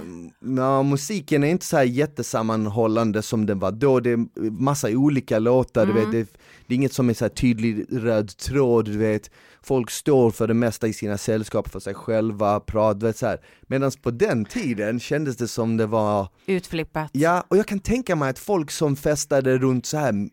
Ja, 0.56 0.82
musiken 0.82 1.44
är 1.44 1.48
inte 1.48 1.66
så 1.66 1.76
här 1.76 1.84
jättesammanhållande 1.84 3.22
som 3.22 3.46
den 3.46 3.58
var 3.58 3.72
då, 3.72 4.00
det 4.00 4.10
är 4.10 4.50
massa 4.50 4.88
olika 4.88 5.38
låtar, 5.38 5.82
mm. 5.82 5.94
du 5.94 6.00
vet, 6.00 6.12
det, 6.12 6.38
det, 6.66 6.74
är 6.74 6.76
inget 6.76 6.92
som 6.92 7.10
är 7.10 7.14
så 7.14 7.24
här 7.24 7.30
tydlig 7.30 7.86
röd 7.90 8.36
tråd, 8.36 8.84
du 8.84 8.98
vet 8.98 9.30
Folk 9.66 9.90
står 9.90 10.30
för 10.30 10.46
det 10.46 10.54
mesta 10.54 10.88
i 10.88 10.92
sina 10.92 11.18
sällskap 11.18 11.68
för 11.68 11.80
sig 11.80 11.94
själva, 11.94 12.60
pratar, 12.60 13.38
Medan 13.62 13.92
på 14.02 14.10
den 14.10 14.44
tiden 14.44 15.00
kändes 15.00 15.36
det 15.36 15.48
som 15.48 15.76
det 15.76 15.86
var 15.86 16.28
Utflippat 16.46 17.10
Ja, 17.12 17.44
och 17.48 17.56
jag 17.56 17.66
kan 17.66 17.80
tänka 17.80 18.16
mig 18.16 18.30
att 18.30 18.38
folk 18.38 18.70
som 18.70 18.96
festade 18.96 19.58
runt 19.58 19.86
så 19.86 19.96
här 19.96 20.28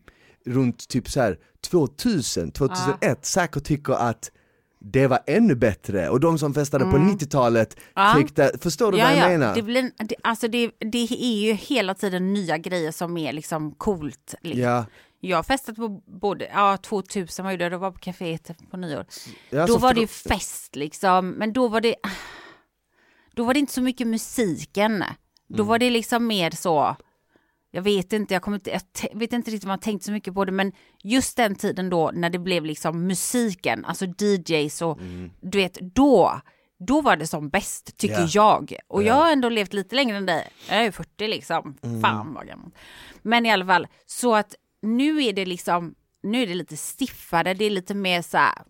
runt 0.46 0.88
typ 0.88 1.10
så 1.10 1.20
här 1.20 1.38
2000, 1.70 2.50
2001 2.50 2.98
ja. 3.00 3.14
säkert 3.22 3.64
tycker 3.64 3.92
att 3.92 4.30
det 4.78 5.06
var 5.06 5.18
ännu 5.26 5.54
bättre 5.54 6.08
och 6.08 6.20
de 6.20 6.38
som 6.38 6.54
festade 6.54 6.84
mm. 6.84 7.08
på 7.08 7.24
90-talet 7.24 7.76
ja. 7.94 8.14
tyckte, 8.16 8.52
förstår 8.60 8.92
du 8.92 8.98
ja, 8.98 9.04
vad 9.04 9.16
jag 9.16 9.24
ja. 9.24 9.28
menar? 9.28 9.54
Det, 9.54 9.62
blir, 9.62 9.90
det, 9.96 10.14
alltså 10.22 10.48
det, 10.48 10.70
det 10.78 10.98
är 10.98 11.46
ju 11.46 11.52
hela 11.52 11.94
tiden 11.94 12.32
nya 12.32 12.58
grejer 12.58 12.92
som 12.92 13.16
är 13.16 13.32
liksom 13.32 13.72
coolt. 13.72 14.34
Liksom. 14.42 14.62
Ja. 14.62 14.84
Jag 15.28 15.38
har 15.38 15.42
festat 15.42 15.76
på 15.76 15.88
både, 16.06 16.48
ja 16.52 16.76
2000 16.76 17.44
var 17.44 17.52
ju 17.52 17.56
det, 17.58 17.68
då 17.68 17.78
var 17.78 17.90
på 17.90 17.98
kaféet 17.98 18.70
på 18.70 18.76
nyår. 18.76 19.06
Ja, 19.50 19.66
då 19.66 19.78
var 19.78 19.94
det 19.94 20.00
ju 20.00 20.06
fest 20.06 20.76
liksom, 20.76 21.30
men 21.30 21.52
då 21.52 21.68
var 21.68 21.80
det, 21.80 21.94
då 23.34 23.44
var 23.44 23.54
det 23.54 23.60
inte 23.60 23.72
så 23.72 23.82
mycket 23.82 24.06
musiken. 24.06 25.04
Då 25.48 25.54
mm. 25.54 25.66
var 25.66 25.78
det 25.78 25.90
liksom 25.90 26.26
mer 26.26 26.50
så, 26.50 26.96
jag 27.70 27.82
vet 27.82 28.12
inte, 28.12 28.34
jag, 28.34 28.42
kommer 28.42 28.56
inte, 28.56 28.80
jag 29.02 29.18
vet 29.18 29.32
inte 29.32 29.50
riktigt 29.50 29.64
om 29.64 29.70
jag 29.70 29.80
tänkt 29.80 30.04
så 30.04 30.12
mycket 30.12 30.34
på 30.34 30.44
det, 30.44 30.52
men 30.52 30.72
just 31.02 31.36
den 31.36 31.54
tiden 31.54 31.90
då 31.90 32.10
när 32.14 32.30
det 32.30 32.38
blev 32.38 32.64
liksom 32.64 33.06
musiken, 33.06 33.84
alltså 33.84 34.06
DJs 34.06 34.82
och 34.82 34.98
mm. 34.98 35.30
du 35.40 35.58
vet, 35.58 35.78
då, 35.80 36.40
då 36.78 37.00
var 37.00 37.16
det 37.16 37.26
som 37.26 37.48
bäst, 37.48 37.96
tycker 37.96 38.20
Ja. 38.20 38.28
jag. 38.32 38.74
Och 38.88 39.02
Ja. 39.02 39.06
jag 39.06 39.14
har 39.14 39.32
ändå 39.32 39.48
levt 39.48 39.72
lite 39.72 39.94
längre 39.94 40.16
än 40.16 40.26
dig. 40.26 40.48
Jag 40.68 40.78
är 40.78 40.82
ju 40.82 40.92
40 40.92 41.28
liksom. 41.28 41.76
Mm. 41.82 42.02
Fan 42.02 42.34
vad 42.34 42.46
gammal. 42.46 42.70
Men 43.22 43.46
i 43.46 43.50
alla 43.50 43.66
fall, 43.66 43.86
så 44.06 44.34
att 44.34 44.54
nu 44.84 45.24
är 45.24 45.32
det 45.32 45.46
liksom, 45.46 45.94
nu 46.22 46.42
är 46.42 46.46
det 46.46 46.54
lite 46.54 46.76
stiffare, 46.76 47.54
det 47.54 47.64
är 47.64 47.70
lite 47.70 47.94
mer 47.94 48.22
så 48.22 48.36
här, 48.36 48.62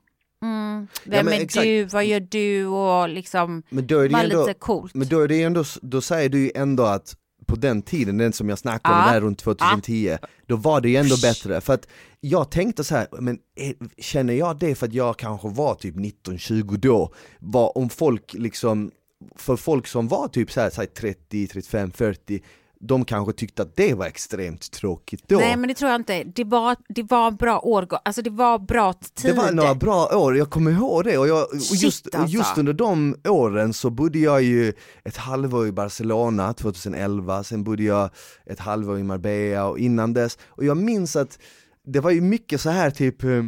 mm, 0.43 0.89
vem 1.05 1.25
men 1.27 1.35
är 1.35 1.41
exakt. 1.41 1.65
du, 1.65 1.85
vad 1.85 2.05
gör 2.05 2.21
du 2.21 2.67
och 2.67 3.09
liksom, 3.09 3.63
Men 3.69 3.87
då 3.87 3.99
är 3.99 4.09
det 4.09 4.19
ändå, 4.21 4.47
lite 4.47 4.59
coolt. 4.59 4.95
men 4.95 5.09
då 5.09 5.21
är 5.21 5.29
det 5.29 5.43
ändå, 5.43 5.65
då 5.83 6.01
säger 6.01 6.29
du 6.29 6.39
ju 6.39 6.51
ändå 6.55 6.83
att 6.83 7.17
på 7.47 7.57
den 7.57 7.83
tiden, 7.83 8.19
den 8.19 8.33
som 8.33 8.49
jag 8.49 8.59
snackade 8.59 8.95
om 8.95 9.01
Ja. 9.07 9.13
där 9.13 9.21
runt 9.21 9.39
2010, 9.39 10.17
då 10.47 10.57
var 10.57 10.81
det 10.81 10.89
ju 10.89 10.97
ändå 10.97 11.17
bättre. 11.23 11.61
För 11.61 11.75
att 11.75 11.89
jag 12.21 12.51
tänkte 12.51 12.85
så 12.85 12.95
här, 12.97 13.07
men 13.21 13.39
är, 13.57 13.75
känner 14.03 14.35
jag 14.35 14.59
det 14.59 14.75
för 14.75 14.87
att 14.87 14.93
jag 14.93 15.17
kanske 15.19 15.49
var 15.49 15.75
typ 15.75 15.95
19-20 15.97 16.77
då? 16.77 17.15
Var, 17.39 17.79
om 17.79 17.89
folk 17.89 18.35
liksom, 18.35 18.91
för 19.37 19.57
folk 19.57 19.87
som 19.87 20.09
var 20.09 20.29
typ 20.29 20.53
så 20.53 20.61
här, 20.61 20.71
så 20.71 20.81
här 20.81 20.87
30, 20.89 21.47
35, 21.47 21.91
40, 21.93 22.43
de 22.87 23.05
kanske 23.05 23.33
tyckte 23.33 23.63
att 23.63 23.77
det 23.77 23.95
var 23.95 24.07
extremt 24.07 24.71
tråkigt 24.71 25.25
då. 25.27 25.37
Nej 25.39 25.57
men 25.57 25.69
det 25.69 25.75
tror 25.75 25.91
jag 25.91 26.01
inte. 26.01 26.25
Det 26.25 26.45
var, 26.45 26.77
det 26.89 27.03
var 27.03 27.31
bra 27.31 27.61
årgång, 27.61 27.99
alltså 28.05 28.23
det 28.23 28.31
var 28.31 28.59
bra 28.59 28.93
tid. 28.93 29.31
Det 29.31 29.37
var 29.37 29.53
några 29.53 29.75
bra 29.75 30.09
år, 30.17 30.37
jag 30.37 30.51
kommer 30.51 30.71
ihåg 30.71 31.05
det 31.05 31.19
och, 31.19 31.29
jag, 31.29 31.43
och, 31.43 31.63
Shit, 31.63 31.83
just, 31.83 32.09
just 32.29 32.37
alltså. 32.37 32.61
under 32.61 32.73
de 32.73 33.17
åren 33.29 33.75
så 33.75 33.91
bodde 33.91 34.19
jag 34.19 34.43
ju 34.43 34.73
ett 35.05 35.17
halvår 35.17 35.67
i 35.67 35.73
Barcelona 35.73 36.53
2011, 36.53 37.45
sen 37.45 37.65
bodde 37.65 37.83
jag 37.83 38.11
ett 38.47 38.61
halvår 38.61 38.99
i 38.99 39.03
Marbella 39.03 39.67
och 39.67 39.79
innan 39.79 40.13
dess, 40.13 40.39
och 40.45 40.65
jag 40.65 40.77
minns 40.77 41.17
att 41.17 41.39
det 41.87 42.01
var 42.01 42.11
ju 42.11 42.21
mycket 42.21 42.61
så 42.61 42.71
här 42.71 42.91
typ, 42.91 43.25
eh, 43.25 43.43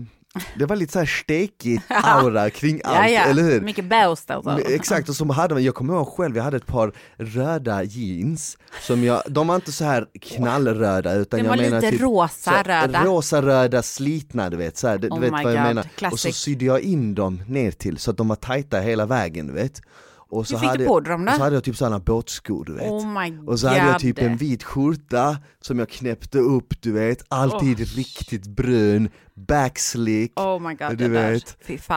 det 0.58 0.66
var 0.66 0.76
lite 0.76 0.92
så 0.92 0.98
här 0.98 1.06
stekigt 1.06 1.84
aura 2.04 2.50
kring 2.50 2.80
allt, 2.84 2.96
ja, 2.96 3.08
ja. 3.08 3.20
eller 3.20 3.42
hur? 3.42 3.60
Mycket 3.60 3.84
bäst 3.84 4.30
alltså. 4.30 4.60
Exakt, 4.60 5.08
och 5.08 5.16
så 5.16 5.32
hade 5.32 5.60
jag 5.60 5.74
kommer 5.74 5.94
ihåg 5.94 6.08
själv, 6.08 6.36
jag 6.36 6.44
hade 6.44 6.56
ett 6.56 6.66
par 6.66 6.92
röda 7.16 7.82
jeans 7.82 8.58
som 8.80 9.04
jag, 9.04 9.22
de 9.26 9.46
var 9.46 9.54
inte 9.54 9.72
så 9.72 9.84
här 9.84 10.06
knallröda 10.20 11.12
utan 11.12 11.40
De 11.40 11.46
jag 11.46 11.56
menar 11.56 11.80
lite 11.80 11.90
typ 11.90 12.00
rosa 12.00 12.50
här 12.50 12.64
röda. 12.64 13.04
Rosa 13.04 13.42
röda 13.42 13.82
slitna 13.82 14.50
du 14.50 14.56
vet, 14.56 14.76
så 14.76 14.88
här, 14.88 14.98
du, 14.98 15.08
Oh 15.08 15.20
vet 15.20 15.30
vad 15.30 15.40
jag 15.40 15.52
God, 15.52 15.62
menar. 15.62 15.82
Och 15.82 15.88
så 15.88 15.96
classic. 15.98 16.36
sydde 16.36 16.64
jag 16.64 16.80
in 16.80 17.14
dem 17.14 17.42
ner 17.46 17.70
till 17.70 17.98
så 17.98 18.10
att 18.10 18.16
de 18.16 18.28
var 18.28 18.36
tajta 18.36 18.80
hela 18.80 19.06
vägen 19.06 19.46
du 19.46 19.52
vet. 19.52 19.80
Och 20.28 20.46
så 20.46 20.54
Hur 20.54 20.60
fick 20.60 20.66
du 20.66 20.68
hade, 20.68 20.84
på 20.84 21.00
dig 21.00 21.10
dem 21.10 21.24
då? 21.24 21.30
Och 21.30 21.36
så 21.36 21.42
hade 21.42 21.56
jag 21.56 21.64
typ 21.64 21.76
sådana 21.76 21.98
båtskor 21.98 22.64
du 22.64 22.72
vet. 22.72 22.90
Oh 22.90 23.20
my 23.20 23.38
och 23.46 23.60
så 23.60 23.68
hade 23.68 23.86
jag 23.86 23.98
typ 23.98 24.18
en 24.18 24.36
vit 24.36 24.62
skjorta 24.64 25.38
som 25.60 25.78
jag 25.78 25.88
knäppte 25.88 26.38
upp 26.38 26.82
du 26.82 26.92
vet, 26.92 27.24
alltid 27.28 27.78
riktigt 27.78 28.46
brun, 28.46 29.08
backslick. 29.34 30.40
Oh 30.40 30.60
my 30.60 30.74
god, 30.74 30.98
Du 30.98 31.08
vet. 31.08 31.56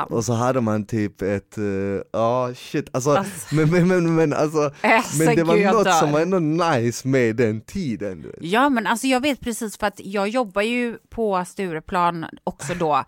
Och 0.10 0.26
så 0.26 0.34
hade 0.34 0.62
man 0.62 0.86
typ 0.86 1.22
ett, 1.22 1.58
eh, 1.58 1.64
ja 2.14 2.52
shit, 2.56 2.90
alltså, 2.92 3.10
Alltså. 3.10 3.56
men, 3.56 3.72
men, 3.72 3.88
men, 3.88 4.16
men 4.16 4.34
alltså, 4.34 4.72
Alltså, 4.82 5.24
men 5.24 5.36
det 5.36 5.44
var 5.44 5.58
gud, 5.58 5.66
något 5.66 5.94
som 5.94 6.12
var 6.12 6.20
ändå 6.22 6.40
nice 6.40 7.08
med 7.08 7.36
den 7.36 7.62
tiden. 7.62 8.22
Du 8.22 8.28
vet. 8.28 8.38
Ja 8.42 8.70
men 8.70 8.88
alltså 8.88 9.08
jag 9.08 9.20
vet 9.20 9.40
precis 9.40 9.78
för 9.78 9.88
att 9.88 10.00
jag 10.04 10.30
jobbar 10.30 10.62
ju 10.62 10.98
på 11.10 11.46
Stureplan 11.46 12.26
också 12.44 12.74
då. 12.74 13.04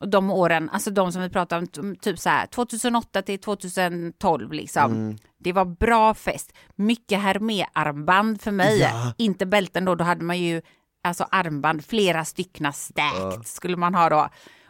Och 0.00 0.08
de 0.08 0.30
åren, 0.30 0.70
alltså 0.70 0.90
de 0.90 1.12
som 1.12 1.22
vi 1.22 1.28
pratar 1.28 1.58
om, 1.58 1.96
typ 1.96 2.18
så 2.18 2.28
här 2.28 2.46
2008 2.46 3.22
till 3.22 3.38
2012 3.38 4.52
liksom. 4.52 4.92
Mm. 4.92 5.16
Det 5.38 5.52
var 5.52 5.64
bra 5.64 6.14
fest. 6.14 6.52
Mycket 6.74 7.20
Hermé-armband 7.20 8.42
för 8.42 8.50
mig. 8.50 8.78
Ja. 8.78 9.14
Inte 9.18 9.46
bälten 9.46 9.84
då, 9.84 9.94
då 9.94 10.04
hade 10.04 10.24
man 10.24 10.38
ju 10.38 10.62
alltså 11.02 11.26
armband, 11.30 11.84
flera 11.84 12.24
stycken 12.24 12.72
stacked 12.72 13.46
skulle 13.46 13.76
man 13.76 13.94
ha 13.94 14.08
då. 14.08 14.28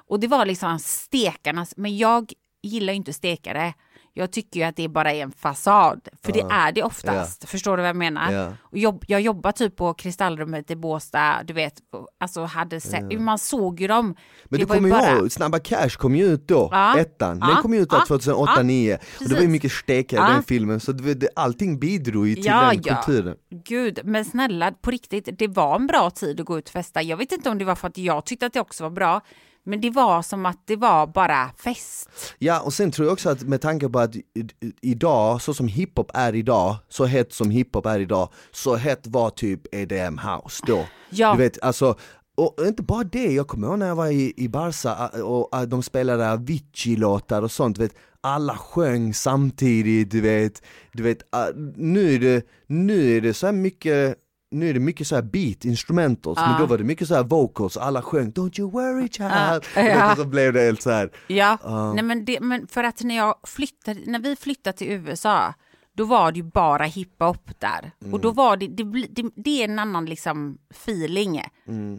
Och 0.08 0.20
det 0.20 0.26
var 0.26 0.46
liksom 0.46 0.78
stekarnas, 0.78 1.74
men 1.76 1.96
jag 1.96 2.32
gillar 2.62 2.92
ju 2.92 2.96
inte 2.96 3.12
stekare. 3.12 3.74
Jag 4.18 4.30
tycker 4.30 4.60
ju 4.60 4.66
att 4.66 4.76
det 4.76 4.88
bara 4.88 5.12
är 5.12 5.22
en 5.22 5.32
fasad, 5.32 6.08
för 6.22 6.32
det 6.32 6.40
är 6.40 6.72
det 6.72 6.82
oftast. 6.82 7.48
Förstår 7.48 7.76
du 7.76 7.80
vad 7.82 7.88
jag 7.88 7.96
menar? 7.96 8.56
Jobb, 8.72 9.04
jag 9.08 9.20
jobbar 9.20 9.52
typ 9.52 9.76
på 9.76 9.94
Kristallrummet 9.94 10.70
i 10.70 10.76
Båstad, 10.76 11.42
du 11.44 11.52
vet, 11.54 11.74
alltså 12.20 12.44
hade 12.44 12.80
sett, 12.80 13.20
man 13.20 13.38
såg 13.38 13.80
ju 13.80 13.86
dem. 13.86 14.06
Men 14.06 14.14
Det 14.50 14.58
ju 14.58 14.66
kommer 14.66 14.88
ju 14.88 14.94
bara- 14.94 15.10
ihåg, 15.18 15.32
Snabba 15.32 15.58
Cash 15.58 15.88
kom 15.98 16.14
ju 16.16 16.24
ut 16.26 16.48
då, 16.48 16.72
ettan, 16.98 17.40
den 17.40 17.56
kom 17.62 17.74
ju 17.74 17.80
ut 17.80 17.90
där 17.90 17.96
Ja. 17.96 18.04
2008-2009 18.16 18.98
och 19.20 19.28
det 19.28 19.34
var 19.34 19.42
ju 19.42 19.48
mycket 19.48 19.72
stekare 19.72 20.20
Ja. 20.20 20.28
den 20.34 20.42
filmen 20.42 20.80
så 20.80 20.92
det, 20.92 21.14
det, 21.14 21.28
allting 21.36 21.78
bidrog 21.78 22.28
ju 22.28 22.34
till 22.34 22.44
Ja, 22.44 22.68
den 22.72 22.82
kulturen. 22.82 23.36
Gud, 23.64 24.00
men 24.04 24.24
snälla, 24.24 24.72
på 24.72 24.90
riktigt, 24.90 25.28
det 25.38 25.48
var 25.48 25.76
en 25.76 25.86
bra 25.86 26.10
tid 26.10 26.40
att 26.40 26.46
gå 26.46 26.58
ut 26.58 26.64
och 26.68 26.72
festa. 26.72 27.02
Jag 27.02 27.16
vet 27.16 27.32
inte 27.32 27.50
om 27.50 27.58
det 27.58 27.64
var 27.64 27.74
för 27.74 27.88
att 27.88 27.98
jag 27.98 28.26
tyckte 28.26 28.46
att 28.46 28.52
det 28.52 28.60
också 28.60 28.84
var 28.84 28.90
bra, 28.90 29.20
men 29.66 29.80
det 29.80 29.90
var 29.90 30.22
som 30.22 30.46
att 30.46 30.62
det 30.66 30.76
var 30.76 31.06
bara 31.06 31.50
fest. 31.56 32.08
Ja 32.38 32.60
och 32.60 32.72
sen 32.72 32.90
tror 32.90 33.06
jag 33.06 33.12
också 33.12 33.30
att 33.30 33.42
med 33.42 33.60
tanke 33.60 33.88
på 33.88 33.98
att 33.98 34.14
idag, 34.80 35.42
så 35.42 35.54
som 35.54 35.68
hiphop 35.68 36.10
är 36.14 36.34
idag, 36.34 36.76
så 36.88 37.04
hett 37.04 37.32
som 37.32 37.50
hiphop 37.50 37.86
är 37.86 38.00
idag, 38.00 38.28
så 38.50 38.74
hett 38.74 39.06
var 39.06 39.30
typ 39.30 39.74
EDM 39.74 40.18
house 40.18 40.62
då. 40.66 40.86
Ja. 41.10 41.32
Du 41.32 41.38
vet, 41.38 41.62
alltså, 41.62 41.94
och 42.36 42.54
inte 42.66 42.82
bara 42.82 43.04
det, 43.04 43.32
jag 43.32 43.48
kommer 43.48 43.66
ihåg 43.68 43.78
när 43.78 43.86
jag 43.86 43.96
var 43.96 44.06
i, 44.06 44.32
i 44.36 44.48
Barca 44.48 45.08
och 45.08 45.68
de 45.68 45.82
spelade 45.82 46.32
Avicii-låtar 46.32 47.42
och 47.42 47.50
sånt, 47.50 47.76
du 47.76 47.82
vet, 47.82 47.96
alla 48.20 48.56
sjöng 48.56 49.14
samtidigt, 49.14 50.10
du 50.10 50.20
vet, 50.20 50.62
du 50.92 51.02
vet, 51.02 51.22
nu 51.76 52.14
är 52.14 52.18
det, 52.18 52.46
nu 52.66 53.16
är 53.16 53.20
det 53.20 53.34
så 53.34 53.46
här 53.46 53.52
mycket 53.52 54.16
nu 54.50 54.70
är 54.70 54.74
det 54.74 54.80
mycket 54.80 55.06
så 55.06 55.14
här 55.14 55.22
beat, 55.22 55.64
instrumentals, 55.64 56.38
men 56.38 56.60
då 56.60 56.66
var 56.66 56.78
det 56.78 56.84
mycket 56.84 57.08
så 57.08 57.14
här 57.14 57.24
vocals, 57.24 57.76
alla 57.76 58.02
sjöng 58.02 58.32
'Don't 58.32 58.60
you 58.60 58.70
worry 58.70 59.06
child' 59.06 59.58
och 59.58 59.64
Ja. 59.76 60.08
vet, 60.08 60.18
så 60.18 60.24
blev 60.24 60.52
det 60.52 60.60
helt 60.60 60.82
så 60.82 60.90
här. 60.90 61.10
Ja, 61.26 61.58
nej 61.94 62.04
men, 62.04 62.24
det, 62.24 62.40
men 62.40 62.66
för 62.66 62.84
att 62.84 63.02
när 63.02 63.16
jag 63.16 63.34
flyttade, 63.46 64.00
när 64.06 64.18
vi 64.18 64.36
flyttade 64.36 64.76
till 64.76 64.90
USA, 64.90 65.54
då 65.96 66.04
var 66.04 66.32
det 66.32 66.36
ju 66.36 66.42
bara 66.42 66.84
hiphop 66.84 67.50
där. 67.60 67.92
Och 68.12 68.20
då 68.20 68.30
var 68.30 68.56
det, 68.56 68.66
det, 68.68 68.84
det, 69.10 69.30
det 69.36 69.60
är 69.60 69.64
en 69.68 69.78
annan 69.78 70.06
liksom 70.06 70.58
feeling. 70.70 71.42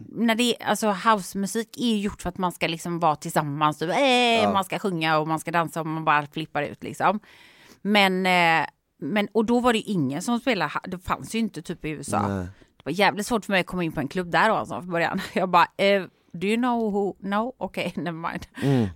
När 0.08 0.34
det, 0.34 0.56
alltså 0.66 0.90
housemusik 1.04 1.76
är 1.80 1.86
ju 1.86 1.98
gjort 2.00 2.22
för 2.22 2.28
att 2.28 2.38
man 2.38 2.52
ska 2.52 2.66
liksom 2.66 2.98
vara 2.98 3.16
tillsammans, 3.16 3.78
typ, 3.78 3.90
eh, 3.90 4.52
man 4.52 4.64
ska 4.64 4.78
sjunga 4.78 5.18
och 5.18 5.28
man 5.28 5.40
ska 5.40 5.50
dansa 5.50 5.80
och 5.80 5.86
man 5.86 6.04
bara 6.04 6.26
flippar 6.26 6.62
ut 6.62 6.84
liksom. 6.84 7.20
Men, 7.82 8.26
eh, 8.26 8.66
men 8.98 9.28
och 9.32 9.44
då 9.44 9.60
var 9.60 9.72
det 9.72 9.78
ingen 9.78 10.22
som 10.22 10.38
spelade, 10.40 10.72
det 10.84 10.98
fanns 10.98 11.34
ju 11.34 11.38
inte 11.38 11.62
typ 11.62 11.84
i 11.84 11.88
USA. 11.88 12.28
Nej. 12.28 12.46
Det 12.76 12.84
var 12.84 12.92
jävligt 12.92 13.26
svårt 13.26 13.44
för 13.44 13.52
mig 13.52 13.60
att 13.60 13.66
komma 13.66 13.84
in 13.84 13.92
på 13.92 14.00
en 14.00 14.08
klubb 14.08 14.30
där 14.30 14.50
alltså 14.50 14.74
från 14.74 14.90
början. 14.90 15.20
Jag 15.32 15.48
bara, 15.48 15.66
eh, 15.76 16.02
do 16.32 16.46
you 16.46 16.56
know 16.56 16.92
who, 16.92 17.16
no, 17.20 17.52
okej, 17.58 17.92
never 17.96 18.30
mind. 18.30 18.46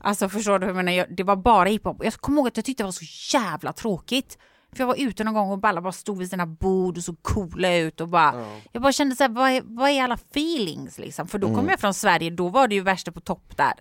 Alltså 0.01 0.29
förstår 0.29 0.59
du 0.59 0.67
hur 0.67 0.71
jag 0.71 0.77
menar, 0.77 0.93
jag, 0.93 1.17
det 1.17 1.23
var 1.23 1.37
bara 1.37 1.69
hiphop. 1.69 2.05
Jag 2.05 2.15
kommer 2.15 2.39
ihåg 2.39 2.49
att 2.49 2.57
jag 2.57 2.65
tyckte 2.65 2.83
det 2.83 2.87
var 2.87 2.93
så 2.93 3.37
jävla 3.37 3.73
tråkigt. 3.73 4.39
För 4.73 4.81
jag 4.81 4.87
var 4.87 4.97
ute 4.99 5.25
någon 5.25 5.35
gång 5.35 5.51
och 5.51 5.65
alla 5.65 5.81
bara 5.81 5.93
stod 5.93 6.19
vid 6.19 6.31
sina 6.31 6.47
bord 6.47 6.97
och 6.97 7.05
såg 7.05 7.23
coola 7.23 7.77
ut 7.77 8.01
och 8.01 8.09
bara, 8.09 8.47
jag 8.73 8.83
bara 8.83 8.93
kände 8.93 9.17
så 9.17 9.25
här, 9.25 9.31
vad 9.31 9.51
är, 9.51 9.63
vad 9.65 9.91
är 9.91 10.03
alla 10.03 10.15
feelings 10.15 10.99
liksom? 10.99 11.29
För 11.29 11.39
då 11.39 11.55
kom 11.55 11.69
jag 11.69 11.81
från 11.81 11.95
Sverige, 11.95 12.31
då 12.31 12.49
var 12.49 12.69
det 12.69 12.75
ju 12.75 12.81
värsta 12.81 13.13
på 13.13 13.21
topp 13.21 13.57
där. 13.57 13.73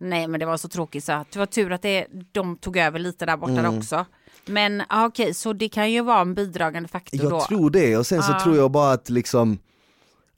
Nej 0.00 0.28
men 0.28 0.40
det 0.40 0.46
var 0.46 0.56
så 0.56 0.68
tråkigt 0.68 1.04
så 1.04 1.24
det 1.32 1.38
var 1.38 1.46
tur 1.46 1.72
att 1.72 1.82
det, 1.82 2.06
de 2.32 2.56
tog 2.56 2.76
över 2.76 2.98
lite 2.98 3.26
där 3.26 3.36
borta 3.36 3.68
också. 3.68 4.06
Men 4.48 4.82
ah, 4.88 5.06
okej, 5.06 5.34
så 5.34 5.52
det 5.52 5.68
kan 5.68 5.92
ju 5.92 6.02
vara 6.02 6.20
en 6.20 6.34
bidragande 6.34 6.88
faktor 6.88 7.20
Jag 7.22 7.30
då. 7.30 7.40
tror 7.40 7.70
det, 7.70 7.96
och 7.96 8.06
sen 8.06 8.22
så 8.22 8.40
tror 8.40 8.56
jag 8.56 8.70
bara 8.70 8.92
att 8.92 9.10
liksom 9.10 9.58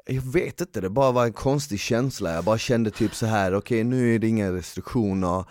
jag 0.06 0.22
vet 0.32 0.60
inte, 0.60 0.80
det 0.80 0.90
bara 0.90 1.12
var 1.12 1.24
en 1.26 1.32
konstig 1.32 1.80
känsla, 1.80 2.32
jag 2.34 2.44
bara 2.44 2.58
kände 2.58 2.90
typ 2.90 3.14
så 3.14 3.26
här: 3.26 3.54
okej 3.54 3.84
nu 3.84 4.14
är 4.14 4.18
det 4.18 4.28
inga 4.28 4.52
restriktioner, 4.52 5.44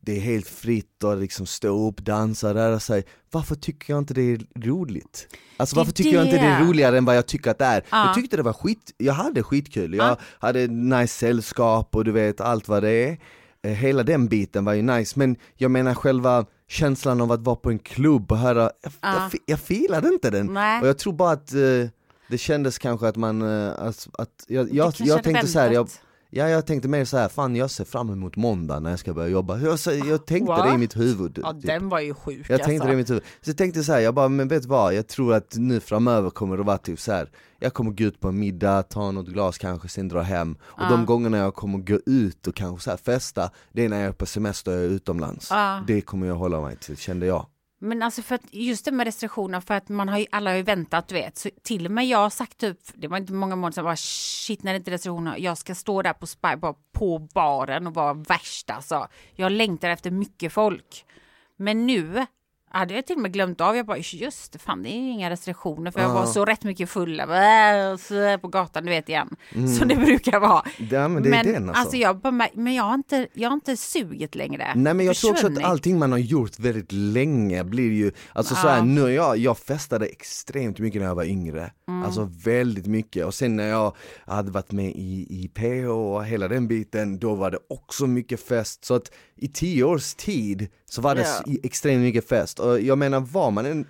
det 0.00 0.16
är 0.16 0.20
helt 0.20 0.48
fritt 0.48 1.04
att 1.04 1.18
liksom 1.18 1.46
stå 1.46 1.88
upp, 1.88 2.00
dansa, 2.00 2.54
röra 2.54 2.80
sig. 2.80 3.04
Varför 3.30 3.54
tycker 3.54 3.92
jag 3.92 3.98
inte 3.98 4.14
det 4.14 4.22
är 4.32 4.40
roligt? 4.60 5.28
Alltså 5.56 5.74
Det 5.74 5.78
varför 5.80 5.92
tycker 5.92 6.12
jag 6.14 6.24
inte 6.24 6.36
det 6.36 6.42
är 6.42 6.60
det. 6.60 6.66
roligare 6.66 6.98
än 6.98 7.04
vad 7.04 7.16
jag 7.16 7.26
tycker 7.26 7.50
att 7.50 7.58
det 7.58 7.64
är? 7.64 7.84
Ja. 7.90 8.06
Jag 8.06 8.14
tyckte 8.14 8.36
det 8.36 8.42
var 8.42 8.52
skit, 8.52 8.94
jag 8.96 9.12
hade 9.14 9.42
skitkul, 9.42 9.94
jag 9.94 10.06
Ja. 10.08 10.16
hade 10.38 10.66
nice 10.66 11.14
sällskap 11.18 11.96
och 11.96 12.04
du 12.04 12.12
vet 12.12 12.40
allt 12.40 12.68
vad 12.68 12.82
det 12.82 12.90
är. 12.90 13.18
Eh, 13.66 13.72
Hela 13.72 14.02
den 14.02 14.26
biten 14.28 14.64
var 14.64 14.72
ju 14.72 14.82
nice, 14.82 15.18
men 15.18 15.36
jag 15.56 15.70
menar 15.70 15.94
själva 15.94 16.44
känslan 16.68 17.20
av 17.20 17.32
att 17.32 17.40
vara 17.40 17.56
på 17.56 17.70
en 17.70 17.78
klubb 17.78 18.32
och 18.32 18.38
höra, 18.38 18.60
jag, 18.82 18.92
Ja. 19.00 19.30
jag, 19.32 19.40
jag 19.46 19.60
filade 19.60 20.08
inte 20.08 20.30
den. 20.30 20.46
Nej. 20.46 20.80
Och 20.80 20.88
jag 20.88 20.98
tror 20.98 21.12
bara 21.12 21.30
att 21.32 21.52
eh, 21.52 21.58
det 22.28 22.38
kändes 22.38 22.78
kanske 22.78 23.08
att 23.08 23.16
man, 23.16 23.42
eh, 23.42 23.72
att, 23.78 24.08
att 24.18 24.44
jag, 24.48 24.72
jag, 24.74 24.92
jag 24.98 25.22
tänkte 25.22 25.46
så 25.46 25.58
här, 25.58 25.70
jag. 25.70 25.88
Ja, 26.30 26.48
jag 26.48 26.66
tänkte 26.66 26.88
mer 26.88 27.04
så 27.04 27.16
här, 27.16 27.28
fan 27.28 27.56
jag 27.56 27.70
ser 27.70 27.84
fram 27.84 28.10
emot 28.10 28.36
måndag 28.36 28.80
när 28.80 28.90
jag 28.90 28.98
ska 28.98 29.14
börja 29.14 29.28
jobba. 29.28 29.58
Jag, 29.58 29.78
jag 30.06 30.26
tänkte 30.26 30.52
What? 30.52 30.64
det 30.68 30.74
i 30.74 30.78
mitt 30.78 30.96
huvud. 30.96 31.38
Ja, 31.42 31.52
typ. 31.52 31.66
den 31.66 31.88
var 31.88 32.00
ju 32.00 32.14
sjuk 32.14 32.46
Jag 32.50 32.62
tänkte 32.62 32.72
alltså. 32.72 32.86
det 32.86 32.92
i 32.92 32.96
mitt 32.96 33.10
huvud. 33.10 33.22
Så 33.42 33.50
jag 33.50 33.56
tänkte 33.56 33.84
så 33.84 33.92
här, 33.92 34.00
jag 34.00 34.14
bara, 34.14 34.28
men 34.28 34.48
vet 34.48 34.62
du 34.62 34.68
vad? 34.68 34.94
Jag 34.94 35.06
tror 35.06 35.34
att 35.34 35.54
nu 35.56 35.80
framöver 35.80 36.30
kommer 36.30 36.56
det 36.56 36.62
vara 36.62 36.78
typ 36.78 37.00
så 37.00 37.12
här. 37.12 37.30
jag 37.58 37.74
kommer 37.74 37.90
gå 37.90 38.04
ut 38.04 38.20
på 38.20 38.28
en 38.28 38.38
middag, 38.38 38.82
ta 38.82 39.10
något 39.10 39.26
glas 39.28 39.58
kanske, 39.58 39.88
sen 39.88 40.08
dra 40.08 40.20
hem. 40.20 40.56
Och 40.62 40.82
Ja. 40.82 40.88
de 40.90 41.06
gångerna 41.06 41.38
jag 41.38 41.54
kommer 41.54 41.78
gå 41.78 41.98
ut 42.06 42.46
och 42.46 42.54
kanske 42.54 42.84
så 42.84 42.90
här 42.90 42.96
festa, 42.96 43.50
det 43.72 43.84
är 43.84 43.88
när 43.88 43.96
jag 44.00 44.08
är 44.08 44.12
på 44.12 44.26
semester 44.26 44.70
och 44.72 44.76
jag 44.78 44.84
är 44.84 44.88
utomlands. 44.90 45.48
Ja. 45.50 45.84
Det 45.86 46.00
kommer 46.00 46.26
jag 46.26 46.34
hålla 46.34 46.60
mig 46.60 46.76
till, 46.76 46.96
kände 46.96 47.26
jag. 47.26 47.46
Men 47.78 48.02
alltså 48.02 48.22
för 48.22 48.34
att 48.34 48.54
just 48.54 48.84
det 48.84 48.92
med 48.92 49.04
restriktioner, 49.04 49.60
för 49.60 49.74
att 49.74 49.88
man 49.88 50.08
har 50.08 50.18
ju, 50.18 50.26
alla 50.30 50.50
har 50.50 50.56
ju 50.56 50.62
väntat, 50.62 51.08
du 51.08 51.14
vet. 51.14 51.36
Så 51.36 51.50
till 51.62 51.86
och 51.86 51.92
med 51.92 52.06
jag 52.06 52.18
har 52.18 52.30
sagt 52.30 52.58
typ, 52.58 52.78
det 52.94 53.08
var 53.08 53.16
inte 53.16 53.32
många 53.32 53.56
månader 53.56 53.74
sedan, 53.74 53.84
bara 53.84 53.96
shit 53.96 54.62
när 54.62 54.72
det 54.72 54.76
inte 54.76 54.90
är 54.90 54.92
restriktioner, 54.92 55.36
jag 55.38 55.58
ska 55.58 55.74
stå 55.74 56.02
där 56.02 56.12
på 56.12 56.26
Spy, 56.26 56.56
bara 56.56 56.74
på 56.92 57.18
baren 57.18 57.86
och 57.86 57.94
vara 57.94 58.14
värst 58.14 58.70
alltså. 58.70 59.08
Jag 59.34 59.52
längtar 59.52 59.90
efter 59.90 60.10
mycket 60.10 60.52
folk. 60.52 61.04
Men 61.56 61.86
nu 61.86 62.26
hade 62.76 62.94
jag 62.94 63.06
till 63.06 63.16
och 63.16 63.22
med 63.22 63.32
glömt 63.32 63.60
av, 63.60 63.76
jag 63.76 63.86
bara 63.86 63.98
just 63.98 64.52
det, 64.52 64.58
fan 64.58 64.82
det 64.82 64.88
är 64.88 65.00
ju 65.00 65.10
inga 65.10 65.30
restriktioner 65.30 65.90
för 65.90 66.00
jag 66.00 66.10
Ja. 66.10 66.14
var 66.14 66.26
så 66.26 66.44
rätt 66.44 66.64
mycket 66.64 66.90
full 66.90 67.20
äh, 67.20 67.26
på 68.40 68.48
gatan, 68.48 68.84
du 68.84 68.90
vet 68.90 69.08
igen. 69.08 69.36
Som 69.78 69.88
det 69.88 69.96
brukar 69.96 70.40
vara. 70.40 70.62
Ja, 70.90 71.08
men 71.08 71.22
det 71.22 71.30
är 71.30 71.44
den 71.44 71.70
alltså. 71.70 71.96
jag, 71.96 72.20
bara 72.20 72.48
men 72.54 72.74
jag 72.74 72.84
har 72.84 72.94
inte, 72.94 73.28
jag 73.32 73.48
har 73.48 73.54
inte 73.54 73.76
suget 73.76 74.34
längre. 74.34 74.72
Nej 74.76 74.94
men 74.94 75.06
jag 75.06 75.16
tror 75.16 75.30
också 75.30 75.46
att 75.46 75.64
allting 75.64 75.98
man 75.98 76.12
har 76.12 76.18
gjort 76.18 76.58
väldigt 76.58 76.92
länge 76.92 77.64
blir 77.64 77.92
ju, 77.92 78.12
alltså 78.32 78.54
så 78.54 78.68
här, 78.68 78.82
nu 78.82 79.12
jag, 79.12 79.38
jag 79.38 79.58
festade 79.58 80.06
extremt 80.06 80.78
mycket 80.78 81.00
när 81.00 81.08
jag 81.08 81.14
var 81.14 81.24
yngre. 81.24 81.70
Mm. 81.88 82.02
Alltså 82.02 82.30
väldigt 82.44 82.86
mycket 82.86 83.26
och 83.26 83.34
sen 83.34 83.56
när 83.56 83.68
jag 83.68 83.96
hade 84.26 84.50
varit 84.50 84.72
med 84.72 84.90
i, 84.90 85.26
i 85.30 85.48
PH 85.54 85.88
och 85.90 86.24
hela 86.24 86.48
den 86.48 86.68
biten, 86.68 87.18
då 87.18 87.34
var 87.34 87.50
det 87.50 87.58
också 87.68 88.06
mycket 88.06 88.40
fest. 88.48 88.84
Så 88.84 88.94
att 88.94 89.10
i 89.36 89.48
tio 89.48 89.84
års 89.84 90.14
tid 90.14 90.68
så 90.96 91.02
var 91.02 91.14
det 91.14 91.22
Ja. 91.46 91.54
extremt 91.62 92.02
mycket 92.02 92.28
fest 92.28 92.58
och 92.58 92.80
jag 92.80 92.98
menar 92.98 93.20
var 93.20 93.50
man 93.50 93.66
än. 93.66 93.86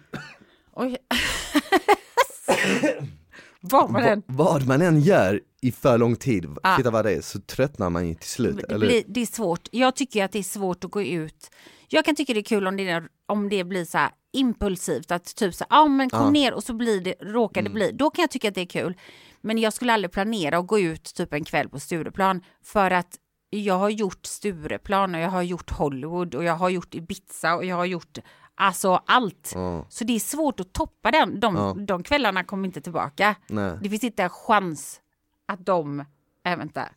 Var 3.61 3.89
man 3.89 4.03
den? 4.03 4.23
vad 4.27 4.67
man 4.67 4.83
än 4.83 5.01
gör 5.01 5.41
i 5.63 5.73
för 5.73 5.99
lång 5.99 6.17
tid, 6.17 6.47
Ah. 6.63 6.77
titta 6.77 6.91
vad 6.91 7.05
det 7.05 7.13
är, 7.13 7.21
så 7.21 7.41
tröttnar 7.41 7.91
man 7.91 8.09
ju 8.09 8.15
till 8.15 8.29
slut. 8.29 8.61
Det, 8.69 8.79
blir, 8.79 9.03
det 9.07 9.21
är 9.21 9.27
svårt. 9.27 9.69
Jag 9.73 9.97
tycker 9.97 10.25
att 10.25 10.33
det 10.33 10.39
är 10.39 10.43
svårt 10.43 10.85
att 10.85 10.91
gå 10.91 11.03
ut. 11.03 11.51
Jag 11.89 12.05
kan 12.05 12.15
tycka 12.17 12.35
det 12.35 12.41
är 12.41 12.45
kul 12.45 12.67
om 12.67 12.77
det, 12.77 13.03
om 13.27 13.49
det 13.49 13.65
blir 13.65 13.85
så 13.85 13.99
här 13.99 14.11
impulsivt, 14.33 15.11
att 15.11 15.25
typ 15.37 15.55
så 15.55 15.65
här, 15.71 15.81
ah, 15.83 15.89
men 15.89 16.11
kom 16.11 16.21
Ja. 16.21 16.31
ner 16.31 16.55
och 16.55 16.63
så 16.65 16.75
blir 16.75 17.01
det, 17.01 17.15
råkar 17.21 17.63
det 17.63 17.71
bli. 17.71 17.91
Då 17.93 18.11
kan 18.11 18.23
jag 18.23 18.31
tycka 18.31 18.49
att 18.49 18.55
det 18.55 18.61
är 18.61 18.67
kul. 18.67 18.95
Men 19.41 19.59
jag 19.59 19.73
skulle 19.73 19.93
aldrig 19.93 20.13
planera 20.13 20.59
att 20.59 20.67
gå 20.67 20.79
ut 20.81 21.05
typ 21.15 21.33
en 21.33 21.45
kväll 21.45 21.69
på 21.69 21.81
Stureplan 21.81 22.41
för 22.65 22.91
att 22.91 23.09
jag 23.51 23.79
har 23.79 23.91
gjort 23.91 24.27
Stureplan 24.27 25.15
och 25.15 25.21
jag 25.21 25.31
har 25.31 25.43
gjort 25.43 25.71
Hollywood 25.71 26.35
och 26.35 26.45
jag 26.45 26.55
har 26.55 26.69
gjort 26.69 26.95
Ibiza 26.95 27.55
och 27.57 27.65
jag 27.65 27.77
har 27.77 27.85
gjort 27.85 28.19
alltså 28.55 29.03
allt. 29.07 29.53
Ja. 29.55 29.87
Så 29.89 30.05
det 30.05 30.13
är 30.13 30.21
svårt 30.21 30.61
att 30.61 30.73
toppa 30.73 31.11
den. 31.11 31.41
De, 31.41 31.57
Ja. 31.57 31.75
de 31.79 32.03
kvällarna 32.03 32.45
kommer 32.45 32.67
inte 32.67 32.81
tillbaka. 32.81 33.35
Nej. 33.49 33.79
Det 33.83 33.89
finns 33.91 34.05
inte 34.05 34.23
en 34.23 34.31
chans 34.31 35.01
att 35.47 35.67
de... 35.67 36.05
Äh, 36.45 36.57
vänta. 36.57 36.89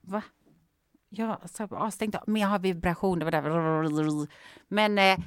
Va? 0.00 0.22
Ja, 1.08 1.40
så 1.44 1.62
jag 1.62 1.68
bara 1.68 1.90
stängt 1.90 2.14
av. 2.14 2.22
Men 2.26 2.42
jag 2.42 2.48
har 2.48 2.58
vibration, 2.58 3.18
det 3.18 3.24
var 3.24 3.32
där. 3.32 4.28
Men, 4.68 4.98
eh, 4.98 5.18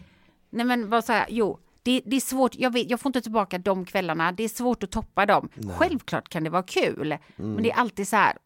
nej 0.49 0.66
men 0.66 0.89
vad 0.89 1.05
säger 1.05 1.20
jag? 1.20 1.32
Jo, 1.32 1.59
det, 1.84 2.01
det 2.05 2.16
är 2.16 2.20
svårt. 2.22 2.55
Jag, 2.55 2.74
vet, 2.74 2.89
jag 2.89 2.99
får 2.99 3.09
inte 3.09 3.22
tillbaka 3.22 3.57
de 3.57 3.86
kvällarna. 3.86 4.32
Det 4.32 4.43
är 4.43 4.49
svårt 4.49 4.84
att 4.84 4.91
toppa 4.91 5.26
dem. 5.26 5.49
Självklart 5.78 6.30
kan 6.30 6.43
det 6.43 6.49
vara 6.49 6.64
kul. 6.64 7.18
Men 7.36 7.64
det 7.64 7.72
är 7.72 7.76
alltid 7.76 8.07
så 8.07 8.16
här. 8.16 8.38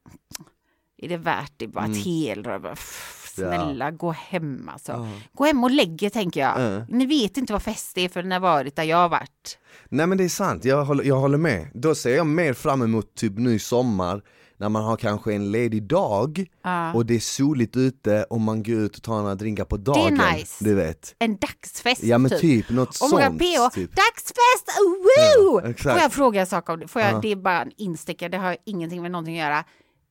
Är 0.97 1.09
det 1.09 1.17
värt 1.17 1.53
det? 1.57 1.67
Bara 1.67 1.85
ett 1.85 2.05
helrör. 2.05 2.59
bara, 2.59 2.75
pff, 2.75 3.23
Snälla, 3.35 3.91
gå 3.91 4.11
hem 4.11 4.69
alltså. 4.73 5.07
Gå 5.33 5.45
hem 5.45 5.63
och 5.63 5.71
lägg 5.71 6.03
er, 6.03 6.09
tänker 6.09 6.39
jag. 6.39 6.61
Ja. 6.61 6.85
Ni 6.89 7.05
vet 7.05 7.37
inte 7.37 7.53
vad 7.53 7.61
fest 7.63 7.97
är 7.97 8.09
för 8.09 8.23
ni 8.23 8.33
har 8.35 8.39
varit 8.39 8.75
där 8.75 8.83
jag 8.83 8.97
har 8.97 9.09
varit. 9.09 9.57
Nej 9.89 10.07
men 10.07 10.17
det 10.17 10.23
är 10.23 10.29
sant, 10.29 10.65
jag 10.65 10.85
håller, 10.85 11.03
jag 11.03 11.15
håller 11.19 11.37
med. 11.37 11.67
Då 11.73 11.95
ser 11.95 12.15
jag 12.15 12.27
mer 12.27 12.53
fram 12.53 12.81
emot 12.81 13.15
typ 13.15 13.39
i 13.39 13.59
sommar 13.59 14.21
när 14.59 14.69
man 14.69 14.83
har 14.83 14.97
kanske 14.97 15.33
en 15.33 15.51
ledig 15.51 15.83
dag 15.83 16.45
Ja. 16.63 16.93
och 16.93 17.05
det 17.05 17.15
är 17.15 17.19
soligt 17.19 17.75
ute 17.77 18.23
och 18.23 18.41
man 18.41 18.63
går 18.63 18.75
ut 18.75 18.95
och 18.97 19.03
tar 19.03 19.21
några 19.21 19.35
drinkar 19.35 19.65
på 19.65 19.77
dagen. 19.77 20.21
nice. 20.35 20.63
Du 20.65 20.75
vet. 20.75 21.15
En 21.19 21.37
dagsfest. 21.37 22.03
Ja 22.03 22.17
men 22.17 22.31
typ, 22.39 22.69
något 22.69 23.01
Oh 23.01 23.15
my 23.19 23.23
sånt. 23.23 23.39
PH, 23.39 23.73
typ. 23.75 23.91
dagsfest, 23.95 24.79
woo! 24.79 25.61
Ja, 25.63 25.69
exakt. 25.69 25.93
Får 25.93 26.01
jag 26.01 26.13
fråga 26.13 26.39
en 26.41 26.47
sak 26.47 26.69
om 26.69 26.79
det? 26.79 26.87
Får 26.87 27.01
jag, 27.01 27.13
Ja. 27.13 27.19
Det 27.21 27.31
är 27.31 27.35
bara 27.35 27.61
en 27.61 27.71
instickare, 27.77 28.29
det 28.29 28.37
har 28.37 28.57
ingenting 28.65 29.01
med 29.01 29.11
någonting 29.11 29.39
att 29.39 29.45
göra. 29.49 29.63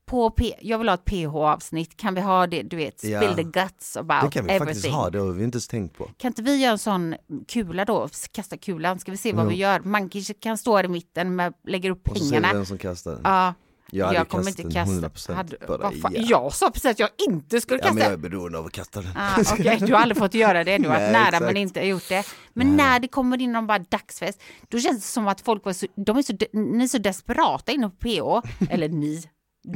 På 0.07 0.31
P, 0.31 0.55
jag 0.61 0.79
vill 0.79 0.89
ha 0.89 0.95
ett 0.95 1.05
PH-avsnitt, 1.05 1.97
kan 1.97 2.15
vi 2.15 2.21
ha 2.21 2.47
det, 2.47 2.63
du 2.63 2.77
vet, 2.77 3.05
Ja. 3.05 3.21
spill 3.23 3.37
the 3.37 3.61
guts 3.61 3.97
about 3.97 4.23
Det 4.23 4.31
kan 4.31 4.45
vi 4.47 4.51
everything. 4.53 4.67
faktiskt 4.75 4.95
ha, 4.95 5.11
det 5.11 5.19
har 5.19 5.33
vi 5.33 5.45
inte 5.45 5.57
ens 5.57 5.69
tänkt 5.69 5.99
på. 5.99 6.11
Kan 6.17 6.29
inte 6.29 6.43
vi 6.43 6.57
göra 6.57 6.73
en 6.73 6.79
sån 6.79 7.15
kula 7.49 7.85
då, 7.85 8.09
kasta 8.33 8.57
kulan, 8.57 8.99
ska 8.99 9.11
vi 9.11 9.17
se 9.17 9.33
vad 9.33 9.47
vi 9.49 9.55
gör? 9.55 9.81
Man 9.81 10.09
kanske 10.09 10.35
kan 10.35 10.59
stå 10.59 10.77
här 10.77 10.85
i 10.85 10.89
mitten, 10.89 11.37
med, 11.37 11.53
lägger 11.65 11.91
upp 11.91 12.09
Och 12.09 12.17
så 12.17 12.25
ser 12.25 12.31
vi 12.31 12.41
pengarna. 12.41 12.55
vem 12.55 12.67
som 12.67 12.79
kastar 12.79 13.11
den. 13.13 13.21
Ja, 13.25 13.55
Jag 13.91 14.07
hade 14.07 14.25
kommer 14.25 14.49
inte 14.49 14.63
kasta. 14.63 14.95
100% 15.09 15.35
Hade, 15.35 15.57
på 15.57 15.77
dig, 15.77 16.01
ja. 16.03 16.11
Jag 16.15 16.53
sa 16.53 16.71
precis 16.71 16.91
att 16.91 16.99
jag 16.99 17.09
inte 17.29 17.61
skulle 17.61 17.79
Ja 17.79 17.83
kasta. 17.83 17.95
men 17.95 18.03
jag 18.05 18.13
är 18.13 18.17
beroende 18.17 18.59
av 18.59 18.67
att 18.67 18.73
kasta 18.73 19.03
den. 19.03 19.11
Ah, 19.17 19.41
Okej, 19.53 19.79
du 19.81 19.93
har 19.95 20.01
aldrig 20.01 20.19
fått 20.19 20.35
göra 20.35 20.65
det, 20.65 20.79
du 20.79 20.89
har 20.89 20.95
varit 20.97 21.01
Nej, 21.03 21.13
nära 21.13 21.27
exakt. 21.29 21.45
men 21.45 21.57
inte 21.57 21.81
gjort 21.81 22.09
det. 22.09 22.27
Men 22.53 22.77
när 22.77 23.01
det 23.01 23.09
kommer 23.09 23.41
in 23.41 23.53
någon 23.53 23.67
bara 23.67 23.79
dagsfest, 23.79 24.41
då 24.69 24.79
känns 24.79 24.97
det 24.97 25.07
som 25.07 25.29
att 25.29 25.41
folk 25.41 25.65
var 25.65 25.73
så, 25.73 25.87
de 25.97 26.19
är 26.19 26.23
så, 26.23 26.33
ni 26.53 26.85
är 26.85 26.89
så 26.89 26.99
desperata 26.99 27.73
inne 27.73 27.89
på 27.89 27.97
PH, 27.97 28.49
eller 28.71 28.89
ni, 28.89 29.23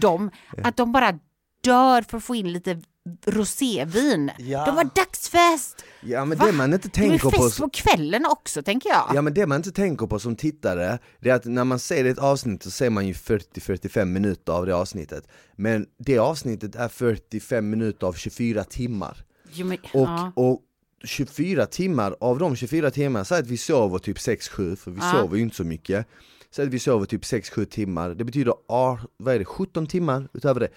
de, 0.00 0.30
att 0.64 0.76
de 0.76 0.92
bara 0.92 1.18
dör 1.64 2.02
för 2.02 2.16
att 2.16 2.24
få 2.24 2.34
in 2.34 2.52
lite 2.52 2.80
rosévin. 3.26 4.30
Ja. 4.38 4.66
De 4.66 4.74
var 4.76 4.84
dagsfest! 4.84 5.84
Ja 6.02 6.24
men 6.24 6.38
Va? 6.38 6.46
det 6.46 6.52
man 6.52 6.74
inte 6.74 6.88
Det 6.88 6.98
är 6.98 7.08
tänker 7.08 7.18
på 7.18 7.30
fest 7.30 7.58
på 7.58 7.70
kvällen 7.70 8.26
också, 8.26 8.62
tänker 8.62 8.88
jag. 8.88 9.12
Ja 9.14 9.22
men 9.22 9.34
det 9.34 9.46
man 9.46 9.56
inte 9.56 9.72
tänker 9.72 10.06
på 10.06 10.18
som 10.18 10.36
tittare, 10.36 10.98
det 11.20 11.30
är 11.30 11.34
att 11.34 11.44
när 11.44 11.64
man 11.64 11.78
ser 11.78 12.04
ett 12.04 12.18
avsnitt 12.18 12.62
så 12.62 12.70
ser 12.70 12.90
man 12.90 13.06
ju 13.06 13.12
40-45 13.12 14.04
minuter 14.04 14.52
av 14.52 14.66
det 14.66 14.74
avsnittet 14.74 15.28
Men 15.56 15.86
det 15.98 16.18
avsnittet 16.18 16.74
är 16.76 16.88
45 16.88 17.70
minuter 17.70 18.06
av 18.06 18.12
24 18.12 18.64
timmar 18.64 19.24
Jo, 19.52 19.66
men, 19.66 19.78
Och, 19.92 20.00
ja. 20.08 20.32
och 20.36 20.60
24 21.04 21.66
timmar, 21.66 22.16
av 22.20 22.38
de 22.38 22.56
24 22.56 22.90
timmarna, 22.90 23.24
säg 23.24 23.38
att 23.38 23.46
vi 23.46 23.56
sover 23.56 23.98
typ 23.98 24.16
6-7, 24.16 24.76
för 24.76 24.90
vi 24.90 24.98
Ja. 25.00 25.12
sover 25.12 25.36
ju 25.36 25.42
inte 25.42 25.56
så 25.56 25.64
mycket 25.64 26.06
Säg 26.52 26.66
att 26.66 26.72
vi 26.72 26.78
sover 26.78 27.06
typ 27.06 27.22
6-7 27.22 27.64
timmar, 27.64 28.10
det 28.10 28.24
betyder 28.24 28.54
ah, 28.68 28.98
vad 29.16 29.34
är 29.34 29.38
det, 29.38 29.44
17 29.44 29.86
timmar 29.86 30.28
utöver 30.32 30.60
det. 30.60 30.68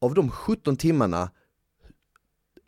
Av 0.00 0.14
de 0.14 0.30
17 0.30 0.76
timmarna, 0.76 1.30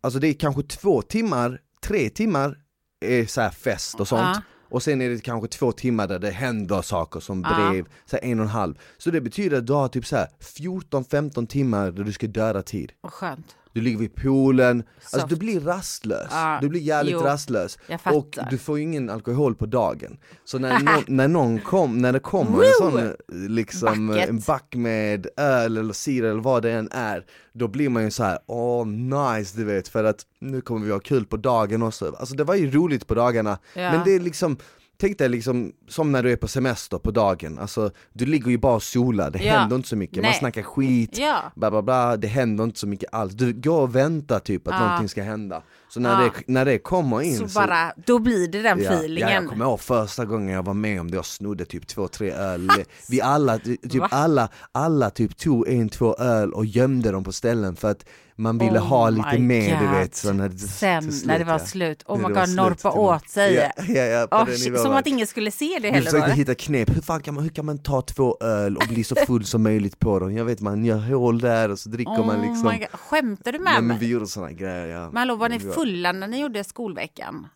alltså 0.01 0.21
det 0.21 0.29
är 0.29 0.35
kanske 0.35 0.63
två 0.63 1.03
timmar, 1.03 1.61
tre 1.81 2.11
timmar 2.11 2.59
är 3.01 3.27
så 3.27 3.41
här 3.41 3.51
fest 3.51 4.01
och 4.01 4.09
sånt. 4.09 4.37
Ja. 4.37 4.43
och 4.69 4.83
sen 4.83 5.01
är 5.01 5.11
det 5.11 5.21
kanske 5.21 5.49
två 5.49 5.73
timmar 5.73 6.09
där 6.09 6.19
det 6.19 6.31
händer 6.31 6.83
saker 6.83 7.21
som 7.21 7.43
brev, 7.43 7.87
så 8.07 8.17
här 8.17 8.25
en 8.25 8.39
och 8.39 8.45
en 8.45 8.51
halv. 8.51 8.79
Så 8.99 9.11
det 9.11 9.21
betyder 9.21 9.59
att 9.59 9.67
du 9.67 9.73
har 9.73 9.89
typ 9.89 10.07
så 10.07 10.17
här 10.17 10.29
14-15 10.41 11.47
timmar 11.47 11.91
där 11.91 12.05
du 12.05 12.13
ska 12.13 12.27
döda 12.27 12.63
tid. 12.63 12.93
Vad 13.01 13.13
skönt. 13.13 13.57
Du 13.77 13.83
ligger 13.83 13.99
vid 13.99 14.15
poolen, 14.15 14.83
alltså 15.13 15.27
du 15.29 15.37
blir 15.37 15.61
rastlös, 15.61 16.29
Ja, 16.31 16.59
du 16.63 16.69
blir 16.69 16.81
jävligt 16.81 17.13
jo, 17.13 17.21
rastlös. 17.21 17.79
Och 18.05 18.39
du 18.51 18.59
får 18.59 18.79
ju 18.79 18.83
ingen 18.85 19.11
alkohol 19.11 19.55
på 19.55 19.67
dagen. 19.67 20.17
Så 20.45 20.59
när 20.59 20.81
någon, 20.81 21.05
när 21.07 21.29
någon 21.29 21.59
kom, 21.59 21.99
när 21.99 22.13
det 22.13 22.19
kommer 22.19 22.65
en 22.65 22.73
sån 22.79 23.13
liksom 23.49 24.07
Bucket. 24.07 24.29
en 24.29 24.41
back 24.41 24.75
med 24.77 25.27
öl 25.37 25.77
eller 25.77 25.93
cider 25.93 26.29
eller 26.29 26.41
vad 26.41 26.63
det 26.63 26.73
än 26.73 26.89
är, 26.93 27.25
då 27.53 27.69
blir 27.69 27.89
man 27.89 28.03
ju 28.05 28.11
så 28.11 28.25
här: 28.25 28.39
åh 28.47 28.87
nice 28.87 29.57
du 29.59 29.65
vet 29.65 29.89
för 29.89 30.05
att 30.05 30.27
nu 30.41 30.61
kommer 30.61 30.87
vi 30.87 30.93
ha 30.93 31.01
kul 31.01 31.25
på 31.27 31.37
dagen 31.37 31.83
också. 31.83 32.17
Alltså 32.19 32.35
det 32.35 32.45
var 32.45 32.55
ju 32.55 32.71
roligt 32.71 33.07
på 33.07 33.15
dagarna, 33.15 33.59
Ja. 33.75 33.93
men 33.93 34.05
det 34.05 34.15
är 34.15 34.21
liksom 34.21 34.57
Tänk 34.99 35.19
dig 35.19 35.29
liksom 35.29 35.73
som 35.89 36.13
när 36.13 36.23
du 36.23 36.33
är 36.33 36.37
på 36.37 36.49
semester 36.49 36.99
på 36.99 37.11
dagen, 37.11 37.59
alltså 37.59 37.91
du 38.13 38.27
ligger 38.27 38.51
ju 38.51 38.59
bara 38.59 38.75
och 38.75 38.83
solar, 38.83 39.31
det 39.31 39.39
Ja. 39.45 39.59
händer 39.59 39.77
inte 39.77 39.89
så 39.89 39.97
mycket, 39.97 40.17
man 40.17 40.23
Nej. 40.23 40.35
snackar 40.39 40.63
skit, 40.63 41.19
Ja. 41.19 41.53
bla 41.55 41.71
bla 41.71 41.83
bla, 41.83 42.17
det 42.17 42.29
händer 42.29 42.65
inte 42.65 42.79
så 42.79 42.87
mycket 42.87 43.15
alls. 43.15 43.35
Du 43.35 43.53
går 43.53 43.81
och 43.81 43.97
väntar 43.97 44.39
typ 44.39 44.69
att 44.69 44.75
Ja. 44.75 44.81
någonting 44.87 45.09
ska 45.09 45.23
hända. 45.23 45.63
Så 45.89 46.01
när, 46.01 46.23
Ja. 46.23 46.31
det, 46.47 46.53
när 46.53 46.65
det 46.65 46.79
kommer 46.79 47.23
in 47.23 47.49
Så 47.49 47.61
bara, 47.61 47.93
då 48.07 48.19
blir 48.19 48.49
det 48.49 48.63
den 48.63 48.79
ja, 48.79 48.85
ja, 48.85 48.93
feelingen. 48.99 49.31
jag 49.33 49.49
kommer 49.49 49.65
ihåg 49.65 49.81
första 49.81 50.25
gången 50.25 50.49
jag 50.55 50.63
var 50.63 50.75
med 50.75 51.01
om 51.01 51.11
det, 51.11 51.17
jag 51.17 51.25
snodde 51.27 51.65
typ 51.65 51.87
två, 51.87 52.09
tre 52.09 52.31
öl. 52.31 52.69
Vi 53.09 53.21
alla, 53.21 53.59
typ 53.59 53.95
Va? 53.97 54.09
alla, 54.11 54.49
alla 54.73 55.11
typ 55.11 55.37
tog 55.37 55.69
en, 55.69 55.89
två 55.89 56.15
öl 56.17 56.53
och 56.53 56.67
gömde 56.67 57.11
dem 57.11 57.25
på 57.25 57.33
ställen 57.33 57.77
för 57.77 57.91
att 57.91 58.05
man 58.37 58.59
ville 58.59 58.79
Oh 58.79 58.89
ha 58.89 59.11
lite 59.11 59.39
mer 59.39 59.81
du 59.81 59.99
vet. 59.99 60.15
Så 60.15 60.33
när 60.33 60.49
det, 60.49 60.59
Sen 60.59 61.03
slut, 61.03 61.27
när 61.27 61.39
det 61.39 61.45
var 61.45 61.59
slut, 61.59 62.03
oh 62.07 62.29
my 62.29 62.35
god, 62.35 62.55
norpa 62.57 62.93
åt 62.93 63.29
sig. 63.29 63.71
Åh, 63.79 64.45
den 64.47 64.47
shit, 64.47 64.65
nivån 64.65 64.83
som 64.83 64.93
att 64.93 65.07
ingen 65.07 65.27
skulle 65.27 65.51
se 65.51 65.79
det 65.83 65.91
heller 65.91 66.05
försökte 66.05 66.31
då. 66.31 66.35
hitta 66.35 66.55
knep, 66.55 66.97
hur, 66.97 67.03
fan 67.03 67.23
kan 67.23 67.35
man, 67.35 67.45
hur 67.45 67.51
kan 67.51 67.67
man 67.67 67.79
ta 67.79 68.03
två 68.03 68.37
öl 68.41 68.77
och 68.77 68.89
bli 68.89 69.05
så 69.05 69.15
full 69.27 69.45
som 69.45 69.63
möjligt 69.63 69.99
på 69.99 70.19
dem? 70.19 70.37
Jag 70.37 70.45
vet 70.45 70.61
man 70.61 70.85
gör 70.85 70.99
hål 70.99 71.41
där 71.41 71.71
och 71.71 71.79
så 71.79 71.89
dricker 71.89 72.25
man 72.25 72.41
Oh 72.41 72.47
liksom 72.47 72.69
my 72.69 72.79
God. 72.79 73.01
Skämtar 73.01 73.53
du 73.53 73.59
med 73.59 73.85
mig? 73.85 73.99
vi 73.99 74.07
gjorde 74.07 74.27
såna 74.27 74.53
grejer 74.53 74.87
ja. 74.87 75.07
Men 75.07 75.17
hallå, 75.17 75.35
var 75.37 75.49
ni 75.49 75.61
fulla 75.61 76.13
när 76.13 76.29
ni 76.29 76.41
gjorde 76.41 76.65
skolveckan? 76.65 77.47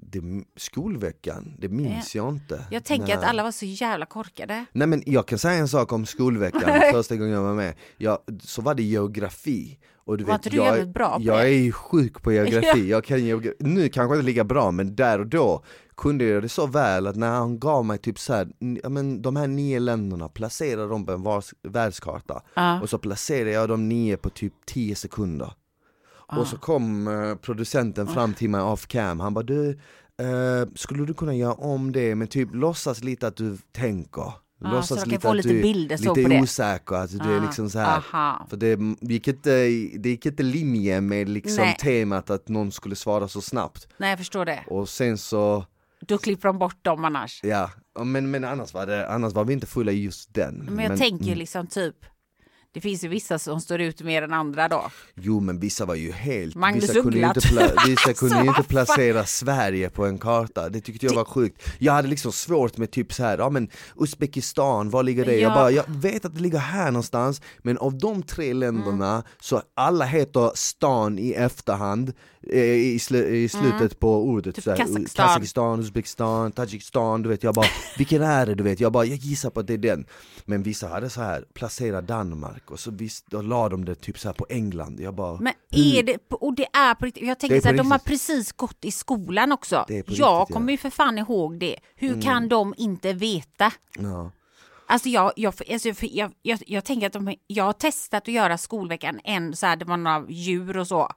det, 0.00 0.44
skolveckan, 0.56 1.54
det 1.58 1.68
minns 1.68 2.14
jag 2.14 2.28
inte 2.28 2.64
Jag 2.70 2.84
tänker 2.84 3.06
Nej. 3.06 3.16
att 3.16 3.24
alla 3.24 3.42
var 3.42 3.52
så 3.52 3.66
jävla 3.66 4.06
korkade. 4.06 4.64
Nej 4.72 4.86
men 4.86 5.02
jag 5.06 5.28
kan 5.28 5.38
säga 5.38 5.54
en 5.54 5.68
sak 5.68 5.92
om 5.92 6.06
skolveckan, 6.06 6.80
första 6.92 7.16
gången 7.16 7.32
jag 7.32 7.42
var 7.42 7.54
med, 7.54 7.74
jag, 7.96 8.18
så 8.42 8.62
var 8.62 8.74
det 8.74 8.82
geografi 8.82 9.78
och 10.08 10.18
du 10.18 10.24
vet, 10.24 10.52
jag, 10.52 10.88
bra 10.88 11.18
jag 11.20 11.38
det? 11.38 11.42
är 11.42 11.48
ju 11.48 11.72
sjuk 11.72 12.22
på 12.22 12.32
geografi, 12.32 12.88
jag 12.90 13.04
kan 13.04 13.24
geografi, 13.24 13.56
nu 13.58 13.88
kanske 13.88 14.16
inte 14.16 14.26
lika 14.26 14.44
bra 14.44 14.70
men 14.70 14.96
där 14.96 15.18
och 15.18 15.26
då 15.26 15.64
kunde 15.96 16.24
jag 16.24 16.42
det 16.42 16.48
så 16.48 16.66
väl 16.66 17.06
att 17.06 17.16
när 17.16 17.30
han 17.30 17.58
gav 17.58 17.84
mig 17.84 17.98
typ 17.98 18.18
så 18.18 18.34
här, 18.34 18.48
ja, 18.82 18.88
men 18.88 19.22
de 19.22 19.36
här 19.36 19.46
nio 19.46 19.80
länderna, 19.80 20.28
placerade 20.28 20.88
dem 20.88 21.06
på 21.06 21.12
en 21.12 21.22
vars, 21.22 21.54
världskarta. 21.62 22.42
Ja. 22.54 22.80
och 22.80 22.90
så 22.90 22.98
placerade 22.98 23.50
jag 23.50 23.68
de 23.68 23.88
nio 23.88 24.16
på 24.16 24.30
typ 24.30 24.52
10 24.66 24.94
sekunder. 24.94 25.52
Och 26.36 26.46
så 26.46 26.56
kom 26.56 27.08
eh, 27.08 27.34
producenten 27.34 28.06
fram 28.06 28.34
till 28.34 28.50
mig 28.50 28.60
off 28.60 28.86
cam, 28.86 29.20
han 29.20 29.34
bara 29.34 29.44
du, 29.44 29.70
eh, 30.20 30.68
skulle 30.74 31.04
du 31.04 31.14
kunna 31.14 31.34
göra 31.34 31.54
om 31.54 31.92
det? 31.92 32.14
Men 32.14 32.28
typ 32.28 32.48
låtsas 32.54 33.02
lite 33.02 33.26
att 33.26 33.36
du 33.36 33.58
tänker 33.72 34.32
Ja, 34.60 34.70
Låtsas 34.70 35.00
så 35.00 35.06
lite 35.06 35.30
att 35.30 35.36
lite 35.36 35.48
du 35.48 35.68
är 35.68 35.74
lite 35.74 36.40
osäker, 36.42 36.94
alltså 36.96 37.18
du 37.18 37.32
är 37.32 37.40
Ah, 37.40 37.44
liksom 37.44 37.70
så 37.70 37.78
här. 37.78 37.96
aha. 37.96 38.46
För 38.50 38.56
det 38.56 38.78
gick 39.00 39.28
inte, 39.28 39.50
det 39.98 40.08
gick 40.08 40.26
inte 40.26 40.42
linje 40.42 41.00
med 41.00 41.28
liksom 41.28 41.64
Nej. 41.64 41.76
temat 41.80 42.30
att 42.30 42.48
någon 42.48 42.72
skulle 42.72 42.96
svara 42.96 43.28
så 43.28 43.40
snabbt. 43.40 43.88
Nej, 43.96 44.10
jag 44.10 44.18
förstår 44.18 44.44
det. 44.44 44.64
Och 44.66 44.88
sen 44.88 45.18
så, 45.18 45.64
Då 46.00 46.18
klipper 46.18 46.48
de 46.48 46.58
bort 46.58 46.84
dem 46.84 47.04
annars. 47.04 47.40
ja, 47.42 47.70
men, 48.04 48.30
men 48.30 48.44
annars, 48.44 48.74
var 48.74 48.86
det, 48.86 49.08
annars 49.08 49.32
var 49.32 49.44
vi 49.44 49.52
inte 49.52 49.66
fulla 49.66 49.92
i 49.92 50.02
just 50.02 50.34
den. 50.34 50.54
Men 50.70 50.84
jag 50.84 50.98
tänker 50.98 51.24
ju 51.26 51.34
liksom 51.34 51.66
typ, 51.66 51.96
det 52.78 52.82
finns 52.82 53.04
ju 53.04 53.08
vissa 53.08 53.38
som 53.38 53.60
står 53.60 53.80
ut 53.80 54.02
mer 54.02 54.22
än 54.22 54.32
andra 54.32 54.68
då. 54.68 54.90
Jo 55.14 55.40
men 55.40 55.60
vissa 55.60 55.84
var 55.84 55.94
ju 55.94 56.12
helt, 56.12 56.54
Magnus 56.54 56.82
vissa 56.84 56.92
kunde 57.02 57.18
ju 57.18 57.26
inte, 57.26 57.40
pla- 57.40 57.86
vissa 57.86 58.14
kunde 58.14 58.36
ju 58.42 58.48
inte 58.48 58.62
placera 58.62 59.24
Sverige 59.24 59.90
på 59.90 60.06
en 60.06 60.18
karta, 60.18 60.68
det 60.68 60.80
tyckte 60.80 61.06
jag 61.06 61.14
var 61.14 61.24
sjukt. 61.24 61.62
Jag 61.78 61.92
hade 61.92 62.08
liksom 62.08 62.32
svårt 62.32 62.76
med 62.76 62.90
typ 62.90 63.12
så 63.12 63.22
här, 63.24 63.38
ja 63.38 63.50
men 63.50 63.68
Uzbekistan, 64.00 64.90
var 64.90 65.02
ligger 65.02 65.24
det? 65.24 65.34
Ja. 65.34 65.40
Jag 65.40 65.52
bara, 65.54 65.70
jag 65.70 65.84
vet 65.88 66.24
att 66.24 66.34
det 66.34 66.40
ligger 66.40 66.58
här 66.58 66.90
någonstans, 66.90 67.42
men 67.58 67.78
av 67.78 67.98
de 67.98 68.22
tre 68.22 68.52
länderna 68.54 69.08
Mm. 69.12 69.22
så 69.40 69.62
alla 69.74 70.04
heter 70.04 70.50
stan 70.54 71.18
i 71.18 71.32
efterhand 71.32 72.12
i, 72.42 72.98
sl- 72.98 73.24
i 73.26 73.48
slutet 73.48 74.00
på 74.00 74.22
ordet. 74.24 74.54
Typ 74.54 74.64
så 74.64 74.70
här, 74.70 74.76
Kazakstan. 74.76 75.26
Kazakstan, 75.26 75.80
Uzbekistan, 75.80 76.52
Tadzjikistan, 76.52 77.22
du 77.22 77.28
vet 77.28 77.42
jag 77.42 77.54
bara, 77.54 77.66
vilken 77.98 78.22
är 78.22 78.46
det? 78.46 78.54
Du 78.54 78.64
vet, 78.64 78.80
jag 78.80 78.92
bara, 78.92 79.04
jag 79.04 79.16
gissar 79.18 79.50
på 79.50 79.60
att 79.60 79.66
det 79.66 79.74
är 79.74 79.78
den. 79.78 80.06
Men 80.44 80.62
vissa 80.62 80.88
hade 80.88 81.10
så 81.10 81.20
här, 81.20 81.44
placera 81.54 82.00
Danmark 82.00 82.70
och 82.70 82.80
så 82.80 82.90
visst, 82.90 83.26
då 83.26 83.42
la 83.42 83.68
de 83.68 83.84
det 83.84 83.94
typ 83.94 84.18
så 84.18 84.28
här 84.28 84.34
på 84.34 84.46
England. 84.48 85.00
Jag 85.00 85.14
bara, 85.14 85.40
Men 85.40 85.52
är 85.70 86.02
det, 86.02 86.16
och 86.30 86.54
det 86.54 86.66
är 86.72 86.94
på 86.94 87.04
riktigt, 87.06 87.26
jag 87.26 87.38
tänker 87.40 87.60
så 87.60 87.68
här, 87.68 87.76
de 87.76 87.90
har 87.90 87.98
precis 87.98 88.52
gått 88.52 88.84
i 88.84 88.90
skolan 88.90 89.52
också. 89.52 89.84
Jag 89.88 89.96
riktigt, 89.98 90.18
ja. 90.18 90.46
kommer 90.46 90.72
ju 90.72 90.78
för 90.78 90.90
fan 90.90 91.18
ihåg 91.18 91.58
det. 91.60 91.76
Hur 91.96 92.08
Mm. 92.08 92.20
kan 92.20 92.48
de 92.48 92.74
inte 92.76 93.12
veta? 93.12 93.72
ja. 93.98 94.30
Alltså 94.90 95.08
jag, 95.08 95.32
jag, 95.36 95.54
alltså 95.72 95.88
jag, 96.00 96.32
jag, 96.42 96.58
jag 96.66 96.84
tänker 96.84 97.06
att 97.06 97.12
de, 97.12 97.34
jag 97.46 97.64
har 97.64 97.72
testat 97.72 98.22
att 98.22 98.34
göra 98.34 98.58
skolveckan 98.58 99.20
en 99.24 99.56
så 99.56 99.66
här, 99.66 99.76
det 99.76 99.84
var 99.84 99.96
några 99.96 100.24
djur 100.28 100.76
och 100.76 100.86
så. 100.86 101.08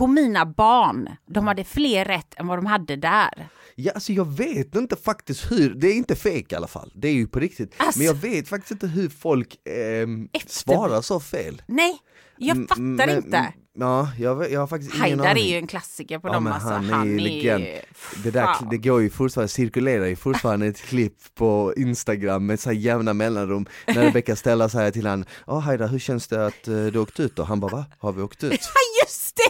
På 0.00 0.06
mina 0.06 0.46
barn, 0.46 1.08
de 1.26 1.46
hade 1.46 1.64
fler 1.64 2.04
rätt 2.04 2.34
än 2.36 2.46
vad 2.46 2.58
de 2.58 2.66
hade 2.66 2.96
där. 2.96 3.48
Ja, 3.74 3.92
alltså 3.92 4.12
jag 4.12 4.24
vet 4.36 4.74
inte 4.74 4.96
faktiskt 4.96 5.52
hur, 5.52 5.74
det 5.74 5.86
är 5.88 5.94
inte 5.94 6.16
fake 6.16 6.46
i 6.50 6.54
alla 6.54 6.66
fall, 6.66 6.92
det 6.94 7.08
är 7.08 7.12
ju 7.12 7.26
på 7.26 7.40
riktigt. 7.40 7.74
Alltså. 7.76 7.98
Men 7.98 8.06
jag 8.06 8.14
vet 8.14 8.48
faktiskt 8.48 8.70
inte 8.70 8.86
hur 8.86 9.08
folk 9.08 9.56
ehm, 9.68 10.28
Efter- 10.32 10.50
svarar 10.52 11.00
så 11.00 11.20
fel. 11.20 11.62
Nej, 11.66 11.98
jag 12.36 12.56
fattar 12.68 12.80
men- 12.80 13.16
inte. 13.16 13.52
Ja, 13.78 14.08
jag, 14.18 14.52
jag 14.52 14.60
har 14.60 14.66
faktiskt 14.66 14.94
ingen 14.94 15.00
Haidar 15.02 15.26
aning. 15.30 15.44
är 15.44 15.48
ju 15.48 15.56
en 15.56 15.66
klassiker 15.66 16.18
på 16.18 16.28
Ja, 16.28 16.32
dem 16.32 16.44
men 16.44 16.52
alltså. 16.52 16.68
han 16.68 16.90
Han 16.90 17.02
är 17.02 17.06
ju 17.10 17.16
är 17.16 17.20
legend. 17.20 17.64
ju... 17.64 17.80
Det, 18.22 18.30
där, 18.30 18.48
det 18.70 18.78
går 18.78 19.02
ju 19.02 19.10
fortfarande, 19.10 19.48
cirkulerar 19.48 20.06
ju 20.06 20.16
fortfarande 20.16 20.66
ett 20.66 20.80
klipp 20.82 21.16
på 21.34 21.74
Instagram 21.76 22.46
med 22.46 22.60
så 22.60 22.68
här 22.70 22.76
jämna 22.76 23.14
mellanrum 23.14 23.66
när 23.86 24.02
Rebecca 24.02 24.36
ställer 24.36 24.68
så 24.68 24.78
här 24.78 24.90
till 24.90 25.06
han, 25.06 25.24
ja 25.46 25.58
Haidar 25.58 25.88
hur 25.88 25.98
känns 25.98 26.28
det 26.28 26.46
att 26.46 26.68
eh, 26.68 26.74
du 26.84 26.98
åkt 26.98 27.20
ut 27.20 27.36
då? 27.36 27.42
Han 27.42 27.60
bara 27.60 27.72
va? 27.72 27.84
Har 27.98 28.12
vi 28.12 28.22
åkt 28.22 28.44
ut? 28.44 28.52
Ja, 28.52 29.04
just 29.06 29.36
det! 29.36 29.42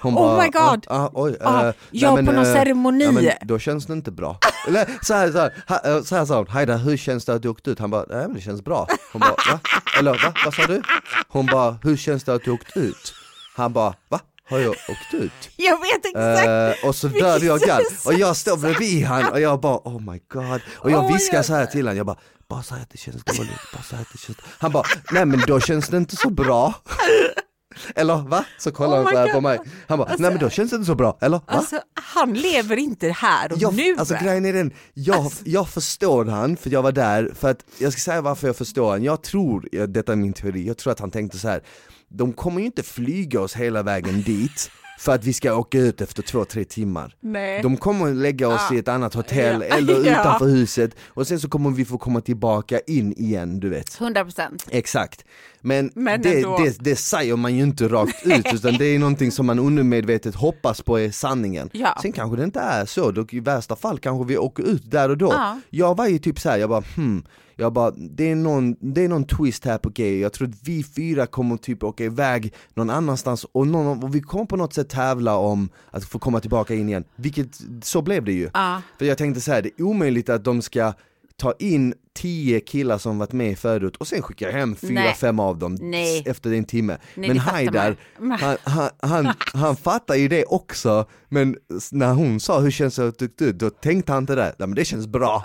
Hon 0.00 0.14
Oh 0.14 0.20
bara, 0.20 0.42
my 0.42 0.48
god! 0.50 0.84
Ah, 0.88 1.04
ah, 1.04 1.10
oj, 1.14 1.36
Ah, 1.40 1.68
eh, 1.68 1.74
ja, 1.90 2.14
nej, 2.14 2.26
på 2.26 2.32
någon 2.32 2.44
eh, 2.46 2.52
ceremoni. 2.52 3.12
Men 3.12 3.30
då 3.42 3.58
känns 3.58 3.86
det 3.86 3.92
inte 3.92 4.10
bra. 4.10 4.38
Eller 4.68 4.88
så 5.02 5.14
här, 5.14 5.32
så 5.32 5.38
här, 5.38 5.52
ha, 5.68 6.02
så 6.02 6.16
här 6.16 6.24
sa 6.24 6.36
hon, 6.38 6.48
Haida 6.48 6.76
hur 6.76 6.96
känns 6.96 7.24
det 7.24 7.34
att 7.34 7.42
du 7.42 7.48
åkt 7.48 7.68
ut? 7.68 7.78
Han 7.78 7.90
bara, 7.90 8.04
nej 8.08 8.22
men 8.26 8.34
det 8.34 8.40
känns 8.40 8.64
bra. 8.64 8.86
Hon 9.12 9.20
bara, 9.20 9.30
va? 9.52 9.60
Eller 9.98 10.12
va? 10.12 10.34
Vad 10.44 10.54
sa 10.54 10.66
du? 10.66 10.82
Hon 11.28 11.46
bara, 11.46 11.78
hur 11.82 11.96
känns 11.96 12.24
det 12.24 12.34
att 12.34 12.44
du 12.44 12.50
åkt 12.50 12.76
ut? 12.76 13.14
Han 13.56 13.72
bara, 13.72 13.94
va? 14.08 14.20
Har 14.48 14.58
jag 14.58 14.70
åkt 14.70 15.14
ut? 15.14 15.32
Jag 15.56 15.78
vet 15.80 16.06
exakt! 16.06 16.82
Eh, 16.82 16.88
och 16.88 16.94
så 16.96 17.08
dör 17.08 17.44
jag 17.44 17.60
så- 17.60 18.08
och 18.08 18.14
jag 18.14 18.36
står 18.36 18.56
bredvid 18.56 19.04
han 19.06 19.32
och 19.32 19.40
jag 19.40 19.60
bara 19.60 19.76
oh 19.76 20.00
my 20.12 20.20
god 20.28 20.60
och 20.74 20.90
jag 20.90 21.04
Oh, 21.04 21.12
viskar 21.12 21.42
så 21.42 21.54
här 21.54 21.66
till 21.66 21.86
han, 21.86 21.96
jag 21.96 22.06
bara 22.06 22.18
bara 22.48 22.62
säg 22.62 22.82
att 22.82 22.90
det 22.90 22.98
känns 22.98 23.24
dåligt, 23.24 23.50
bara 23.72 23.82
säg 23.82 23.98
att 23.98 24.12
det 24.12 24.18
känns 24.18 24.38
Han 24.58 24.72
bara 24.72 24.84
nej 25.12 25.24
men 25.24 25.40
då 25.46 25.60
känns 25.60 25.88
det 25.88 25.96
inte 25.96 26.16
så 26.16 26.30
bra 26.30 26.74
Eller 27.94 28.16
va? 28.16 28.44
Så 28.58 28.72
kollar 28.72 28.98
Oh 29.00 29.04
han 29.04 29.12
så 29.12 29.18
här 29.18 29.32
på 29.32 29.40
mig 29.40 29.58
Han 29.88 29.98
bara 29.98 30.08
nej 30.18 30.30
men 30.30 30.38
då 30.38 30.50
känns 30.50 30.70
det 30.70 30.76
inte 30.76 30.86
så 30.86 30.94
bra, 30.94 31.18
eller 31.20 31.36
va? 31.36 31.42
Alltså, 31.46 31.80
han 31.94 32.34
lever 32.34 32.76
inte 32.76 33.08
här 33.08 33.52
och 33.52 33.58
jag, 33.58 33.74
nu. 33.74 33.96
Alltså 33.98 34.14
grejen 34.22 34.44
är 34.46 34.52
den, 34.52 34.72
jag, 34.94 35.16
Alltså. 35.16 35.42
jag 35.46 35.68
förstår 35.68 36.24
han 36.24 36.56
för 36.56 36.70
jag 36.70 36.82
var 36.82 36.92
där, 36.92 37.32
för 37.38 37.50
att 37.50 37.58
jag 37.78 37.92
ska 37.92 38.00
säga 38.00 38.20
varför 38.20 38.46
jag 38.46 38.56
förstår 38.56 38.90
han, 38.90 39.02
jag 39.02 39.22
tror, 39.22 39.86
detta 39.86 40.12
är 40.12 40.16
min 40.16 40.32
teori, 40.32 40.66
jag 40.66 40.76
tror 40.78 40.92
att 40.92 41.00
han 41.00 41.10
tänkte 41.10 41.38
så 41.38 41.48
här. 41.48 41.60
De 42.08 42.32
kommer 42.32 42.60
ju 42.60 42.66
inte 42.66 42.82
flyga 42.82 43.40
oss 43.40 43.54
hela 43.56 43.82
vägen 43.82 44.22
dit 44.22 44.70
för 44.98 45.14
att 45.14 45.24
vi 45.24 45.32
ska 45.32 45.54
åka 45.54 45.78
ut 45.78 46.00
efter 46.00 46.22
två, 46.22 46.44
tre 46.44 46.64
timmar. 46.64 47.14
Nej. 47.20 47.62
De 47.62 47.76
kommer 47.76 48.14
lägga 48.14 48.48
oss 48.48 48.60
Ah. 48.70 48.74
i 48.74 48.78
ett 48.78 48.88
annat 48.88 49.14
hotell 49.14 49.64
Ja. 49.70 49.76
eller 49.76 49.94
Ja. 50.06 50.20
utanför 50.20 50.46
huset 50.46 50.96
och 51.06 51.26
sen 51.26 51.40
så 51.40 51.48
kommer 51.48 51.70
vi 51.70 51.84
få 51.84 51.98
komma 51.98 52.20
tillbaka 52.20 52.80
in 52.86 53.12
igen, 53.12 53.60
du 53.60 53.68
vet. 53.68 54.00
100 54.00 54.24
procent. 54.24 54.66
Exakt. 54.70 55.24
Men, 55.60 55.90
Men 55.94 56.22
det, 56.22 56.40
det, 56.42 56.76
det 56.80 56.96
säger 56.96 57.36
man 57.36 57.54
ju 57.56 57.62
inte 57.62 57.88
rakt 57.88 58.26
ut 58.26 58.46
utan 58.54 58.74
det 58.78 58.84
är 58.84 58.98
någonting 58.98 59.32
som 59.32 59.46
man 59.46 59.58
undermedvetet 59.58 60.34
hoppas 60.34 60.82
på 60.82 60.98
är 61.00 61.10
sanningen. 61.10 61.70
Ja. 61.72 61.98
Sen 62.02 62.12
kanske 62.12 62.36
det 62.36 62.44
inte 62.44 62.60
är 62.60 62.86
så, 62.86 63.10
då, 63.10 63.26
i 63.30 63.40
värsta 63.40 63.76
fall 63.76 63.98
kanske 63.98 64.28
vi 64.28 64.38
åker 64.38 64.62
ut 64.62 64.90
där 64.90 65.08
och 65.08 65.18
då. 65.18 65.30
Ja. 65.32 65.60
Jag 65.70 65.96
var 65.96 66.06
ju 66.06 66.18
typ 66.18 66.40
så 66.40 66.48
här, 66.50 66.58
jag 66.58 66.68
bara 66.68 66.84
hmm, 66.96 67.24
jag 67.56 67.72
bara, 67.72 67.90
det 67.90 68.30
är, 68.30 68.34
någon, 68.34 68.76
det 68.80 69.04
är 69.04 69.08
någon 69.08 69.24
twist 69.24 69.64
här 69.64 69.78
på 69.78 69.88
grejer, 69.88 70.22
jag 70.22 70.32
tror 70.32 70.48
att 70.48 70.54
vi 70.62 70.84
fyra 70.84 71.26
kommer 71.26 71.56
typ 71.56 71.82
åka 71.82 72.04
iväg 72.04 72.52
någon 72.74 72.90
annanstans 72.90 73.46
och, 73.52 73.66
någon, 73.66 74.04
och 74.04 74.14
vi 74.14 74.20
kommer 74.20 74.44
på 74.44 74.56
något 74.56 74.72
sätt 74.72 74.88
tävla 74.88 75.36
om 75.36 75.68
att 75.90 76.04
få 76.04 76.18
komma 76.18 76.40
tillbaka 76.40 76.74
in 76.74 76.88
igen, 76.88 77.04
vilket, 77.16 77.60
så 77.82 78.02
blev 78.02 78.24
det 78.24 78.32
ju. 78.32 78.50
Ja. 78.54 78.82
För 78.98 79.04
jag 79.04 79.18
tänkte 79.18 79.40
så 79.40 79.52
här, 79.52 79.62
det 79.62 79.70
är 79.78 79.82
omöjligt 79.82 80.28
att 80.28 80.44
de 80.44 80.62
ska 80.62 80.92
ta 81.36 81.54
in 81.58 81.94
tio 82.14 82.60
killar 82.60 82.98
som 82.98 83.18
varit 83.18 83.32
med 83.32 83.58
förut 83.58 83.96
och 83.96 84.08
sen 84.08 84.22
skicka 84.22 84.50
hem 84.50 84.76
fyra, 84.76 84.92
Nej. 84.92 85.14
fem 85.14 85.40
av 85.40 85.58
dem 85.58 85.74
Nej. 85.80 86.22
efter 86.26 86.52
en 86.52 86.64
timme. 86.64 86.96
Nej, 87.14 87.28
men 87.28 87.38
Haidar, 87.38 87.96
han, 88.18 88.56
han, 88.62 88.90
han, 89.00 89.34
han 89.52 89.76
fattar 89.76 90.14
ju 90.14 90.28
det 90.28 90.44
också, 90.44 91.06
men 91.28 91.56
när 91.92 92.12
hon 92.12 92.40
sa 92.40 92.60
hur 92.60 92.70
känns 92.70 92.96
det 92.96 93.08
att 93.08 93.22
du, 93.36 93.52
då 93.52 93.70
tänkte 93.70 94.12
han 94.12 94.22
inte 94.22 94.34
det, 94.34 94.54
nej 94.58 94.68
men 94.68 94.74
det 94.74 94.84
känns 94.84 95.06
bra. 95.06 95.44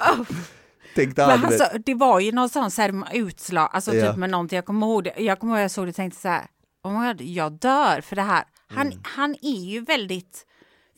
Tänkte 0.95 1.23
han, 1.23 1.39
Men 1.39 1.45
alltså, 1.49 1.67
det 1.85 1.93
var 1.93 2.19
ju 2.19 2.31
någon 2.31 2.49
sån 2.49 2.71
ceremoni, 2.71 3.17
utslag, 3.17 3.69
alltså 3.73 3.93
Ja. 3.95 4.07
typ 4.07 4.17
med 4.17 4.29
någonting, 4.29 4.55
jag 4.55 4.65
kommer 4.65 4.87
ihåg 4.87 5.03
det, 5.03 5.13
jag 5.17 5.39
kommer 5.39 5.53
ihåg 5.53 5.63
jag 5.63 5.71
såg 5.71 5.85
det 5.85 5.89
och 5.89 5.95
tänkte 5.95 6.21
så 6.21 6.27
här, 6.27 6.45
oh 6.83 6.99
my 7.01 7.07
God, 7.07 7.21
jag 7.21 7.51
dör 7.51 8.01
för 8.01 8.15
det 8.15 8.21
här. 8.21 8.43
Han, 8.73 8.87
Mm. 8.87 8.99
han 9.03 9.35
är 9.41 9.59
ju 9.65 9.81
väldigt 9.81 10.45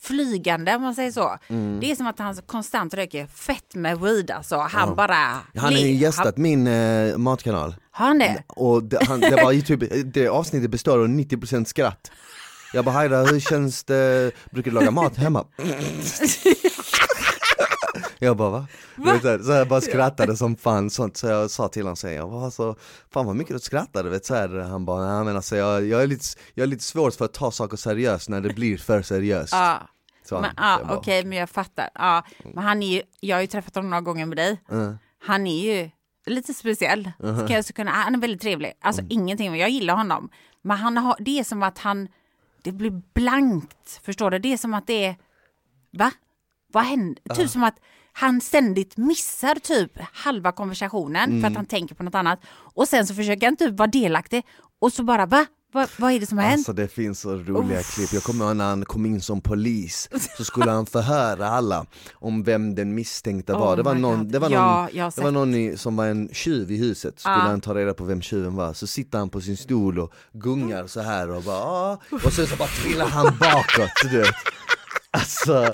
flygande 0.01 0.75
om 0.75 0.81
man 0.81 0.95
säger 0.95 1.11
så. 1.11 1.37
Mm. 1.47 1.79
Det 1.79 1.91
är 1.91 1.95
som 1.95 2.07
att 2.07 2.19
han 2.19 2.35
konstant 2.45 2.93
röker 2.93 3.25
fett 3.27 3.75
med 3.75 3.99
weed 3.99 4.31
alltså. 4.31 4.57
Han 4.57 4.95
bara... 4.95 5.15
han 5.15 5.41
har 5.55 5.71
ju 5.71 5.91
gästat 5.93 6.37
min 6.37 6.67
eh, 6.67 7.17
matkanal. 7.17 7.75
Har 7.91 8.05
han 8.07 8.19
det? 8.19 8.43
Och 8.47 8.83
det, 8.83 9.05
han, 9.07 9.19
det 9.19 9.43
var 9.43 9.51
ju 9.51 9.61
typ, 9.61 9.83
det 10.13 10.27
avsnittet 10.27 10.69
består 10.71 10.99
av 10.99 11.07
90% 11.07 11.65
skratt. 11.65 12.11
Jag 12.73 12.85
bara 12.85 12.91
Haida, 12.91 13.23
hur 13.23 13.39
känns 13.39 13.83
det, 13.83 14.31
brukar 14.51 14.71
du 14.71 14.75
laga 14.75 14.91
mat 14.91 15.17
hemma? 15.17 15.45
Jag 18.24 18.38
bara 18.38 18.49
va? 18.49 18.67
va? 18.95 19.19
Så, 19.21 19.28
här, 19.28 19.39
så 19.39 19.51
jag 19.51 19.67
bara 19.67 19.82
skrattade 19.82 20.38
som 20.38 20.55
fan, 20.55 20.89
sånt, 20.89 21.17
så 21.17 21.28
jag 21.28 21.51
sa 21.51 21.67
till 21.67 21.82
honom, 21.84 21.95
så 21.95 22.07
jag 22.07 22.30
bara, 22.32 22.51
så, 22.51 22.76
fan 23.13 23.26
vad 23.26 23.36
mycket 23.36 23.53
du 23.55 23.59
skrattade, 23.59 24.09
vet, 24.09 24.26
så 24.26 24.36
här, 24.36 24.49
han 24.59 24.86
bara, 24.86 25.15
nej 25.15 25.24
men 25.26 25.36
alltså 25.36 25.55
jag, 25.55 25.86
jag, 25.86 26.03
är 26.03 26.07
lite, 26.07 26.26
jag 26.53 26.63
är 26.63 26.67
lite 26.67 26.84
svårt 26.84 27.13
för 27.13 27.26
att 27.26 27.34
ta 27.34 27.51
saker 27.51 27.78
seriöst 27.78 28.30
när 28.30 28.41
det 28.41 28.53
blir 28.53 28.78
för 28.78 29.01
seriöst. 29.01 29.53
Ja. 29.53 29.82
Så 30.26 30.41
Men, 30.41 30.55
bara, 30.55 30.97
Okej, 30.97 31.26
men 31.26 31.38
jag 31.38 31.49
fattar. 31.49 31.89
Ja, 31.93 32.24
men 32.53 32.63
han 32.63 32.84
är 32.84 32.88
ju, 32.95 33.01
jag 33.19 33.36
har 33.36 33.41
ju 33.41 33.47
träffat 33.47 33.76
honom 33.76 33.89
några 33.89 34.01
gånger 34.01 34.26
med 34.26 34.38
dig. 34.38 34.61
"Mm." 34.71 34.97
Han 35.26 35.47
är 35.47 35.63
ju 35.74 35.89
lite 36.26 36.53
speciell. 36.53 37.11
Jag 37.49 37.65
så 37.65 37.74
kunna, 37.74 37.91
han 37.91 38.15
är 38.15 38.19
väldigt 38.19 38.41
trevlig. 38.41 38.74
Alltså 38.82 39.01
Mm. 39.01 39.11
ingenting, 39.11 39.55
jag 39.57 39.69
gillar 39.69 39.95
honom. 39.95 40.30
Men 40.61 40.78
han 40.78 40.97
har, 40.97 41.15
det 41.19 41.39
är 41.39 41.43
som 41.43 41.63
att 41.63 41.78
han, 41.78 42.07
det 42.61 42.71
blir 42.71 43.01
blankt. 43.13 44.01
Förstår 44.03 44.32
du? 44.32 44.39
Det 44.39 44.53
är 44.53 44.57
som 44.57 44.74
att 44.74 44.88
det 44.88 45.05
är, 45.05 45.15
va? 45.91 46.11
Vad 46.74 46.84
händer? 46.84 47.21
Uh-huh. 47.24 47.36
Typ 47.36 47.49
som 47.49 47.63
att 47.63 47.76
han 48.14 48.41
ständigt 48.41 48.97
missar 48.97 49.55
typ 49.55 49.91
halva 50.14 50.51
konversationen 50.51 51.24
för 51.30 51.32
Mm. 51.38 51.45
att 51.45 51.55
han 51.55 51.66
tänker 51.66 51.95
på 51.95 52.03
något 52.03 52.16
annat. 52.16 52.39
Och 52.76 52.88
sen 52.88 53.07
så 53.07 53.14
försöker 53.14 53.47
han 53.47 53.55
typ 53.55 53.78
vara 53.80 53.88
delaktig 53.88 54.43
och 54.82 54.93
så 54.93 55.03
bara, 55.03 55.26
va? 55.26 55.45
Va, 55.74 55.88
vad 55.97 56.11
är 56.11 56.20
det 56.20 56.26
som 56.26 56.38
har 56.38 56.45
hänt? 56.45 56.57
Alltså 56.59 56.74
det 56.74 56.88
finns 56.88 57.20
så 57.20 57.36
roliga 57.36 57.82
klipp, 57.84 58.14
jag 58.14 58.24
kommer 58.24 58.45
ihåg 58.45 58.55
när 58.55 58.66
han 58.66 58.86
kom 58.86 59.05
in 59.05 59.22
som 59.22 59.41
polis 59.41 60.09
så 60.38 60.43
skulle 60.43 60.72
han 60.72 60.86
förhöra 60.86 61.47
alla 61.47 61.86
om 62.14 62.43
vem 62.43 62.76
den 62.76 62.95
misstänkta 62.95 63.53
var. 63.57 63.74
Oh 63.74 63.78
Det 63.78 63.84
var 63.84 63.93
my 63.95 64.01
någon, 64.01 64.28
det 64.32 64.39
var 64.39 64.49
Ja, 64.49 64.89
någon, 64.93 65.11
det 65.16 65.22
var 65.24 65.32
någon 65.32 65.55
i, 65.55 65.78
som 65.78 65.95
var 65.95 66.05
en 66.07 66.30
tjuv 66.34 66.72
i 66.72 66.78
huset, 66.78 67.20
skulle 67.20 67.36
Ah. 67.36 67.39
han 67.39 67.61
ta 67.61 67.76
reda 67.76 67.93
på 67.93 68.03
vem 68.03 68.22
tjuven 68.22 68.55
var. 68.55 68.74
Så 68.74 68.88
sitter 68.88 69.18
han 69.20 69.30
på 69.30 69.41
sin 69.41 69.57
stol 69.57 69.99
och 69.99 70.14
gungar 70.34 70.88
så 70.88 71.01
här 71.01 71.30
och 71.30 71.43
bara 71.43 71.64
"Ah." 71.64 71.97
och 72.11 72.34
sen 72.34 72.47
så 72.47 72.55
bara 72.55 72.68
trillar 72.68 73.07
han 73.07 73.26
bakåt. 73.39 73.91
Du 74.11 74.18
vet. 74.18 74.28
Alltså, 75.18 75.74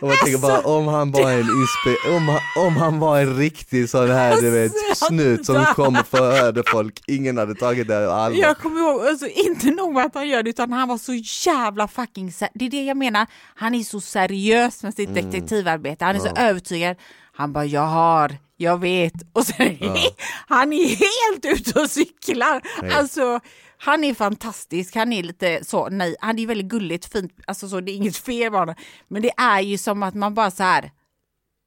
och 0.00 0.08
man 0.08 0.16
tänker 0.24 0.38
bara 0.38 0.60
om 0.60 0.88
han 0.88 1.12
var 1.12 1.30
en 1.30 1.42
inspe- 1.42 2.16
om, 2.16 2.28
han, 2.28 2.66
om 2.66 2.76
han 2.76 2.98
var 2.98 3.20
en 3.20 3.36
riktig 3.36 3.88
sån 3.90 4.10
här 4.10 4.40
du 4.40 4.50
vet 4.50 4.72
Alltså, 4.88 5.04
snut 5.06 5.46
som 5.46 5.64
kom 5.64 5.96
och 5.96 6.06
förhörde 6.06 6.62
folk, 6.66 7.00
ingen 7.06 7.36
hade 7.38 7.54
tagit 7.54 7.88
det 7.88 8.06
på 8.06 8.12
allvar. 8.12 8.40
Jag 8.40 8.58
kommer 8.58 8.80
ihåg, 8.80 9.06
alltså, 9.06 9.26
inte 9.26 9.70
nog 9.70 9.94
med 9.94 10.04
att 10.06 10.14
han 10.14 10.28
gör 10.28 10.42
det 10.42 10.50
utan 10.50 10.72
han 10.72 10.88
var 10.88 10.98
så 10.98 11.12
jävla 11.50 11.88
fucking 11.88 12.32
Det 12.54 12.66
är 12.66 12.70
det 12.70 12.84
jag 12.84 12.96
menar, 12.96 13.26
han 13.54 13.74
är 13.74 13.82
så 13.84 14.00
seriös 14.00 14.82
med 14.82 14.94
sitt 14.94 15.08
Mm. 15.10 15.24
detektivarbete, 15.30 16.04
han 16.04 16.16
är 16.16 16.20
så 16.20 16.36
övertygad. 16.36 16.96
Han 17.32 17.52
bara, 17.52 17.64
jag 17.64 17.86
har 17.86 18.36
jag 18.56 18.80
vet. 18.80 19.12
Och 19.32 19.46
sen, 19.46 19.78
han 20.48 20.72
är 20.72 20.88
helt 20.88 21.58
ute 21.60 21.80
och 21.80 21.90
cyklar. 21.90 22.62
Nej. 22.82 22.92
Alltså, 22.92 23.40
han 23.82 24.04
är 24.04 24.14
fantastisk, 24.14 24.94
han 24.94 25.12
är 25.12 25.22
lite 25.22 25.64
så, 25.64 25.88
nej, 25.88 26.16
han 26.20 26.38
är 26.38 26.46
väldigt 26.46 26.66
gulligt, 26.66 27.12
fint, 27.12 27.32
alltså 27.46 27.68
så, 27.68 27.80
det 27.80 27.92
är 27.92 27.96
inget 27.96 28.16
fel 28.16 28.50
med 28.50 28.60
honom. 28.60 28.74
Men 29.08 29.22
det 29.22 29.30
är 29.36 29.60
ju 29.60 29.78
som 29.78 30.02
att 30.02 30.14
man 30.14 30.34
bara 30.34 30.50
så 30.50 30.62
här, 30.62 30.90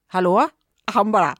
hallå? 0.07 0.49
Han 0.85 1.11
bara, 1.11 1.35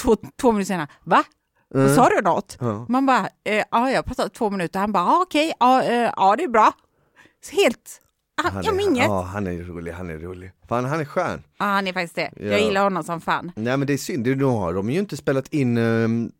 två, 0.00 0.16
två 0.40 0.52
minuter 0.52 0.66
senare, 0.66 0.88
va? 1.04 1.24
Vad 1.68 1.90
sa 1.94 2.08
du 2.08 2.20
något? 2.22 2.56
Ja. 2.60 2.86
Man 2.88 3.06
bara, 3.06 3.28
eh, 3.44 3.64
ja 3.70 3.90
jag 3.90 4.04
pratade 4.04 4.28
två 4.28 4.50
minuter, 4.50 4.80
han 4.80 4.92
bara, 4.92 5.04
ah, 5.04 5.22
okej, 5.22 5.52
ja, 5.60 5.82
eh, 5.82 6.12
ja 6.16 6.36
det 6.36 6.44
är 6.44 6.48
bra. 6.48 6.72
Så 7.44 7.56
helt, 7.56 8.00
han, 8.42 8.52
Han 8.52 8.64
är, 8.66 8.72
minnet. 8.72 9.04
ja, 9.04 9.22
han 9.22 9.46
är 9.46 9.52
rolig, 9.62 9.92
han 9.92 10.10
är 10.10 10.18
rolig. 10.18 10.52
Fan, 10.68 10.84
han 10.84 11.00
är 11.00 11.04
skön. 11.04 11.42
Ja, 11.58 11.64
han 11.64 11.86
är 11.86 11.92
faktiskt 11.92 12.14
det. 12.14 12.30
Ja. 12.36 12.46
Jag 12.46 12.60
gillar 12.60 12.82
honom 12.82 13.04
som 13.04 13.20
fan. 13.20 13.52
Nej 13.56 13.76
men 13.76 13.86
det 13.86 13.92
är 13.92 13.98
synd, 13.98 14.26
nu 14.26 14.44
har 14.44 14.72
de 14.74 14.90
ju 14.90 14.98
inte 14.98 15.16
spelat 15.16 15.48
in, 15.48 15.78
um, 15.78 16.32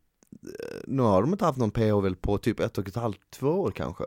nu 0.86 1.02
har 1.02 1.20
de 1.22 1.32
inte 1.32 1.44
haft 1.44 1.58
någon 1.58 1.70
PH 1.70 2.02
väl 2.02 2.16
på 2.16 2.38
typ 2.38 2.60
ett 2.60 2.78
och 2.78 2.88
ett 2.88 2.96
halvt, 2.96 3.20
två 3.30 3.48
år 3.48 3.70
kanske. 3.70 4.04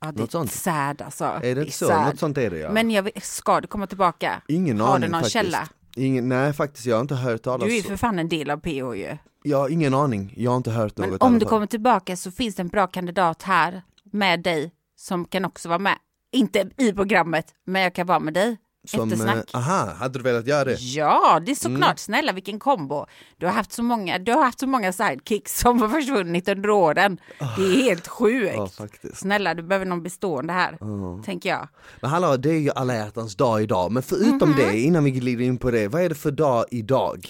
Ja, 0.00 0.12
det 0.12 0.20
Något 0.20 0.28
är 0.28 0.32
sånt. 0.32 0.52
sad 0.52 1.02
alltså. 1.02 1.24
Är 1.24 1.54
det 1.54 1.60
inte 1.60 1.72
så? 1.72 1.86
sad. 1.86 2.06
Något 2.06 2.18
sånt 2.18 2.38
är 2.38 2.50
det 2.50 2.58
ja. 2.58 2.72
Men 2.72 2.90
jag 2.90 3.02
vet, 3.02 3.24
ska 3.24 3.60
det 3.60 3.66
komma 3.66 3.86
tillbaka? 3.86 4.42
ingen 4.48 4.80
har 4.80 4.88
aning 4.94 5.00
du 5.00 5.08
någon 5.08 5.20
faktiskt. 5.20 5.32
källa? 5.32 5.68
Ingen, 5.96 6.28
nej 6.28 6.52
faktiskt, 6.52 6.86
jag 6.86 6.96
har 6.96 7.00
inte 7.00 7.14
hört 7.14 7.42
talas 7.42 7.68
Du 7.68 7.72
är 7.72 7.76
ju 7.76 7.82
för 7.82 7.96
fan 7.96 8.18
en 8.18 8.28
del 8.28 8.50
av 8.50 8.56
PH 8.56 8.68
ju. 8.96 9.16
Jag 9.42 9.58
har 9.58 9.68
ingen 9.68 9.94
aning, 9.94 10.34
jag 10.36 10.50
har 10.50 10.56
inte 10.56 10.70
hört 10.70 10.96
Men 10.96 11.10
något 11.10 11.22
i 11.22 11.24
om 11.24 11.38
du 11.38 11.46
kommer 11.46 11.66
tillbaka 11.66 12.16
så 12.16 12.30
finns 12.30 12.54
det 12.54 12.62
en 12.62 12.68
bra 12.68 12.86
kandidat 12.86 13.42
här 13.42 13.82
med 14.04 14.42
dig 14.42 14.72
som 14.96 15.24
kan 15.24 15.44
också 15.44 15.68
vara 15.68 15.78
med. 15.78 15.96
Inte 16.32 16.70
i 16.76 16.92
programmet, 16.92 17.46
men 17.64 17.82
jag 17.82 17.94
kan 17.94 18.06
vara 18.06 18.20
med 18.20 18.34
dig. 18.34 18.56
Som, 18.88 19.12
Eftersnack. 19.12 19.36
eh, 19.36 19.58
aha, 19.60 19.92
hade 19.98 20.18
du 20.18 20.22
velat 20.22 20.46
göra 20.46 20.64
det? 20.64 20.74
Ja, 20.80 21.40
det 21.46 21.50
är 21.50 21.54
såklart. 21.54 21.82
Mm. 21.82 21.96
Snälla 21.96 22.32
vilken 22.32 22.58
kombo. 22.58 23.06
Du 23.38 23.46
har 23.46 23.52
haft 23.52 23.72
så 23.72 23.82
många, 23.82 24.18
du 24.18 24.32
har 24.32 24.44
haft 24.44 24.60
så 24.60 24.66
många 24.66 24.92
sidekicks 24.92 25.60
som 25.60 25.82
har 25.82 25.88
försvunnit 25.88 26.48
under 26.48 26.70
åren. 26.70 27.20
Det 27.38 27.44
är 27.62 27.82
helt 27.82 28.08
sjukt. 28.08 28.54
Ja 28.56 28.66
faktiskt. 28.68 29.16
Snälla, 29.16 29.54
du 29.54 29.62
behöver 29.62 29.86
någon 29.86 30.02
bestående 30.02 30.52
här, 30.52 30.78
tänker 31.22 31.48
jag. 31.48 31.68
Men 32.00 32.10
hallå, 32.10 32.36
det 32.36 32.50
är 32.50 32.58
ju 32.58 32.70
alla 32.70 32.94
hjärtans 32.94 33.36
dag 33.36 33.62
idag, 33.62 33.92
men 33.92 34.02
förutom 34.02 34.48
Mhm. 34.50 34.56
det, 34.58 34.78
innan 34.80 35.04
vi 35.04 35.10
glider 35.10 35.44
in 35.44 35.58
på 35.58 35.70
det, 35.70 35.88
vad 35.88 36.02
är 36.02 36.08
det 36.08 36.14
för 36.14 36.30
dag 36.30 36.64
idag? 36.70 37.26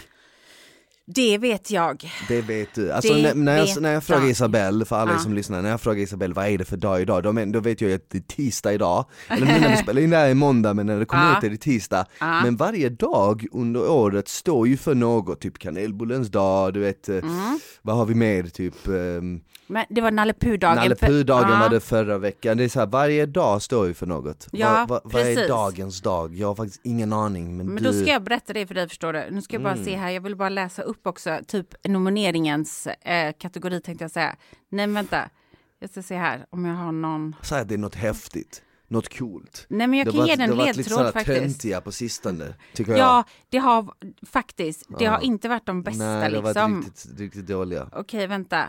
Det 1.14 1.38
vet 1.38 1.70
jag. 1.70 2.10
Det 2.28 2.40
vet 2.40 2.74
du. 2.74 2.92
Alltså 2.92 3.14
Det 3.14 3.22
när, 3.22 3.34
när, 3.34 3.56
jag, 3.66 3.82
när 3.82 3.92
jag 3.92 4.04
frågar 4.04 4.20
jag. 4.20 4.30
Isabelle, 4.30 4.84
för 4.84 4.96
alla 4.96 5.12
Ja. 5.12 5.18
som 5.18 5.34
lyssnar, 5.34 5.62
när 5.62 5.70
jag 5.70 5.80
frågar 5.80 6.02
Isabelle 6.02 6.34
vad 6.34 6.46
är 6.46 6.58
det 6.58 6.64
för 6.64 6.76
dag 6.76 7.00
idag, 7.02 7.22
då, 7.22 7.32
men, 7.32 7.52
då 7.52 7.60
vet 7.60 7.80
jag 7.80 7.92
att 7.92 8.10
det 8.10 8.18
är 8.18 8.22
tisdag 8.22 8.72
idag. 8.72 9.04
Eller 9.28 9.46
nu 9.46 9.60
när 9.60 9.70
vi 9.70 9.76
spelar 9.76 10.02
in 10.02 10.10
det 10.10 10.16
här 10.16 10.28
är 10.28 10.34
måndag, 10.34 10.74
men 10.74 10.86
när 10.86 10.98
det 10.98 11.04
kommer 11.04 11.30
Ja. 11.32 11.38
ut 11.38 11.44
är 11.44 11.50
det 11.50 11.56
tisdag. 11.56 12.06
Ja. 12.20 12.42
Men 12.42 12.56
varje 12.56 12.88
dag 12.88 13.46
under 13.52 13.90
året 13.90 14.28
står 14.28 14.68
ju 14.68 14.76
för 14.76 14.94
något, 14.94 15.40
typ 15.40 15.58
kanelbullens 15.58 16.28
dag, 16.28 16.74
du 16.74 16.80
vet, 16.80 17.08
eh, 17.08 17.16
Mm. 17.16 17.58
vad 17.82 17.96
har 17.96 18.06
vi 18.06 18.14
mer, 18.14 18.42
typ 18.42 18.74
um, 18.88 19.40
Men 19.70 19.84
det 19.88 20.00
var 20.00 20.10
Nalle 20.10 20.32
Puh-dagen. 20.32 20.76
Nalle 20.76 20.96
för- 20.96 21.06
Puh-dagen 21.06 21.50
Ja. 21.50 21.58
var 21.60 21.68
det 21.68 21.80
förra 21.80 22.18
veckan, 22.18 22.56
det 22.56 22.64
är 22.64 22.68
så 22.68 22.78
här, 22.80 22.86
varje 22.86 23.26
dag 23.26 23.62
står 23.62 23.86
ju 23.86 23.94
för 23.94 24.06
något. 24.06 24.48
Ja, 24.52 24.86
vad, 24.88 25.02
vad, 25.04 25.12
vad 25.12 25.22
är 25.22 25.48
dagens 25.48 26.00
dag? 26.00 26.34
Jag 26.34 26.46
har 26.48 26.54
faktiskt 26.54 26.80
ingen 26.84 27.12
aning, 27.12 27.56
men, 27.56 27.66
Men 27.66 27.76
du... 27.82 27.82
då 27.82 27.92
ska 27.92 28.10
jag 28.10 28.22
berätta 28.22 28.52
det 28.52 28.66
för 28.66 28.74
dig 28.74 28.88
förstår 28.88 29.12
du. 29.12 29.26
Nu 29.30 29.42
ska 29.42 29.54
jag 29.54 29.62
bara 29.62 29.72
Mm. 29.72 29.84
se 29.84 29.96
här, 29.96 30.10
jag 30.10 30.20
vill 30.20 30.36
bara 30.36 30.48
läsa 30.48 30.82
upp 30.82 31.06
också 31.06 31.38
typ 31.46 31.66
nomineringens 31.88 32.86
eh, 32.86 33.32
kategori 33.38 33.80
tänkte 33.80 34.04
jag 34.04 34.10
säga. 34.10 34.36
Nej 34.70 34.86
men 34.86 34.94
vänta, 34.94 35.30
jag 35.80 35.90
ska 35.90 36.02
se 36.02 36.16
här 36.16 36.46
om 36.50 36.64
jag 36.64 36.74
har 36.74 36.92
någon. 36.92 37.36
Säg 37.42 37.60
att 37.60 37.68
det 37.68 37.74
är 37.74 37.78
något 37.78 37.94
häftigt, 37.94 38.62
något 38.88 39.18
coolt. 39.18 39.66
Nej 39.68 39.86
men 39.86 39.98
jag 39.98 40.06
Det 40.06 40.10
kan 40.10 40.20
har 40.20 40.26
ge 40.26 40.32
varit- 40.32 40.38
dig 40.38 40.44
en 40.44 40.50
det 40.50 40.56
har 40.56 40.62
varit 40.66 40.76
lite 40.76 40.90
ledtråd 40.90 41.12
faktiskt. 41.12 41.40
töntiga 41.40 41.80
på 41.80 41.92
sistone, 41.92 42.54
tycker 42.74 42.92
jag. 42.92 43.00
Ja, 43.00 43.24
det 43.48 43.58
har 43.58 43.86
faktiskt, 44.26 44.86
det 44.98 45.04
Ja. 45.04 45.10
har 45.10 45.20
inte 45.20 45.48
varit 45.48 45.66
de 45.66 45.82
bästa 45.82 46.04
Nej, 46.04 46.30
det 46.30 46.36
har 46.36 46.42
liksom. 46.44 46.72
varit 46.74 46.84
riktigt, 46.86 47.20
riktigt 47.20 47.46
dåliga. 47.46 47.88
Okej, 47.92 48.26
vänta. 48.26 48.64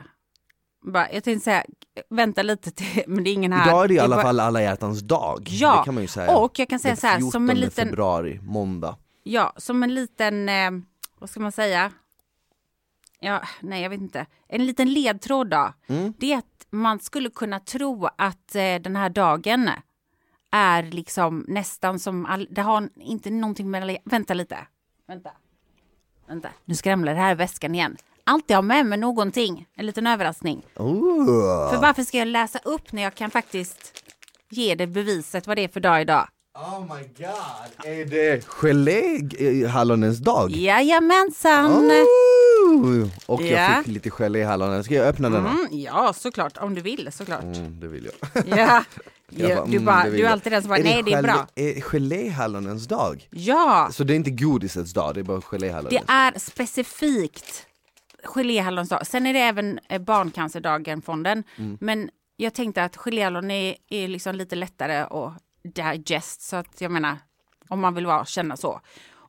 Bara, 0.82 1.12
jag 1.12 1.24
tänkte 1.24 1.44
säga, 1.44 1.64
vänta 2.10 2.44
lite 2.44 2.72
till, 2.72 3.04
men 3.08 3.24
det 3.24 3.30
är 3.30 3.34
ingen 3.34 3.54
här. 3.54 3.68
Idag 3.68 3.84
är 3.84 3.88
det 3.88 3.94
i 3.94 4.00
alla 4.00 4.16
bara- 4.16 4.24
fall 4.24 4.40
alla 4.40 4.62
hjärtans 4.62 5.00
dag, 5.02 5.48
Ja, 5.50 5.78
det 5.80 5.86
kan 5.86 5.94
man 5.94 6.04
ju 6.04 6.08
säga. 6.08 6.38
Och 6.38 6.60
jag 6.60 6.70
kan 6.70 6.80
säga 6.80 6.96
så 6.96 7.08
här, 7.08 7.20
som 7.20 7.50
en 7.50 7.56
14 7.56 7.56
liten, 7.56 7.88
februari, 7.88 8.40
måndag. 8.44 8.98
ja, 9.24 9.54
som 9.58 9.84
en 9.84 9.94
liten, 9.94 10.50
eh, 10.50 10.72
vad 11.20 11.30
ska 11.30 11.40
man 11.40 11.52
säga? 11.52 11.92
Ja, 13.20 13.42
nej 13.62 13.82
jag 13.84 13.90
vet 13.90 14.02
inte. 14.02 14.26
En 14.48 14.66
liten 14.66 14.94
ledtråd 14.94 15.50
då. 15.50 15.74
Mm. 15.88 16.14
Det 16.18 16.34
är 16.34 16.38
att 16.38 16.46
man 16.70 17.00
skulle 17.00 17.30
kunna 17.30 17.60
tro 17.60 18.06
att 18.18 18.56
eh, 18.56 18.76
den 18.82 18.96
här 18.96 19.10
dagen 19.10 19.70
är 20.52 20.84
liksom 20.84 21.46
nästan 21.48 22.00
som, 22.00 22.26
all, 22.26 22.48
det 22.52 22.62
har 22.62 22.90
inte 22.96 23.30
någonting 23.30 23.72
med, 23.72 23.98
vänta 24.04 24.34
lite. 24.34 24.58
Vänta. 25.08 25.32
Vänta, 26.28 26.50
nu 26.66 26.76
skramlar 26.76 27.14
det 27.14 27.20
här 27.20 27.32
i 27.32 27.36
väskan 27.36 27.76
igen. 27.76 27.98
Alltid 28.24 28.56
ha 28.56 28.62
med 28.62 28.86
mig 28.86 28.98
någonting, 28.98 29.66
en 29.78 29.86
liten 29.86 30.08
överraskning. 30.08 30.66
Oh. 30.76 31.70
För 31.72 31.78
varför 31.82 32.04
ska 32.04 32.18
jag 32.18 32.28
läsa 32.28 32.60
upp 32.66 32.92
när 32.92 33.02
jag 33.04 33.16
kan 33.16 33.32
faktiskt 33.32 34.04
ge 34.50 34.76
dig 34.76 34.88
beviset 34.88 35.48
vad 35.48 35.58
det 35.58 35.64
är 35.64 35.68
för 35.68 35.80
dag 35.80 36.02
idag? 36.02 36.28
oh 36.56 36.80
my 36.82 37.04
god, 37.18 37.86
är 37.86 38.06
det 38.06 38.46
geléhallonens 38.48 40.18
dag? 40.20 40.52
Jajamensan! 40.52 41.92
Oh. 41.92 43.08
Och 43.26 43.42
jag 43.42 43.50
Ja. 43.72 43.82
fick 43.84 43.88
lite 43.94 44.10
geléhallonen, 44.10 44.84
ska 44.84 44.94
jag 44.96 45.08
öppna 45.08 45.30
den? 45.30 45.46
Mm, 45.46 45.68
ja, 45.72 46.14
såklart. 46.14 46.58
Om 46.58 46.76
du 46.76 46.82
vill, 46.82 47.10
såklart. 47.12 47.44
Mm, 47.44 47.80
det 47.80 47.88
vill 47.88 48.10
jag. 48.34 48.44
Ja. 48.58 48.84
Jag 49.34 49.50
ja 49.50 49.56
bara, 49.56 49.66
du, 49.66 49.72
mm, 49.72 49.86
bara, 49.86 50.04
det 50.04 50.10
vill 50.10 50.20
du 50.22 50.28
är 50.28 50.32
alltid 50.32 50.52
den 50.52 50.62
som 50.62 50.70
bara, 50.70 50.80
nej 50.84 51.04
det 51.04 51.12
är 51.14 51.18
gelé- 51.18 51.22
bra. 51.22 51.48
Är 51.56 51.82
geléhallonens 51.82 52.88
dag? 52.88 53.28
Ja, 53.32 53.90
Så 53.94 54.04
det 54.04 54.14
är 54.14 54.16
inte 54.16 54.32
godisets 54.32 54.94
dag, 54.94 55.14
det 55.16 55.20
är 55.20 55.24
bara 55.24 55.42
geléhallonens 55.42 56.04
det 56.08 56.14
är 56.14 56.40
specifikt 56.40 57.64
geléhallonsdag. 58.24 59.06
Sen 59.06 59.26
är 59.26 59.34
det 59.34 59.40
även 59.40 59.80
eh, 59.90 60.02
barncancerdagen-fonden. 60.02 61.44
Mm. 61.58 61.78
Men 61.82 62.10
jag 62.36 62.54
tänkte 62.54 62.84
att 62.84 62.98
geléhallon 62.98 63.52
är, 63.52 63.76
är 63.90 64.08
liksom 64.08 64.36
lite 64.36 64.56
lättare 64.56 64.98
att 64.98 65.34
digest. 65.64 66.42
Så 66.42 66.56
att 66.56 66.82
jag 66.82 66.92
menar, 66.92 67.18
om 67.68 67.80
man 67.80 67.94
vill 67.96 68.06
vara, 68.06 68.26
känna 68.26 68.58
så. 68.58 68.82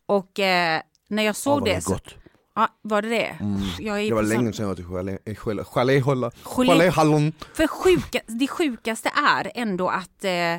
Och 0.07 0.39
eh, 0.41 0.81
när 1.09 1.23
jag 1.23 1.37
såg 1.37 1.61
vad 1.61 1.69
det 1.69 1.75
det... 1.75 1.81
så- 1.81 1.93
gott. 1.93 2.15
Ja, 2.55 2.69
var 2.83 3.03
det 3.03 3.09
det? 3.09 3.37
Jag 3.79 4.01
är 4.01 4.09
Det 4.09 4.15
var 4.15 4.23
länge 4.23 4.53
sedan 4.53 4.67
jag 4.67 4.73
åt 4.73 4.79
eh, 4.79 5.35
gelé, 5.37 5.65
geléhallon. 5.65 6.31
Gelé- 6.45 6.67
Geléhallon. 6.67 7.33
För 7.55 7.67
sjuka, 7.67 8.21
det 8.27 8.49
sjukaste 8.49 9.11
är 9.29 9.53
ändå 9.55 9.89
att 9.89 10.25
eh, 10.25 10.57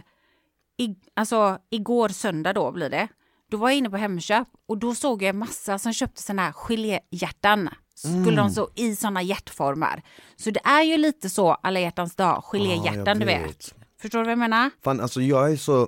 i, 0.78 0.96
alltså, 1.14 1.58
igår 1.70 2.10
söndag 2.10 2.54
då 2.54 2.72
blir 2.72 2.90
det. 2.90 3.08
Då 3.52 3.58
var 3.58 3.70
jag 3.70 3.78
inne 3.78 3.90
på 3.90 3.98
Hemköp 3.98 4.48
och 4.68 4.78
då 4.78 4.96
såg 4.96 5.24
jag 5.24 5.36
massa 5.36 5.80
som 5.80 5.94
köpte 5.94 6.22
sådana 6.22 6.42
här 6.42 6.52
geléhjärtan. 6.54 7.70
Skulle 7.96 8.38
de 8.38 8.50
så 8.50 8.70
i 8.76 8.96
sådana 8.96 9.22
hjärtformar. 9.22 10.02
Så 10.36 10.52
det 10.52 10.60
är 10.64 10.84
ju 10.84 10.98
lite 10.98 11.30
så 11.30 11.52
alla 11.52 11.80
hjärtans 11.80 12.16
dag, 12.16 12.44
geléhjärtan 12.52 13.06
jag 13.06 13.20
du 13.20 13.26
vet. 13.26 13.48
vet. 13.48 13.74
Förstår 14.02 14.20
du 14.20 14.24
vad 14.26 14.32
jag 14.32 14.40
menar? 14.40 14.70
Fan 14.84 15.00
alltså 15.00 15.22
jag 15.22 15.52
är 15.52 15.56
så 15.58 15.88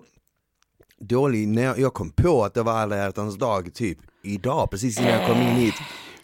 dålig, 0.99 1.47
när 1.47 1.63
jag, 1.63 1.79
jag 1.79 1.93
kom 1.93 2.09
på 2.11 2.43
att 2.43 2.53
det 2.53 2.63
var 2.63 2.73
alla 2.73 2.97
hjärtans 2.97 3.35
dag 3.37 3.73
typ 3.73 3.97
idag, 4.23 4.71
precis 4.71 4.99
innan 4.99 5.11
jag 5.11 5.27
kom 5.27 5.41
in 5.41 5.47
hit. 5.55 5.75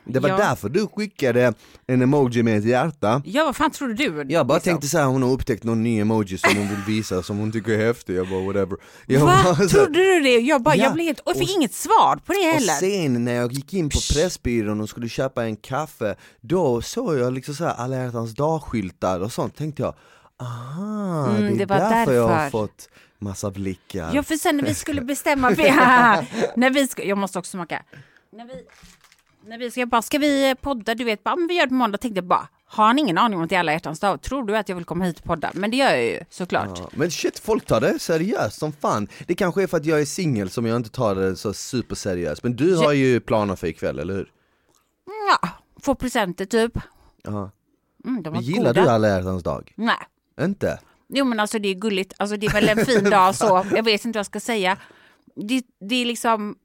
Det 0.05 0.19
var 0.19 0.29
Ja. 0.29 0.37
därför 0.37 0.69
du 0.69 0.87
skickade 0.87 1.53
en 1.87 2.01
emoji 2.01 2.43
med 2.43 2.57
ett 2.57 2.65
hjärta. 2.65 3.21
Ja, 3.25 3.43
vad 3.45 3.55
fan 3.55 3.71
trodde 3.71 3.93
du? 3.93 4.25
Jag 4.29 4.47
bara 4.47 4.53
liksom? 4.57 4.71
tänkte 4.71 4.87
så 4.87 4.97
här, 4.97 5.05
hon 5.05 5.23
har 5.23 5.29
upptäckt 5.31 5.63
någon 5.63 5.83
ny 5.83 5.99
emoji 5.99 6.37
som 6.37 6.57
hon 6.57 6.67
vill 6.69 6.81
visa 6.87 7.23
som 7.23 7.37
hon 7.37 7.51
tycker 7.51 7.71
är 7.71 7.85
häftig, 7.85 8.15
jag 8.15 8.29
bara 8.29 8.41
whatever. 8.45 8.77
Jag 9.05 9.19
Va? 9.25 9.41
bara, 9.43 9.55
så- 9.55 9.67
Trodde 9.69 9.99
du 9.99 10.19
det? 10.19 10.29
Jag, 10.39 10.61
bara, 10.63 10.75
Ja. 10.75 10.83
jag 10.83 10.93
blev 10.93 11.05
helt, 11.05 11.19
och 11.19 11.29
jag 11.29 11.37
fick 11.37 11.49
Och- 11.49 11.55
inget 11.55 11.73
svar 11.73 12.15
på 12.25 12.33
det 12.33 12.39
Och 12.39 12.45
heller. 12.53 12.73
sen 12.73 13.25
när 13.25 13.33
jag 13.33 13.51
gick 13.51 13.73
in 13.73 13.89
på 13.89 13.97
Pressbyrån 14.13 14.81
och 14.81 14.89
skulle 14.89 15.09
köpa 15.09 15.43
en 15.45 15.55
kaffe, 15.55 16.15
då 16.41 16.81
såg 16.81 17.17
jag 17.17 17.33
liksom 17.33 17.53
så 17.55 17.65
här 17.65 17.73
alla 17.73 17.95
hjärtans 17.95 18.35
dag-skyltar 18.35 19.19
och 19.19 19.31
sånt, 19.33 19.55
tänkte 19.57 19.81
jag, 19.83 19.93
aha, 20.41 21.27
Mm, 21.29 21.41
det 21.41 21.47
är 21.53 21.57
det 21.57 21.65
var 21.65 21.77
därför, 21.77 22.13
jag 22.13 22.27
har 22.27 22.35
därför. 22.35 22.49
fått 22.51 22.89
massa 23.19 23.51
blickar. 23.51 24.11
Ja, 24.13 24.23
för 24.23 24.35
sen 24.35 24.57
när 24.57 24.63
vi 24.63 24.73
skulle 24.75 25.01
bestämma, 25.11 25.49
när 25.49 26.69
vi 26.69 26.87
jag 27.09 27.17
måste 27.17 27.39
också 27.39 27.49
smaka. 27.51 27.83
När 28.33 28.45
vi, 28.45 28.53
när 29.43 29.57
vi 29.57 29.71
ska, 29.71 29.85
bara, 29.85 30.01
ska 30.01 30.17
vi 30.17 30.55
podda, 30.61 30.95
du 30.95 31.03
vet, 31.03 31.23
bara, 31.23 31.35
men 31.35 31.47
vi 31.47 31.53
gör 31.53 31.63
det 31.63 31.69
på 31.69 31.75
måndag, 31.75 31.97
tänkte 31.97 32.17
jag 32.17 32.25
bara, 32.25 32.47
har 32.65 32.85
han 32.85 32.99
ingen 32.99 33.17
aning 33.17 33.37
om 33.37 33.43
att 33.43 33.49
det 33.49 33.55
är 33.55 33.59
alla 33.59 33.71
hjärtans 33.73 33.99
dag? 33.99 34.21
Tror 34.21 34.43
du 34.43 34.57
att 34.57 34.69
jag 34.69 34.75
vill 34.75 34.85
komma 34.85 35.05
hit 35.05 35.19
och 35.19 35.25
podda? 35.25 35.51
Men 35.53 35.71
det 35.71 35.77
gör 35.77 35.89
jag 35.89 36.03
ju 36.05 36.19
såklart. 36.29 36.79
Ja, 36.79 36.89
men 36.93 37.11
shit, 37.11 37.39
folk 37.39 37.65
tar 37.65 37.81
det 37.81 37.99
seriöst 37.99 38.59
som 38.59 38.71
fan. 38.71 39.07
Det 39.27 39.35
kanske 39.35 39.63
är 39.63 39.67
för 39.67 39.77
att 39.77 39.85
jag 39.85 40.01
är 40.01 40.05
singel 40.05 40.49
som 40.49 40.65
jag 40.65 40.75
inte 40.75 40.89
tar 40.89 41.15
det 41.15 41.35
så 41.35 41.53
superseriöst. 41.53 42.43
Men 42.43 42.55
du 42.55 42.75
har 42.75 42.93
ju 42.93 43.19
planer 43.19 43.55
för 43.55 43.67
ikväll, 43.67 43.99
eller 43.99 44.13
hur? 44.13 44.31
Ja, 45.41 45.49
få 45.81 45.95
presenter 45.95 46.45
typ. 46.45 46.77
Ja. 47.23 47.51
Mm, 48.05 48.23
de 48.23 48.35
Gillar 48.35 48.73
goda. 48.73 48.83
du 48.83 48.89
alla 48.89 49.07
hjärtans 49.07 49.43
dag? 49.43 49.73
Nej. 49.75 49.95
Inte? 50.41 50.79
Jo 51.13 51.25
men 51.25 51.39
alltså 51.39 51.59
det 51.59 51.69
är 51.69 51.73
gulligt, 51.73 52.13
alltså 52.17 52.37
det 52.37 52.47
är 52.47 52.51
väl 52.53 52.69
en 52.69 52.85
fin 52.85 53.09
dag 53.09 53.35
så, 53.35 53.65
jag 53.75 53.83
vet 53.83 54.05
inte 54.05 54.17
vad 54.17 54.19
jag 54.19 54.25
ska 54.25 54.39
säga. 54.39 54.77
Det, 55.35 55.63
det 55.79 55.95
är 55.95 56.05
liksom, 56.05 56.55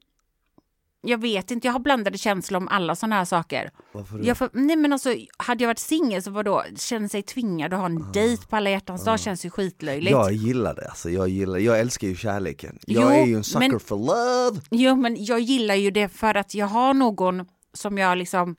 jag 1.07 1.19
vet 1.19 1.51
inte, 1.51 1.67
jag 1.69 1.73
har 1.73 1.81
blandade 1.81 2.19
känslor 2.19 2.57
om 2.61 2.69
alla 2.69 2.97
sådana 2.97 3.17
här 3.17 3.25
saker. 3.25 3.71
Varför 3.93 4.19
då? 4.19 4.25
Jag 4.27 4.39
får, 4.39 4.51
nej 4.53 4.77
men 4.77 4.93
alltså, 4.93 5.15
hade 5.39 5.65
jag 5.65 5.69
varit 5.69 5.79
singel 5.79 6.23
så 6.23 6.31
var 6.31 6.43
då 6.43 6.65
känner 6.77 7.09
sig 7.09 7.23
tvingad 7.23 7.73
att 7.73 7.79
ha 7.79 7.87
en 7.87 8.13
dejt 8.13 8.47
på 8.47 8.57
alla 8.57 8.71
hjärtans 8.71 9.05
dag 9.05 9.21
känns 9.21 9.45
ju 9.47 9.51
skitlöjligt. 9.51 10.11
Jag 10.11 10.33
gillar 10.33 10.75
det, 10.75 10.89
alltså 10.89 11.11
jag 11.11 11.29
gillar, 11.29 11.59
jag 11.59 11.81
älskar 11.81 12.09
ju 12.09 12.17
kärleken. 12.17 12.79
Jag 12.87 13.03
Jo, 13.03 13.09
är 13.09 13.27
ju 13.27 13.35
en 13.37 13.45
sucker 13.45 13.69
men- 13.69 13.81
for 13.81 13.97
love. 13.97 14.61
Jo 14.71 14.97
men 14.97 15.25
jag 15.25 15.41
gillar 15.41 15.75
ju 15.75 15.91
det 15.91 16.09
för 16.09 16.35
att 16.35 16.55
jag 16.55 16.67
har 16.67 16.95
någon 16.95 17.47
som 17.75 17.99
jag 17.99 18.19
liksom 18.19 18.57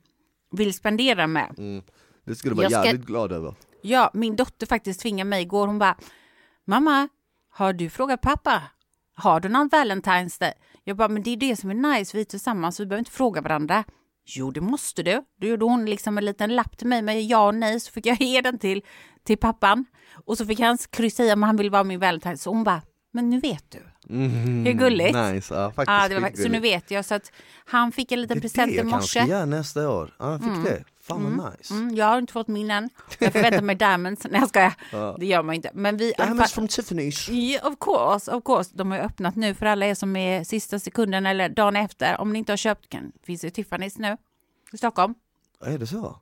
vill 0.52 0.74
spendera 0.74 1.26
med. 1.26 1.54
Mm. 1.58 1.82
Det 2.26 2.34
skulle 2.34 2.52
du 2.54 2.56
vara 2.56 2.64
Jag 2.64 2.72
ska- 2.72 2.84
jävligt 2.86 3.06
glad 3.06 3.32
över. 3.32 3.54
Ja, 3.82 4.10
min 4.14 4.36
dotter 4.36 4.66
faktiskt 4.66 5.00
tvingade 5.00 5.30
mig 5.30 5.42
igår. 5.42 5.66
Hon 5.66 5.78
bara, 5.78 5.96
mamma, 6.66 7.08
har 7.50 7.72
du 7.72 7.90
frågat 7.90 8.20
pappa? 8.20 8.62
Har 9.14 9.40
du 9.40 9.48
någon 9.48 9.70
Valentine's 9.70 10.40
Day? 10.40 10.52
Jag 10.88 10.96
bara, 10.96 11.08
men 11.08 11.22
det 11.22 11.30
är 11.30 11.36
det 11.36 11.56
som 11.56 11.70
är 11.70 11.74
nice, 11.74 12.16
vi 12.16 12.20
är 12.20 12.24
tillsammans, 12.24 12.80
vi 12.80 12.86
behöver 12.86 12.98
inte 12.98 13.10
fråga 13.10 13.40
varandra. 13.40 13.84
Jo, 14.26 14.50
det 14.50 14.60
måste 14.60 15.02
du. 15.02 15.22
Då 15.40 15.46
gjorde 15.46 15.64
hon 15.64 15.86
liksom 15.86 16.18
en 16.18 16.24
liten 16.24 16.56
lapp 16.56 16.78
till 16.78 16.86
mig 16.86 17.02
med 17.02 17.22
ja 17.22 17.46
och 17.46 17.54
nej, 17.54 17.80
så 17.80 17.92
fick 17.92 18.06
jag 18.06 18.16
ge 18.22 18.40
den 18.40 18.58
till, 18.58 18.82
till 19.26 19.38
pappan. 19.38 19.84
Och 20.24 20.38
så 20.38 20.46
fick 20.46 20.60
han 20.60 20.78
kryssa 20.90 21.24
i 21.24 21.32
om 21.32 21.42
han 21.42 21.56
vill 21.56 21.70
vara 21.70 21.84
min 21.84 22.00
Valentine. 22.00 22.36
Så 22.36 22.50
hon 22.50 22.64
bara, 22.64 22.82
men 23.12 23.30
nu 23.30 23.40
vet 23.40 23.64
du. 23.70 23.78
Mm, 24.14 24.64
Det 24.64 24.70
är 24.70 24.74
gulligt. 24.74 25.14
Nice, 25.14 25.54
ja 25.54 25.72
faktiskt. 25.72 25.86
Ja, 26.02 26.08
det 26.08 26.20
var 26.20 26.42
så 26.42 26.48
nu 26.48 26.60
vet 26.60 26.90
jag. 26.90 27.04
Så 27.04 27.14
att 27.14 27.32
han 27.64 27.92
fick 27.92 28.12
en 28.12 28.22
liten 28.22 28.36
Det 28.36 28.40
present 28.40 28.66
det 28.72 28.74
i 28.74 28.78
kanske 28.78 28.96
morse. 28.96 29.20
ska 29.20 29.30
göra 29.30 29.44
nästa 29.44 29.90
år. 29.90 30.14
Ja, 30.18 30.32
jag 30.32 30.40
fick 30.42 30.64
det. 30.64 30.84
Fan 31.08 31.36
vad 31.38 31.52
nice. 31.58 31.74
Mm, 31.74 31.94
jag 31.94 32.06
har 32.06 32.18
inte 32.18 32.32
fått 32.32 32.48
min 32.48 32.70
än. 32.70 32.90
Jag 33.18 33.32
förväntar 33.32 33.62
mig 33.62 33.76
diamonds. 33.76 34.26
Nej, 34.30 34.40
jag 34.40 34.48
skojar. 34.48 34.74
Det 35.18 35.26
gör 35.26 35.42
man 35.42 35.54
inte. 35.54 35.70
Men 35.74 35.96
vi... 35.96 36.12
Diamonds 36.16 36.52
from 36.52 36.66
Tiffany's. 36.66 37.30
Ja, 37.32 37.68
of 37.68 37.74
course, 37.80 38.30
of 38.34 38.44
course. 38.44 38.70
De 38.74 38.90
har 38.90 38.98
ju 38.98 39.04
öppnat 39.04 39.36
nu 39.36 39.54
för 39.54 39.66
alla 39.66 39.86
er 39.86 39.94
som 39.94 40.16
är 40.16 40.44
sista 40.44 40.78
sekunden 40.78 41.26
eller 41.26 41.48
dagen 41.48 41.76
efter. 41.76 42.20
Om 42.20 42.32
ni 42.32 42.38
inte 42.38 42.52
har 42.52 42.56
köpt, 42.56 42.88
kan, 42.88 43.12
finns 43.22 43.40
det 43.40 43.48
Tiffany's 43.56 43.94
nu 43.96 44.16
i 44.72 44.76
Stockholm? 44.76 45.14
Är 45.64 45.78
det 45.78 45.86
så? 45.86 46.16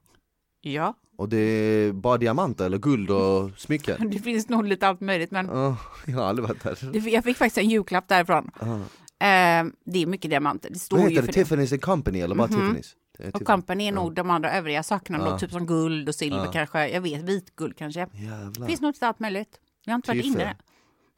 Ja, 0.61 0.95
Och 1.19 1.29
det 1.29 1.37
är 1.39 1.93
bara 1.93 2.19
diamanter 2.19 2.65
eller 2.67 2.79
guld 2.79 3.11
och 3.11 3.51
smycken? 3.57 4.11
det 4.11 4.19
finns 4.19 4.49
nog 4.49 4.65
lite 4.67 4.89
allt 4.89 5.01
möjligt. 5.01 5.31
Men 5.31 5.47
Ja, 5.47 5.77
jag 6.07 6.17
har 6.17 6.25
aldrig 6.25 6.49
varit 6.49 6.63
där. 6.63 7.09
jag 7.09 7.25
fick 7.25 7.37
faktiskt 7.37 7.59
en 7.59 7.71
julklapp 7.71 8.09
därifrån. 8.09 8.51
Eh, 9.19 9.65
det 9.85 10.03
är 10.03 10.07
mycket 10.07 10.31
diamanter. 10.31 10.71
Det 10.71 10.79
står 10.79 10.97
Vad 10.97 11.11
ju 11.11 11.17
heter 11.17 11.33
för 11.33 11.57
det? 11.57 11.65
Tiffany's 11.67 11.79
Company 11.79 12.21
eller 12.21 12.35
bara 12.35 12.49
Tiffany's? 12.49 12.73
Det 12.75 12.79
är 12.79 12.85
Och 13.19 13.25
Tiffany. 13.25 13.45
company 13.45 13.85
är 13.89 13.93
nog 13.93 14.15
de 14.15 14.31
andra 14.31 14.53
övriga 14.53 14.83
sakerna 14.83 15.31
då, 15.31 15.39
typ 15.39 15.51
som 15.53 15.67
guld 15.67 16.09
och 16.09 16.15
silver 16.15 16.53
kanske. 16.53 16.89
Jag 16.89 17.01
vet, 17.01 17.23
vitguld 17.23 17.77
kanske. 17.79 18.01
Jävlar. 18.13 18.67
Finns 18.67 18.81
nog 18.81 18.89
lite 18.95 19.07
allt 19.07 19.21
möjligt. 19.21 19.49
Jag 19.85 19.93
har 19.93 19.97
inte 19.97 20.09
varit 20.11 20.23
Tiffe. 20.25 20.39
inne. 20.43 20.57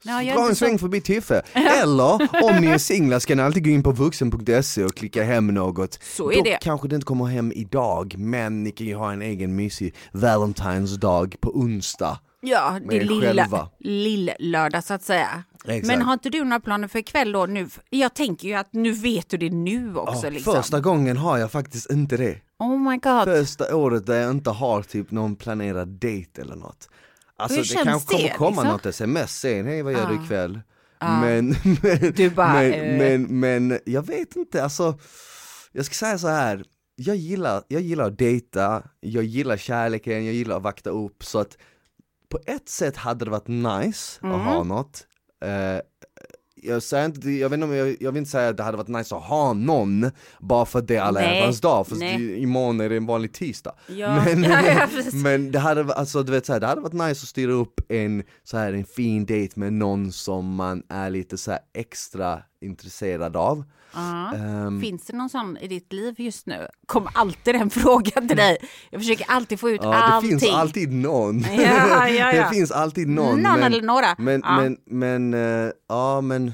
Ja, 0.03 0.13
Dra 0.13 0.21
inte 0.21 0.41
en 0.41 0.47
så- 0.49 0.55
sväng 0.55 0.79
förbi 0.79 1.01
Tiffe. 1.01 1.41
Eller 1.53 2.43
om 2.43 2.55
ni 2.61 2.67
är 2.67 2.77
singlar 2.77 3.19
ska 3.19 3.35
ni 3.35 3.41
alltid 3.41 3.63
gå 3.63 3.69
in 3.69 3.83
på 3.83 3.91
vuxen.se 3.91 4.83
och 4.83 4.95
klicka 4.95 5.23
hem 5.23 5.47
något. 5.47 5.99
Så 6.03 6.31
är 6.31 6.35
Dock 6.35 6.45
det. 6.45 6.57
kanske 6.61 6.87
det 6.87 6.95
inte 6.95 7.05
kommer 7.05 7.25
hem 7.25 7.51
idag, 7.55 8.15
men 8.17 8.63
ni 8.63 8.71
kan 8.71 8.87
ju 8.87 8.95
ha 8.95 9.11
en 9.13 9.21
egen 9.21 9.55
mysig 9.55 9.95
Valentine's 10.11 10.97
dag 10.97 11.35
på 11.41 11.49
onsdag. 11.57 12.19
Ja, 12.41 12.79
det 12.89 12.97
är 12.97 13.03
lilla, 13.03 13.21
själva. 13.43 13.69
lill-lördag 13.79 14.83
så 14.83 14.93
att 14.93 15.03
säga. 15.03 15.43
Exakt. 15.65 15.87
Men 15.87 16.01
har 16.01 16.13
inte 16.13 16.29
du 16.29 16.43
några 16.43 16.59
planer 16.59 16.87
för 16.87 16.99
ikväll 16.99 17.31
då? 17.31 17.45
Nu? 17.45 17.69
Jag 17.89 18.13
tänker 18.13 18.47
ju 18.47 18.53
att 18.53 18.73
nu 18.73 18.91
vet 18.91 19.29
du 19.29 19.37
det 19.37 19.49
nu 19.49 19.95
också. 19.95 20.25
Ja, 20.25 20.29
liksom. 20.29 20.53
Första 20.53 20.79
gången 20.79 21.17
har 21.17 21.37
jag 21.37 21.51
faktiskt 21.51 21.91
inte 21.91 22.17
det. 22.17 22.37
Oh 22.59 22.77
my 22.79 22.97
god. 22.97 23.23
Första 23.25 23.75
året 23.75 24.05
där 24.05 24.21
jag 24.21 24.31
inte 24.31 24.49
har 24.49 24.81
typ 24.83 25.11
någon 25.11 25.35
planerad 25.35 25.87
dejt 25.87 26.41
eller 26.41 26.55
något. 26.55 26.89
Alltså 27.37 27.57
Hur 27.57 27.63
det 27.77 27.83
kanske 27.83 28.15
kommer 28.15 28.29
komma 28.29 28.49
liksom? 28.49 28.67
något 28.67 28.85
sms 28.85 29.39
sen, 29.39 29.65
hej 29.65 29.81
vad 29.83 29.93
gör 29.93 30.07
du 30.09 30.15
Ja. 30.15 30.23
ikväll? 30.23 30.61
Ja. 30.99 31.21
Men, 31.21 31.47
men, 31.81 32.13
Du 32.15 32.29
bara, 32.29 32.53
men, 32.53 32.73
eh. 32.73 32.97
men, 32.97 33.39
men 33.39 33.79
jag 33.85 34.07
vet 34.07 34.35
inte, 34.35 34.63
alltså 34.63 34.99
jag 35.71 35.85
ska 35.85 35.93
säga 35.93 36.17
så 36.17 36.27
här. 36.27 36.63
Jag 36.95 37.15
gillar, 37.15 37.63
jag 37.67 37.81
gillar 37.81 38.07
att 38.07 38.17
dejta, 38.17 38.83
jag 38.99 39.23
gillar 39.23 39.57
kärleken, 39.57 40.25
jag 40.25 40.33
gillar 40.33 40.57
att 40.57 40.63
vakta 40.63 40.89
upp 40.89 41.23
så 41.23 41.39
att 41.39 41.57
på 42.29 42.39
ett 42.45 42.69
sätt 42.69 42.97
hade 42.97 43.25
det 43.25 43.31
varit 43.31 43.47
nice 43.47 44.19
Mm. 44.23 44.35
att 44.35 44.41
ha 44.45 44.63
något. 44.63 45.05
Eh, 45.45 45.81
jag, 46.61 46.83
säger 46.83 47.05
inte, 47.05 47.29
jag, 47.29 47.49
vet 47.49 47.57
inte 47.57 47.65
om 47.67 47.73
jag, 47.75 47.97
jag 47.99 48.11
vill 48.11 48.19
inte 48.19 48.31
säga 48.31 48.49
att 48.49 48.57
det 48.57 48.63
hade 48.63 48.77
varit 48.77 48.87
nice 48.87 49.15
att 49.15 49.23
ha 49.23 49.53
någon 49.53 50.11
bara 50.39 50.65
för 50.65 50.79
att 50.79 50.87
det 50.87 50.95
är 50.95 51.01
alla 51.01 51.21
hjärtans 51.35 51.61
dag, 51.61 51.87
för 51.87 51.95
det- 51.95 52.37
imorgon 52.39 52.81
är 52.81 52.89
det 52.89 52.97
en 52.97 53.05
vanlig 53.05 53.33
tisdag. 53.33 53.75
Ja. 53.87 54.23
Men, 54.25 54.43
Ja, 54.49 54.61
ja, 54.65 54.87
men 55.13 55.51
det 55.51 55.59
hade, 55.59 55.93
alltså, 55.93 56.23
du 56.23 56.31
vet, 56.31 56.45
så 56.45 56.53
här, 56.53 56.59
det 56.59 56.67
hade 56.67 56.81
varit 56.81 56.93
nice 56.93 57.09
att 57.09 57.17
styra 57.17 57.51
upp 57.51 57.81
en, 57.89 58.23
så 58.43 58.57
här, 58.57 58.73
en 58.73 58.85
fin 58.85 59.25
dejt 59.25 59.59
med 59.59 59.73
någon 59.73 60.11
som 60.11 60.55
man 60.55 60.83
är 60.89 61.09
lite 61.09 61.37
så 61.37 61.51
här, 61.51 61.59
extra 61.73 62.41
intresserad 62.61 63.35
av. 63.35 63.63
Ehm, 63.95 64.81
Finns 64.81 65.05
det 65.05 65.17
någon 65.17 65.29
sån 65.29 65.57
i 65.57 65.67
ditt 65.67 65.93
liv 65.93 66.15
just 66.17 66.45
nu? 66.45 66.67
Kommer 66.85 67.11
alltid 67.15 67.55
den 67.55 67.69
frågan 67.79 68.27
till 68.27 68.37
dig. 68.37 68.57
Jag 68.89 69.01
försöker 69.01 69.25
alltid 69.29 69.59
få 69.59 69.69
ut 69.69 69.79
ja, 69.83 69.89
det 69.89 69.97
allting. 69.97 70.39
finns 70.39 70.53
alltid 70.53 70.93
någon. 70.93 71.39
Ja, 71.57 72.09
ja, 72.09 72.31
det 72.31 72.49
finns 72.53 72.71
alltid 72.71 73.07
någon. 73.07 73.41
Någon 73.41 73.59
men, 73.59 73.73
eller 73.73 73.81
några. 73.81 74.15
Men, 74.17 74.41
men, 74.41 74.77
men, 74.85 75.33
eh, 75.33 75.71
ja 75.87 76.21
men 76.21 76.53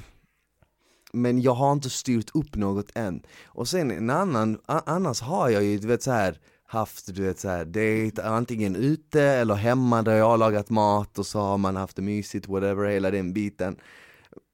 men 1.14 1.42
jag 1.42 1.54
har 1.54 1.74
inte 1.74 1.90
styrt 1.90 2.30
upp 2.34 2.56
något 2.56 2.92
än. 2.96 3.24
Och 3.46 3.68
sen 3.68 3.92
en 3.92 4.10
annan, 4.10 4.58
annars 4.66 5.22
har 5.22 5.50
jag 5.50 5.64
ju 5.64 5.78
du 5.78 5.88
vet 5.88 6.04
så 6.04 6.12
här 6.12 6.40
haft 6.68 7.16
du 7.16 7.24
vet 7.24 7.40
så 7.40 7.50
här 7.50 7.66
dejt 7.66 8.22
antingen 8.22 8.76
ute 8.76 9.22
eller 9.22 9.56
hemma 9.56 10.02
där 10.02 10.16
jag 10.16 10.26
har 10.26 10.38
lagat 10.38 10.70
mat 10.70 11.20
och 11.20 11.26
så 11.26 11.40
har 11.40 11.58
man 11.58 11.76
haft 11.76 11.96
det 11.96 12.02
mysigt, 12.02 12.48
whatever, 12.48 12.86
hela 12.86 13.12
den 13.12 13.34
biten. 13.34 13.78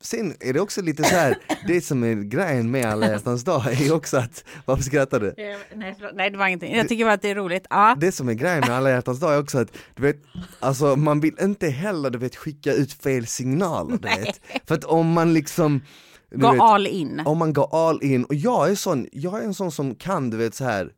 Sen 0.03 0.33
är 0.39 0.53
det 0.53 0.59
också 0.59 0.81
lite 0.81 1.03
så 1.03 1.15
här, 1.15 1.37
det 1.67 1.81
som 1.81 2.03
är 2.03 2.15
grejen 2.15 2.71
med 2.71 2.85
alla 2.85 3.07
hjärtans 3.07 3.43
dag 3.43 3.67
är 3.67 3.83
ju 3.83 3.91
också 3.91 4.17
att, 4.17 4.43
varför 4.65 4.83
skrattar 4.83 5.19
du? 5.19 5.27
Eh, 5.27 5.57
Nej, 5.75 5.95
förlåt. 5.97 6.15
Nej, 6.15 6.29
det 6.29 6.37
var 6.37 6.47
ingenting. 6.47 6.75
Jag 6.75 6.87
tycker 6.89 7.05
bara 7.05 7.13
att 7.13 7.21
det 7.21 7.29
är 7.29 7.35
roligt. 7.35 7.67
Ja. 7.69 7.95
Det 7.99 8.11
som 8.11 8.29
är 8.29 8.33
grejen 8.33 8.59
med 8.59 8.69
alla 8.69 8.89
hjärtans 8.89 9.19
dag 9.19 9.33
är 9.33 9.39
också 9.39 9.57
att, 9.57 9.77
du 9.95 10.01
vet, 10.01 10.17
alltså 10.59 10.95
man 10.95 11.19
vill 11.19 11.35
inte 11.41 11.67
heller 11.69 12.09
du 12.09 12.17
vet 12.17 12.35
skicka 12.35 12.73
ut 12.73 12.93
fel 12.93 13.27
signaler 13.27 13.97
du 13.97 14.07
vet. 14.07 14.41
För 14.67 14.75
att 14.75 14.83
om 14.83 15.11
man 15.11 15.33
liksom 15.33 15.81
Gå 16.35 16.63
all 16.63 16.87
in. 16.87 17.21
om 17.25 17.37
man 17.37 17.53
går 17.53 17.89
all 17.89 18.03
in, 18.03 18.23
och 18.23 18.35
jag 18.35 18.69
är 18.71 18.75
sån, 18.75 19.07
jag 19.11 19.39
är 19.41 19.45
en 19.45 19.53
sån 19.53 19.71
som 19.71 19.95
kan 19.95 20.29
du 20.29 20.37
vet 20.37 20.55
så 20.55 20.63
här 20.63 20.89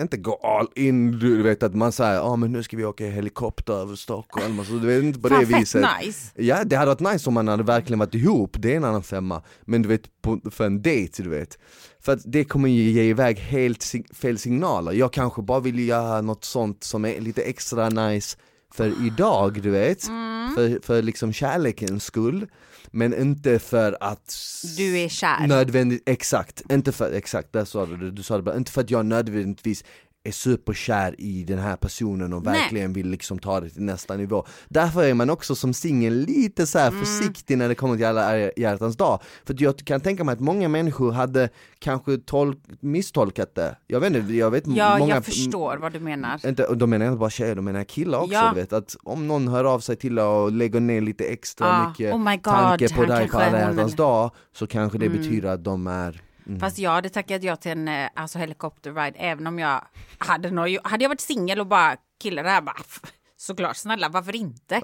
inte 0.00 0.16
gå 0.16 0.34
all 0.34 0.66
in, 0.74 1.18
du 1.18 1.42
vet 1.42 1.62
att 1.62 1.74
man 1.74 1.92
säger 1.92 2.14
ja 2.14 2.36
men 2.36 2.52
nu 2.52 2.62
ska 2.62 2.76
vi 2.76 2.84
åka 2.84 3.06
helikopter 3.06 3.72
över 3.72 3.96
Stockholm, 3.96 4.58
alltså, 4.58 4.74
du 4.74 4.86
vet 4.86 5.02
inte 5.04 5.20
på 5.20 5.28
Fan, 5.28 5.40
det 5.40 5.46
fett 5.46 5.60
viset. 5.60 5.86
nice. 6.02 6.32
Ja 6.34 6.64
det 6.64 6.76
hade 6.76 6.90
varit 6.94 7.12
nice 7.12 7.28
om 7.30 7.34
man 7.34 7.48
hade 7.48 7.62
verkligen 7.62 7.98
varit 7.98 8.14
ihop, 8.14 8.56
det 8.58 8.72
är 8.72 8.76
en 8.76 8.84
annan 8.84 9.02
femma. 9.02 9.42
Men 9.62 9.82
du 9.82 9.88
vet, 9.88 10.22
på, 10.22 10.40
för 10.50 10.66
en 10.66 10.82
dejt 10.82 11.22
du 11.22 11.28
vet. 11.28 11.58
För 12.00 12.12
att 12.12 12.20
det 12.24 12.44
kommer 12.44 12.68
ju 12.68 12.82
ge 12.90 13.02
iväg 13.02 13.38
helt 13.38 13.82
sig- 13.82 14.06
fel 14.14 14.38
signaler. 14.38 14.92
Jag 14.92 15.12
kanske 15.12 15.42
bara 15.42 15.60
vill 15.60 15.88
göra 15.88 16.20
något 16.20 16.44
sånt 16.44 16.84
som 16.84 17.04
är 17.04 17.20
lite 17.20 17.42
extra 17.42 17.88
nice 17.88 18.36
för 18.74 19.06
idag 19.06 19.62
du 19.62 19.70
vet. 19.70 20.08
Mm. 20.08 20.54
För, 20.54 20.78
för 20.86 21.02
liksom 21.02 21.32
kärlekens 21.32 22.04
skull. 22.04 22.46
Men 22.94 23.14
inte 23.14 23.58
för 23.58 23.96
att 24.00 24.36
Du 24.76 24.98
är 24.98 25.08
kär. 25.08 25.46
Nödvändigt, 25.46 26.02
exakt, 26.06 26.62
inte 26.72 26.92
för, 26.92 27.12
exakt 27.12 27.52
där 27.52 27.64
sa 27.64 27.86
du 27.86 27.96
det, 27.96 28.10
du 28.10 28.22
sa 28.22 28.36
det 28.36 28.42
bra, 28.42 28.56
inte 28.56 28.72
för 28.72 28.80
att 28.80 28.90
jag 28.90 29.06
nödvändigtvis 29.06 29.84
är 30.26 30.32
superkär 30.32 31.14
i 31.20 31.44
den 31.44 31.58
här 31.58 31.76
personen 31.76 32.32
och 32.32 32.44
Nej. 32.44 32.60
verkligen 32.60 32.92
vill 32.92 33.08
liksom 33.08 33.38
ta 33.38 33.60
det 33.60 33.70
till 33.70 33.82
nästa 33.82 34.16
nivå. 34.16 34.44
Därför 34.68 35.04
är 35.04 35.14
man 35.14 35.30
också 35.30 35.54
som 35.54 35.74
singel 35.74 36.14
lite 36.14 36.66
så 36.66 36.78
Mm. 36.78 37.00
försiktig 37.04 37.58
när 37.58 37.68
det 37.68 37.74
kommer 37.74 37.96
till 37.96 38.06
alla 38.06 38.36
hjärtans 38.56 38.96
dag. 38.96 39.20
För 39.46 39.56
jag 39.58 39.78
kan 39.78 40.00
tänka 40.00 40.24
mig 40.24 40.32
att 40.32 40.40
många 40.40 40.68
människor 40.68 41.12
hade 41.12 41.48
kanske 41.78 42.18
tolk, 42.18 42.58
misstolkat 42.80 43.54
det. 43.54 43.76
Jag 43.86 44.00
vet 44.00 44.14
inte, 44.14 44.34
jag 44.34 44.50
vet 44.50 44.66
Ja, 44.66 44.98
många 44.98 45.14
jag 45.14 45.24
förstår 45.24 45.76
vad 45.76 45.92
du 45.92 46.00
menar. 46.00 46.46
inte, 46.46 46.64
och 46.64 46.78
då 46.78 46.86
menar 46.86 47.06
jag 47.06 47.12
inte 47.12 47.20
bara 47.20 47.30
tjejer, 47.30 47.54
då 47.54 47.62
menar 47.62 47.80
jag 47.80 47.86
killar 47.88 48.18
också 48.18 48.32
Ja. 48.34 48.50
du 48.54 48.60
vet 48.60 48.72
att 48.72 48.96
om 49.02 49.26
någon 49.26 49.48
hör 49.48 49.64
av 49.64 49.80
sig 49.80 49.96
till 49.96 50.18
och 50.18 50.52
lägger 50.52 50.80
ner 50.80 51.00
lite 51.00 51.24
extra 51.24 51.66
Ah, 51.66 51.88
mycket 51.88 52.14
oh 52.14 52.18
God, 52.30 52.42
tanke 52.42 52.94
på 52.94 53.04
dig 53.04 53.28
på 53.28 53.38
alla 53.38 53.58
hjärtans 53.58 53.94
dag 53.96 54.30
så 54.52 54.66
kanske 54.66 54.98
det 54.98 55.08
betyder 55.08 55.48
att 55.48 55.64
de 55.64 55.86
är 55.86 56.22
mm. 56.46 56.60
Fast 56.60 56.78
jag 56.78 56.90
hade 56.90 57.08
tackat 57.08 57.42
ja 57.42 57.56
till 57.56 57.70
en 57.72 57.88
eh, 57.88 58.08
alltså, 58.14 58.38
helikopterride 58.38 59.18
även 59.18 59.46
om 59.46 59.58
jag 59.58 59.80
hade, 60.18 60.50
nå- 60.50 60.80
hade 60.84 61.04
jag 61.04 61.08
varit 61.08 61.20
singel 61.20 61.60
och 61.60 61.66
bara 61.66 61.96
killar 62.22 62.42
det 62.44 62.50
här 62.50 62.60
bara 62.60 62.74
"Pff, 62.76 63.00
såklart 63.36 63.76
snälla 63.76 64.08
varför 64.08 64.36
inte? 64.36 64.80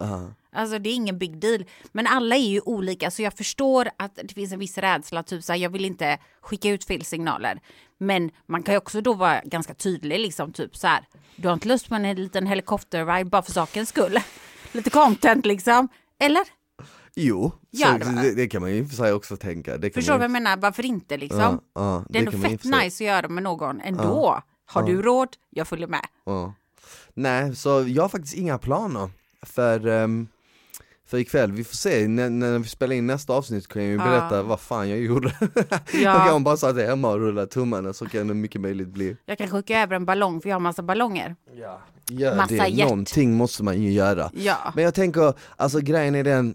Alltså 0.53 0.79
det 0.79 0.91
är 0.91 0.95
ingen 0.95 1.19
big 1.19 1.39
deal. 1.39 1.65
Men 1.93 2.07
alla 2.07 2.37
är 2.37 2.49
ju 2.49 2.61
olika 2.61 3.11
så 3.11 3.23
jag 3.23 3.35
förstår 3.37 3.89
att 3.99 4.15
det 4.25 4.35
finns 4.35 4.53
en 4.53 4.59
viss 4.59 4.79
rädsla, 4.79 5.23
typ 5.23 5.45
så 5.45 5.53
här, 5.53 5.61
jag 5.61 5.71
vill 5.71 5.85
inte 5.85 6.19
skicka 6.41 6.69
ut 6.69 6.85
fel 6.85 7.05
signaler. 7.05 7.61
Men 7.99 8.31
man 8.47 8.63
kan 8.63 8.75
ju 8.75 8.79
också 8.79 9.01
då 9.01 9.15
vara 9.15 9.41
ganska 9.45 9.75
tydlig 9.75 10.21
liksom 10.21 10.53
typ 10.53 10.77
så 10.77 10.87
här, 10.87 11.05
du 11.37 11.49
har 11.49 11.55
inte 11.55 11.69
lust 11.69 11.89
på 11.89 11.95
en 11.95 12.17
liten 12.17 12.47
helikopterride 12.47 13.25
bara 13.31 13.43
för 13.43 13.53
sakens 13.53 13.89
skull. 13.89 14.19
Lite 14.73 14.91
content 14.91 15.47
liksom. 15.47 15.89
Eller? 16.21 16.43
Jo, 17.15 17.53
Gör 17.71 17.93
så 17.93 17.99
det, 17.99 18.05
va? 18.05 18.23
det, 18.23 18.35
det 18.35 18.49
kan 18.49 18.61
man 18.63 18.71
ju 18.71 18.77
i 18.77 18.83
och 18.83 18.89
för 18.89 18.97
sig 18.97 19.13
också 19.13 19.37
tänka. 19.37 19.77
Det 19.79 19.91
kan 19.91 20.01
Förstår 20.01 20.13
du 20.15 20.19
vad 20.19 20.31
man 20.31 20.43
jag 20.43 20.43
menar? 20.43 20.57
Varför 20.63 20.85
inte 20.87 21.17
liksom? 21.17 21.41
Ja, 21.41 21.61
ja, 21.75 22.05
det 22.09 22.19
är 22.19 22.21
ändå 22.21 22.31
kan 22.31 22.41
man 22.41 22.51
fett 22.51 22.63
för 22.63 22.69
sig- 22.69 22.85
nice 22.85 23.05
att 23.05 23.09
göra 23.09 23.29
med 23.29 23.43
någon 23.43 23.81
ändå. 23.81 24.43
Har 24.67 24.83
du 24.83 25.03
råd? 25.03 25.29
Jag 25.51 25.69
följer 25.69 25.87
med. 25.87 26.07
Ja. 26.25 26.55
Nej, 27.15 27.57
så 27.57 27.85
jag 27.89 28.03
har 28.03 28.09
faktiskt 28.09 28.35
inga 28.35 28.59
planer 28.59 29.11
för, 29.43 29.87
um, 29.87 30.29
för 31.07 31.19
ikväll. 31.19 31.53
Vi 31.53 31.65
får 31.65 31.77
se, 31.77 32.09
när, 32.09 32.31
när 32.31 32.59
vi 32.59 32.69
spelar 32.69 32.95
in 32.97 33.07
nästa 33.07 33.33
avsnitt 33.33 33.69
kan 33.69 33.83
jag 33.83 33.91
ju 33.91 33.99
berätta 33.99 34.43
vad 34.43 34.61
fan 34.61 34.89
jag 34.89 34.99
gjorde. 34.99 35.35
jag 35.93 36.03
Ja. 36.03 36.25
kan 36.29 36.45
bara 36.45 36.57
sätta 36.57 36.81
hemma 36.81 37.09
och 37.11 37.19
rulla 37.19 37.47
tummarna 37.47 37.93
så 37.93 38.07
kan 38.07 38.29
det 38.29 38.35
mycket 38.35 38.61
möjligt 38.61 38.89
bli. 38.89 39.17
Jag 39.27 39.39
kan 39.39 39.49
skicka 39.49 39.83
över 39.83 39.97
en 39.97 40.05
ballong 40.05 40.41
för 40.41 40.49
jag 40.49 40.55
har 40.55 40.61
massa 40.61 40.83
ballonger. 40.83 41.37
Gör 42.09 42.37
Massa 42.37 42.55
det, 42.55 42.69
hjärt. 42.69 42.89
någonting 42.89 43.37
måste 43.37 43.63
man 43.63 43.83
ju 43.83 43.93
göra. 43.93 44.31
Ja. 44.35 44.73
Men 44.75 44.85
jag 44.85 44.95
tänker, 44.95 45.35
alltså 45.57 45.81
grejen 45.81 46.15
är 46.15 46.25
den, 46.25 46.55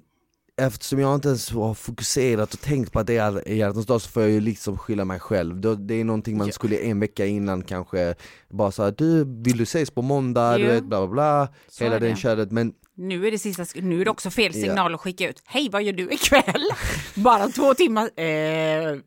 eftersom 0.61 0.99
jag 0.99 1.15
inte 1.15 1.27
ens 1.27 1.51
har 1.51 1.73
fokuserat 1.73 2.53
och 2.53 2.61
tänkt 2.61 2.91
på 2.91 2.99
att 2.99 3.07
det 3.07 3.17
är 3.17 3.49
hjärtans 3.49 3.85
dag 3.85 4.01
så 4.01 4.09
får 4.09 4.21
jag 4.23 4.31
ju 4.31 4.39
liksom 4.41 4.77
skylla 4.77 5.05
mig 5.05 5.19
själv. 5.19 5.61
Det 5.87 5.93
är 5.93 6.03
någonting 6.03 6.37
man 6.37 6.47
Ja. 6.47 6.53
skulle 6.53 6.77
en 6.77 6.99
vecka 6.99 7.25
innan 7.25 7.61
kanske 7.63 8.15
bara 8.49 8.71
säga 8.71 8.91
du 8.91 9.23
vill 9.43 9.57
du 9.57 9.63
ses 9.63 9.91
på 9.91 10.01
måndag, 10.01 10.57
du 10.57 10.63
Jo. 10.63 10.69
vet 10.71 10.83
bla 10.83 10.99
bla 10.99 11.07
bla, 11.07 11.47
Så 11.67 11.83
hela 11.83 11.99
den 11.99 12.15
köret 12.15 12.51
men 12.51 12.73
Nu 12.97 13.27
är 13.27 13.31
det 13.31 13.39
sista, 13.39 13.65
nu 13.75 14.01
är 14.01 14.05
det 14.05 14.11
också 14.11 14.29
fel 14.29 14.51
Ja. 14.55 14.61
signal 14.61 14.93
att 14.95 15.01
skicka 15.01 15.29
ut. 15.29 15.41
Hej, 15.45 15.69
vad 15.71 15.83
gör 15.83 15.93
du 15.93 16.11
ikväll? 16.11 16.63
Bara 17.15 17.47
två 17.47 17.73
timmar. 17.73 18.19
Eh, 18.19 18.97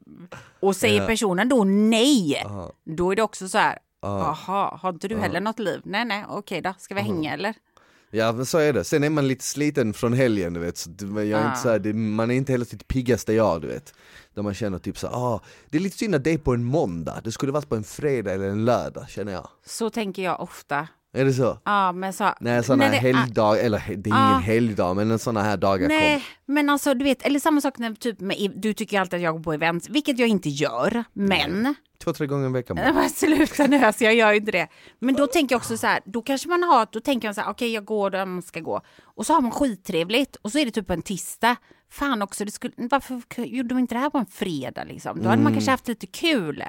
och 0.61 0.77
säger 0.77 1.01
Ja. 1.01 1.07
personen 1.07 1.49
då 1.49 1.65
nej, 1.65 2.43
aha, 2.47 2.73
då 2.85 3.11
är 3.13 3.17
det 3.17 3.23
också 3.23 3.49
så 3.49 3.59
här. 3.59 3.79
aha. 4.03 4.37
Jaha, 4.47 4.79
har 4.83 4.91
inte 4.91 5.09
du 5.09 5.17
heller 5.19 5.41
något 5.41 5.59
liv? 5.59 5.81
Nej, 5.85 6.05
nej, 6.05 6.25
okej 6.29 6.61
då, 6.61 6.75
ska 6.79 6.95
vi 6.95 7.01
hänga 7.01 7.33
eller? 7.35 7.55
Ja 8.11 8.33
men 8.33 8.47
så 8.47 8.59
är 8.59 8.73
det, 8.73 8.85
sen 8.85 9.05
är 9.05 9.11
man 9.11 9.29
lite 9.29 9.45
sliten 9.45 9.95
från 9.95 10.13
helgen 10.13 10.55
du 10.55 10.61
vet, 10.61 10.77
så 10.77 10.91
jag 11.01 11.29
är 11.29 11.35
Ah. 11.45 11.49
inte 11.49 11.61
så 11.61 11.69
här, 11.69 11.79
det, 11.79 11.93
man 11.93 12.31
är 12.31 12.35
inte 12.35 12.53
heller 12.53 12.65
sitt 12.65 12.89
piggaste 12.89 13.33
jag 13.33 13.63
du 13.63 13.69
vet 13.69 13.95
Där 14.35 14.43
man 14.43 14.55
känner 14.55 14.79
typ 14.79 14.99
så 14.99 15.07
här, 15.07 15.15
ah, 15.15 15.43
det 15.71 15.79
är 15.79 15.83
lite 15.83 15.99
synd 15.99 16.15
att 16.15 16.25
det 16.25 16.31
är 16.31 16.39
på 16.39 16.55
en 16.55 16.65
måndag, 16.65 17.21
det 17.25 17.33
skulle 17.33 17.53
varit 17.53 17.69
på 17.69 17.77
en 17.77 17.85
fredag 17.85 18.33
eller 18.33 18.49
en 18.49 18.65
lördag 18.65 19.09
känner 19.09 19.33
jag 19.33 19.49
Så 19.67 19.91
tänker 19.91 20.23
jag 20.23 20.41
ofta. 20.41 20.89
Är 21.13 21.25
det 21.25 21.33
så? 21.33 21.59
Ja, 21.65 21.93
men 21.93 22.13
så. 22.13 22.31
Nej 22.41 22.65
sådana 22.65 22.85
här 22.85 22.91
det- 22.91 22.97
helgdag, 22.97 23.61
eller 23.61 23.83
det 23.97 24.11
är 24.11 24.15
Ah. 24.15 24.31
ingen 24.31 24.43
helgdag 24.43 24.95
men 24.97 25.19
sådana 25.19 25.43
här 25.43 25.57
dagar 25.57 25.89
Nej, 25.89 26.15
kom 26.47 26.55
men 26.55 26.71
alltså 26.71 26.95
du 26.95 27.05
vet, 27.05 27.23
eller 27.27 27.41
samma 27.41 27.61
sak 27.61 27.79
när 27.79 27.95
typ 27.95 28.21
med, 28.21 28.53
du 28.57 28.75
tycker 28.75 29.01
alltid 29.01 29.15
att 29.17 29.23
jag 29.23 29.35
går 29.35 29.43
på 29.43 29.53
event, 29.53 29.89
vilket 29.89 30.19
jag 30.19 30.29
inte 30.29 30.49
gör, 30.49 31.05
men 31.13 31.75
Två, 32.09 32.13
tre 32.13 32.27
gånger 32.27 32.49
i 32.49 32.53
veckan 32.53 32.77
bara. 32.77 32.93
Men 32.93 33.11
sluta 33.11 33.67
nu, 33.67 33.85
alltså, 33.85 34.05
jag 34.05 34.15
gör 34.15 34.31
ju 34.33 34.37
inte 34.37 34.53
det. 34.53 34.69
Men 34.99 35.15
då 35.15 35.27
tänker 35.27 35.55
jag 35.55 35.61
också 35.61 35.77
så 35.77 35.87
här, 35.87 36.01
då 36.05 36.23
kanske 36.23 36.49
man 36.49 36.63
har, 36.63 36.89
då 36.93 37.01
tänker 37.01 37.29
man 37.29 37.35
så 37.35 37.41
här, 37.41 37.51
okej 37.51 37.73
jag 37.73 37.85
går 37.85 38.11
där 38.11 38.27
man 38.27 38.43
ska 38.43 38.61
gå. 38.61 38.81
Och 39.03 39.27
så 39.27 39.35
har 39.35 39.41
man 39.41 39.51
skittrevligt 39.51 40.37
och 40.37 40.53
så 40.53 40.59
är 40.59 40.65
det 40.65 40.71
typ 40.71 40.91
en 40.91 41.03
tisdag. 41.03 41.57
Fan 41.91 42.23
också, 42.23 42.45
det 42.45 42.51
skulle, 42.51 42.73
varför 42.77 43.45
gjorde 43.45 43.69
de 43.69 43.79
inte 43.79 43.95
det 43.95 43.99
här 43.99 44.11
på 44.11 44.19
en 44.19 44.27
fredag 44.27 44.85
liksom? 44.85 45.23
Då 45.23 45.29
hade 45.29 45.43
man 45.43 45.53
kanske 45.53 45.71
haft 45.71 45.89
lite 45.89 46.07
kul. 46.07 46.65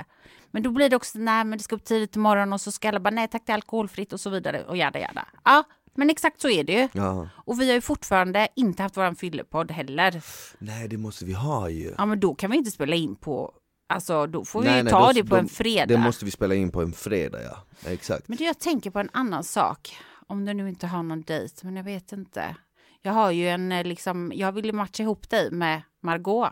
Men 0.51 0.63
då 0.63 0.71
blir 0.71 0.89
det 0.89 0.95
också, 0.95 1.19
nej 1.19 1.43
men 1.43 1.57
det 1.57 1.63
ska 1.63 1.75
upp 1.75 1.85
tidigt 1.85 2.15
imorgon 2.15 2.53
och 2.53 2.61
så 2.61 2.71
ska 2.71 2.89
alla 2.89 2.99
bara, 2.99 3.09
nej 3.09 3.27
tack 3.27 3.43
det 3.45 3.51
är 3.51 3.55
alkoholfritt 3.55 4.13
och 4.13 4.19
så 4.19 4.29
vidare 4.29 4.63
och 4.63 4.77
jada 4.77 4.99
jada. 4.99 5.27
Ja, 5.45 5.63
men 5.95 6.09
exakt 6.09 6.41
så 6.41 6.49
är 6.49 6.63
det 6.63 6.73
ju. 6.73 6.87
Ja. 6.91 7.29
Och 7.35 7.61
vi 7.61 7.67
har 7.67 7.73
ju 7.73 7.81
fortfarande 7.81 8.47
inte 8.55 8.83
haft 8.83 8.97
våran 8.97 9.15
fyllepodd 9.15 9.71
heller. 9.71 10.21
Nej 10.59 10.87
det 10.87 10.97
måste 10.97 11.25
vi 11.25 11.33
ha 11.33 11.69
ju. 11.69 11.93
Ja 11.97 12.05
men 12.05 12.19
då 12.19 12.35
kan 12.35 12.51
vi 12.51 12.57
inte 12.57 12.71
spela 12.71 12.95
in 12.95 13.15
på, 13.15 13.53
alltså 13.89 14.27
då 14.27 14.45
får 14.45 14.61
vi 14.61 14.67
Nej, 14.67 14.77
ju 14.77 14.83
nej, 14.83 14.91
ta 14.91 15.07
då- 15.07 15.11
det 15.13 15.23
på 15.23 15.29
då- 15.29 15.35
en 15.35 15.47
fredag. 15.49 15.85
Det 15.85 15.97
måste 15.97 16.25
vi 16.25 16.31
spela 16.31 16.55
in 16.55 16.71
på 16.71 16.81
en 16.81 16.91
fredag 16.93 17.41
ja, 17.43 17.63
exakt. 17.91 18.27
Men 18.27 18.37
du, 18.37 18.43
jag 18.43 18.59
tänker 18.59 18.91
på 18.91 18.99
en 18.99 19.09
annan 19.13 19.43
sak. 19.43 19.97
Om 20.27 20.45
du 20.45 20.53
nu 20.53 20.69
inte 20.69 20.87
har 20.87 21.03
någon 21.03 21.21
dejt, 21.21 21.55
men 21.65 21.75
jag 21.75 21.83
vet 21.83 22.11
inte. 22.11 22.55
Jag 23.01 23.13
har 23.13 23.31
ju 23.31 23.49
en, 23.49 23.71
eh, 23.71 23.83
liksom, 23.83 24.31
jag 24.35 24.51
vill 24.51 24.65
ju 24.65 24.71
matcha 24.71 25.03
ihop 25.03 25.29
dig 25.29 25.51
med 25.51 25.81
Margot. 26.01 26.49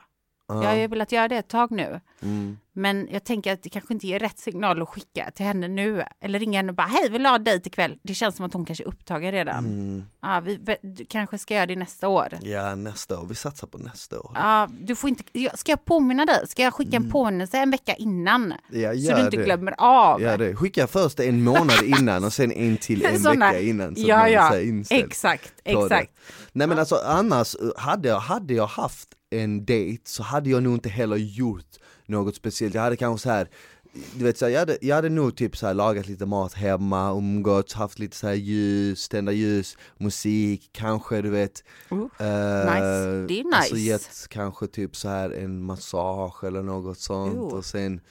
Jag 0.47 0.55
har 0.63 0.75
ju 0.75 0.87
velat 0.87 1.11
göra 1.11 1.27
det 1.27 1.37
ett 1.37 1.47
tag 1.47 1.71
nu. 1.71 2.01
Mm. 2.21 2.57
Men 2.79 3.07
jag 3.11 3.23
tänker 3.23 3.53
att 3.53 3.63
det 3.63 3.69
kanske 3.69 3.93
inte 3.93 4.07
ger 4.07 4.19
rätt 4.19 4.39
signal 4.39 4.81
att 4.81 4.89
skicka 4.89 5.31
till 5.35 5.45
henne 5.45 5.67
nu. 5.67 6.03
Eller 6.21 6.39
ringa 6.39 6.59
henne 6.59 6.69
och 6.69 6.75
bara, 6.75 6.87
hej 6.87 7.09
vill 7.09 7.23
du 7.23 7.29
ha 7.29 7.37
dejt 7.37 7.67
ikväll? 7.69 7.97
Det 8.03 8.13
känns 8.13 8.35
som 8.35 8.45
att 8.45 8.53
hon 8.53 8.65
kanske 8.65 8.83
är 8.83 8.87
upptagen 8.87 9.31
redan. 9.31 9.65
Mm. 9.65 10.03
Ja, 10.21 10.39
vi 10.39 10.77
kanske 11.09 11.37
ska 11.37 11.53
göra 11.55 11.65
det 11.65 11.75
nästa 11.75 12.07
år. 12.07 12.27
Ja 12.41 12.75
nästa 12.75 13.19
år, 13.19 13.25
vi 13.25 13.35
satsar 13.35 13.67
på 13.67 13.77
nästa 13.77 14.19
år. 14.19 14.31
Ja, 14.35 14.69
du 14.81 14.95
får 14.95 15.09
inte, 15.09 15.23
ska 15.57 15.71
jag 15.71 15.85
påminna 15.85 16.25
dig? 16.25 16.47
Ska 16.47 16.63
jag 16.63 16.73
skicka 16.73 16.95
en 16.97 17.11
påminnelse 17.11 17.57
en 17.57 17.71
vecka 17.71 17.93
innan? 17.95 18.53
Ja, 18.71 18.89
så 18.93 19.15
du 19.15 19.21
inte 19.21 19.37
det. 19.37 19.43
glömmer 19.43 19.73
av. 19.77 20.21
Ja 20.21 20.37
det, 20.37 20.55
skicka 20.55 20.87
först 20.87 21.19
en 21.19 21.43
månad 21.43 21.83
innan 21.99 22.23
och 22.23 22.33
sen 22.33 22.51
en 22.51 22.77
till 22.77 23.05
en 23.05 23.19
Såna- 23.19 23.51
vecka 23.51 23.61
innan 23.61 23.95
så 23.95 24.01
ja, 24.07 24.29
ja, 24.29 24.55
är 24.55 24.83
exakt, 24.91 25.63
på 25.63 25.71
det. 25.79 25.85
exakt. 25.85 26.11
Nej 26.51 26.67
men 26.67 26.79
alltså 26.79 26.95
annars, 27.05 27.55
eh, 27.55 27.69
hade 27.81 28.07
jag, 28.09 28.19
hade 28.19 28.53
jag 28.53 28.67
haft 28.67 29.07
en 29.29 29.65
dejt 29.65 30.01
så 30.05 30.23
hade 30.23 30.49
jag 30.49 30.63
nog 30.63 30.73
inte 30.73 30.89
heller 30.89 31.15
gjort 31.15 31.65
något 32.07 32.35
speciellt. 32.35 32.73
Jag 32.75 32.81
hade 32.81 32.97
kanske 32.97 33.23
så 33.23 33.29
här 33.29 33.47
du 34.15 34.23
vet, 34.23 34.37
så 34.37 34.45
här, 34.45 34.51
jag, 34.51 34.59
hade, 34.59 34.77
jag 34.81 34.95
hade 34.95 35.09
nog 35.09 35.35
typ 35.35 35.57
så 35.57 35.67
här, 35.67 35.73
lagat 35.73 36.07
lite 36.07 36.25
mat 36.25 36.53
hemma, 36.53 37.11
umgåtts, 37.11 37.73
haft 37.73 37.99
lite 37.99 38.15
så 38.17 38.27
här 38.27 38.33
ljus, 38.33 39.09
tända 39.09 39.31
ljus, 39.31 39.77
musik, 39.97 40.69
kanske 40.71 41.21
du 41.21 41.29
vet 41.29 41.63
Uh, 41.91 42.27
eh, 42.27 42.73
nice. 42.73 43.25
Det 43.27 43.39
är 43.39 43.55
Alltså 43.55 43.75
nice. 43.75 43.87
gett 43.87 44.27
kanske 44.29 44.67
typ 44.67 44.95
så 44.95 45.09
här 45.09 45.29
en 45.29 45.63
massage 45.63 46.43
eller 46.43 46.63
något 46.63 46.99
sånt 46.99 47.33
Jo. 47.35 47.41
och 47.41 47.65
sen 47.65 48.01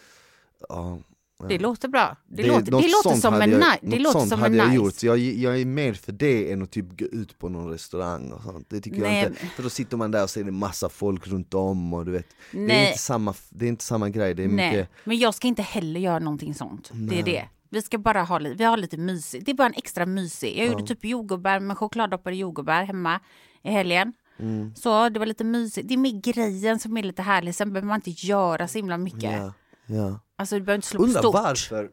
ja, 0.69 0.99
Det 1.49 1.59
låter 1.59 1.89
bra. 1.89 2.17
Det, 2.29 2.43
det- 2.43 2.49
låter, 2.49 2.65
det 2.65 2.71
låter 2.73 3.21
som 3.21 3.35
en, 3.35 3.51
jag- 3.51 3.61
ni- 3.83 3.91
det 3.91 3.99
låter 3.99 4.19
sånt 4.19 4.29
som 4.31 4.39
en 4.39 4.43
hade 4.43 4.55
nice. 4.55 4.67
jag 4.67 4.75
gjort. 4.75 5.03
Jag, 5.03 5.19
jag 5.19 5.61
är 5.61 5.65
mer 5.65 5.93
för 5.95 6.13
det 6.13 6.53
än 6.53 6.63
att 6.63 6.71
typ 6.71 6.99
gå 6.99 7.05
ut 7.05 7.39
på 7.39 7.49
någon 7.49 7.71
restaurang 7.71 8.33
och 8.33 8.43
sånt. 8.43 8.67
Det 8.71 8.81
tycker 8.81 9.01
Nej, 9.01 9.19
jag 9.23 9.31
inte. 9.31 9.47
För 9.47 9.63
då 9.63 9.71
sitter 9.71 9.97
man 9.97 10.11
där 10.11 10.23
och 10.23 10.31
ser 10.31 10.45
det 10.45 10.53
massa 10.53 10.89
folk 10.89 11.27
runt 11.27 11.55
om 11.55 11.93
och 11.95 12.05
du 12.05 12.13
vet. 12.13 12.27
Det 12.53 12.59
är 12.59 12.63
Nej. 12.63 12.87
inte 12.89 12.99
samma, 12.99 13.35
det 13.51 13.65
är 13.65 13.69
inte 13.69 13.85
samma 13.85 14.09
grej. 14.09 14.35
Det 14.35 14.45
är 14.45 14.49
Nej, 14.49 14.71
mycket, 14.71 14.91
men 15.05 15.19
jag 15.19 15.35
ska 15.35 15.49
inte 15.49 15.63
heller 15.63 16.01
göra 16.01 16.19
någonting 16.19 16.55
sånt. 16.55 16.91
Det 16.93 17.19
är 17.19 17.23
det. 17.23 17.45
Vi 17.71 17.83
ska 17.83 17.99
bara 17.99 18.23
ha 18.23 18.39
lite, 18.39 18.55
vi 18.57 18.65
har 18.65 18.77
lite 18.77 18.97
mysigt. 18.97 19.47
Det 19.47 19.53
är 19.53 19.57
bara 19.57 19.67
en 19.69 19.75
extra 19.77 20.07
mysig. 20.07 20.59
Jag 20.59 20.67
gjorde 20.67 20.87
typ 20.87 21.05
jordgubbar 21.05 21.61
med 21.61 21.79
chokladdoppade 21.79 22.37
jordgubbar 22.37 22.83
hemma 22.85 23.21
i 23.65 23.71
helgen. 23.71 24.13
Mm. 24.39 24.75
Så 24.75 25.09
det 25.09 25.19
var 25.19 25.27
lite 25.27 25.45
mysigt. 25.45 25.89
Det 25.89 25.95
är 25.95 25.99
mer 25.99 26.21
grejen 26.21 26.79
som 26.79 26.97
är 26.97 27.03
lite 27.03 27.23
härlig. 27.23 27.55
Sen 27.55 27.73
behöver 27.73 27.89
man 27.89 27.97
inte 28.07 28.27
göra 28.27 28.69
så 28.69 28.79
himla 28.79 28.99
mycket. 28.99 29.23
ja, 29.33 29.53
ja. 29.87 30.21
Alltså 30.37 30.55
du 30.55 30.61
behöver 30.61 30.75
inte 30.79 30.89
slå 30.89 30.99
på 30.99 31.05
Undrar 31.05 31.21
stort. 31.21 31.35
varför, 31.35 31.91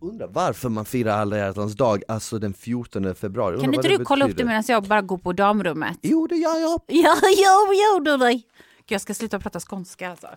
undrar 0.00 0.26
varför 0.26 0.68
man 0.68 0.84
firar 0.84 1.18
alla 1.18 1.36
hjärtans 1.38 1.74
dag, 1.74 2.02
alltså 2.08 2.38
den 2.38 2.54
14 2.54 3.14
februari. 3.14 3.60
Kan 3.60 3.74
inte 3.74 3.88
du 3.88 4.04
kolla 4.04 4.24
upp 4.24 4.28
det 4.28 4.34
betyder. 4.34 4.44
medan 4.48 4.64
jag 4.66 4.82
bara 4.82 5.02
går 5.02 5.18
på 5.18 5.32
damrummet? 5.32 5.98
Jo 6.02 6.26
det 6.26 6.36
gör 6.36 6.58
jag. 6.60 6.80
Ja, 6.86 7.16
ja, 7.36 7.68
gjorde 7.92 8.16
det. 8.16 8.32
Gud, 8.32 8.44
Jag 8.88 9.00
ska 9.00 9.14
sluta 9.14 9.40
prata 9.40 9.60
skånska 9.60 10.10
alltså. 10.10 10.28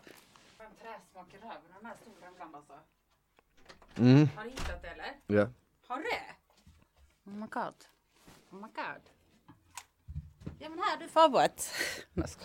Mm. 4.00 4.30
Har 4.36 4.44
du 4.44 4.50
hittat 4.50 4.82
det 4.82 4.88
eller? 4.88 5.14
Ja. 5.42 5.48
Har 5.88 5.98
du 5.98 6.04
det? 6.04 7.30
Oh 7.32 7.34
my 7.36 7.48
god. 7.50 7.74
Oh 8.52 8.56
my 8.62 8.68
god. 8.76 9.04
Ja 10.60 10.70
men 10.70 10.80
här 10.80 10.92
har 10.92 10.98
du 10.98 11.08
förberett. 11.08 11.72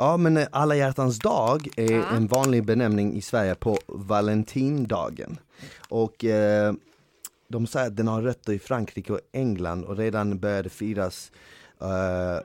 Ja 0.00 0.16
men 0.16 0.36
eh, 0.36 0.48
alla 0.52 0.76
hjärtans 0.76 1.18
dag 1.18 1.68
är 1.76 2.02
en 2.16 2.26
vanlig 2.26 2.64
benämning 2.64 3.16
i 3.16 3.20
Sverige 3.20 3.54
på 3.54 3.78
Valentindagen. 3.86 5.38
Och 5.88 6.24
eh, 6.24 6.72
de 7.48 7.66
säger 7.66 7.86
att 7.86 7.96
den 7.96 8.08
har 8.08 8.22
rötter 8.22 8.52
i 8.52 8.58
Frankrike 8.58 9.12
och 9.12 9.20
England 9.32 9.84
och 9.84 9.96
redan 9.96 10.38
började 10.38 10.68
firas 10.68 11.32
eh, 11.80 12.38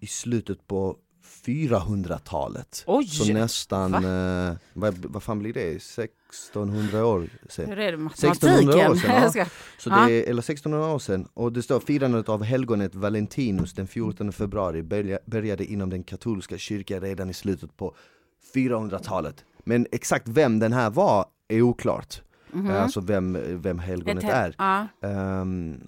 i 0.00 0.06
slutet 0.06 0.66
på 0.66 0.96
400-talet. 1.46 2.84
Oj! 2.86 3.06
Så 3.06 3.32
nästan, 3.32 3.94
eh, 3.94 4.54
vad, 4.72 4.94
vad 4.98 5.22
fan 5.22 5.38
blir 5.38 5.52
det, 5.52 5.70
1600 5.70 7.06
år 7.06 7.28
sedan? 7.48 7.68
Hur 7.68 7.78
är 7.78 7.92
det 7.92 7.98
med 7.98 8.12
1600 8.12 8.90
år 8.90 8.94
sedan, 8.94 9.30
ja. 9.34 9.46
Så 9.78 9.90
det 9.90 9.96
är, 9.96 10.30
eller 10.30 10.42
1600 10.42 10.86
år 10.94 10.98
sedan, 10.98 11.28
och 11.34 11.52
det 11.52 11.62
står 11.62 11.80
firandet 11.80 12.28
av 12.28 12.42
helgonet 12.42 12.94
Valentinus 12.94 13.72
den 13.74 13.86
14 13.86 14.32
februari 14.32 14.82
börja- 14.82 15.18
började 15.26 15.64
inom 15.64 15.90
den 15.90 16.02
katolska 16.02 16.58
kyrkan 16.58 17.00
redan 17.00 17.30
i 17.30 17.34
slutet 17.34 17.76
på 17.76 17.94
400-talet. 18.54 19.44
Men 19.64 19.86
exakt 19.92 20.28
vem 20.28 20.58
den 20.58 20.72
här 20.72 20.90
var 20.90 21.26
är 21.48 21.62
oklart. 21.62 22.22
Eh, 22.54 22.82
Alltså 22.82 23.00
vem, 23.00 23.38
vem 23.62 23.78
helgonet 23.78 24.24
är. 24.24 24.54
Ja. 24.58 24.86
Mm, 25.08 25.80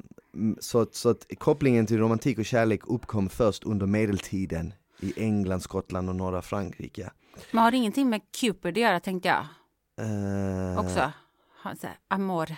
så, 0.60 0.86
så 0.92 1.08
att 1.10 1.26
kopplingen 1.38 1.86
till 1.86 1.98
romantik 1.98 2.38
och 2.38 2.44
kärlek 2.44 2.80
uppkom 2.86 3.28
först 3.28 3.64
under 3.64 3.86
medeltiden 3.86 4.72
i 5.00 5.12
England, 5.16 5.60
Skottland 5.60 6.08
och 6.08 6.16
norra 6.16 6.42
Frankrike. 6.42 7.10
Men 7.50 7.64
har 7.64 7.70
det 7.70 7.76
ingenting 7.76 8.08
med 8.10 8.20
Cupid 8.40 8.72
att 8.72 8.80
göra 8.82 9.00
tänkte 9.00 9.28
jag 9.28 9.44
Eh, 10.06 10.78
också? 10.80 11.12
Amor. 12.08 12.48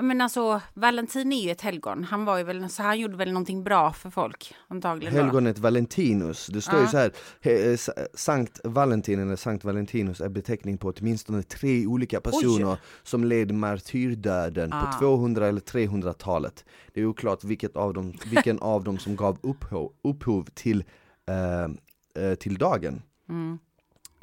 Men 0.00 0.20
alltså 0.20 0.60
Valentin 0.74 1.32
är 1.32 1.42
ju 1.44 1.50
ett 1.50 1.60
helgon. 1.60 2.04
Han 2.04 2.24
var 2.24 2.38
ju 2.38 2.44
väl, 2.44 2.68
så 2.70 2.82
han 2.82 2.98
gjorde 3.00 3.16
väl 3.16 3.32
någonting 3.32 3.64
bra 3.64 3.92
för 3.92 4.10
folk 4.10 4.54
antagligen. 4.68 5.14
Då. 5.14 5.20
Helgonet 5.20 5.58
Valentinus, 5.58 6.46
det 6.46 6.60
står 6.60 6.78
ju 6.78 6.84
Ja. 6.84 6.90
så 6.90 6.96
här, 6.98 7.12
he- 7.42 7.72
eh, 7.98 8.04
Sankt 8.14 8.60
Valentin 8.64 9.20
eller 9.20 9.36
Sankt 9.36 9.64
Valentinus 9.64 10.20
är 10.20 10.28
beteckning 10.28 10.78
på 10.78 10.92
åtminstone 10.98 11.42
tre 11.42 11.86
olika 11.86 12.20
personer 12.20 12.76
som 13.02 13.24
led 13.24 13.54
martyrdöden 13.54 14.72
Ah. 14.72 14.80
på 14.92 14.98
200 14.98 15.46
eller 15.46 15.60
300-talet. 15.60 16.64
Det 16.94 17.00
är 17.00 17.06
oklart 17.06 17.44
vilket 17.44 17.76
av 17.76 17.94
dem, 17.94 18.14
vilken 18.26 18.58
av 18.58 18.84
dem 18.84 18.98
som 18.98 19.16
gav 19.16 19.38
upphov, 19.42 19.92
upphov 20.04 20.48
till, 20.54 20.84
eh, 21.28 22.24
eh, 22.24 22.34
till 22.34 22.58
dagen. 22.58 23.02
Mm. 23.28 23.58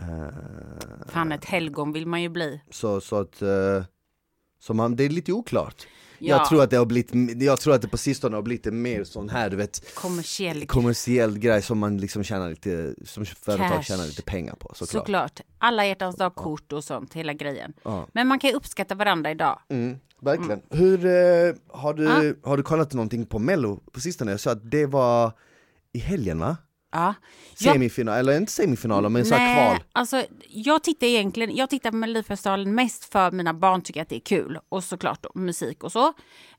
Eh, 0.02 1.08
Fan 1.08 1.32
ett 1.32 1.46
helgon 1.46 1.94
vill 1.94 2.08
man 2.08 2.22
ju 2.22 2.30
bli. 2.30 2.62
så, 2.70 3.02
så 3.02 3.16
att 3.16 3.42
eh, 3.42 3.84
så 4.62 4.74
man, 4.74 4.96
det 4.96 5.04
är 5.04 5.10
lite 5.10 5.34
oklart. 5.34 5.88
Ja. 6.22 6.38
Jag 6.38 6.50
tror 6.50 6.64
att 6.64 6.70
det 6.70 6.78
har 6.78 6.86
blivit, 6.86 7.42
jag 7.42 7.60
tror 7.60 7.74
att 7.76 7.82
det 7.82 7.88
på 7.88 7.98
sistone 7.98 8.36
har 8.38 8.42
blivit 8.42 8.74
mer 8.74 9.04
sån 9.04 9.30
här 9.30 9.50
du 9.50 9.56
vet 9.56 9.96
Kommersiell 9.96 10.66
kommersiell 10.68 11.40
grej 11.40 11.62
som 11.62 11.80
man 11.80 11.98
liksom 11.98 12.24
tjänar 12.24 12.50
lite, 12.50 12.96
som 13.06 13.26
företag 13.26 13.70
Cash. 13.70 13.82
tjänar 13.84 14.06
lite 14.06 14.22
pengar 14.22 14.56
på 14.56 14.72
såklart. 14.76 14.90
Såklart. 14.92 15.42
Alla 15.58 15.86
hjärtans 15.86 16.16
dag-kort 16.16 16.74
och 16.74 16.84
sånt, 16.84 17.14
hela 17.14 17.34
grejen. 17.34 17.74
Ja. 17.84 18.08
Men 18.14 18.28
man 18.28 18.40
kan 18.40 18.50
ju 18.50 18.56
uppskatta 18.56 18.96
varandra 18.96 19.32
idag. 19.32 19.60
Mm, 19.70 19.98
verkligen. 20.22 20.62
Hur, 20.70 21.06
eh, 21.06 21.56
har, 21.68 21.94
du, 21.94 22.04
Ja. 22.04 22.34
har 22.50 22.58
du 22.58 22.64
kollat 22.64 22.94
någonting 22.94 23.26
på 23.26 23.40
mello 23.40 23.80
på 23.92 24.00
sistone? 24.00 24.32
Jag 24.32 24.40
sa 24.40 24.52
att 24.52 24.72
det 24.72 24.86
var 24.86 25.32
i 25.94 26.00
helgen 26.00 26.40
va? 26.40 26.58
Ja. 26.92 27.14
Jag, 27.60 27.74
Semifinal, 27.74 28.20
eller 28.20 28.38
inte 28.38 28.52
semifinaler 28.52 29.10
men 29.10 29.26
så 29.26 29.36
här 29.36 29.70
kval. 29.70 29.84
alltså 29.92 30.24
jag 30.50 30.84
tittar 30.84 31.08
egentligen, 31.08 31.56
jag 31.56 31.70
tittar 31.70 31.92
på 31.92 31.98
Melodifestivalen 31.98 32.76
mest 32.76 33.06
för 33.06 33.32
mina 33.32 33.54
barn 33.54 33.82
tycker 33.82 34.02
att 34.02 34.10
det 34.10 34.16
är 34.16 34.20
kul 34.20 34.60
och 34.70 34.84
såklart 34.84 35.24
då, 35.24 35.32
musik 35.36 35.84
och 35.84 35.92
så. 35.92 36.14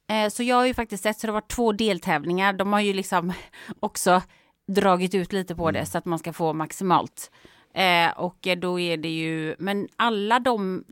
Eh, 0.08 0.28
så 0.30 0.42
jag 0.42 0.56
har 0.56 0.66
ju 0.66 0.74
faktiskt 0.74 1.02
sett, 1.02 1.18
så 1.18 1.26
det 1.26 1.32
var 1.32 1.40
två 1.40 1.72
deltävlingar, 1.72 2.52
de 2.52 2.72
har 2.72 2.80
ju 2.80 2.92
liksom 2.92 3.32
också 3.80 4.22
dragit 4.68 5.14
ut 5.14 5.32
lite 5.32 5.54
på 5.54 5.70
det 5.70 5.86
så 5.86 5.98
att 5.98 6.04
man 6.04 6.18
ska 6.18 6.32
få 6.32 6.52
maximalt. 6.52 7.30
Eh, 7.74 8.10
och 8.16 8.48
då 8.58 8.80
är 8.80 8.96
det 8.96 9.08
ju, 9.08 9.54
men 9.58 9.88
alla 9.96 10.38
de, 10.38 10.84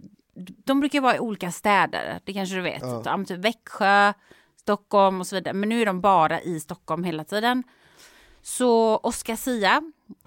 de 0.65 0.81
brukar 0.81 1.01
vara 1.01 1.17
i 1.17 1.19
olika 1.19 1.51
städer, 1.53 2.21
det 2.25 2.33
kanske 2.33 2.55
du 2.55 2.63
vet. 2.63 2.83
Ja. 2.83 3.25
Typ 3.25 3.39
Växjö, 3.39 4.13
Stockholm 4.57 5.21
och 5.21 5.27
så 5.27 5.37
vidare. 5.37 5.55
Men 5.55 5.69
nu 5.69 5.83
är 5.83 5.87
de 5.87 6.01
bara 6.01 6.41
i 6.41 6.61
Stockholm 6.61 7.05
hela 7.05 7.25
tiden. 7.25 7.63
Så 8.43 8.97
Oscar 8.97 9.37
Sia, 9.37 9.83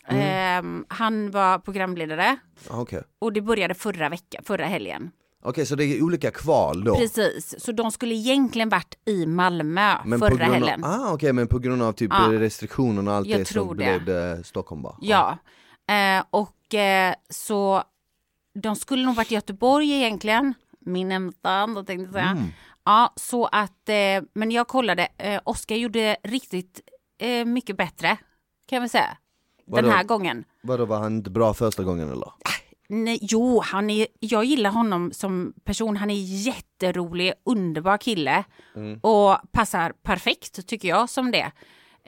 Mm. 0.08 0.82
eh, 0.82 0.86
han 0.98 1.32
var 1.32 1.60
programledare 1.60 2.38
Ah, 2.70 2.80
Okej, 2.82 3.02
och 3.20 3.34
det 3.34 3.42
började 3.42 3.74
förra 3.74 4.10
veckan, 4.10 4.44
förra 4.46 4.66
helgen. 4.66 5.12
Okej, 5.44 5.66
så 5.66 5.76
det 5.76 5.86
är 5.86 6.04
olika 6.04 6.32
kval 6.32 6.84
då? 6.84 6.96
Precis, 6.96 7.56
så 7.66 7.72
de 7.72 7.92
skulle 7.92 8.16
egentligen 8.16 8.70
varit 8.70 8.96
i 9.06 9.26
Malmö 9.26 9.96
Men 10.06 10.20
förra 10.20 10.46
helgen. 10.46 10.84
Ah, 10.86 11.14
okej, 11.14 11.34
men 11.34 11.48
på 11.48 11.60
grund 11.60 11.82
av 11.84 11.94
typ 11.94 12.12
Ja. 12.14 12.28
restriktionerna 12.32 13.12
och 13.12 13.18
allt 13.18 13.28
det 13.28 13.46
så 13.48 13.74
blev 13.74 14.06
det 14.06 14.44
Stockholm 14.44 14.82
bara? 14.82 14.96
Ja, 15.02 15.38
eh, 15.90 16.24
och 16.30 16.74
eh, 16.74 17.14
så 17.30 17.84
de 18.54 18.76
skulle 18.76 19.06
nog 19.06 19.16
varit 19.16 19.32
i 19.32 19.36
Göteborg 19.36 19.92
egentligen, 19.92 20.54
min 20.80 21.12
hemstad 21.12 21.88
tänkte 21.88 22.04
jag 22.04 22.14
säga. 22.14 22.26
Mm. 22.26 22.44
Ja, 22.86 23.14
så 23.16 23.46
att, 23.46 23.90
eh, 23.90 24.24
men 24.34 24.52
jag 24.52 24.68
kollade, 24.68 25.08
eh, 25.18 25.42
Oskar 25.44 25.76
gjorde 25.76 26.18
riktigt 26.24 26.82
eh, 27.22 27.46
mycket 27.46 27.78
bättre, 27.78 28.18
kan 28.68 28.82
väl 28.82 28.90
säga. 28.90 29.18
Den 29.66 29.86
Vadå? 29.86 29.90
här 29.90 30.04
gången. 30.04 30.44
Vadå, 30.64 30.86
var 30.86 31.00
han 31.00 31.16
inte 31.18 31.30
bra 31.30 31.54
första 31.54 31.84
gången 31.84 32.12
eller? 32.12 32.32
Nej, 32.90 33.20
jo, 33.22 33.60
han 33.66 33.90
är, 33.90 34.08
jag 34.20 34.44
gillar 34.44 34.70
honom 34.70 35.12
som 35.14 35.54
person. 35.64 35.98
Han 35.98 36.10
är 36.10 36.46
jätterolig, 36.48 37.34
underbar 37.46 37.98
kille 37.98 38.44
och 39.02 39.38
passar 39.52 39.94
perfekt 40.04 40.68
tycker 40.68 40.88
jag 40.88 41.10
som 41.10 41.32
det. 41.32 41.52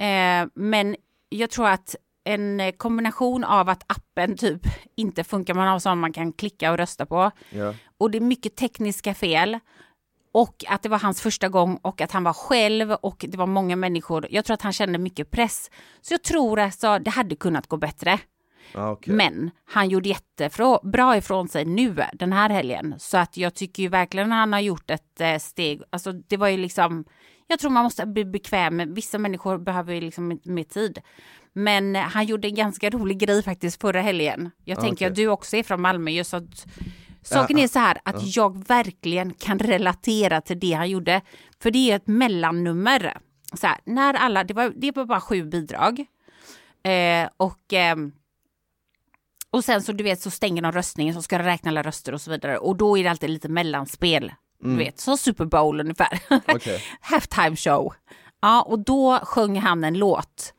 Eh, 0.06 0.48
men 0.56 0.96
jag 1.30 1.50
tror 1.50 1.68
att 1.68 1.96
en 2.24 2.74
kombination 2.78 3.44
av 3.44 3.70
att 3.70 3.84
appen 3.88 4.38
typ 4.38 4.62
inte 4.96 5.24
funkar, 5.24 5.54
man 5.54 5.68
har 5.68 5.80
som 5.80 6.00
man 6.00 6.14
kan 6.14 6.34
klicka 6.34 6.72
och 6.72 6.78
rösta 6.78 7.06
på 7.06 7.32
Ja. 7.50 7.74
och 7.98 8.12
det 8.12 8.18
är 8.18 8.22
mycket 8.22 8.56
tekniska 8.56 9.14
fel 9.14 9.60
och 10.34 10.64
att 10.68 10.82
det 10.84 10.90
var 10.90 11.00
hans 11.00 11.22
första 11.22 11.50
gång 11.50 11.80
och 11.82 12.02
att 12.02 12.12
han 12.12 12.24
var 12.24 12.34
själv 12.34 12.92
och 12.92 13.26
det 13.28 13.38
var 13.38 13.48
många 13.48 13.76
människor. 13.76 14.28
Jag 14.30 14.46
tror 14.46 14.54
att 14.54 14.62
han 14.62 14.74
kände 14.74 14.98
mycket 15.00 15.32
press. 15.32 15.72
Så 16.02 16.14
jag 16.14 16.24
tror 16.24 16.60
alltså 16.60 17.00
det 17.00 17.10
hade 17.12 17.36
kunnat 17.36 17.68
gå 17.68 17.78
bättre. 17.78 18.20
Ah, 18.76 18.92
okej. 18.92 19.14
Men 19.14 19.52
han 19.66 19.90
gjorde 19.90 20.10
jättebra 20.10 21.18
ifrån 21.18 21.48
sig 21.48 21.66
nu 21.66 21.96
den 22.14 22.34
här 22.34 22.50
helgen. 22.50 22.96
Så 22.98 23.18
att 23.18 23.38
jag 23.38 23.54
tycker 23.54 23.84
ju 23.84 23.90
verkligen 23.90 24.32
att 24.32 24.38
han 24.38 24.54
har 24.54 24.60
gjort 24.60 24.92
ett 24.92 25.22
eh, 25.22 25.38
steg. 25.38 25.82
Alltså 25.90 26.12
det 26.12 26.38
var 26.38 26.48
ju 26.48 26.58
liksom, 26.58 27.06
jag 27.48 27.60
tror 27.60 27.72
man 27.72 27.84
måste 27.84 28.06
bli 28.06 28.26
bekväm. 28.26 28.94
Vissa 28.94 29.18
människor 29.18 29.58
behöver 29.58 29.94
ju 29.94 30.02
liksom 30.02 30.40
mer 30.44 30.64
tid. 30.64 31.00
Men 31.54 31.96
eh, 31.96 32.02
han 32.02 32.26
gjorde 32.26 32.48
en 32.48 32.56
ganska 32.56 32.90
rolig 32.90 33.20
grej 33.20 33.44
faktiskt 33.44 33.82
förra 33.82 34.02
helgen. 34.02 34.52
Jag 34.64 34.78
Ah, 34.78 34.82
tänker 34.82 35.08
att 35.08 35.16
du 35.16 35.28
också 35.28 35.58
är 35.58 35.64
från 35.64 35.82
Malmö. 35.82 36.24
Så 36.24 36.38
att, 36.38 36.66
saken 37.24 37.60
är 37.60 37.68
så 37.68 37.80
här 37.80 37.98
att 38.04 38.36
jag 38.36 38.68
verkligen 38.68 39.34
kan 39.34 39.60
relatera 39.60 40.42
till 40.42 40.60
det 40.60 40.74
han 40.74 40.90
gjorde. 40.90 41.22
För 41.60 41.72
det 41.72 41.92
är 41.92 41.96
ett 41.96 42.08
mellannummer. 42.08 43.18
Så 43.54 43.68
här, 43.68 43.78
när 43.84 44.14
alla, 44.14 44.44
det 44.44 44.54
var, 44.54 44.74
det 44.76 44.96
var 44.96 45.06
bara 45.06 45.22
sju 45.22 45.44
bidrag. 45.44 46.06
Eh, 46.84 47.30
och 47.38 47.74
ehm, 47.74 48.12
och 49.52 49.64
sen 49.64 49.82
så 49.82 49.92
du 49.92 50.04
vet 50.04 50.22
så 50.22 50.32
stänger 50.32 50.62
de 50.62 50.72
röstningen 50.72 51.14
så 51.14 51.22
ska 51.22 51.38
de 51.38 51.44
räkna 51.44 51.70
alla 51.70 51.84
röster 51.84 52.14
och 52.14 52.22
så 52.22 52.32
vidare. 52.32 52.58
Och 52.58 52.76
då 52.76 52.98
är 52.98 53.04
det 53.04 53.10
alltid 53.10 53.30
lite 53.30 53.50
mellanspel. 53.50 54.34
Du 54.64 54.76
vet, 54.76 55.00
som 55.00 55.18
Super 55.18 55.46
Bowl 55.46 55.80
ungefär. 55.80 56.20
Okej. 56.48 56.82
Halftime 57.02 57.56
show. 57.56 57.94
Ja, 58.42 58.62
och 58.62 58.80
då 58.80 59.20
sjöng 59.24 59.60
han 59.60 59.84
en 59.84 59.98
låt 59.98 60.54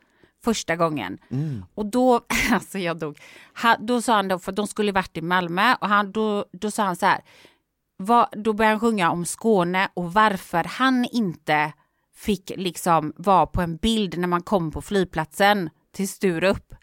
första 0.45 0.75
gången. 0.75 1.17
Och 1.75 1.85
då, 1.85 2.21
alltså 2.51 2.79
jag 2.79 2.97
dog. 2.99 3.19
Han, 3.53 3.85
då 3.85 4.01
sa 4.01 4.15
han 4.15 4.27
då, 4.27 4.39
för 4.39 4.51
de 4.51 4.67
skulle 4.67 4.91
varit 4.91 5.17
i 5.17 5.21
Malmö 5.21 5.75
och 5.81 5.87
han, 5.89 6.11
då, 6.11 6.45
då 6.51 6.71
sa 6.71 6.83
han 6.83 6.95
så 6.95 7.05
här. 7.05 7.21
Vad, 7.97 8.27
då 8.31 8.53
började 8.53 8.73
han 8.73 8.79
sjunga 8.79 9.11
om 9.11 9.25
Skåne 9.25 9.89
och 9.93 10.13
varför 10.13 10.63
han 10.63 11.05
inte 11.11 11.73
fick 12.15 12.51
liksom 12.55 13.13
vara 13.15 13.45
på 13.45 13.61
en 13.61 13.77
bild 13.77 14.17
när 14.17 14.27
man 14.27 14.41
kom 14.41 14.71
på 14.71 14.81
flygplatsen 14.81 15.69
till 15.93 16.09
Sturup. 16.09 16.73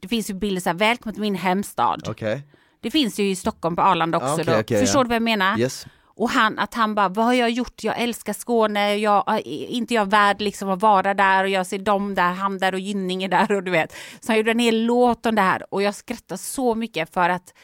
Det 0.00 0.08
finns 0.08 0.30
ju 0.30 0.34
bilder 0.34 0.60
så 0.60 0.68
här, 0.68 0.76
välkommen 0.76 1.14
till 1.14 1.22
min 1.22 1.34
hemstad. 1.34 2.08
Okej, 2.08 2.42
Det 2.80 2.90
finns 2.90 3.18
ju 3.20 3.30
i 3.30 3.36
Stockholm 3.36 3.76
på 3.76 3.82
Arlanda 3.82 4.18
också. 4.18 4.28
Ja, 4.28 4.34
okej, 4.34 4.44
då. 4.54 4.60
okej, 4.60 4.80
Förstår 4.80 5.00
ja. 5.00 5.04
du 5.04 5.08
vad 5.08 5.16
jag 5.16 5.22
menar? 5.22 5.58
yes. 5.58 5.86
Och 6.16 6.30
han, 6.30 6.58
att 6.58 6.74
han 6.74 6.94
bara, 6.94 7.08
vad 7.08 7.24
har 7.24 7.32
jag 7.32 7.50
gjort? 7.50 7.84
Jag 7.84 7.98
älskar 7.98 8.32
Skåne, 8.32 8.96
jag, 8.96 9.24
är 9.28 9.46
inte 9.46 9.94
jag 9.94 10.10
värd 10.10 10.40
liksom 10.40 10.70
att 10.70 10.82
vara 10.82 11.14
där 11.14 11.44
och 11.44 11.50
jag 11.50 11.66
ser 11.66 11.78
dem 11.78 12.14
där, 12.14 12.32
han 12.32 12.58
där 12.58 12.74
och 12.74 12.80
Gynning 12.80 13.22
är 13.22 13.28
där 13.28 13.52
och 13.52 13.62
du 13.62 13.70
vet. 13.70 13.92
Så 14.20 14.32
han 14.32 14.36
gjorde 14.36 14.50
en 14.50 14.58
hel 14.58 14.84
låt 14.84 15.26
om 15.26 15.34
det 15.34 15.42
här 15.42 15.74
och 15.74 15.82
jag 15.82 15.94
skrattar 15.94 16.36
så 16.36 16.74
mycket 16.74 17.14
för 17.14 17.28
att 17.28 17.54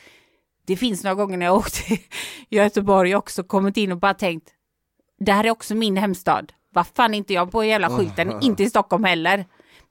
det 0.67 0.77
finns 0.77 1.05
några 1.05 1.15
gånger 1.15 1.37
när 1.37 1.47
jag 1.47 1.57
åkt 1.59 1.75
till 1.75 1.99
Göteborg 2.49 3.17
också 3.17 3.45
kommit 3.45 3.77
in 3.77 3.93
och 3.93 3.99
bara 3.99 4.15
tänkt, 4.15 4.51
det 5.19 5.33
här 5.33 5.45
är 5.45 5.51
också 5.51 5.75
min 5.75 5.97
hemstad. 5.97 6.53
Vad 6.71 6.87
fan 6.87 7.15
är 7.15 7.19
inte 7.19 7.35
jag 7.35 7.53
på 7.53 7.65
jävla 7.65 7.91
skylten, 7.91 8.39
inte 8.43 8.63
i 8.63 8.71
Stockholm 8.71 9.05
heller. 9.05 9.45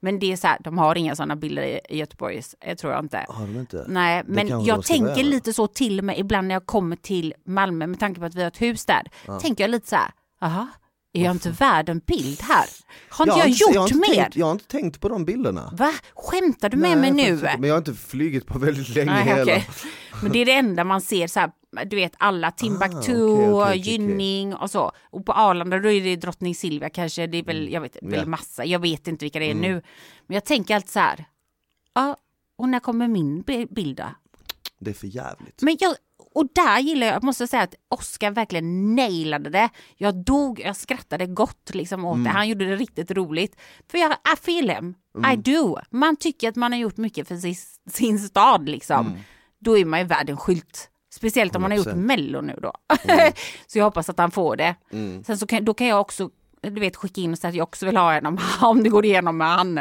Men 0.05 0.19
det 0.19 0.31
är 0.31 0.37
så 0.37 0.47
här, 0.47 0.57
de 0.59 0.77
har 0.77 0.97
inga 0.97 1.15
sådana 1.15 1.35
bilder 1.35 1.63
i- 1.63 1.79
i 1.89 1.97
Göteborg, 1.97 2.41
eh, 2.61 2.75
tror 2.75 2.93
jag 2.93 3.03
inte. 3.05 3.25
Har 3.29 3.47
de 3.47 3.59
inte? 3.59 3.85
Nej, 3.87 4.23
men 4.25 4.47
kanske 4.47 4.69
jag 4.69 4.75
tänker 4.85 5.23
med. 5.23 5.25
lite 5.25 5.53
så 5.53 5.67
till 5.67 6.01
mig 6.01 6.19
ibland 6.19 6.47
när 6.47 6.55
jag 6.55 6.65
kommer 6.65 6.95
till 6.95 7.33
Malmö 7.45 7.87
med 7.87 7.99
tanke 7.99 8.19
på 8.19 8.25
att 8.25 8.35
vi 8.35 8.41
har 8.41 8.47
ett 8.47 8.61
hus 8.61 8.85
där. 8.85 9.01
Tänker 9.39 9.63
jag 9.63 9.71
lite 9.71 9.87
så 9.89 9.95
här, 9.95 10.11
jaha, 10.41 10.67
är 11.16 11.24
jag 11.26 11.32
inte 11.36 11.49
värd 11.49 11.89
en 11.89 11.99
bild 11.99 12.41
här? 12.41 12.66
Har 13.09 13.26
inte 13.26 13.38
jag, 13.39 13.43
har 13.45 13.49
gjort 13.49 13.74
jag 13.76 13.88
inte 13.88 13.97
mer? 13.97 14.16
Tänkt, 14.24 14.36
jag 14.36 14.45
har 14.45 14.51
inte 14.51 14.66
tänkt 14.68 15.01
på 15.01 15.09
de 15.09 15.26
bilderna. 15.26 15.74
Va? 15.78 15.93
Skämtar 16.16 16.70
du 16.70 16.78
med 16.78 16.97
Nej, 16.97 17.11
mig 17.11 17.11
nu? 17.26 17.34
inte. 17.34 17.55
Men 17.59 17.68
jag 17.70 17.74
har 17.76 17.78
inte 17.78 17.93
flugit 17.93 18.45
på 18.47 18.59
väldigt 18.59 18.89
länge 18.89 19.11
Nej, 19.11 19.24
heller. 19.24 19.43
okej. 19.43 19.68
Men 20.24 20.32
det 20.32 20.39
är 20.39 20.45
det 20.45 20.51
enda 20.53 20.84
man 20.84 21.01
ser 21.01 21.28
så 21.28 21.39
här, 21.39 21.51
du 21.86 21.95
vet 21.95 22.13
alla 22.18 22.51
Timbuktu, 22.51 23.22
Ah, 23.22 23.34
okej, 23.34 23.53
okej, 23.53 23.78
Gynning 23.80 24.55
och 24.55 24.72
så. 24.72 24.91
Och 25.11 25.26
på 25.26 25.34
Arlanda 25.34 25.80
då 25.80 25.89
är 25.91 26.01
det 26.03 26.16
drottning 26.16 26.55
Silvia 26.55 26.89
kanske, 26.89 27.28
det 27.28 27.38
är 27.38 27.43
väl, 27.43 27.70
jag 27.72 27.82
vet, 27.82 27.97
väl 28.01 28.20
Ja. 28.20 28.26
massa, 28.26 28.66
jag 28.66 28.80
vet 28.80 29.07
inte 29.07 29.26
vilka 29.26 29.39
det 29.39 29.51
är 29.51 29.55
nu. 29.55 29.74
Men 30.28 30.36
jag 30.36 30.45
tänker 30.45 30.76
alltid 30.76 30.89
så 30.91 30.99
här, 30.99 31.26
ja, 31.93 32.18
och 32.57 32.70
när 32.70 32.80
kommer 32.80 33.07
min 33.07 33.41
bi- 33.41 33.68
bild 33.72 33.97
då? 33.97 34.05
Det 34.80 34.89
är 34.89 34.93
för 34.93 35.07
jävligt. 35.07 35.61
Men 35.61 35.78
jag, 35.80 35.95
och 36.36 36.47
där 36.55 36.79
gillar 36.79 37.07
jag, 37.07 37.15
jag 37.15 37.23
måste 37.23 37.47
säga 37.47 37.63
att 37.63 37.75
Oscar 37.89 38.31
verkligen 38.31 38.95
nailade 38.95 39.49
det. 39.49 39.69
Jag 39.95 40.15
dog, 40.15 40.59
jag 40.59 40.75
skrattade 40.75 41.25
gott 41.25 41.69
liksom 41.73 42.05
åt 42.05 42.23
det. 42.23 42.29
Han 42.29 42.47
gjorde 42.49 42.65
det 42.65 42.75
riktigt 42.75 43.11
roligt. 43.11 43.55
För 43.91 43.97
jag, 43.97 44.11
I 44.11 44.36
feel 44.41 44.69
him, 44.69 44.95
I 45.33 45.36
do. 45.36 45.77
Man 45.89 46.15
tycker 46.15 46.49
att 46.49 46.55
man 46.55 46.71
har 46.71 46.79
gjort 46.79 46.97
mycket 46.97 47.27
för 47.27 47.36
sin, 47.38 47.55
sin 47.89 48.19
stad 48.19 48.69
liksom. 48.69 49.05
Då 49.59 49.77
är 49.77 49.86
man 49.86 49.99
ju 49.99 50.05
värd 50.05 50.29
en 50.29 50.38
skylt. 50.38 50.89
Speciellt 51.13 51.55
om 51.55 51.61
man 51.61 51.71
har 51.71 51.77
gjort 51.77 51.88
100%. 51.88 51.95
mello 51.95 52.41
nu 52.41 52.59
då. 52.61 52.73
så 53.67 53.77
jag 53.77 53.86
hoppas 53.86 54.09
att 54.09 54.17
han 54.17 54.31
får 54.31 54.55
det. 54.55 54.75
Sen 55.25 55.38
så 55.38 55.47
kan, 55.47 55.65
då 55.65 55.73
kan 55.73 55.88
jag 55.88 56.01
också, 56.01 56.29
du 56.61 56.79
vet, 56.79 56.95
skicka 56.95 57.21
in 57.21 57.31
och 57.31 57.38
säga 57.38 57.49
att 57.49 57.55
jag 57.55 57.63
också 57.63 57.86
vill 57.86 57.97
ha 57.97 58.13
en 58.13 58.25
om, 58.25 58.39
om 58.61 58.83
det 58.83 58.89
går 58.89 59.05
igenom 59.05 59.38
med 59.38 59.47
han. 59.47 59.79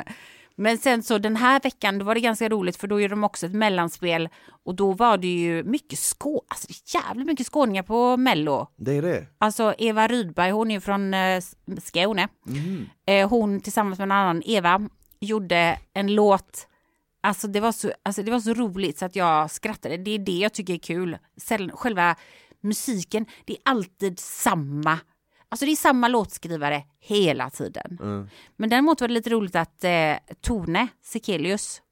Men 0.57 0.78
sen 0.78 1.02
så 1.02 1.18
den 1.18 1.36
här 1.36 1.61
veckan 1.61 1.98
då 1.98 2.05
var 2.05 2.14
det 2.14 2.20
ganska 2.20 2.48
roligt 2.48 2.76
för 2.76 2.86
då 2.86 3.00
är 3.00 3.09
de 3.09 3.24
också 3.24 3.46
ett 3.46 3.55
mellanspel 3.55 4.28
och 4.64 4.74
då 4.74 4.92
var 4.92 5.18
det 5.18 5.26
ju 5.26 5.64
mycket 5.64 5.98
skå, 5.98 6.42
alltså 6.48 6.68
jävligt 6.94 7.26
mycket 7.26 7.46
skåningar 7.46 7.82
på 7.82 8.16
mello. 8.16 8.66
Det 8.76 8.92
är 8.92 9.02
det. 9.02 9.26
Alltså 9.38 9.74
Eva 9.78 10.07
Rydberg, 10.07 10.50
hon 10.50 10.70
är 10.70 10.74
ju 10.74 10.80
från 10.80 11.14
eh, 11.14 11.42
Skåne. 11.82 12.28
Eh, 13.07 13.28
hon 13.28 13.61
tillsammans 13.61 13.98
med 13.98 14.07
en 14.07 14.12
annan 14.12 14.42
Eva 14.46 14.88
gjorde 15.20 15.78
en 15.92 16.14
låt 16.14 16.68
Alltså 17.24 17.48
det, 17.48 17.61
var 17.61 17.72
så, 17.72 17.92
alltså 18.02 18.22
det 18.22 18.30
var 18.30 18.40
så 18.40 18.55
roligt 18.55 18.98
så 18.98 19.05
att 19.05 19.16
jag 19.16 19.50
skrattade. 19.50 19.96
Det 19.96 20.11
är 20.11 20.18
det 20.18 20.38
jag 20.38 20.52
tycker 20.52 20.74
är 20.74 20.78
kul. 20.78 21.18
Själva 21.72 22.16
musiken, 22.61 23.26
det 23.44 23.52
är 23.52 23.59
alltid 23.64 24.18
samma. 24.18 24.98
Alltså 25.55 25.66
det 25.66 25.72
är 25.72 25.76
samma 25.76 26.09
låtskrivare 26.09 26.84
hela 27.00 27.50
tiden. 27.50 27.98
Men 28.57 28.70
däremot 28.70 29.00
var 29.00 29.09
det 29.09 29.14
lite 29.14 29.30
roligt 29.30 29.57
att 29.57 29.84
eh, 29.84 30.14
Tone 30.40 30.88
Sekelius, 31.02 31.82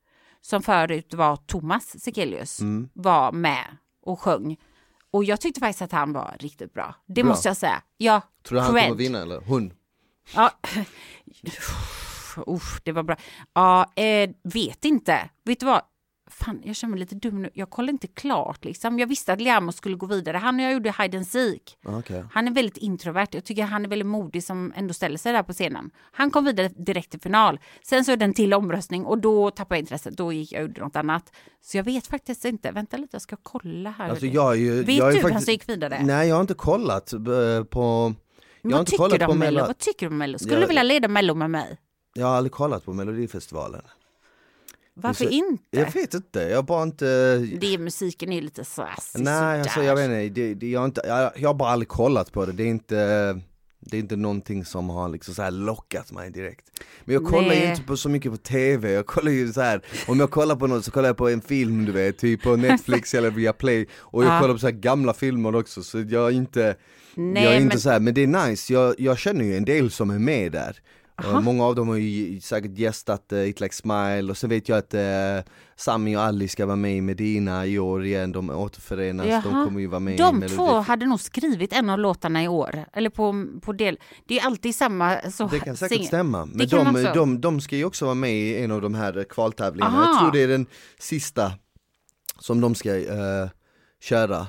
som 0.41 0.63
förut 0.63 1.15
var 1.15 1.37
Thomas 1.37 2.01
Sekelius, 2.03 2.61
var 2.93 3.33
med 3.33 3.65
och 4.03 4.21
sjöng. 4.21 4.57
Och 5.11 5.25
jag 5.25 5.41
tyckte 5.41 5.61
faktiskt 5.61 5.83
att 5.83 5.93
han 5.93 6.13
var 6.13 6.37
riktigt 6.39 6.75
bra. 6.75 6.95
Det 7.07 7.23
Bra. 7.23 7.31
måste 7.33 7.49
jag 7.49 7.57
säga. 7.57 7.83
Ja, 7.97 8.21
Tror 8.43 8.57
du 8.57 8.63
han 8.63 8.73
kommer 8.75 8.95
vinna 8.95 9.23
eller? 9.23 9.41
Hon? 9.41 9.73
Ja. 10.35 10.51
Uff, 12.47 12.81
det 12.83 12.93
var 12.93 13.03
bra. 13.03 13.17
Ja, 13.55 13.93
eh, 13.97 14.31
vet 14.43 14.85
inte. 14.85 15.31
Vet 15.45 15.61
du 15.61 15.67
vad? 15.67 15.83
Fan, 16.33 16.61
jag 16.65 16.77
känner 16.77 16.91
mig 16.91 17.01
lite 17.01 17.15
dum 17.15 17.43
nu. 17.43 17.51
Jag 17.55 17.71
kollade 17.71 17.93
inte 17.93 18.07
klart 18.07 18.65
liksom. 18.65 18.99
Jag 18.99 19.07
visste 19.07 19.33
att 19.33 19.41
Liamo 19.41 19.73
skulle 19.73 19.97
gå 19.97 20.07
vidare. 20.07 20.37
Han 20.37 20.55
och 20.57 20.63
jag 20.63 20.73
gjorde 20.73 20.95
hide 20.99 21.17
and 21.19 21.27
seek. 21.27 21.77
Okej. 21.85 22.25
Han 22.33 22.49
är 22.49 22.53
väldigt 22.53 22.77
introvert. 22.77 23.27
Jag 23.31 23.45
tycker 23.45 23.63
han 23.65 23.85
är 23.85 23.89
väldigt 23.89 24.07
modig 24.09 24.45
som 24.45 24.73
ändå 24.77 24.95
ställer 24.95 25.19
sig 25.19 25.33
där 25.33 25.43
på 25.43 25.53
scenen. 25.53 25.91
Han 26.13 26.31
kom 26.31 26.45
vidare 26.45 26.69
direkt 26.69 27.11
till 27.11 27.21
final. 27.21 27.61
Sen 27.83 28.05
så 28.05 28.13
är 28.13 28.17
det 28.17 28.25
en 28.25 28.35
till 28.35 28.55
omröstning 28.55 29.05
och 29.07 29.19
då 29.19 29.51
tappade 29.51 29.75
jag 29.79 29.83
intresset. 29.83 30.17
Då 30.17 30.33
gick 30.33 30.53
jag 30.53 30.63
och 30.63 30.69
gjorde 30.69 30.81
något 30.81 30.97
annat. 30.97 31.33
Så 31.61 31.77
jag 31.77 31.85
vet 31.85 32.07
faktiskt 32.07 32.45
inte. 32.45 32.71
Vänta 32.73 32.97
lite, 32.97 33.15
jag 33.15 33.23
ska 33.23 33.37
kolla 33.43 33.91
här. 33.91 34.09
Alltså 34.11 34.27
jag 34.27 34.53
är 34.53 34.57
ju, 34.57 34.83
vet 34.83 34.97
jag 34.97 35.09
du 35.15 35.21
faktiskt, 35.21 35.35
vem 35.35 35.41
som 35.41 35.53
gick 35.53 35.69
vidare? 35.69 36.01
Nej 36.05 36.29
jag 36.29 36.37
har 36.37 36.41
inte 36.41 36.55
kollat 36.55 37.13
eh, 37.13 37.19
på, 37.71 38.15
jag 38.63 38.71
har 38.73 38.79
inte 38.81 38.91
tycker 38.91 39.05
kollat 39.05 39.21
på? 39.29 39.35
Mello. 39.35 39.61
Vad 39.61 39.79
tycker 39.79 40.07
du 40.07 40.13
om 40.13 40.19
Mello? 40.19 40.39
Skulle 40.39 40.55
Jag- 40.55 40.63
du 40.63 40.67
vilja 40.67 40.83
leda 40.83 41.09
Mello 41.09 41.35
med 41.35 41.51
mig? 41.51 41.79
Jag 42.15 42.27
har 42.27 42.37
aldrig 42.37 42.53
kollat 42.53 42.85
på 42.85 42.93
Melodifestivalen. 42.93 43.83
Varför 44.95 45.25
så- 45.25 45.31
inte? 45.31 45.63
Jag 45.71 45.93
vet 45.93 46.15
inte, 46.15 46.41
jag 46.41 46.65
bara 46.65 46.83
inte 46.83 47.37
Det 47.39 47.79
musiken 47.79 48.33
är 48.33 48.37
ju 48.37 48.41
lite 48.43 48.65
så 48.65 48.89
Nej 49.15 49.61
alltså 49.61 49.83
jag 49.83 49.97
vet 49.97 50.05
inte, 50.05 50.41
det, 50.41 50.55
det, 50.55 50.71
jag, 50.71 50.81
har 50.81 50.85
inte 50.87 51.01
jag, 51.05 51.33
jag 51.37 51.49
har 51.49 51.55
bara 51.55 51.71
aldrig 51.71 51.89
kollat 51.89 52.33
på 52.33 52.47
det, 52.47 52.53
det 52.53 52.63
är 52.63 52.67
inte 52.67 52.97
det 53.85 53.97
är 53.97 54.01
inte 54.01 54.17
någonting 54.17 54.65
som 54.65 54.91
har 54.91 55.09
liksom 55.09 55.35
så 55.35 55.51
lockat 55.51 56.13
mig 56.13 56.31
direkt. 56.31 56.67
Men 57.05 57.15
jag 57.15 57.25
kollar 57.25 57.55
ju 57.55 57.61
Nej. 57.61 57.71
inte 57.71 57.83
på 57.83 57.97
så 57.97 58.09
mycket 58.09 58.33
på 58.33 58.37
TV, 58.39 58.93
jag 58.93 59.07
kollar 59.07 59.33
ju 59.33 59.53
så 59.53 59.61
här 59.61 59.81
om 60.09 60.21
jag 60.21 60.31
kollar 60.31 60.57
på 60.57 60.67
något 60.67 60.85
så 60.85 60.91
kollar 60.91 61.09
jag 61.09 61.17
på 61.17 61.29
en 61.29 61.41
film 61.41 61.85
du 61.85 61.93
vet, 61.93 62.19
typ 62.19 62.43
på 62.43 62.57
Netflix 62.57 63.15
eller 63.19 63.31
via 63.31 63.53
Play 63.53 63.87
och 63.95 64.25
jag 64.25 64.33
Ja. 64.37 64.41
kollar 64.41 64.55
på 64.55 64.59
så 64.61 64.67
här 64.67 64.75
gamla 64.75 65.15
filmer 65.15 65.55
också 65.55 65.83
så 65.83 65.99
jag 66.01 66.27
är 66.27 66.31
inte, 66.31 66.77
Nej, 67.15 67.45
jag 67.45 67.53
är 67.53 67.57
inte 67.57 67.69
men- 67.69 67.81
så 67.81 67.91
här, 67.91 68.01
men 68.01 68.15
det 68.15 68.23
är 68.23 68.47
nice, 68.49 68.73
jag, 68.73 68.95
jag 69.01 69.19
känner 69.19 69.45
ju 69.45 69.57
en 69.57 69.65
del 69.65 69.91
som 69.91 70.11
är 70.11 70.19
med 70.19 70.53
där. 70.53 70.77
Uh, 71.25 71.41
många 71.41 71.65
av 71.65 71.75
dem 71.75 71.89
har 71.89 71.97
ju 71.97 72.41
säkert 72.41 72.79
gästat 72.79 73.33
uh, 73.33 73.49
It 73.49 73.61
Like 73.61 73.75
Smile 73.75 74.31
och 74.31 74.37
sen 74.37 74.51
vet 74.51 74.69
jag 74.69 74.79
att 74.79 74.95
uh, 74.95 75.53
Sami 75.77 76.17
och 76.17 76.21
Ali 76.23 76.49
ska 76.49 76.67
vara 76.67 76.77
med 76.77 76.97
i 76.97 77.01
Medina 77.01 77.67
i 77.67 77.79
år 77.79 78.05
igen, 78.05 78.33
de 78.33 78.51
återförenas, 78.51 79.27
de 79.27 79.31
Jaha. 79.33 79.65
kommer 79.65 79.81
ju 79.81 79.87
vara 79.87 80.01
med 80.01 80.15
i 80.15 80.17
De 80.17 80.49
två 80.49 80.81
hade 80.81 81.07
nog 81.07 81.21
skrivit 81.21 81.73
en 81.73 81.91
av 81.91 81.99
låtarna 81.99 82.43
i 82.43 82.49
år. 82.49 82.85
Eller 82.93 83.11
på, 83.11 83.47
på 83.63 83.73
del. 83.73 83.99
Det 84.27 84.39
är 84.39 84.47
alltid 84.47 84.75
samma. 84.75 85.31
Så, 85.31 85.47
Det 85.47 85.61
kan 85.61 85.77
säkert 85.77 85.99
sing- 85.99 86.07
stämma, 86.07 86.47
men 86.47 86.69
de, 86.69 86.87
också. 86.89 87.13
de, 87.15 87.41
de 87.41 87.61
ska 87.61 87.77
ju 87.77 87.85
också 87.85 88.05
vara 88.05 88.15
med 88.15 88.35
i 88.35 88.63
en 88.63 88.71
av 88.71 88.81
de 88.81 88.95
här 88.95 89.25
kvaltävlingarna. 89.25 89.99
Aha. 89.99 90.11
Jag 90.13 90.21
tror 90.21 90.33
det 90.33 90.43
är 90.43 90.49
den 90.49 90.67
sista 90.99 91.53
som 92.39 92.61
de 92.61 92.75
ska 92.75 92.91
uh, 92.95 93.49
köra, 94.01 94.47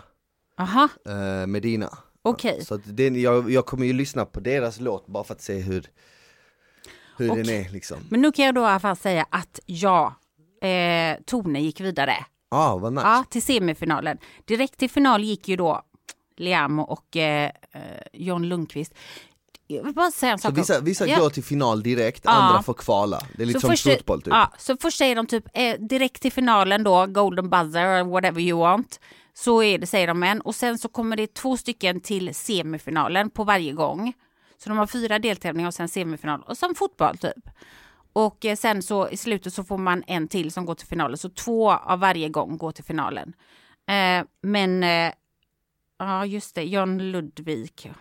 Aha, 0.57 0.89
uh, 1.09 1.47
Medina. 1.47 1.97
okej. 2.21 2.65
Så 2.65 2.79
det, 2.85 3.07
jag, 3.07 3.51
jag 3.51 3.65
kommer 3.65 3.85
ju 3.85 3.93
lyssna 3.93 4.25
på 4.25 4.39
deras 4.39 4.79
låt 4.79 5.07
bara 5.07 5.23
för 5.23 5.33
att 5.33 5.41
se 5.41 5.59
hur, 5.59 5.85
hur 7.17 7.27
den 7.27 7.41
Okej. 7.41 7.65
är 7.65 7.69
liksom. 7.69 7.97
Men 8.09 8.21
nu 8.21 8.31
kan 8.31 8.45
jag 8.45 8.55
då 8.55 8.61
i 8.61 8.65
alla 8.65 8.79
fall 8.79 8.95
säga 8.95 9.25
att 9.29 9.59
ja, 9.65 10.15
eh, 10.61 11.17
Tone 11.25 11.59
gick 11.61 11.81
vidare. 11.81 12.15
Ja, 12.51 12.57
ah, 12.57 12.77
vad 12.77 12.93
nice. 12.93 13.07
Ja, 13.07 13.23
till 13.29 13.41
semifinalen. 13.43 14.17
Direkt 14.45 14.77
till 14.79 14.89
final 14.89 15.23
gick 15.23 15.47
ju 15.47 15.55
då 15.55 15.81
Liam 16.37 16.79
och 16.79 17.17
eh, 17.17 17.51
eh, 17.71 17.81
John 18.13 18.43
Lundqvist. 18.43 18.93
Jag 19.67 19.83
vill 19.83 19.93
bara 19.93 20.11
säga 20.11 20.31
en 20.31 20.39
Så 20.39 20.47
sak. 20.47 20.57
vissa, 20.57 20.79
vissa 20.79 21.07
Ja. 21.07 21.19
går 21.19 21.29
till 21.29 21.43
final 21.43 21.83
direkt, 21.83 22.21
Ja. 22.25 22.31
andra 22.31 22.63
får 22.63 22.73
kvala. 22.73 23.21
Det 23.37 23.43
är 23.43 23.45
lite 23.47 23.59
som 23.59 23.69
först, 23.69 23.83
fotboll 23.83 24.21
typ. 24.21 24.33
ja, 24.33 24.51
så 24.57 24.77
först 24.77 24.97
säger 24.97 25.15
de 25.15 25.27
typ 25.27 25.45
eh, 25.53 25.73
direkt 25.79 26.21
till 26.21 26.31
finalen 26.31 26.83
då, 26.83 27.05
golden 27.05 27.49
buzzer 27.49 28.03
whatever 28.03 28.41
you 28.41 28.59
want. 28.59 28.99
Så 29.33 29.63
är 29.63 29.77
det, 29.77 29.87
säger 29.87 30.07
de 30.07 30.23
en. 30.23 30.41
Och 30.41 30.55
sen 30.55 30.77
så 30.77 30.87
kommer 30.89 31.15
det 31.17 31.33
två 31.33 31.57
stycken 31.57 31.99
till 32.01 32.35
semifinalen 32.35 33.29
på 33.29 33.43
varje 33.43 33.71
gång. 33.71 34.13
Så 34.63 34.69
de 34.69 34.77
har 34.77 34.87
fyra 34.87 35.19
deltävlingar 35.19 35.67
och 35.67 35.73
sen 35.73 35.89
semifinal 35.89 36.41
och 36.41 36.57
sen 36.57 36.75
fotboll 36.75 37.17
typ. 37.17 37.49
Och 38.13 38.45
eh, 38.45 38.55
sen 38.55 38.81
så 38.81 39.09
i 39.09 39.17
slutet 39.17 39.53
så 39.53 39.63
får 39.63 39.77
man 39.77 40.03
en 40.07 40.27
till 40.27 40.51
som 40.51 40.65
går 40.65 40.75
till 40.75 40.87
finalen. 40.87 41.17
Så 41.17 41.29
två 41.29 41.71
av 41.71 41.99
varje 41.99 42.29
gång 42.29 42.57
går 42.57 42.71
till 42.71 42.83
finalen. 42.83 43.33
Eh, 43.87 44.25
men, 44.41 44.83
eh, 44.83 45.13
ja 45.99 46.25
just 46.25 46.55
det, 46.55 46.63
John 46.63 46.97
Ludvig. 46.97 47.93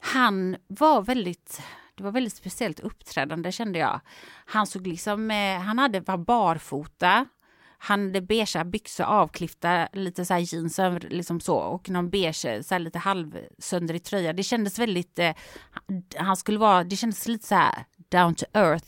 Han 0.00 0.56
var 0.66 1.02
väldigt, 1.02 1.62
det 1.94 2.02
var 2.02 2.12
väldigt 2.12 2.36
speciellt 2.36 2.80
uppträdande 2.80 3.52
kände 3.52 3.78
jag. 3.78 4.00
Han 4.46 4.66
såg 4.66 4.86
liksom, 4.86 5.30
eh, 5.30 5.60
han 5.60 5.78
hade, 5.78 6.00
var 6.00 6.16
barfota. 6.16 7.26
Han 7.78 8.06
hade 8.06 8.20
beigea 8.20 8.64
byxor 8.64 9.04
avklippta, 9.04 9.88
lite 9.92 10.24
så 10.24 10.34
här 10.34 10.54
jeans 10.54 10.78
över, 10.78 11.00
liksom 11.00 11.40
så 11.40 11.56
och 11.56 11.90
någon 11.90 12.10
beige, 12.10 12.64
så 12.64 12.74
här 12.74 12.78
lite 12.78 12.98
halvsöndrig 12.98 14.04
tröja. 14.04 14.32
Det 14.32 14.42
kändes 14.42 14.78
väldigt, 14.78 15.18
eh, 15.18 15.34
han 16.16 16.36
skulle 16.36 16.58
vara, 16.58 16.84
det 16.84 16.96
kändes 16.96 17.28
lite 17.28 17.46
så 17.46 17.54
här 17.54 17.84
down 18.10 18.34
to 18.34 18.44
earth. 18.52 18.86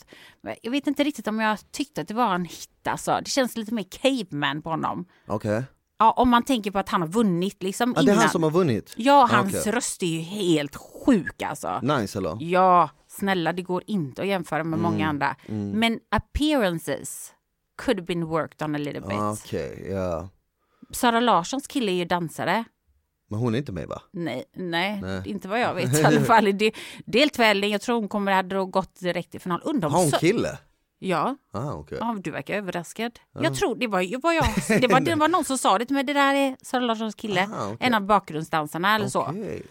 Jag 0.63 0.71
vet 0.71 0.87
inte 0.87 1.05
riktigt 1.05 1.29
om 1.29 1.41
jag 1.41 1.59
tyckte 1.73 2.01
att 2.01 2.09
det 2.09 2.15
var 2.15 2.35
en 2.35 2.45
hit 2.45 2.87
alltså. 2.89 3.21
Det 3.25 3.31
känns 3.31 3.57
lite 3.57 3.75
mer 3.75 3.85
caveman 3.91 4.63
på 4.63 4.71
honom. 4.71 5.05
Okej. 5.27 5.63
Ja, 5.99 6.11
om 6.11 6.29
man 6.29 6.43
tänker 6.43 6.71
på 6.71 6.79
att 6.79 6.89
han 6.89 7.01
har 7.01 7.09
vunnit 7.09 7.63
liksom 7.63 7.95
Ja, 7.97 8.03
det 8.03 8.13
är 8.13 8.17
han 8.17 8.29
som 8.29 8.43
har 8.43 8.51
vunnit? 8.51 8.95
Ja, 8.97 9.23
Ah, 9.25 9.37
hans 9.37 9.55
okej. 9.61 9.73
röst 9.73 10.03
är 10.03 10.07
ju 10.07 10.21
helt 10.21 10.77
sjuk 10.77 11.43
alltså. 11.43 11.81
Nice 11.83 12.19
eller? 12.19 12.37
Ja, 12.41 12.91
snälla 13.09 13.53
det 13.53 13.63
går 13.63 13.83
inte 13.87 14.23
att 14.23 14.29
jämföra 14.29 14.65
med 14.65 14.79
Mm, 14.79 14.93
många 14.93 15.09
andra. 15.09 15.37
Men 15.49 16.01
appearances 16.09 17.33
could 17.85 17.97
have 17.99 18.07
been 18.07 18.27
worked 18.27 18.63
on 18.63 18.75
a 18.75 18.79
little 18.79 19.01
bit. 19.01 19.13
Ah, 19.13 19.33
Okej, 19.33 19.87
ja. 19.91 20.29
Sara 20.93 21.21
Larssons 21.21 21.67
kille 21.67 21.93
är 21.93 21.97
ju 21.97 22.05
dansare. 22.05 22.65
Men 23.31 23.39
hon 23.39 23.55
är 23.55 23.59
inte 23.59 23.73
med 23.73 23.89
va? 23.89 24.03
Nej, 24.13 24.45
nej, 24.57 25.01
Nej. 25.03 25.23
inte 25.25 25.49
vad 25.49 25.61
jag 25.61 25.75
vet 25.75 25.99
i 26.01 26.05
alla 26.05 26.21
fall. 26.21 26.49
i 26.49 26.53
Det, 26.53 26.73
deltävling, 27.07 27.71
jag 27.73 27.81
tror 27.81 27.97
hon 28.01 28.09
kommer 28.09 28.33
hade 28.33 28.65
gått 28.65 29.01
direkt 29.01 29.31
till 29.31 29.41
final. 29.41 29.61
Undrar 29.65 29.89
Har 29.91 29.99
hon 29.99 30.11
så- 30.11 30.19
kille? 30.19 30.59
Ja, 31.03 31.37
Ah, 31.53 31.73
okej. 31.73 31.99
ja, 32.01 32.17
du 32.25 32.31
verkar 32.31 32.55
överraskad. 32.55 33.13
Jag 33.41 33.55
tror 33.55 33.77
det 33.77 33.87
var, 33.87 34.21
var 34.23 34.33
jag, 34.33 34.45
det 34.81 34.89
var, 34.93 35.01
det 35.01 35.15
var 35.15 35.29
någon 35.29 35.45
som 35.45 35.59
sa 35.59 35.79
det, 35.79 35.91
men 35.91 36.07
det 36.07 36.13
där 36.13 36.35
är 36.35 36.57
Sara 36.63 36.81
Larssons 36.81 37.15
kille. 37.15 37.43
Aha, 37.45 37.65
okej. 37.67 37.77
En 37.87 37.95
av 37.95 38.03
bakgrundsdansarna 38.07 38.95
eller 38.95 39.09
så. 39.09 39.23
Okej. 39.23 39.63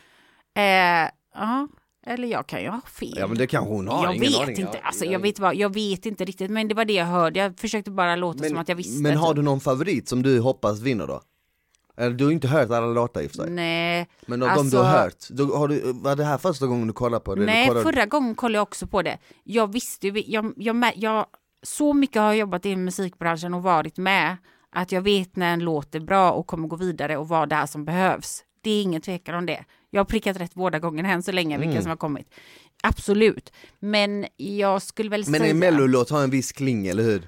Eh, 0.55 1.09
ja, 1.35 1.67
eller 2.05 2.27
jag 2.27 2.47
kan 2.47 2.61
ju 2.61 2.69
ha 2.69 2.81
fel. 2.81 3.13
Ja 3.17 3.27
men 3.27 3.37
det 3.37 3.47
kanske 3.47 3.73
hon 3.73 3.87
har, 3.87 4.03
jag 4.05 4.15
ingen 4.15 4.31
vet 4.31 4.41
aning. 4.41 4.59
inte, 4.59 4.79
alltså, 4.83 5.05
ja. 5.05 5.11
jag, 5.11 5.19
vet 5.19 5.39
vad, 5.39 5.55
jag 5.55 5.73
vet 5.73 6.05
inte 6.05 6.25
riktigt, 6.25 6.51
men 6.51 6.67
det 6.67 6.75
var 6.75 6.85
det 6.85 6.93
jag 6.93 7.05
hörde. 7.05 7.39
Jag 7.39 7.59
försökte 7.59 7.91
bara 7.91 8.15
låta 8.15 8.43
som 8.43 8.57
att 8.57 8.69
jag 8.69 8.75
visste. 8.75 9.01
men 9.01 9.17
har 9.17 9.27
typ. 9.27 9.35
du 9.35 9.41
någon 9.41 9.59
favorit 9.59 10.07
som 10.09 10.23
du 10.23 10.39
hoppas 10.39 10.79
vinner 10.79 11.07
då? 11.07 11.21
Eller 11.97 12.15
du 12.15 12.25
har 12.25 12.31
inte 12.31 12.47
hört 12.47 12.69
alla 12.69 12.85
låtar 12.87 13.21
i 13.21 13.27
och 13.27 13.31
för 13.31 13.37
sig. 13.37 13.49
Nej, 13.51 14.07
Men 14.25 14.39
de 14.39 14.49
alltså- 14.49 14.77
du 14.77 14.83
har 14.83 14.99
hört, 14.99 15.29
då 15.29 15.55
har 15.57 15.67
du, 15.67 15.81
var 15.93 16.15
det 16.15 16.23
här 16.23 16.37
första 16.37 16.67
gången 16.67 16.87
du 16.87 16.93
kollade 16.93 17.23
på 17.23 17.35
det? 17.35 17.45
nej 17.45 17.67
kollade 17.67 17.85
du- 17.85 17.93
förra 17.93 18.05
gången 18.05 18.35
kollade 18.35 18.55
jag 18.57 18.61
också 18.63 18.87
på 18.87 19.01
det. 19.01 19.17
Jag 19.43 19.73
visste 19.73 20.07
ju, 20.07 20.23
jag, 20.27 20.53
jag, 20.57 20.75
jag, 20.83 20.93
jag, 20.95 21.25
så 21.63 21.93
mycket 21.93 22.21
har 22.21 22.27
jag 22.27 22.37
jobbat 22.37 22.65
i 22.65 22.75
musikbranschen 22.75 23.53
och 23.53 23.63
varit 23.63 23.97
med, 23.97 24.37
att 24.71 24.91
jag 24.91 25.01
vet 25.01 25.35
när 25.35 25.53
en 25.53 25.59
låt 25.59 25.95
är 25.95 25.99
bra 25.99 26.31
och 26.31 26.47
kommer 26.47 26.67
gå 26.67 26.75
vidare 26.75 27.17
och 27.17 27.27
vad 27.27 27.49
det 27.49 27.55
är 27.55 27.65
som 27.65 27.85
behövs. 27.85 28.43
Det 28.61 28.69
är 28.71 28.81
ingen 28.83 29.01
tvekan 29.01 29.35
om 29.35 29.45
det. 29.45 29.65
Jag 29.91 29.99
har 29.99 30.05
prickat 30.05 30.37
rätt 30.37 30.53
båda 30.53 30.79
gångerna 30.79 31.11
än 31.11 31.23
så 31.23 31.31
länge, 31.31 31.55
Mm. 31.55 31.67
vilka 31.69 31.81
som 31.81 31.89
har 31.89 31.97
kommit. 31.97 32.27
Absolut, 32.83 33.53
men 33.79 34.25
jag 34.37 34.81
skulle 34.81 35.09
väl 35.09 35.23
Men 35.27 35.39
säga... 35.39 35.51
en 35.51 35.59
mellolåt 35.59 36.09
har 36.09 36.23
en 36.23 36.29
viss 36.29 36.51
kling, 36.51 36.87
eller 36.87 37.03
hur? 37.03 37.21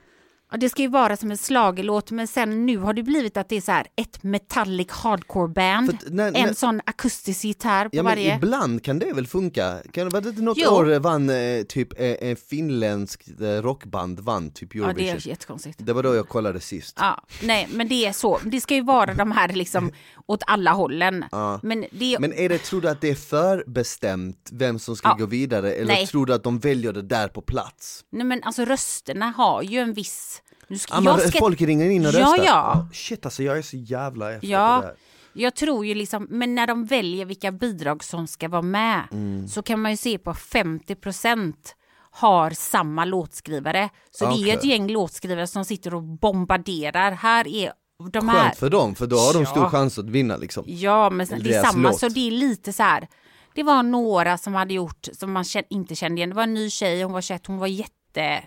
Ja, 0.53 0.57
det 0.57 0.69
ska 0.69 0.81
ju 0.81 0.87
vara 0.87 1.17
som 1.17 1.31
en 1.31 1.37
slagelåt, 1.37 2.11
men 2.11 2.27
sen 2.27 2.65
nu 2.65 2.77
har 2.77 2.93
det 2.93 3.03
blivit 3.03 3.37
att 3.37 3.49
det 3.49 3.57
är 3.57 3.61
så 3.61 3.71
här 3.71 3.87
ett 3.95 4.23
metallic 4.23 4.87
hardcore 4.91 5.47
band, 5.47 5.89
att 5.89 6.09
när- 6.13 6.27
en 6.27 6.33
när- 6.33 6.53
sån 6.53 6.81
akustisk 6.85 7.43
gitarr 7.43 7.89
på 7.89 7.95
Ja 7.95 8.03
men 8.03 8.11
varje. 8.11 8.35
ibland 8.35 8.83
kan 8.83 8.99
det 8.99 9.13
väl 9.13 9.27
funka? 9.27 9.77
Kan, 9.91 10.09
var 10.09 10.21
det 10.21 10.31
något 10.41 10.57
Jo. 10.57 10.69
år 10.71 10.99
vann 10.99 11.29
eh, 11.29 11.61
typ 11.63 11.99
eh, 11.99 12.15
en 12.29 12.35
finländsk 12.35 13.27
eh, 13.41 13.43
rockband 13.61 14.19
vann 14.19 14.51
typ 14.51 14.75
Ja, 14.75 14.83
Eurovision? 14.83 15.05
det 15.17 15.25
är 15.25 15.27
jättekonstigt. 15.29 15.77
det 15.85 15.93
var 15.93 16.03
då 16.03 16.15
jag 16.15 16.27
kollade 16.29 16.59
sist. 16.59 16.97
Ja, 16.99 17.23
nej, 17.43 17.67
men 17.73 17.87
det 17.87 18.05
är 18.05 18.11
så. 18.13 18.39
Det 18.45 18.61
ska 18.61 18.75
ju 18.75 18.83
vara 18.83 19.13
de 19.13 19.31
här 19.31 19.47
liksom 19.47 19.91
åt 20.31 20.43
alla 20.47 20.71
hållen. 20.71 21.25
Men 21.61 21.85
det 21.91 22.19
Men 22.19 22.33
är 22.33 22.49
det, 22.49 22.57
tror 22.57 22.81
du 22.81 22.89
att 22.89 23.01
det 23.01 23.09
är 23.09 23.15
förbestämt 23.15 24.49
vem 24.51 24.79
som 24.79 24.95
ska 24.95 25.07
Ja. 25.09 25.15
gå 25.19 25.25
vidare 25.25 25.73
eller 25.73 25.93
Nej. 25.93 26.07
tror 26.07 26.25
du 26.25 26.33
att 26.33 26.43
de 26.43 26.59
väljer 26.59 26.93
det 26.93 27.01
där 27.01 27.27
på 27.27 27.41
plats? 27.41 28.05
nej, 28.09 28.25
men 28.25 28.43
alltså 28.43 28.65
rösterna 28.65 29.25
har 29.37 29.61
ju 29.61 29.79
en 29.79 29.93
viss... 29.93 30.41
Nu 30.67 30.77
ska, 30.77 30.93
Ja, 30.95 31.01
men 31.01 31.13
jag 31.19 31.29
ska, 31.29 31.39
Folk 31.39 31.61
ringer 31.61 31.89
in 31.89 32.05
och 32.05 32.11
Ja, 32.13 32.19
röstar? 32.19 32.43
ja. 32.45 32.73
Oh, 32.75 32.91
shit 32.93 33.25
alltså 33.25 33.43
jag 33.43 33.57
är 33.57 33.61
så 33.61 33.77
jävla 33.77 34.31
efter 34.33 34.47
Ja. 34.47 34.77
det 34.81 34.87
här. 34.87 34.95
Jag 35.33 35.55
tror 35.55 35.85
ju 35.85 35.95
liksom, 35.95 36.27
men 36.29 36.55
när 36.55 36.67
de 36.67 36.85
väljer 36.85 37.25
vilka 37.25 37.51
bidrag 37.51 38.03
som 38.03 38.27
ska 38.27 38.47
vara 38.47 38.61
med 38.61 39.01
Mm. 39.11 39.47
så 39.47 39.61
kan 39.61 39.81
man 39.81 39.91
ju 39.91 39.97
se 39.97 40.17
på 40.17 40.33
50% 40.33 41.53
har 42.11 42.49
samma 42.49 43.05
låtskrivare. 43.05 43.89
Så 44.11 44.25
det 44.25 44.31
är 44.35 44.45
ju 44.45 44.51
ett 44.51 44.63
gäng 44.63 44.87
låtskrivare 44.91 45.47
som 45.47 45.65
sitter 45.65 45.93
och 45.95 46.03
bombarderar. 46.03 47.11
Här 47.11 47.47
är 47.47 47.73
de 48.09 48.29
här. 48.29 48.43
Skönt 48.43 48.57
för 48.57 48.69
dem, 48.69 48.95
för 48.95 49.07
då 49.07 49.15
har 49.17 49.33
de 49.33 49.45
stor 49.45 49.63
Ja. 49.63 49.69
chans 49.69 49.97
att 49.99 50.09
vinna 50.09 50.37
liksom. 50.37 50.63
Ja, 50.67 51.09
men 51.09 51.27
sen- 51.27 51.43
det 51.43 51.53
är 51.53 51.63
samma, 51.63 51.89
låt. 51.89 51.99
så 51.99 52.09
det 52.09 52.27
är 52.27 52.31
lite 52.31 52.73
så 52.73 52.83
här. 52.83 53.07
Det 53.55 53.63
var 53.63 53.83
några 53.83 54.37
som 54.37 54.53
hade 54.53 54.73
gjort 54.73 55.07
som 55.13 55.31
man 55.31 55.43
kän- 55.43 55.63
inte 55.69 55.95
kände 55.95 56.19
igen. 56.19 56.29
Det 56.29 56.35
var 56.35 56.43
en 56.43 56.53
ny 56.53 56.69
tjej, 56.69 57.03
hon 57.03 57.13
var 57.13 57.21
21, 57.21 57.47
hon 57.47 57.57
var 57.57 57.67
jätte... 57.67 58.43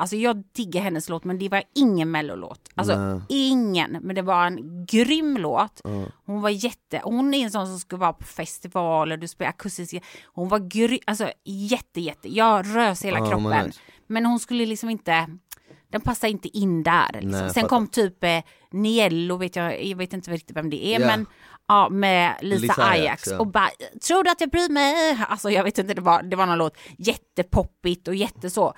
Alltså 0.00 0.16
jag 0.16 0.42
diggar 0.52 0.82
hennes 0.82 1.08
låt 1.08 1.24
men 1.24 1.38
det 1.38 1.48
var 1.48 1.62
ingen 1.74 2.10
mellolåt. 2.10 2.68
Alltså 2.74 2.96
Nej. 2.98 3.20
ingen, 3.28 3.90
men 4.02 4.14
det 4.16 4.22
var 4.22 4.46
en 4.46 4.86
grym 4.86 5.36
låt. 5.36 5.80
Hon 6.26 6.40
var 6.40 6.50
jätte, 6.50 7.00
hon 7.04 7.34
är 7.34 7.44
en 7.44 7.50
sån 7.50 7.66
som 7.66 7.78
ska 7.78 7.96
vara 7.96 8.12
på 8.12 8.24
festivaler, 8.24 9.16
du 9.16 9.28
spelar 9.28 9.48
akustiska. 9.50 10.00
Hon 10.26 10.48
var 10.48 10.58
grym, 10.58 10.98
alltså 11.06 11.30
jätte 11.44 12.00
jätte, 12.00 12.28
jag 12.34 12.76
rös 12.76 13.04
hela 13.04 13.20
men 13.20 13.30
kroppen. 13.30 13.72
Men 14.06 14.26
hon 14.26 14.38
skulle 14.40 14.66
liksom 14.66 14.90
inte, 14.90 15.26
Den 15.92 16.00
passar 16.00 16.28
inte 16.28 16.58
in 16.58 16.82
där. 16.82 17.12
Liksom. 17.12 17.30
Nej, 17.30 17.50
Sen 17.54 17.68
kom 17.68 17.86
typ 17.86 18.24
eh, 18.24 18.38
Niello, 18.70 19.36
vet 19.36 19.56
jag, 19.56 19.84
jag 19.84 19.96
vet 19.96 20.12
inte 20.12 20.30
riktigt 20.30 20.56
vem 20.56 20.70
det 20.70 20.86
är, 20.86 21.00
Ja. 21.00 21.06
men 21.06 21.26
ja, 21.68 21.88
med 21.88 22.34
Lisa, 22.40 22.62
Lisa 22.62 22.82
Ajax. 22.82 23.00
Ajax, 23.00 23.26
ja. 23.26 23.38
Och 23.38 23.46
bara, 23.46 23.70
tror 24.08 24.24
du 24.24 24.30
att 24.30 24.40
jag 24.40 24.50
bryr 24.50 24.68
mig? 24.72 25.18
Alltså 25.28 25.50
jag 25.50 25.64
vet 25.64 25.78
inte, 25.78 25.94
det 25.94 26.00
var, 26.00 26.22
det 26.22 26.36
var 26.36 26.46
någon 26.46 26.58
låt 26.58 26.78
jättepoppigt 26.98 28.08
och 28.08 28.14
jätteså. 28.14 28.74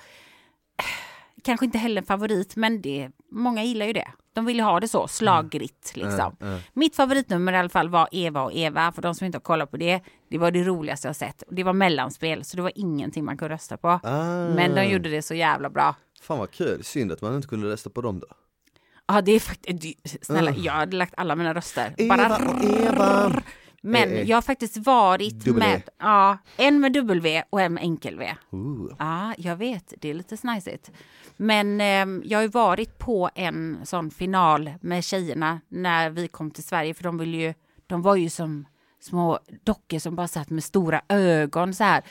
Kanske 1.43 1.65
inte 1.65 1.77
heller 1.77 2.01
en 2.01 2.05
favorit, 2.05 2.55
men 2.55 2.81
det, 2.81 3.09
många 3.31 3.63
gillar 3.63 3.85
ju 3.85 3.93
det. 3.93 4.07
De 4.33 4.45
vill 4.45 4.57
ju 4.57 4.63
ha 4.63 4.79
det 4.79 4.87
så, 4.87 5.07
slagrigt 5.07 5.95
liksom. 5.95 6.35
Mitt 6.73 6.95
favoritnummer 6.95 7.53
i 7.53 7.57
alla 7.57 7.69
fall 7.69 7.89
var 7.89 8.09
Eva 8.11 8.41
och 8.43 8.53
Eva, 8.53 8.91
för 8.91 9.01
de 9.01 9.15
som 9.15 9.25
inte 9.25 9.35
har 9.35 9.41
kollat 9.41 9.71
på 9.71 9.77
det, 9.77 10.01
det 10.29 10.37
var 10.37 10.51
det 10.51 10.63
roligaste 10.63 11.07
jag 11.07 11.15
sett. 11.15 11.43
Det 11.49 11.63
var 11.63 11.73
mellanspel, 11.73 12.43
så 12.43 12.57
det 12.57 12.63
var 12.63 12.71
ingenting 12.75 13.25
man 13.25 13.37
kunde 13.37 13.53
rösta 13.53 13.77
på. 13.77 13.87
Ah. 14.03 14.47
Men 14.55 14.75
de 14.75 14.83
gjorde 14.85 15.09
det 15.09 15.21
så 15.21 15.33
jävla 15.33 15.69
bra. 15.69 15.95
Fan 16.21 16.39
vad 16.39 16.51
kul, 16.51 16.83
synd 16.83 17.11
att 17.11 17.21
man 17.21 17.35
inte 17.35 17.47
kunde 17.47 17.67
rösta 17.69 17.89
på 17.89 18.01
dem 18.01 18.19
då. 18.19 18.27
Ja, 19.13 19.21
det 19.21 19.31
är 19.31 19.39
faktiskt, 19.39 20.25
snälla, 20.25 20.51
jag 20.51 20.73
hade 20.73 20.97
lagt 20.97 21.13
alla 21.17 21.35
mina 21.35 21.53
röster. 21.53 21.93
Eva 21.97 22.17
Bara 22.17 22.61
Eva. 22.63 23.41
Men 23.81 24.09
Eh, 24.09 24.15
eh. 24.17 24.29
jag 24.29 24.37
har 24.37 24.41
faktiskt 24.41 24.77
varit 24.77 25.45
W. 25.45 25.59
med, 25.59 25.81
ja, 25.99 26.37
en 26.57 26.79
med 26.79 26.93
W 26.93 27.43
och 27.49 27.61
en 27.61 27.73
med 27.73 27.83
enkel-V. 27.83 28.35
Ooh. 28.51 28.95
Ja, 28.99 29.33
jag 29.37 29.55
vet, 29.55 29.93
det 30.01 30.09
är 30.09 30.13
lite 30.13 30.37
snajsigt. 30.37 30.91
Men 31.37 31.81
eh, 31.81 32.21
jag 32.23 32.37
har 32.37 32.43
ju 32.43 32.47
varit 32.47 32.97
på 32.97 33.29
en 33.35 33.79
sån 33.83 34.11
final 34.11 34.73
med 34.81 35.03
tjejerna 35.03 35.61
när 35.69 36.09
vi 36.09 36.27
kom 36.27 36.51
till 36.51 36.63
Sverige, 36.63 36.93
för 36.93 37.03
de 37.03 37.17
ville 37.17 37.37
ju, 37.37 37.53
de 37.87 38.01
var 38.01 38.15
ju 38.15 38.29
som 38.29 38.65
små 38.99 39.39
dockor 39.63 39.99
som 39.99 40.15
bara 40.15 40.27
satt 40.27 40.49
med 40.49 40.63
stora 40.63 41.01
ögon 41.09 41.73
så 41.73 41.83
här. 41.83 42.03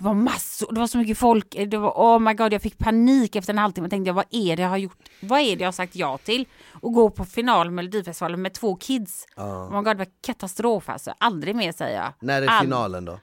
Det 0.00 0.04
var 0.04 0.14
massor, 0.14 0.72
det 0.72 0.80
var 0.80 0.86
så 0.86 0.98
mycket 0.98 1.18
folk, 1.18 1.56
det 1.66 1.76
var, 1.76 1.90
oh 1.90 2.18
my 2.18 2.34
god, 2.34 2.52
jag 2.52 2.62
fick 2.62 2.78
panik 2.78 3.36
efter 3.36 3.52
en 3.52 3.58
halvtimme 3.58 3.84
och 3.86 3.90
tänkte 3.90 4.08
jag, 4.08 4.14
vad 4.14 4.24
är 4.30 4.56
det 4.56 4.62
jag 4.62 4.68
har 4.68 4.76
gjort, 4.76 5.08
vad 5.20 5.40
är 5.40 5.56
det 5.56 5.62
jag 5.62 5.66
har 5.66 5.72
sagt 5.72 5.96
ja 5.96 6.18
till? 6.18 6.46
Och 6.72 6.92
gå 6.92 7.10
på 7.10 7.24
final 7.24 7.66
med 7.66 7.74
Melodifestivalen 7.74 8.42
med 8.42 8.52
två 8.54 8.76
kids. 8.76 9.26
Oh 9.36 9.70
my 9.70 9.76
god, 9.76 9.84
det 9.84 9.94
var 9.94 10.06
katastrof 10.26 10.88
alltså, 10.88 11.14
aldrig 11.18 11.56
mer 11.56 11.72
säger 11.72 12.02
jag. 12.02 12.12
När 12.20 12.42
är 12.42 12.46
Ald- 12.46 12.60
finalen 12.60 13.04
då? 13.04 13.18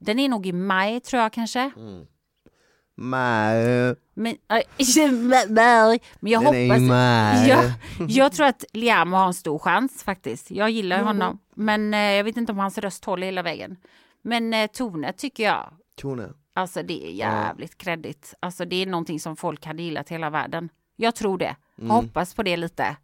Den 0.00 0.18
är 0.18 0.28
nog 0.28 0.46
i 0.46 0.52
maj 0.52 1.00
tror 1.00 1.22
jag 1.22 1.32
kanske. 1.32 1.70
Maj. 2.96 3.64
Men, 4.14 4.32
äh, 4.48 4.62
men 6.20 6.32
jag 6.32 6.44
Den 6.44 6.70
hoppas... 6.70 6.80
maj. 6.80 7.48
Jag, 7.48 7.72
jag 8.08 8.32
tror 8.32 8.46
att 8.46 8.64
Liam 8.72 9.12
har 9.12 9.26
en 9.26 9.34
stor 9.34 9.58
chans 9.58 10.02
faktiskt. 10.02 10.50
Jag 10.50 10.70
gillar 10.70 11.02
honom. 11.02 11.38
Men 11.54 11.94
eh, 11.94 12.00
jag 12.00 12.24
vet 12.24 12.36
inte 12.36 12.52
om 12.52 12.58
hans 12.58 12.78
röst 12.78 13.04
håller 13.04 13.26
hela 13.26 13.42
vägen. 13.42 13.76
Men 14.22 14.54
eh, 14.54 14.66
Tone 14.66 15.12
tycker 15.12 15.44
jag, 15.44 15.72
Tone. 16.00 16.32
alltså 16.54 16.82
det 16.82 17.06
är 17.06 17.10
jävligt 17.10 17.78
kreddigt. 17.78 18.34
Alltså 18.40 18.64
det 18.64 18.76
är 18.76 18.86
någonting 18.86 19.20
som 19.20 19.36
folk 19.36 19.66
hade 19.66 19.82
gillat 19.82 20.08
hela 20.08 20.30
världen. 20.30 20.68
Jag 20.96 21.14
tror 21.14 21.38
det. 21.38 21.56
Jag 21.76 21.86
hoppas 21.88 22.34
på 22.34 22.42
det 22.42 22.56
lite. 22.56 22.96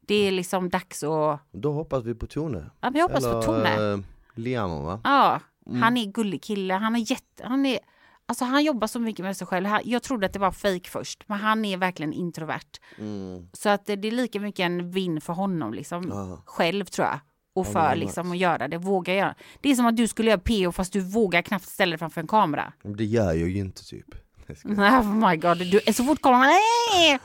Det 0.00 0.14
är 0.14 0.30
liksom 0.30 0.68
dags 0.68 1.02
att... 1.02 1.40
Då 1.52 1.72
hoppas 1.72 2.04
vi 2.04 2.14
på 2.14 2.26
Tone. 2.26 2.70
Ja, 2.80 2.90
jag 2.94 3.02
hoppas 3.08 3.24
på 3.24 3.42
Tone. 3.42 3.92
eh, 3.92 3.98
Liam 4.34 4.84
va? 4.84 5.00
Ja, 5.04 5.40
Mm. 5.66 5.82
han 5.82 5.96
är 5.96 6.06
gullig 6.12 6.42
kille. 6.42 6.74
Han 6.74 6.96
är 6.96 7.10
jätte... 7.10 7.46
Han 7.46 7.66
är... 7.66 7.78
Alltså 8.26 8.44
han 8.44 8.64
jobbar 8.64 8.86
så 8.86 9.00
mycket 9.00 9.24
med 9.24 9.36
sig 9.36 9.46
själv. 9.46 9.68
Jag 9.84 10.02
trodde 10.02 10.26
att 10.26 10.32
det 10.32 10.38
var 10.38 10.50
fake 10.52 10.90
först, 10.90 11.24
men 11.26 11.38
han 11.38 11.64
är 11.64 11.76
verkligen 11.76 12.12
introvert. 12.12 12.78
Mm. 12.98 13.48
Så 13.52 13.68
att 13.68 13.86
det 13.86 13.96
det 13.96 14.08
är 14.08 14.12
lika 14.12 14.40
mycket 14.40 14.60
en 14.64 14.90
vinn 14.90 15.20
för 15.20 15.32
honom 15.32 15.74
liksom. 15.74 16.08
Ja. 16.08 16.42
Själv 16.44 16.84
tror 16.84 17.06
jag. 17.06 17.20
Och 17.60 17.66
för 17.66 17.96
liksom 17.96 18.32
att 18.32 18.38
göra 18.38 18.68
det, 18.68 18.78
våga 18.78 19.14
göra. 19.14 19.34
Det 19.60 19.70
är 19.70 19.74
som 19.74 19.86
att 19.86 19.96
du 19.96 20.08
skulle 20.08 20.30
göra 20.30 20.40
PO 20.40 20.72
fast 20.72 20.92
du 20.92 21.00
vågar 21.00 21.42
knappt 21.42 21.64
ställa 21.64 21.90
dig 21.90 21.98
framför 21.98 22.20
en 22.20 22.26
kamera. 22.26 22.72
Men 22.82 22.96
Det 22.96 23.04
gör 23.04 23.32
jag 23.32 23.48
ju 23.48 23.58
inte 23.58 23.84
typ. 23.84 24.06
Oh 24.68 25.28
my 25.28 25.36
god, 25.36 25.58
du 25.58 25.80
är 25.86 25.92
så 25.92 26.04
fort 26.04 26.22
kommer 26.22 26.38
nej. 26.46 27.20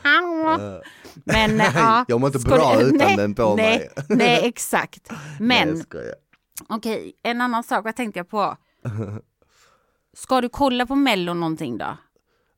Men 1.24 1.58
ja. 1.58 2.04
Jag 2.08 2.20
mår 2.20 2.36
inte 2.36 2.48
bra 2.48 2.76
du- 2.78 2.84
utan 2.84 2.98
nej, 2.98 3.16
den 3.16 3.34
på 3.34 3.56
nej, 3.56 3.78
mig. 3.78 4.06
Nej, 4.08 4.40
exakt. 4.44 5.10
Men. 5.40 5.84
Okej, 6.68 7.12
en 7.22 7.40
annan 7.40 7.62
sak, 7.62 7.84
vad 7.84 7.96
tänkte 7.96 8.18
jag 8.18 8.28
på? 8.28 8.56
Ska 10.16 10.40
du 10.40 10.48
kolla 10.48 10.86
på 10.86 10.94
Mello 10.94 11.34
någonting 11.34 11.78
då? 11.78 11.96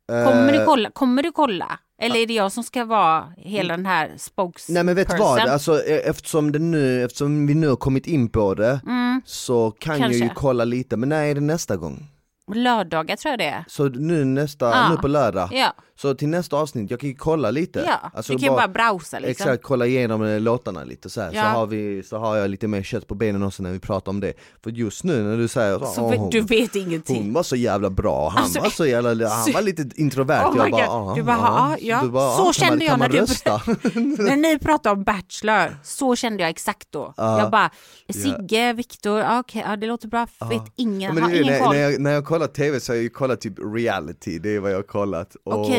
Kommer 0.09 0.53
du 0.53 0.59
Eh, 0.59 0.65
kolla? 0.65 0.91
Kommer 0.91 1.23
du 1.23 1.33
kolla? 1.33 1.79
Eller 2.03 2.17
är 2.17 2.27
det 2.27 2.35
jag 2.35 2.53
som 2.53 2.65
ska 2.65 2.85
vara 2.85 3.25
hela 3.37 3.77
den 3.77 3.87
här 3.87 4.13
spokesperson? 4.17 4.75
Nej 4.75 4.85
men 4.85 4.95
vet 4.95 5.09
du 5.11 5.17
vad, 5.17 5.41
alltså, 5.41 5.83
eh, 5.85 6.11
eftersom, 6.11 6.53
det 6.53 6.59
nu, 6.59 7.05
eftersom 7.05 7.47
vi 7.47 7.55
nu 7.55 7.69
har 7.69 7.77
kommit 7.77 8.07
in 8.07 8.29
på 8.29 8.55
det 8.55 8.81
så 9.25 9.71
kan 9.71 9.99
jag 10.01 10.11
ju 10.11 10.17
Mm. 10.17 10.29
Kanske. 10.29 10.41
kolla 10.41 10.65
lite, 10.65 10.97
men 10.97 11.09
när 11.09 11.25
är 11.25 11.35
det 11.35 11.41
nästa 11.41 11.77
gång? 11.77 12.07
Lördagar 12.55 13.17
tror 13.17 13.31
jag 13.33 13.39
det 13.39 13.45
är. 13.45 13.65
Så 13.69 13.85
nu 13.89 14.25
nästa, 14.25 14.71
Ja. 14.71 14.89
nu 14.91 14.97
på 14.97 15.09
lördag, 15.09 15.49
Ja, 15.53 15.73
så 15.97 16.15
till 16.15 16.29
nästa 16.29 16.57
avsnitt, 16.57 16.91
jag 16.91 17.01
kan 17.01 17.09
ju 17.09 17.15
kolla 17.15 17.51
lite. 17.51 17.85
ja. 17.87 18.11
Alltså 18.15 18.33
du 18.33 18.39
kan 18.39 18.55
bara, 18.57 18.69
bara 18.69 18.91
browsa 18.93 19.19
liksom. 19.19 19.31
Exakt, 19.31 19.63
kolla 19.63 19.87
igenom 19.87 20.23
eh, 20.25 20.41
låtarna 20.41 20.85
lite 20.85 21.11
så 21.11 21.21
här. 21.21 21.31
så, 21.31 21.37
Ja. 21.37 21.43
har 21.43 21.67
vi, 21.67 22.03
så 22.03 22.19
har 22.19 22.37
jag 22.37 22.51
lite 22.51 22.69
mer 22.69 22.83
kött 22.83 23.07
på 23.07 23.15
benen 23.15 23.43
också 23.43 23.63
när 23.63 23.73
vi 23.73 23.79
pratar 23.79 24.13
om 24.13 24.21
det. 24.21 24.33
För 24.65 24.71
just 24.71 25.05
nu 25.05 25.23
när 25.23 25.37
du 25.37 25.49
säger 25.49 25.79
Så 25.79 26.03
"Åh, 26.03 26.11
vet- 26.11 26.19
hon, 26.21 26.31
du 26.31 26.41
vet 26.41 26.77
ingenting. 26.77 27.17
hon 27.23 27.33
var 27.33 27.43
så 27.43 27.57
jävla 27.57 27.91
bra, 27.91 28.29
han 28.29 28.43
Alltså, 28.43 28.61
var 28.61 28.71
så 28.71 28.87
jävla, 28.87 29.29
han 29.29 29.53
var 29.53 29.63
lite 29.63 29.89
introvert. 29.97 30.45
Oh 30.45 30.55
jag 30.57 30.71
bara, 30.71 30.87
God. 30.87 31.11
"Ah, 31.11 31.15
Du 31.15 31.23
bara, 31.23 31.37
ah." 31.39 31.77
ja. 31.81 32.01
Du 32.03 32.09
bara, 32.11 32.37
Så 32.37 32.43
"Ah, 32.43 32.45
kan 32.45 32.53
kände 32.53 32.77
man, 32.77 32.87
jag 32.87 32.99
när 32.99 33.09
du-? 33.09 34.23
När 34.25 34.37
ni 34.37 34.59
pratar 34.59 34.93
om 34.93 35.05
Bachelor, 35.05 35.77
så 35.83 36.17
kände 36.17 36.43
jag 36.43 36.51
exakt 36.51 36.89
då. 36.91 37.15
Ja. 37.17 37.41
Jag 37.41 37.51
bara, 37.51 37.71
Sigge, 38.13 38.73
Viktor, 38.73 39.19
ja, 39.21 39.41
okej, 39.41 39.65
ja, 39.69 39.77
det 39.77 39.87
låter 39.87 40.09
bra, 40.09 40.27
vet 40.51 40.63
ingen, 40.77 41.17
Ja, 41.17 41.23
har 41.23 41.31
ingen 41.31 41.47
när, 41.47 41.59
koll. 41.61 41.75
när, 41.75 41.81
jag, 41.83 42.01
när 42.01 42.11
jag 42.13 42.25
kollar 42.25 42.47
tv 42.47 42.81
så 42.81 42.93
har 42.93 42.97
jag 42.97 43.03
ju 43.03 43.09
kollat 43.09 43.41
typ 43.41 43.55
reality, 43.75 44.39
det 44.39 44.55
är 44.57 44.61
vad 44.61 44.71
jag 44.71 44.77
har 44.77 44.83
kollat. 44.83 45.37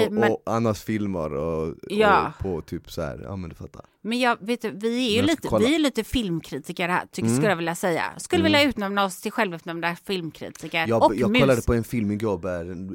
Och, 0.08 0.14
men- 0.14 0.32
och 0.32 0.42
Annas 0.46 0.84
filmer 0.84 1.34
och, 1.34 1.76
Ja. 1.90 2.34
och 2.38 2.44
på 2.44 2.62
typ 2.62 2.92
så 2.92 3.02
här, 3.02 3.20
ja 3.24 3.36
men 3.36 3.50
du 3.50 3.56
fattar. 3.56 3.86
Men 4.02 4.20
jag, 4.20 4.38
vet 4.42 4.62
du, 4.62 4.72
vi 4.72 5.12
är 5.14 5.22
ju 5.22 5.28
lite, 5.28 5.48
kolla. 5.48 5.60
Mm. 5.60 5.70
vi 5.70 5.76
är 5.76 5.80
lite 5.80 6.04
filmkritiker 6.04 6.90
här, 6.90 7.06
tycker, 7.12 7.30
skulle 7.30 7.50
jag 7.50 7.56
vilja 7.56 7.76
säga. 7.76 8.04
Skulle 8.18 8.44
vilja 8.44 8.64
utnämna 8.64 9.06
oss 9.06 9.22
till 9.22 9.32
självutnämnda 9.32 9.96
filmkritiker. 10.06 10.86
Jag, 10.88 11.04
och 11.04 11.16
jag 11.16 11.32
mus. 11.32 11.42
kollade 11.42 11.62
på 11.62 11.74
en 11.74 11.84
film 11.84 12.12
igår 12.12 12.38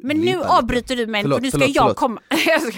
Men 0.05 0.17
nu 0.17 0.43
avbryter 0.43 0.95
du 0.95 1.07
mig, 1.07 1.21
för 1.21 1.29
nu 1.41 1.49
ska 1.49 1.59
förlåt, 1.59 1.75
jag 1.75 1.83
förlåt. 1.83 1.97
komma. 1.97 2.21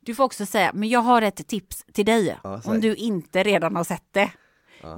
Du 0.00 0.14
får 0.14 0.24
också 0.24 0.46
säga, 0.46 0.70
men 0.74 0.88
jag 0.88 1.00
har 1.00 1.22
ett 1.22 1.48
tips 1.48 1.84
till 1.92 2.06
dig, 2.06 2.36
Ja, 2.42 2.60
om 2.64 2.80
du 2.80 2.94
inte 2.94 3.42
redan 3.42 3.76
har 3.76 3.84
sett 3.84 4.04
det. 4.12 4.30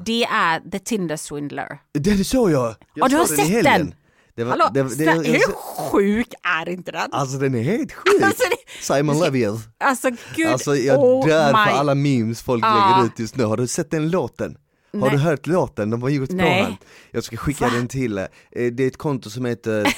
Det 0.05 0.25
är 0.25 0.71
The 0.71 0.79
Tinder 0.79 1.17
Swindler. 1.17 1.79
Det 1.93 2.25
såg 2.25 2.51
jag! 2.51 2.67
jag 2.67 2.77
Ja, 2.95 3.09
du 3.09 3.17
har 3.17 3.25
sett 3.25 3.65
den? 3.65 3.95
Det 4.39 4.45
var, 4.45 4.51
Hallå, 4.51 4.65
det, 4.75 4.83
det, 4.99 5.05
jag, 5.05 5.15
hur 5.25 5.53
sjuk 5.91 6.35
är 6.43 6.69
inte 6.69 6.93
den? 6.93 7.09
Alltså 7.13 7.39
den 7.39 7.55
är 7.55 7.63
helt 7.63 7.93
sjuk! 7.93 8.23
Alltså, 8.23 8.43
det- 8.51 8.85
Simon 8.85 9.21
Leviev. 9.21 9.55
Alltså 9.79 10.11
gud, 10.37 10.47
Alltså 10.49 10.77
jag 10.77 10.99
oh 11.05 11.27
dör 11.29 11.47
my... 11.53 11.71
för 11.71 11.79
alla 11.79 11.95
memes 11.95 12.43
folk 12.43 12.65
Ja. 12.65 12.95
lägger 12.97 13.07
ut 13.07 13.19
just 13.19 13.37
nu. 13.37 13.45
Har 13.45 13.57
du 13.57 13.67
sett 13.67 13.91
den 13.91 14.11
låten? 14.11 14.57
Har 14.93 15.01
Nej. 15.01 15.11
du 15.11 15.17
hört 15.17 15.47
låten 15.47 15.91
de 15.91 16.03
har 16.03 16.09
gjort 16.09 16.31
Nej. 16.31 16.59
på 16.63 16.65
han? 16.65 16.77
Jag 17.11 17.25
ska 17.25 17.37
skicka 17.37 17.65
Va? 17.65 17.71
den 17.75 17.89
till 17.89 18.19
eh, 18.19 18.25
Det 18.73 18.83
är 18.83 18.87
ett 18.87 18.97
konto 18.97 19.31
som 19.31 19.45
heter 19.45 19.83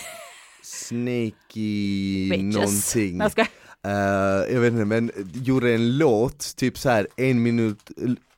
Bitches. 0.91 2.55
någonting. 2.55 3.19
Jag 3.21 3.33
ska... 3.33 3.41
Eh, 3.87 4.53
jag 4.55 4.61
vet 4.61 4.73
inte 4.73 4.85
men 4.85 5.11
gjorde 5.35 5.75
en 5.75 5.99
låt, 5.99 6.57
typ 6.57 6.79
så 6.79 6.89
här 6.91 7.09
en 7.17 7.43
minut 7.43 7.91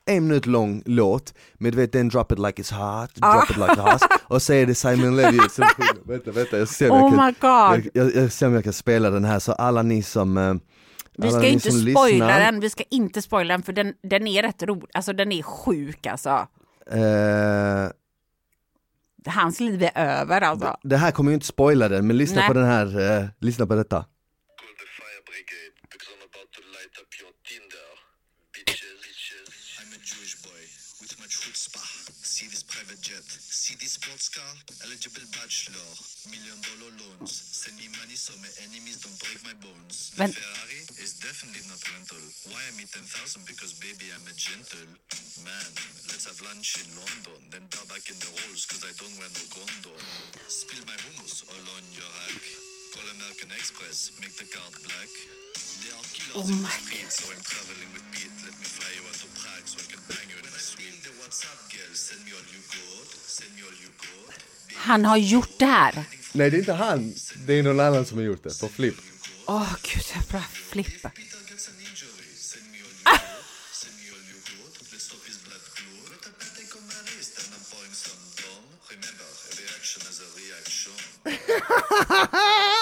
en 0.07 0.27
minut 0.29 0.47
lång 0.47 0.83
låt 0.87 1.35
med 1.55 1.73
du 1.73 1.77
vet 1.79 1.93
den 1.93 2.09
drop 2.09 2.33
it 2.33 2.39
like 2.39 2.63
it's 2.63 2.73
hot, 2.75 3.15
drop 3.15 3.25
Ah. 3.35 3.45
it 3.51 3.57
like 3.57 3.73
it's 3.73 3.93
hot 3.93 4.03
och 4.25 4.43
så 4.43 4.53
är 4.53 4.67
det 4.67 4.75
Simon 4.75 5.17
Levy 5.17 5.39
som 5.51 5.65
sjunger, 5.65 6.07
vänta 6.09 6.31
vänta 6.31 6.59
jag 6.59 6.69
ser 6.69 6.91
om 6.91 7.03
Oh 7.03 7.03
jag 7.03 7.19
kan, 7.19 7.27
my 7.27 7.33
god. 7.81 7.91
jag, 7.95 8.07
jag, 8.15 8.23
jag 8.25 8.33
ser 8.33 8.47
om 8.47 8.55
jag 8.55 8.65
kan 8.65 8.73
spela 8.73 9.11
den 9.11 9.25
här 9.25 9.39
så 9.39 9.53
alla 9.53 9.83
ni 9.83 10.03
som 10.03 10.37
eh, 10.39 10.55
Vi 11.19 11.31
ska 11.31 11.47
inte 11.47 11.71
spoila 11.73 12.05
lyssnar, 12.27 12.41
den, 12.41 12.61
vi 12.61 12.71
ska 12.71 12.85
inte 12.91 13.23
spoila 13.23 13.55
den 13.55 13.63
för 13.63 13.73
den, 13.73 13.95
den 14.03 14.27
är 14.27 14.43
rätt 14.43 14.63
rolig, 14.63 14.89
alltså 14.95 15.13
den 15.13 15.33
är 15.33 15.43
sjuk 15.43 16.07
alltså. 16.07 16.47
eh, 16.91 17.91
Hans 19.27 19.61
liv 19.61 19.83
är 19.95 20.21
över 20.21 20.41
alltså. 20.41 20.77
Det 20.83 20.97
här 20.97 21.11
kommer 21.11 21.31
ju 21.31 21.35
inte 21.35 21.47
spoila 21.47 21.89
den, 21.89 22.07
men 22.07 22.17
lyssna 22.17 22.37
Nej. 22.41 22.49
på 22.49 22.55
den 22.55 22.65
här, 22.65 23.17
eh, 23.21 23.25
lyssna 23.41 23.67
på 23.67 23.75
detta. 23.75 23.97
Call 23.97 24.07
the 24.79 24.87
fire 24.99 25.23
brigade 25.29 25.72
this 33.63 33.95
sports 33.95 34.27
car? 34.27 34.53
Eligible 34.83 35.23
bachelor. 35.39 35.87
Million 36.27 36.59
dollar 36.67 36.91
loans. 36.99 37.31
Send 37.31 37.79
me 37.79 37.87
money 37.95 38.19
so 38.19 38.35
my 38.43 38.51
enemies 38.67 38.99
don't 38.99 39.15
break 39.23 39.39
my 39.47 39.55
bones. 39.63 40.11
My 40.19 40.27
Ferrari 40.27 40.83
is 40.99 41.23
definitely 41.23 41.63
not 41.71 41.79
rental. 41.95 42.19
Why 42.51 42.59
am 42.59 42.83
I 42.83 42.91
10,000? 42.91 43.07
Because 43.47 43.79
baby 43.79 44.11
I'm 44.11 44.27
a 44.27 44.35
gentle 44.35 44.91
man. 45.47 45.71
Let's 46.11 46.27
have 46.27 46.43
lunch 46.43 46.83
in 46.83 46.91
London. 46.99 47.39
Then 47.55 47.63
bow 47.71 47.87
back 47.87 48.03
in 48.11 48.19
the 48.19 48.35
rolls 48.43 48.67
cause 48.67 48.83
I 48.83 48.91
don't 48.99 49.15
wear 49.15 49.31
no 49.31 49.45
condom. 49.55 50.03
Spill 50.51 50.83
my 50.83 50.99
hummus 50.99 51.47
all 51.47 51.67
on 51.79 51.87
your 51.95 52.11
rack. 52.19 52.43
Call 52.99 53.07
American 53.15 53.55
Express, 53.55 54.11
make 54.19 54.35
the 54.43 54.45
card 54.51 54.75
black. 54.91 55.11
They 55.87 55.95
are 55.95 56.07
killers 56.11 56.35
Oh 56.35 56.51
in 56.51 56.61
my 56.67 56.77
so 57.09 57.31
I'm 57.31 57.41
traveling 57.47 57.91
with 57.95 58.05
Pete. 58.11 58.35
Let 58.43 58.59
me 58.59 58.67
fly 58.67 58.91
you 58.91 59.07
out 59.07 59.17
to 59.23 59.31
Prague 59.39 59.67
so 59.71 59.79
I 59.79 59.87
can 59.87 60.03
bang 60.11 60.22
Han 64.75 65.05
har 65.05 65.17
gjort 65.17 65.59
det 65.59 65.67
här. 65.67 66.05
Nej 66.33 66.51
det 66.51 66.57
är 66.57 66.59
inte 66.59 66.73
han, 66.73 67.15
det 67.47 67.59
är 67.59 67.63
någon 67.63 67.81
annan 67.81 68.07
som 68.07 68.19
har 68.19 68.25
gjort 68.25 68.43
det, 68.43 68.61
på 68.61 68.69
Flip. 68.69 68.95
Åh 69.47 69.77
gud, 69.83 70.05
jag 70.15 70.23
bara 70.23 70.43
flippar. 70.43 71.13
Peter 81.25 82.79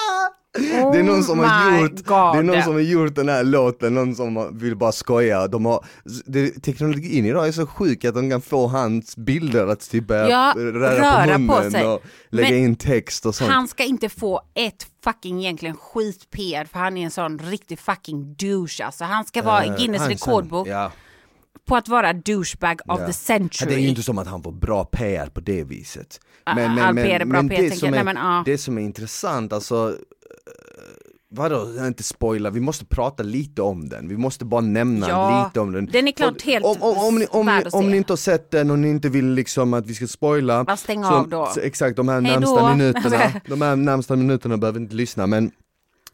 reaction. 0.57 0.91
Det 0.91 0.99
är 0.99 1.03
någon 1.03 1.23
som 1.23 1.39
Oh 1.39 1.45
har 1.45 1.71
my 1.71 1.81
gjort, 1.81 1.91
God. 1.91 2.33
det 2.33 2.39
är 2.39 2.43
någon 2.43 2.63
som 2.63 2.73
har 2.73 2.79
gjort 2.79 3.15
den 3.15 3.29
här 3.29 3.43
låten, 3.43 3.93
någon 3.95 4.15
som 4.15 4.57
vill 4.57 4.75
bara 4.75 4.91
skoja. 4.91 5.47
De 5.47 5.65
har, 5.65 5.85
det, 6.25 6.49
teknologin 6.49 7.25
idag 7.25 7.47
är 7.47 7.51
så 7.51 7.67
sjuk 7.67 8.05
att 8.05 8.15
de 8.15 8.29
kan 8.29 8.41
få 8.41 8.67
hans 8.67 9.17
bilder 9.17 9.67
att 9.67 9.89
typ 9.89 10.07
börja 10.07 10.29
Ja, 10.29 10.53
röra, 10.57 11.25
röra 11.25 11.25
på 11.27 11.33
på 11.33 11.39
munnen 11.39 11.71
sig. 11.71 11.85
och 11.87 12.03
lägga 12.29 12.49
Men 12.49 12.57
in 12.59 12.75
text 12.75 13.25
och 13.25 13.35
sånt. 13.35 13.51
Han 13.51 13.67
ska 13.67 13.83
inte 13.83 14.09
få 14.09 14.41
ett 14.53 14.87
fucking 15.03 15.39
egentligen 15.39 15.75
skit 15.77 16.29
PR 16.31 16.65
för 16.65 16.79
han 16.79 16.97
är 16.97 17.03
en 17.05 17.11
sån 17.11 17.39
riktig 17.39 17.79
fucking 17.79 18.33
douche 18.35 18.85
alltså. 18.85 19.03
Han 19.03 19.25
ska 19.25 19.41
vara 19.41 19.65
i 19.65 19.67
Eh, 19.67 19.75
Guinness 19.77 20.07
rekordbok 20.07 20.67
Ja. 20.67 20.91
på 21.67 21.75
att 21.75 21.87
vara 21.87 22.13
douchebag 22.13 22.81
of 22.87 22.99
Ja. 22.99 23.07
the 23.07 23.13
century. 23.13 23.69
Det 23.69 23.75
är 23.75 23.79
ju 23.83 23.87
inte 23.89 24.03
som 24.03 24.17
att 24.17 24.27
han 24.27 24.43
får 24.43 24.51
bra 24.51 24.83
PR 24.85 25.25
på 25.27 25.39
det 25.39 25.63
viset. 25.63 26.19
Som 26.49 26.57
är, 26.57 26.67
Nej, 26.67 26.93
men, 28.03 28.43
det 28.45 28.57
som 28.57 28.77
är 28.77 28.81
intressant, 28.81 29.53
alltså 29.53 29.95
Vadå, 31.33 31.67
inte 31.87 32.03
spoila, 32.03 32.49
vi 32.49 32.59
måste 32.59 32.85
prata 32.85 33.23
lite 33.23 33.61
om 33.61 33.89
den, 33.89 34.07
vi 34.07 34.17
måste 34.17 34.45
bara 34.45 34.61
nämna 34.61 35.09
Ja, 35.09 35.45
lite 35.47 35.59
om 35.59 35.71
den. 35.71 35.85
den 35.85 36.07
är 36.07 36.11
klart 36.11 36.41
helt 36.41 36.65
om, 36.65 36.77
om, 36.81 36.97
om, 36.97 37.15
ni, 37.19 37.25
om, 37.29 37.45
ni, 37.45 37.63
om 37.71 37.91
ni 37.91 37.97
inte 37.97 38.11
har 38.13 38.17
sett 38.17 38.51
den 38.51 38.71
och 38.71 38.79
ni 38.79 38.89
inte 38.89 39.09
vill 39.09 39.27
liksom 39.33 39.73
att 39.73 39.85
vi 39.85 39.93
ska 39.95 40.07
spoila 40.07 40.63
Bara 40.63 40.77
stäng 40.77 41.03
av 41.03 41.29
då. 41.29 41.49
Exakt, 41.61 41.95
de 41.97 42.07
här 42.07 42.21
Hej 42.21 42.31
närmsta 42.31 42.61
då. 42.61 42.69
minuterna, 42.75 43.17
de 43.47 43.61
här 43.61 43.75
närmsta 43.75 44.15
minuterna 44.15 44.57
behöver 44.57 44.79
inte 44.79 44.95
lyssna 44.95 45.27
men 45.27 45.51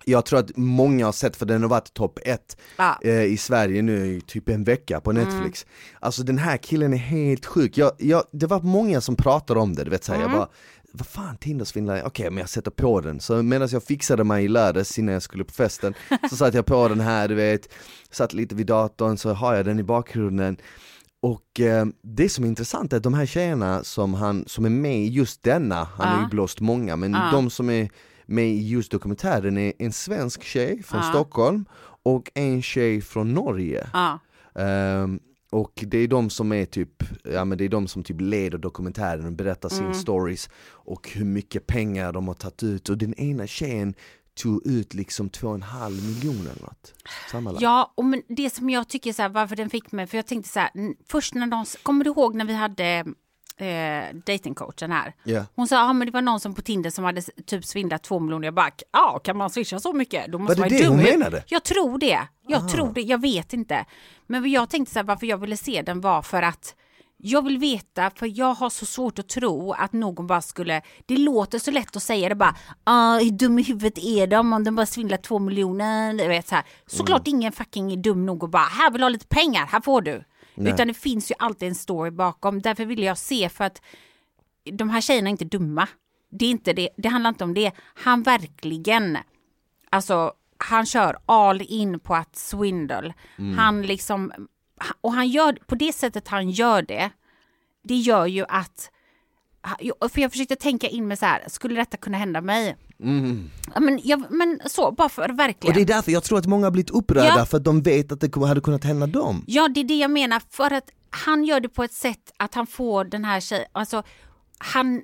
jag 0.05 0.25
tror 0.25 0.39
att 0.39 0.57
många 0.57 1.05
har 1.05 1.11
sett, 1.11 1.35
för 1.35 1.45
den 1.45 1.61
har 1.61 1.69
varit 1.69 1.93
topp 1.93 2.19
ett 2.25 2.57
Ja. 2.77 2.99
eh, 3.03 3.23
i 3.23 3.37
Sverige 3.37 3.81
nu 3.81 4.05
i 4.07 4.21
typ 4.21 4.49
en 4.49 4.63
vecka 4.63 5.01
på 5.01 5.11
Netflix. 5.11 5.65
Alltså 5.99 6.23
den 6.23 6.37
här 6.37 6.57
killen 6.57 6.93
är 6.93 6.97
helt 6.97 7.45
sjuk, 7.45 7.77
jag, 7.77 7.91
jag, 7.97 8.23
det 8.31 8.45
var 8.47 8.61
många 8.61 9.01
som 9.01 9.15
pratade 9.15 9.59
om 9.59 9.75
det, 9.75 9.83
du 9.83 9.89
vet 9.91 10.03
såhär, 10.03 10.21
jag 10.21 10.31
bara 10.31 10.47
vad 10.97 11.07
fan 11.07 11.37
Tindersvindlare, 11.37 12.03
okej 12.05 12.29
men 12.29 12.37
jag 12.37 12.49
sätter 12.49 12.71
på 12.71 13.01
den. 13.01 13.19
Så 13.19 13.43
medan 13.43 13.67
jag 13.71 13.83
fixade 13.83 14.23
mig 14.23 14.45
i 14.45 14.47
lördags 14.47 14.99
innan 14.99 15.13
jag 15.13 15.23
skulle 15.23 15.43
på 15.43 15.53
festen 15.53 15.93
så 16.29 16.35
satte 16.35 16.57
jag 16.57 16.65
på 16.65 16.87
den 16.87 16.99
här 16.99 17.27
du 17.27 17.35
vet, 17.35 17.73
satt 18.11 18.33
lite 18.33 18.55
vid 18.55 18.67
datorn 18.67 19.17
så 19.17 19.33
har 19.33 19.55
jag 19.55 19.65
den 19.65 19.79
i 19.79 19.83
bakgrunden. 19.83 20.57
Och 21.21 21.59
eh, 21.59 21.85
det 22.03 22.29
som 22.29 22.43
är 22.43 22.47
intressant 22.47 22.93
är 22.93 22.97
att 22.97 23.03
de 23.03 23.13
här 23.13 23.25
tjejerna 23.25 23.83
som, 23.83 24.13
han, 24.13 24.43
som 24.47 24.65
är 24.65 24.69
med 24.69 24.97
i 24.99 25.07
just 25.07 25.43
denna, 25.43 25.83
han 25.83 26.07
har 26.07 26.15
Ja. 26.17 26.23
ju 26.23 26.29
blåst 26.29 26.59
många, 26.59 26.95
men 26.95 27.13
Ja. 27.13 27.29
de 27.31 27.49
som 27.49 27.69
är 27.69 27.89
med 28.25 28.47
i 28.47 28.67
just 28.67 28.91
dokumentären 28.91 29.57
är 29.57 29.73
en 29.79 29.93
svensk 29.93 30.43
tjej 30.43 30.83
från 30.83 30.99
Ja. 31.03 31.09
Stockholm 31.09 31.65
och 32.03 32.31
en 32.33 32.61
tjej 32.61 33.01
från 33.01 33.33
Norge. 33.33 33.87
Ja. 33.93 34.19
Och 35.51 35.83
det 35.87 35.97
är 35.97 36.07
de 36.07 36.29
som 36.29 36.51
är 36.51 36.65
typ, 36.65 37.03
ja 37.23 37.45
men 37.45 37.57
det 37.57 37.65
är 37.65 37.69
de 37.69 37.87
som 37.87 38.03
typ 38.03 38.21
leder 38.21 38.57
dokumentären 38.57 39.25
och 39.25 39.31
berättar 39.31 39.73
Mm. 39.73 39.93
sin 39.93 40.01
stories 40.01 40.49
och 40.69 41.09
hur 41.09 41.25
mycket 41.25 41.67
pengar 41.67 42.13
de 42.13 42.27
har 42.27 42.35
tagit 42.35 42.63
ut 42.63 42.89
och 42.89 42.97
den 42.97 43.13
ena 43.13 43.47
tjejen 43.47 43.93
tog 44.35 44.67
ut 44.67 44.93
liksom 44.93 45.29
två 45.29 45.47
och 45.47 45.55
en 45.55 45.61
halv 45.61 46.03
miljon 46.07 46.41
eller 46.41 46.61
något 46.61 46.93
sammanlagt. 47.31 47.61
Ja, 47.61 47.93
och 47.95 48.05
men 48.05 48.21
det 48.27 48.49
som 48.49 48.69
jag 48.69 48.87
tycker 48.87 49.13
så 49.13 49.21
här, 49.21 49.29
varför 49.29 49.55
den 49.55 49.69
fick 49.69 49.91
mig, 49.91 50.07
för 50.07 50.17
jag 50.17 50.27
tänkte 50.27 50.49
så 50.49 50.59
här, 50.59 50.71
först 51.07 51.33
när 51.33 51.47
de, 51.47 51.65
kommer 51.83 52.03
du 52.03 52.09
ihåg 52.09 52.35
när 52.35 52.45
vi 52.45 52.53
hade 52.53 53.05
eh, 53.57 54.15
datingcoachen 54.25 54.91
här? 54.91 55.13
Ja. 55.23 55.45
Hon 55.55 55.67
sa, 55.67 55.75
ja 55.75 55.93
men 55.93 56.05
det 56.07 56.11
var 56.13 56.21
någon 56.21 56.39
som 56.39 56.53
på 56.55 56.61
Tinder 56.61 56.89
som 56.89 57.03
hade 57.05 57.21
typ 57.21 57.65
svindlat 57.65 58.03
två 58.03 58.19
miljoner. 58.19 58.45
Jag 58.47 58.53
bara, 58.53 58.71
ja 58.93 59.19
kan 59.23 59.37
man 59.37 59.49
swisha 59.49 59.79
så 59.79 59.93
mycket? 59.93 60.31
Då 60.31 60.37
måste 60.39 60.61
Var 60.61 60.69
det 60.69 60.75
man 60.75 60.81
det 60.81 60.87
hon 60.87 60.97
dum 60.97 61.07
i- 61.07 61.11
menade? 61.17 61.43
Jag 61.47 61.63
tror 61.63 61.97
det, 61.99 62.19
jag 62.47 62.69
tror 62.69 62.93
det, 62.93 63.01
jag 63.01 63.21
vet 63.21 63.53
inte. 63.53 63.85
Men 64.27 64.51
jag 64.51 64.69
tänkte 64.69 64.93
så 64.93 64.99
här, 64.99 65.03
varför 65.03 65.27
jag 65.27 65.37
ville 65.37 65.57
se 65.57 65.81
den 65.81 66.01
var 66.01 66.21
för 66.21 66.41
att 66.41 66.75
jag 67.19 67.41
vill 67.41 67.57
veta, 67.57 68.09
för 68.15 68.39
jag 68.39 68.53
har 68.53 68.69
så 68.69 68.85
svårt 68.85 69.19
att 69.19 69.29
tro 69.29 69.71
att 69.71 69.93
någon 69.93 70.27
bara 70.27 70.41
skulle, 70.41 70.81
det 71.05 71.17
låter 71.17 71.59
så 71.59 71.71
lätt 71.71 71.95
att 71.95 72.03
säga 72.03 72.29
det 72.29 72.35
bara, 72.35 72.55
ah, 72.83 73.17
hur 73.19 73.31
dum 73.31 73.59
i 73.59 73.63
huvudet 73.63 73.97
är 73.97 74.27
de 74.27 74.53
om 74.53 74.63
de 74.63 74.75
bara 74.75 74.85
svindlar 74.85 75.17
två 75.17 75.39
miljoner, 75.39 76.13
du 76.13 76.27
vet 76.27 76.47
så 76.47 76.55
här. 76.55 76.63
Såklart 76.87 77.27
ingen 77.27 77.51
fucking 77.51 77.91
är 77.91 77.97
dum 77.97 78.25
nog 78.25 78.43
och 78.43 78.49
bara, 78.49 78.63
här 78.63 78.91
vill 78.91 79.01
du 79.01 79.05
ha 79.05 79.09
lite 79.09 79.27
pengar, 79.27 79.65
här 79.65 79.81
får 79.81 80.01
du. 80.01 80.23
Utan 80.57 80.87
det 80.87 80.93
finns 80.93 81.31
ju 81.31 81.35
alltid 81.39 81.67
en 81.67 81.75
story 81.75 82.11
bakom, 82.11 82.61
därför 82.61 82.85
vill 82.85 83.03
jag 83.03 83.17
se 83.17 83.49
för 83.49 83.63
att 83.63 83.81
de 84.71 84.89
här 84.89 85.01
tjejerna 85.01 85.29
är 85.29 85.31
inte 85.31 85.45
dumma. 85.45 85.87
Det, 86.29 86.45
är 86.45 86.49
inte 86.49 86.73
det, 86.73 86.89
det 86.97 87.09
handlar 87.09 87.29
inte 87.29 87.43
om 87.43 87.53
det. 87.53 87.71
Han 87.79 88.23
verkligen, 88.23 89.17
alltså 89.89 90.33
han 90.57 90.85
kör 90.85 91.17
all 91.25 91.61
in 91.61 91.99
på 91.99 92.15
att 92.15 92.35
swindle. 92.35 93.13
Han 93.55 93.81
liksom, 93.81 94.47
och 95.01 95.13
han 95.13 95.27
gör, 95.27 95.53
på 95.65 95.75
det 95.75 95.93
sättet 95.93 96.27
han 96.27 96.49
gör 96.49 96.81
det, 96.81 97.09
det 97.83 97.95
gör 97.95 98.25
ju 98.25 98.45
att, 98.49 98.91
för 100.11 100.21
jag 100.21 100.31
försökte 100.31 100.55
tänka 100.55 100.87
in 100.87 101.07
mig 101.07 101.17
så 101.17 101.25
här, 101.25 101.43
skulle 101.47 101.75
detta 101.75 101.97
kunna 101.97 102.17
hända 102.17 102.41
mig? 102.41 102.77
Ja, 103.73 103.79
men, 103.79 103.99
jag, 104.03 104.23
men 104.31 104.59
så, 104.65 104.91
bara 104.91 105.09
för 105.09 105.31
Och 105.31 105.39
verkligen. 105.39 105.75
det 105.75 105.81
är 105.81 105.85
därför 105.85 106.11
jag 106.11 106.23
tror 106.23 106.37
att 106.39 106.45
många 106.45 106.65
har 106.65 106.71
blivit 106.71 106.89
upprörda 106.89 107.33
Ja. 107.37 107.45
för 107.45 107.57
att 107.57 107.63
de 107.63 107.81
vet 107.81 108.11
att 108.11 108.21
det 108.21 108.35
hade 108.45 108.61
kunnat 108.61 108.83
hända 108.83 109.07
dem. 109.07 109.43
Ja, 109.47 109.67
det 109.67 109.79
är 109.79 109.83
det 109.83 109.95
jag 109.97 110.11
menar. 110.11 110.41
För 110.49 110.73
att 110.73 110.89
han 111.09 111.43
gör 111.45 111.59
det 111.59 111.69
på 111.69 111.83
ett 111.83 111.93
sätt 111.93 112.31
att 112.37 112.53
han 112.55 112.67
får 112.67 113.05
den 113.05 113.25
här 113.25 113.39
tjejen, 113.39 113.65
alltså 113.71 114.03
han, 114.57 115.01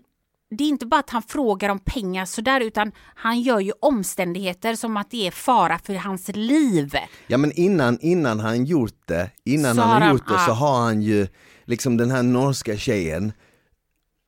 det 0.58 0.64
är 0.64 0.68
inte 0.68 0.86
bara 0.86 1.00
att 1.00 1.10
han 1.10 1.22
frågar 1.22 1.70
om 1.70 1.80
pengar 1.80 2.26
sådär 2.26 2.62
utan 2.62 2.92
han 3.16 3.42
gör 3.42 3.60
ju 3.60 3.72
omständigheter 3.80 4.76
som 4.76 4.98
att 4.98 5.12
det 5.12 5.28
är 5.28 5.32
fara 5.32 5.80
för 5.80 5.94
hans 5.96 6.28
liv. 6.34 6.94
Ja 7.28 7.38
men 7.38 7.52
innan, 7.52 7.98
innan 8.02 8.40
han 8.40 8.66
gjort 8.66 9.08
det, 9.08 9.30
innan 9.46 9.76
Så 9.76 9.82
han 9.82 9.90
har 9.90 9.96
har 10.00 10.02
han- 10.06 10.12
gjort 10.16 10.28
det 10.28 10.34
ja. 10.34 10.46
så 10.46 10.52
har 10.52 10.82
han 10.82 11.02
ju 11.02 11.28
liksom 11.66 11.98
den 11.98 12.12
här 12.12 12.24
norska 12.24 12.78
tjejen 12.78 13.34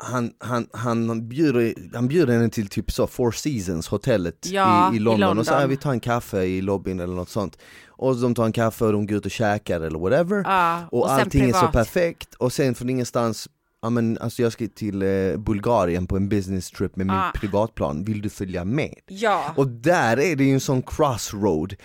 han, 0.06 0.32
han, 0.40 0.68
han, 0.74 1.28
bjuder, 1.30 1.74
han 1.94 2.08
bjuder 2.08 2.34
henne 2.34 2.50
till 2.50 2.68
typ 2.68 2.92
så 2.92 3.08
Four 3.08 3.32
Seasons 3.32 3.88
hotellet 3.88 4.48
Ja, 4.52 4.92
i, 4.92 4.94
i 4.94 4.98
i, 4.98 5.00
London. 5.00 5.20
London. 5.20 5.40
och 5.40 5.46
så 5.46 5.54
här, 5.54 5.68
vi 5.68 5.78
tar 5.78 5.92
en 5.92 6.00
kaffe 6.00 6.44
i 6.44 6.62
lobbyn 6.62 7.00
eller 7.00 7.14
något 7.16 7.30
sånt 7.30 7.58
och 7.88 8.16
de 8.16 8.36
tar 8.36 8.46
en 8.46 8.52
kaffe 8.52 8.86
och 8.86 8.92
de 8.92 9.08
går 9.08 9.18
ut 9.18 9.26
och 9.26 9.32
käkar 9.32 9.82
eller 9.82 10.00
whatever 10.00 10.44
Ja, 10.46 10.82
och, 10.92 11.00
och 11.02 11.12
allting 11.12 11.50
är 11.50 11.54
så 11.54 11.68
perfekt 11.68 12.34
och 12.34 12.54
sen 12.54 12.76
från 12.76 12.90
ingenstans 12.90 13.48
Ja 13.82 13.90
men 13.90 14.18
alltså 14.18 14.42
jag 14.42 14.52
ska 14.52 14.68
till 14.76 15.02
eh, 15.02 15.38
Bulgarien 15.38 16.08
på 16.08 16.16
en 16.18 16.30
business 16.30 16.72
trip 16.72 16.96
med 16.96 17.06
min 17.08 17.16
Ja. 17.16 17.32
privatplan, 17.36 18.04
vill 18.04 18.22
du 18.22 18.30
följa 18.30 18.66
med? 18.66 18.94
Ja. 19.08 19.54
Och 19.58 19.68
där 19.68 20.20
är 20.20 20.36
det 20.36 20.44
ju 20.44 20.54
en 20.54 20.60
sån 20.60 20.82
crossroad 20.82 21.76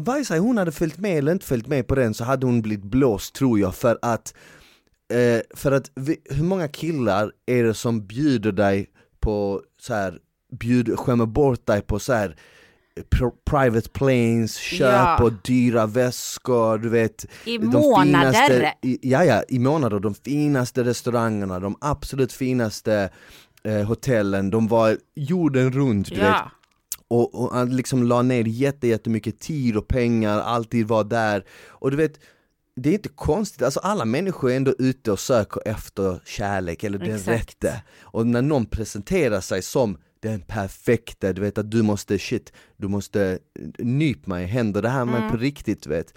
Vare 0.00 0.24
sig 0.24 0.38
hon 0.38 0.58
hade 0.58 0.72
följt 0.72 0.98
med 0.98 1.18
eller 1.18 1.32
inte 1.32 1.46
följt 1.46 1.66
med 1.66 1.86
på 1.86 1.94
den 1.94 2.14
så 2.14 2.24
hade 2.24 2.46
hon 2.46 2.62
blivit 2.62 2.84
blåst 2.84 3.34
tror 3.34 3.58
jag 3.58 3.74
för 3.74 3.98
att 4.02 4.34
eh, 5.12 5.40
För 5.54 5.72
att 5.72 5.90
vi, 5.94 6.16
hur 6.30 6.44
många 6.44 6.68
killar 6.68 7.32
är 7.46 7.64
det 7.64 7.74
som 7.74 8.06
bjuder 8.06 8.52
dig 8.52 8.86
på 9.20 9.62
så 9.80 9.94
här 9.94 10.18
bjuder, 10.60 10.96
skämmer 10.96 11.26
bort 11.26 11.66
dig 11.66 11.80
på 11.82 11.98
så 11.98 12.12
här 12.12 12.36
eh, 12.96 13.02
pr- 13.02 13.32
private 13.50 13.88
planes, 13.88 14.54
köp 14.56 14.92
Ja. 14.92 15.22
och 15.24 15.32
dyra 15.44 15.86
väskor, 15.86 16.78
du 16.78 16.88
vet 16.88 17.26
I 17.44 17.58
de 17.58 17.66
månader. 17.66 18.32
Finaste, 18.32 18.72
i, 18.82 18.98
ja, 19.02 19.24
ja, 19.24 19.42
i 19.48 19.58
månader, 19.58 20.00
de 20.00 20.14
finaste 20.14 20.84
restaurangerna, 20.84 21.60
de 21.60 21.76
absolut 21.80 22.32
finaste 22.32 23.10
eh, 23.64 23.82
hotellen, 23.82 24.50
de 24.50 24.68
var 24.68 24.96
jorden 25.14 25.72
runt, 25.72 26.08
du 26.08 26.14
vet 26.14 26.24
Ja. 26.24 26.50
och, 27.08 27.34
och 27.34 27.52
han 27.54 27.76
liksom 27.76 28.02
la 28.02 28.22
ner 28.22 28.44
jätte, 28.44 28.88
jättemycket 28.88 29.40
tid 29.40 29.76
och 29.76 29.88
pengar, 29.88 30.40
alltid 30.40 30.88
var 30.88 31.04
där. 31.04 31.44
Och 31.68 31.90
du 31.90 31.96
vet, 31.96 32.20
det 32.76 32.90
är 32.90 32.94
inte 32.94 33.08
konstigt, 33.08 33.62
alltså 33.62 33.80
alla 33.80 34.04
människor 34.04 34.50
är 34.50 34.56
ändå 34.56 34.74
ute 34.78 35.12
och 35.12 35.20
söker 35.20 35.62
efter 35.68 36.20
kärlek 36.24 36.84
eller 36.84 36.98
den 36.98 37.14
Exakt. 37.14 37.28
rätte. 37.28 37.82
Och 38.02 38.26
när 38.26 38.42
någon 38.42 38.66
presenterar 38.66 39.40
sig 39.40 39.62
som 39.62 39.98
den 40.20 40.40
perfekta, 40.40 41.32
du 41.32 41.40
vet 41.40 41.58
att 41.58 41.70
du 41.70 41.82
måste, 41.82 42.18
shit, 42.18 42.52
du 42.76 42.88
måste 42.88 43.38
nypa 43.78 44.30
mig 44.30 44.44
i 44.44 44.46
händer, 44.46 44.82
det 44.82 44.88
här 44.88 45.04
med 45.04 45.16
Mm. 45.18 45.30
på 45.30 45.36
riktigt 45.36 45.82
du 45.82 45.90
vet. 45.90 46.14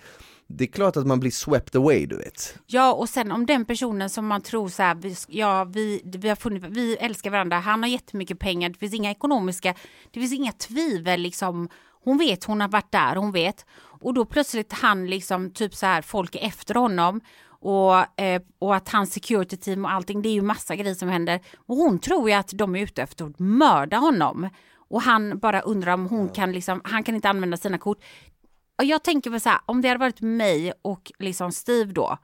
Det 0.48 0.64
är 0.64 0.68
klart 0.68 0.98
att 0.98 1.08
man 1.08 1.20
blir 1.20 1.32
swept 1.32 1.76
away 1.76 2.06
du 2.06 2.18
vet. 2.18 2.56
Ja, 2.68 2.94
och 2.94 3.10
sen 3.10 3.32
om 3.32 3.46
den 3.46 3.66
personen 3.66 4.10
som 4.10 4.28
man 4.28 4.42
tror 4.42 4.70
så 4.70 4.84
här, 4.84 4.96
vi, 4.96 5.16
ja, 5.28 5.64
vi, 5.64 6.02
vi, 6.06 6.30
har 6.30 6.36
funnit, 6.36 6.64
vi 6.64 6.96
älskar 6.98 7.30
varandra, 7.32 7.60
han 7.60 7.84
har 7.84 7.90
jättemycket 7.90 8.40
pengar, 8.40 8.70
det 8.70 8.78
finns 8.80 8.94
inga 8.94 9.12
ekonomiska, 9.12 9.74
det 10.12 10.20
finns 10.20 10.34
inga 10.34 10.52
tvivel 10.52 11.22
liksom. 11.22 11.70
Hon 12.04 12.18
vet, 12.18 12.44
hon 12.44 12.62
har 12.62 12.68
varit 12.68 12.92
där, 12.92 13.16
hon 13.16 13.32
vet. 13.32 13.66
Och 14.02 14.14
då 14.14 14.26
plötsligt 14.26 14.74
han 14.74 15.08
liksom, 15.08 15.52
typ 15.52 15.76
så 15.76 15.86
här, 15.86 16.02
folk 16.02 16.36
är 16.36 16.40
efter 16.40 16.76
honom. 16.76 17.22
Och, 17.62 18.22
eh, 18.22 18.42
och 18.60 18.76
att 18.76 18.90
hans 18.90 19.14
security 19.14 19.58
team 19.58 19.86
och 19.86 19.92
allting, 19.92 20.22
det 20.22 20.30
är 20.30 20.34
ju 20.34 20.42
massa 20.42 20.76
grejer 20.76 20.96
som 20.96 21.10
händer. 21.10 21.40
Och 21.66 21.76
hon 21.76 22.00
tror 22.00 22.30
ju 22.30 22.36
att 22.36 22.50
de 22.54 22.76
är 22.76 22.80
ute 22.80 23.02
efter 23.02 23.26
att 23.26 23.40
mörda 23.40 23.98
honom. 23.98 24.50
Och 24.90 25.02
han 25.02 25.40
bara 25.40 25.62
undrar 25.62 25.94
om 25.94 26.08
hon 26.08 26.30
kan 26.30 26.52
liksom, 26.52 26.82
han 26.84 27.04
kan 27.04 27.16
inte 27.16 27.30
använda 27.30 27.58
sina 27.58 27.78
kort. 27.78 28.04
Och 28.78 28.86
jag 28.86 29.04
tänker 29.04 29.30
väl 29.30 29.42
så 29.42 29.50
här, 29.50 29.60
om 29.66 29.82
det 29.82 29.88
hade 29.88 30.00
varit 30.00 30.22
mig 30.22 30.74
och 30.82 31.12
liksom 31.20 31.52
Steve 31.52 31.94
då, 31.94 32.18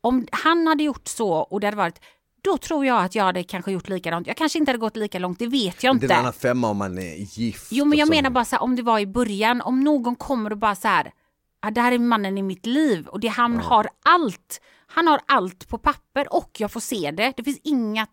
om 0.00 0.26
han 0.32 0.66
hade 0.66 0.84
gjort 0.84 1.08
så 1.08 1.32
och 1.32 1.60
det 1.60 1.66
hade 1.66 1.76
varit 1.76 2.00
då 2.42 2.58
tror 2.58 2.86
jag 2.86 3.04
att 3.04 3.14
jag 3.14 3.24
hade 3.24 3.44
kanske 3.44 3.72
gjort 3.72 3.88
likadant. 3.88 4.26
Jag 4.26 4.36
kanske 4.36 4.58
inte 4.58 4.68
hade 4.70 4.78
gått 4.78 4.96
lika 4.96 5.18
långt, 5.18 5.38
det 5.38 5.46
vet 5.46 5.82
jag 5.82 5.96
Det 5.96 6.00
är 6.00 6.04
inte. 6.04 6.14
en 6.14 6.20
annan 6.20 6.32
femma 6.32 6.68
om 6.70 6.76
man 6.76 6.98
är 6.98 7.14
gift. 7.38 7.68
Jo 7.70 7.84
men 7.84 7.98
jag 7.98 8.08
menar 8.08 8.30
bara 8.30 8.44
så 8.44 8.56
här, 8.56 8.62
om 8.62 8.76
det 8.76 8.82
var 8.82 8.98
i 8.98 9.06
början, 9.06 9.60
om 9.60 9.80
någon 9.80 10.16
kommer 10.16 10.50
och 10.50 10.58
bara 10.58 10.74
så 10.74 10.88
här, 10.88 11.12
ah, 11.60 11.70
det 11.70 11.80
här 11.80 11.92
är 11.92 11.98
mannen 11.98 12.38
i 12.38 12.42
mitt 12.42 12.66
liv 12.66 13.06
och 13.06 13.20
det, 13.20 13.28
han 13.28 13.56
har 13.56 13.88
allt. 14.04 14.60
Han 14.86 15.06
har 15.06 15.20
allt 15.26 15.68
på 15.68 15.78
papper 15.78 16.34
och 16.36 16.50
jag 16.58 16.70
får 16.72 16.80
se 16.80 17.10
det. 17.10 17.32
Det 17.36 17.44
finns 17.44 17.60
inga 17.64 18.06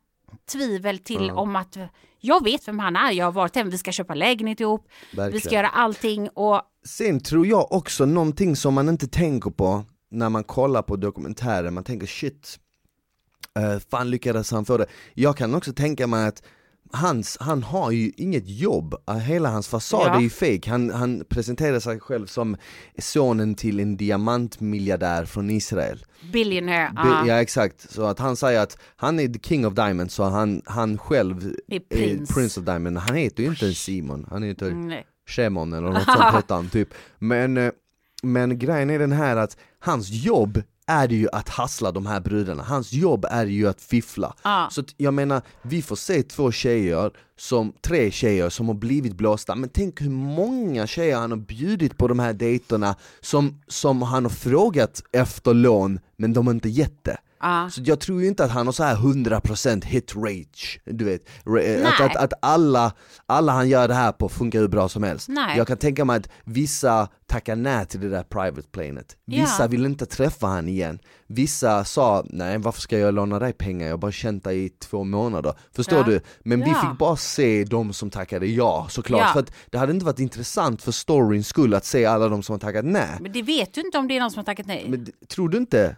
tvivel 0.52 0.99
till 0.99 1.31
om 1.31 1.56
att 1.56 1.77
jag 2.22 2.43
vet 2.43 2.68
vem 2.68 2.80
han 2.80 2.95
är. 2.95 3.11
Jag 3.11 3.26
har 3.26 3.31
varit 3.31 3.56
hemma, 3.56 3.69
vi 3.69 3.77
ska 3.77 3.91
köpa 3.91 4.14
lägenhet 4.14 4.60
ihop, 4.60 4.88
vi 5.11 5.18
Verkligen. 5.18 5.41
ska 5.41 5.56
göra 5.56 5.68
allting 5.69 6.30
och 6.30 6.61
Sen 6.88 7.19
tror 7.19 7.47
jag 7.47 7.72
också 7.72 8.06
någonting 8.06 8.56
som 8.56 8.73
man 8.73 8.89
inte 8.89 9.07
tänker 9.07 9.49
på 9.49 9.84
när 10.11 10.30
man 10.30 10.43
kollar 10.43 10.81
på 10.81 10.95
dokumentärer, 10.95 11.69
man 11.72 11.84
tänker 11.84 12.07
shit, 12.07 12.60
uh, 13.60 13.80
fan 13.91 14.10
lyckades 14.10 14.52
han 14.52 14.65
få 14.65 14.77
det? 14.77 14.86
Jag 15.14 15.38
kan 15.38 15.56
också 15.56 15.73
tänka 15.73 16.07
mig 16.07 16.27
att 16.27 16.44
hans, 16.91 17.38
han 17.40 17.64
har 17.64 17.91
ju 17.91 18.11
inget 18.18 18.44
jobb, 18.49 18.95
Uh, 19.10 19.18
hela 19.18 19.49
hans 19.49 19.68
fasad 19.68 20.07
Ja. 20.07 20.15
är 20.18 20.22
ju 20.22 20.30
fake. 20.30 20.69
Han, 20.69 20.90
han 20.90 21.23
presenterar 21.30 21.80
sig 21.80 21.99
själv 21.99 22.26
som 22.27 22.57
sonen 22.99 23.56
till 23.56 23.80
en 23.80 23.98
diamantmiljardär 23.98 25.26
från 25.26 25.49
Israel. 25.49 26.06
billionaire. 26.34 26.94
Ah. 26.95 27.26
Ja 27.27 27.41
exakt, 27.41 27.91
så 27.91 28.06
att 28.06 28.19
han 28.19 28.36
säger 28.36 28.60
att 28.60 28.77
han 28.95 29.19
är 29.19 29.27
the 29.27 29.40
king 29.40 29.68
of 29.68 29.73
diamonds, 29.73 30.14
så 30.14 30.23
han, 30.23 30.61
han 30.65 30.98
själv 30.98 31.53
Är 31.68 31.80
prins. 31.80 32.34
prince 32.36 32.60
of 32.60 32.65
diamond, 32.65 32.98
han 32.98 33.15
heter 33.15 33.44
ju 33.44 33.49
inte 33.49 33.73
Simon, 33.73 34.27
han 34.30 34.44
heter 34.44 34.72
Nej. 34.72 35.06
Shemon 35.27 35.73
eller 35.73 35.88
något 35.90 36.03
sånt 36.06 36.34
hette 36.34 36.53
han 36.53 36.69
typ. 36.69 36.90
Men, 37.19 37.57
eh, 37.57 37.72
men 38.23 38.60
grejen 38.60 38.90
är 38.90 38.99
den 38.99 39.11
här 39.11 39.36
att 39.36 39.57
hans 39.80 40.10
jobb 40.10 40.61
är 40.87 41.07
det 41.07 41.15
ju 41.15 41.27
att 41.31 41.49
hassla 41.49 41.91
de 41.91 42.05
här 42.05 42.19
brudarna, 42.19 42.63
hans 42.63 42.93
jobb 42.93 43.25
är 43.29 43.45
ju 43.45 43.67
att 43.67 43.81
fiffla. 43.81 44.35
Ja. 44.43 44.67
Så 44.71 44.83
jag 44.97 45.13
menar, 45.13 45.41
vi 45.61 45.81
får 45.81 45.95
se 45.95 46.23
två 46.23 46.51
tjejer, 46.51 47.11
som, 47.37 47.73
tre 47.81 48.11
tjejer 48.11 48.49
som 48.49 48.67
har 48.67 48.75
blivit 48.75 49.13
blåsta, 49.13 49.55
men 49.55 49.69
tänk 49.69 50.01
hur 50.01 50.09
många 50.09 50.87
tjejer 50.87 51.17
han 51.17 51.31
har 51.31 51.37
bjudit 51.37 51.97
på 51.97 52.07
de 52.07 52.19
här 52.19 52.33
dejterna 52.33 52.95
som, 53.21 53.61
som 53.67 54.01
han 54.01 54.25
har 54.25 54.29
frågat 54.29 55.03
efter 55.11 55.53
lån, 55.53 55.99
men 56.17 56.33
de 56.33 56.47
har 56.47 56.53
inte 56.53 56.69
gett 56.69 57.03
det. 57.03 57.17
Så 57.72 57.81
jag 57.85 57.99
tror 57.99 58.22
ju 58.22 58.27
inte 58.27 58.43
att 58.45 58.51
han 58.51 58.65
har 58.65 58.73
så 58.73 58.84
här 58.84 58.95
100% 58.95 59.85
hit 59.85 60.15
rage, 60.15 60.80
du 60.85 61.05
vet. 61.05 61.22
Ra- 61.45 61.85
Att, 61.88 62.01
att, 62.01 62.15
att 62.15 62.34
alla, 62.41 62.91
alla 63.26 63.51
han 63.51 63.69
gör 63.69 63.88
det 63.88 63.93
här 63.93 64.11
på 64.11 64.30
funkar 64.30 64.59
hur 64.59 64.67
bra 64.67 64.89
som 64.89 65.03
helst. 65.03 65.27
Nej. 65.30 65.57
Jag 65.57 65.67
kan 65.67 65.77
tänka 65.77 66.05
mig 66.05 66.17
att 66.17 66.30
vissa 66.43 67.07
tackar 67.27 67.55
nej 67.55 67.85
till 67.85 67.99
det 67.99 68.09
där 68.09 68.23
private 68.23 68.67
planet. 68.72 69.17
Vissa 69.26 69.63
Ja. 69.63 69.67
vill 69.67 69.85
inte 69.85 70.05
träffa 70.05 70.47
han 70.47 70.67
igen. 70.67 70.99
Vissa 71.27 71.84
sa, 71.85 72.26
nej 72.30 72.57
varför 72.57 72.81
ska 72.81 72.97
jag 72.99 73.13
låna 73.13 73.39
dig 73.39 73.53
pengar, 73.53 73.85
jag 73.88 73.93
har 73.93 73.97
bara 73.97 74.11
känt 74.11 74.43
dig 74.43 74.65
i 74.65 74.69
två 74.69 75.03
månader. 75.03 75.53
Förstår 75.76 75.97
Ja. 75.99 76.03
du? 76.03 76.22
Men 76.43 76.59
vi 76.61 76.69
Ja. 76.69 76.81
fick 76.89 76.99
bara 76.99 77.15
se 77.15 77.63
de 77.63 77.93
som 77.93 78.09
tackade 78.09 78.45
ja, 78.47 78.88
såklart. 78.89 79.34
För 79.34 79.39
att 79.39 79.51
det 79.69 79.77
hade 79.77 79.91
inte 79.93 80.05
varit 80.05 80.19
intressant 80.19 80.81
för 80.81 80.91
storyns 80.91 81.47
skull 81.47 81.73
att 81.73 81.85
se 81.85 82.05
alla 82.05 82.27
de 82.30 82.43
som 82.43 82.53
har 82.53 82.59
tackat 82.59 82.85
nej. 82.85 83.09
Men 83.22 83.31
det 83.31 83.41
vet 83.41 83.73
du 83.73 83.81
inte 83.81 83.97
om 83.97 84.07
det 84.07 84.15
är 84.15 84.19
någon 84.19 84.31
som 84.31 84.39
har 84.39 84.45
tackat 84.45 84.65
nej. 84.67 84.85
Men 84.89 85.07
tror 85.27 85.49
du 85.49 85.57
inte? 85.57 85.95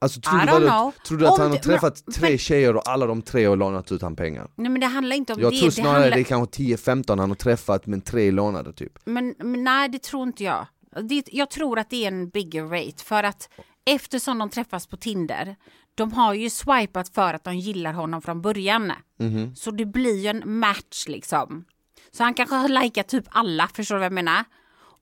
Alltså 0.00 0.20
tror 0.20 0.42
I 0.42 0.46
du, 0.46 0.66
know. 0.66 0.92
tror 1.06 1.18
du 1.18 1.26
att 1.26 1.32
Om 1.32 1.40
han 1.40 1.50
har 1.50 1.56
det- 1.56 1.62
träffat 1.62 2.02
men- 2.06 2.14
tre 2.14 2.28
men- 2.28 2.38
tjejer 2.38 2.76
och 2.76 2.88
alla 2.88 3.06
de 3.06 3.22
tre 3.22 3.44
har 3.44 3.56
lånat 3.56 3.92
ut 3.92 4.02
han 4.02 4.16
pengar? 4.16 4.50
Nej 4.56 4.70
men 4.70 4.80
det 4.80 4.86
handlar 4.86 5.16
inte 5.16 5.32
om 5.32 5.40
Jag 5.40 5.52
det. 5.52 5.58
tror 5.58 5.68
det 5.68 5.72
snarare 5.74 5.92
handlar... 5.92 6.10
det 6.16 6.20
är 6.20 6.24
kanske 6.24 6.62
10-15 6.62 7.18
han 7.20 7.30
har 7.30 7.36
träffat 7.36 7.86
men 7.86 8.00
tre 8.00 8.30
lånade 8.30 8.72
typ 8.72 8.98
Men, 9.04 9.34
men 9.38 9.64
nej, 9.64 9.88
det 9.88 10.02
tror 10.02 10.22
inte 10.22 10.44
jag. 10.44 10.66
Det, 11.02 11.22
jag 11.32 11.50
tror 11.50 11.78
att 11.78 11.90
det 11.90 12.04
är 12.04 12.08
en 12.08 12.28
bigger 12.28 12.64
rate 12.64 13.04
för 13.04 13.22
att 13.24 13.48
eftersom 13.86 14.38
de 14.38 14.50
träffas 14.50 14.86
på 14.86 14.96
Tinder, 14.96 15.56
de 15.94 16.12
har 16.12 16.34
ju 16.34 16.50
swipat 16.50 17.08
för 17.08 17.34
att 17.34 17.44
de 17.44 17.56
gillar 17.56 17.92
honom 17.92 18.22
från 18.22 18.42
början. 18.42 18.92
Mhm. 19.18 19.54
Så 19.56 19.70
det 19.70 19.84
blir 19.86 20.16
ju 20.22 20.28
en 20.28 20.58
match 20.58 21.04
liksom. 21.08 21.64
Så 22.10 22.22
han 22.24 22.34
kanske 22.34 22.54
har 22.56 22.68
likat 22.68 23.08
typ 23.08 23.24
alla, 23.28 23.68
förstår 23.74 23.94
du 23.94 23.98
vad 23.98 24.04
jag 24.06 24.12
menar? 24.12 24.44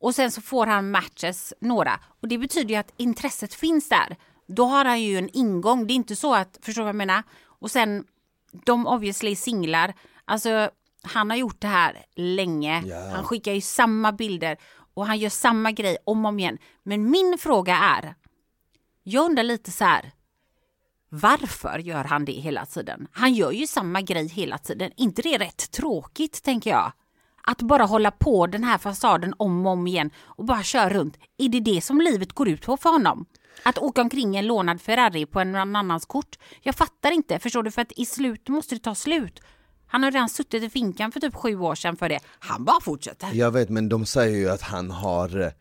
Och 0.00 0.14
sen 0.14 0.30
så 0.30 0.40
får 0.40 0.66
han 0.66 0.90
matches, 0.90 1.54
några. 1.60 2.00
Och 2.22 2.28
det 2.28 2.38
betyder 2.38 2.68
ju 2.70 2.76
att 2.76 2.92
intresset 2.96 3.54
finns 3.54 3.88
där. 3.88 4.16
Då 4.46 4.64
har 4.64 4.84
han 4.84 5.02
ju 5.02 5.18
en 5.18 5.30
ingång. 5.32 5.86
Det 5.86 5.92
är 5.92 5.96
inte 5.96 6.16
så 6.16 6.34
att, 6.34 6.58
förstår 6.62 6.82
du 6.82 6.84
vad 6.84 6.88
jag 6.88 6.96
menar? 6.96 7.22
Och 7.44 7.70
sen, 7.70 8.04
de 8.64 8.86
obviously 8.86 9.30
är 9.30 9.36
singlar. 9.36 9.94
Alltså, 10.24 10.70
han 11.02 11.30
har 11.30 11.36
gjort 11.36 11.60
det 11.60 11.68
här 11.68 12.04
länge. 12.14 12.82
Ja. 12.86 13.10
Han 13.14 13.24
skickar 13.24 13.52
ju 13.52 13.60
samma 13.60 14.12
bilder 14.12 14.56
och 14.94 15.06
han 15.06 15.18
gör 15.18 15.30
samma 15.30 15.72
grej 15.72 15.96
om 16.04 16.24
och 16.24 16.28
om 16.28 16.38
igen. 16.38 16.58
Men 16.82 17.10
min 17.10 17.38
fråga 17.38 17.76
är, 17.76 18.14
jag 19.02 19.24
undrar 19.24 19.42
lite 19.42 19.70
så 19.70 19.84
här, 19.84 20.12
varför 21.08 21.78
gör 21.78 22.04
han 22.04 22.24
det 22.24 22.32
hela 22.32 22.66
tiden? 22.66 23.08
Han 23.12 23.34
gör 23.34 23.50
ju 23.50 23.66
samma 23.66 24.00
grej 24.00 24.28
hela 24.28 24.58
tiden. 24.58 24.90
inte 24.96 25.22
det 25.22 25.38
rätt 25.38 25.70
tråkigt, 25.70 26.42
tänker 26.42 26.70
jag? 26.70 26.92
Att 27.42 27.62
bara 27.62 27.84
hålla 27.84 28.10
på 28.10 28.46
den 28.46 28.64
här 28.64 28.78
fasaden 28.78 29.34
om 29.36 29.66
och 29.66 29.72
om 29.72 29.86
igen 29.86 30.10
och 30.24 30.44
bara 30.44 30.62
köra 30.62 30.90
runt. 30.90 31.16
Är 31.38 31.48
det 31.48 31.60
det 31.60 31.80
som 31.80 32.00
livet 32.00 32.32
går 32.32 32.48
ut 32.48 32.62
på 32.62 32.76
för 32.76 32.90
honom? 32.90 33.26
Att 33.62 33.78
åka 33.78 34.00
omkring 34.00 34.36
en 34.36 34.46
lånad 34.46 34.80
Ferrari 34.80 35.26
på 35.26 35.40
en 35.40 35.54
annans 35.54 36.06
kort? 36.06 36.38
Jag 36.62 36.74
fattar 36.74 37.10
inte, 37.10 37.38
förstår 37.38 37.62
du? 37.62 37.70
För 37.70 37.82
att 37.82 37.92
i 37.96 38.06
slut 38.06 38.48
måste 38.48 38.74
det 38.74 38.78
ta 38.78 38.94
slut. 38.94 39.40
Han 39.86 40.02
har 40.02 40.10
redan 40.10 40.28
suttit 40.28 40.62
i 40.62 40.70
finkan 40.70 41.12
för 41.12 41.20
typ 41.20 41.34
sju 41.34 41.58
år 41.58 41.74
sedan 41.74 41.96
för 41.96 42.08
det. 42.08 42.20
Han 42.38 42.64
bara 42.64 42.80
fortsätter. 42.80 43.28
Jag 43.32 43.50
vet 43.50 43.68
men 43.68 43.88
de 43.88 44.06
säger 44.06 44.36
ju 44.36 44.50
att 44.50 44.62
han 44.62 44.90
har 44.90 45.40
eh, 45.40 45.52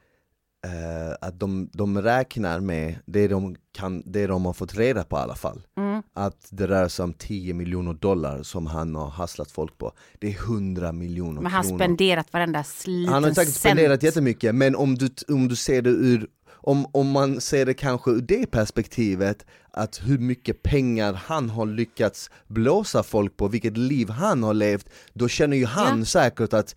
Att 1.22 1.40
de, 1.40 1.70
de 1.74 2.02
räknar 2.02 2.60
med 2.60 2.96
det 3.06 3.28
de, 3.28 3.56
kan, 3.72 4.04
det 4.06 4.28
de 4.28 4.46
har 4.46 4.54
fått 4.54 4.76
reda 4.76 5.04
på 5.04 5.18
i 5.18 5.20
alla 5.20 5.36
fall 5.36 5.62
Mm. 5.96 6.04
Att 6.14 6.48
det 6.50 6.68
rör 6.68 6.88
sig 6.88 7.04
om 7.04 7.14
10 7.14 7.54
miljoner 7.54 7.94
dollar 7.94 8.44
som 8.44 8.68
han 8.68 8.96
har 8.96 9.10
hasslat 9.10 9.52
folk 9.52 9.78
på 9.78 9.92
Det 10.20 10.28
är 10.28 10.32
100 10.34 10.92
miljoner 10.92 11.42
Men 11.42 11.52
han 11.52 11.64
kronor 11.64 11.78
spenderat 11.78 12.34
varenda 12.34 12.64
liten 12.86 13.14
Han 13.14 13.24
har 13.24 13.32
säkert 13.32 13.54
spenderat 13.54 14.04
jättemycket, 14.04 14.56
men 14.56 14.76
om 14.76 14.96
du, 14.96 15.10
om 15.28 15.48
du 15.48 15.56
ser 15.56 15.82
det 15.82 15.90
ur 15.90 16.28
om, 16.66 16.86
om 16.94 17.12
man 17.12 17.42
ser 17.42 17.66
det 17.66 17.74
kanske 17.74 18.12
ur 18.12 18.22
det 18.22 18.52
perspektivet, 18.52 19.46
att 19.72 20.02
hur 20.06 20.18
mycket 20.18 20.64
pengar 20.64 21.14
han 21.26 21.50
har 21.50 21.66
lyckats 21.66 22.30
blåsa 22.48 23.04
folk 23.04 23.38
på, 23.38 23.48
vilket 23.48 23.78
liv 23.78 24.10
han 24.10 24.44
har 24.44 24.54
levt, 24.54 24.90
då 25.14 25.28
känner 25.28 25.58
ju 25.58 25.66
han 25.66 26.00
Ja. 26.00 26.06
säkert 26.06 26.54
att 26.54 26.76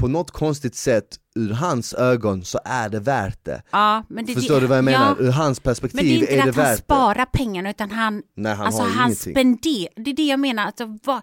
på 0.00 0.08
något 0.08 0.30
konstigt 0.30 0.74
sätt, 0.74 1.04
ur 1.34 1.50
hans 1.52 1.94
ögon 1.94 2.44
så 2.44 2.58
är 2.64 2.88
det 2.88 3.00
värt 3.00 3.44
det. 3.44 3.62
Ja, 3.70 4.04
men 4.08 4.26
det, 4.26 4.34
Förstår 4.34 4.60
du 4.60 4.66
vad 4.66 4.78
jag 4.78 4.84
menar? 4.84 5.16
Ja, 5.18 5.24
Ur 5.26 5.30
hans 5.30 5.58
men 5.64 5.70
perspektiv 5.70 6.00
det 6.04 6.10
är 6.10 6.20
inte 6.20 6.32
är 6.32 6.36
det 6.36 6.50
att 6.50 6.56
han 6.56 6.64
värt 6.64 6.76
det. 6.76 6.82
sparar 6.82 7.24
pengarna 7.32 7.70
utan 7.70 7.90
han, 7.90 8.22
Nej, 8.36 8.54
han 8.54 8.66
alltså 8.66 8.82
han 8.82 9.14
spenderar. 9.14 9.88
Det 10.04 10.10
är 10.10 10.14
det 10.16 10.22
jag 10.26 10.40
menar. 10.40 10.66
Att 10.68 10.80
vad, 11.04 11.20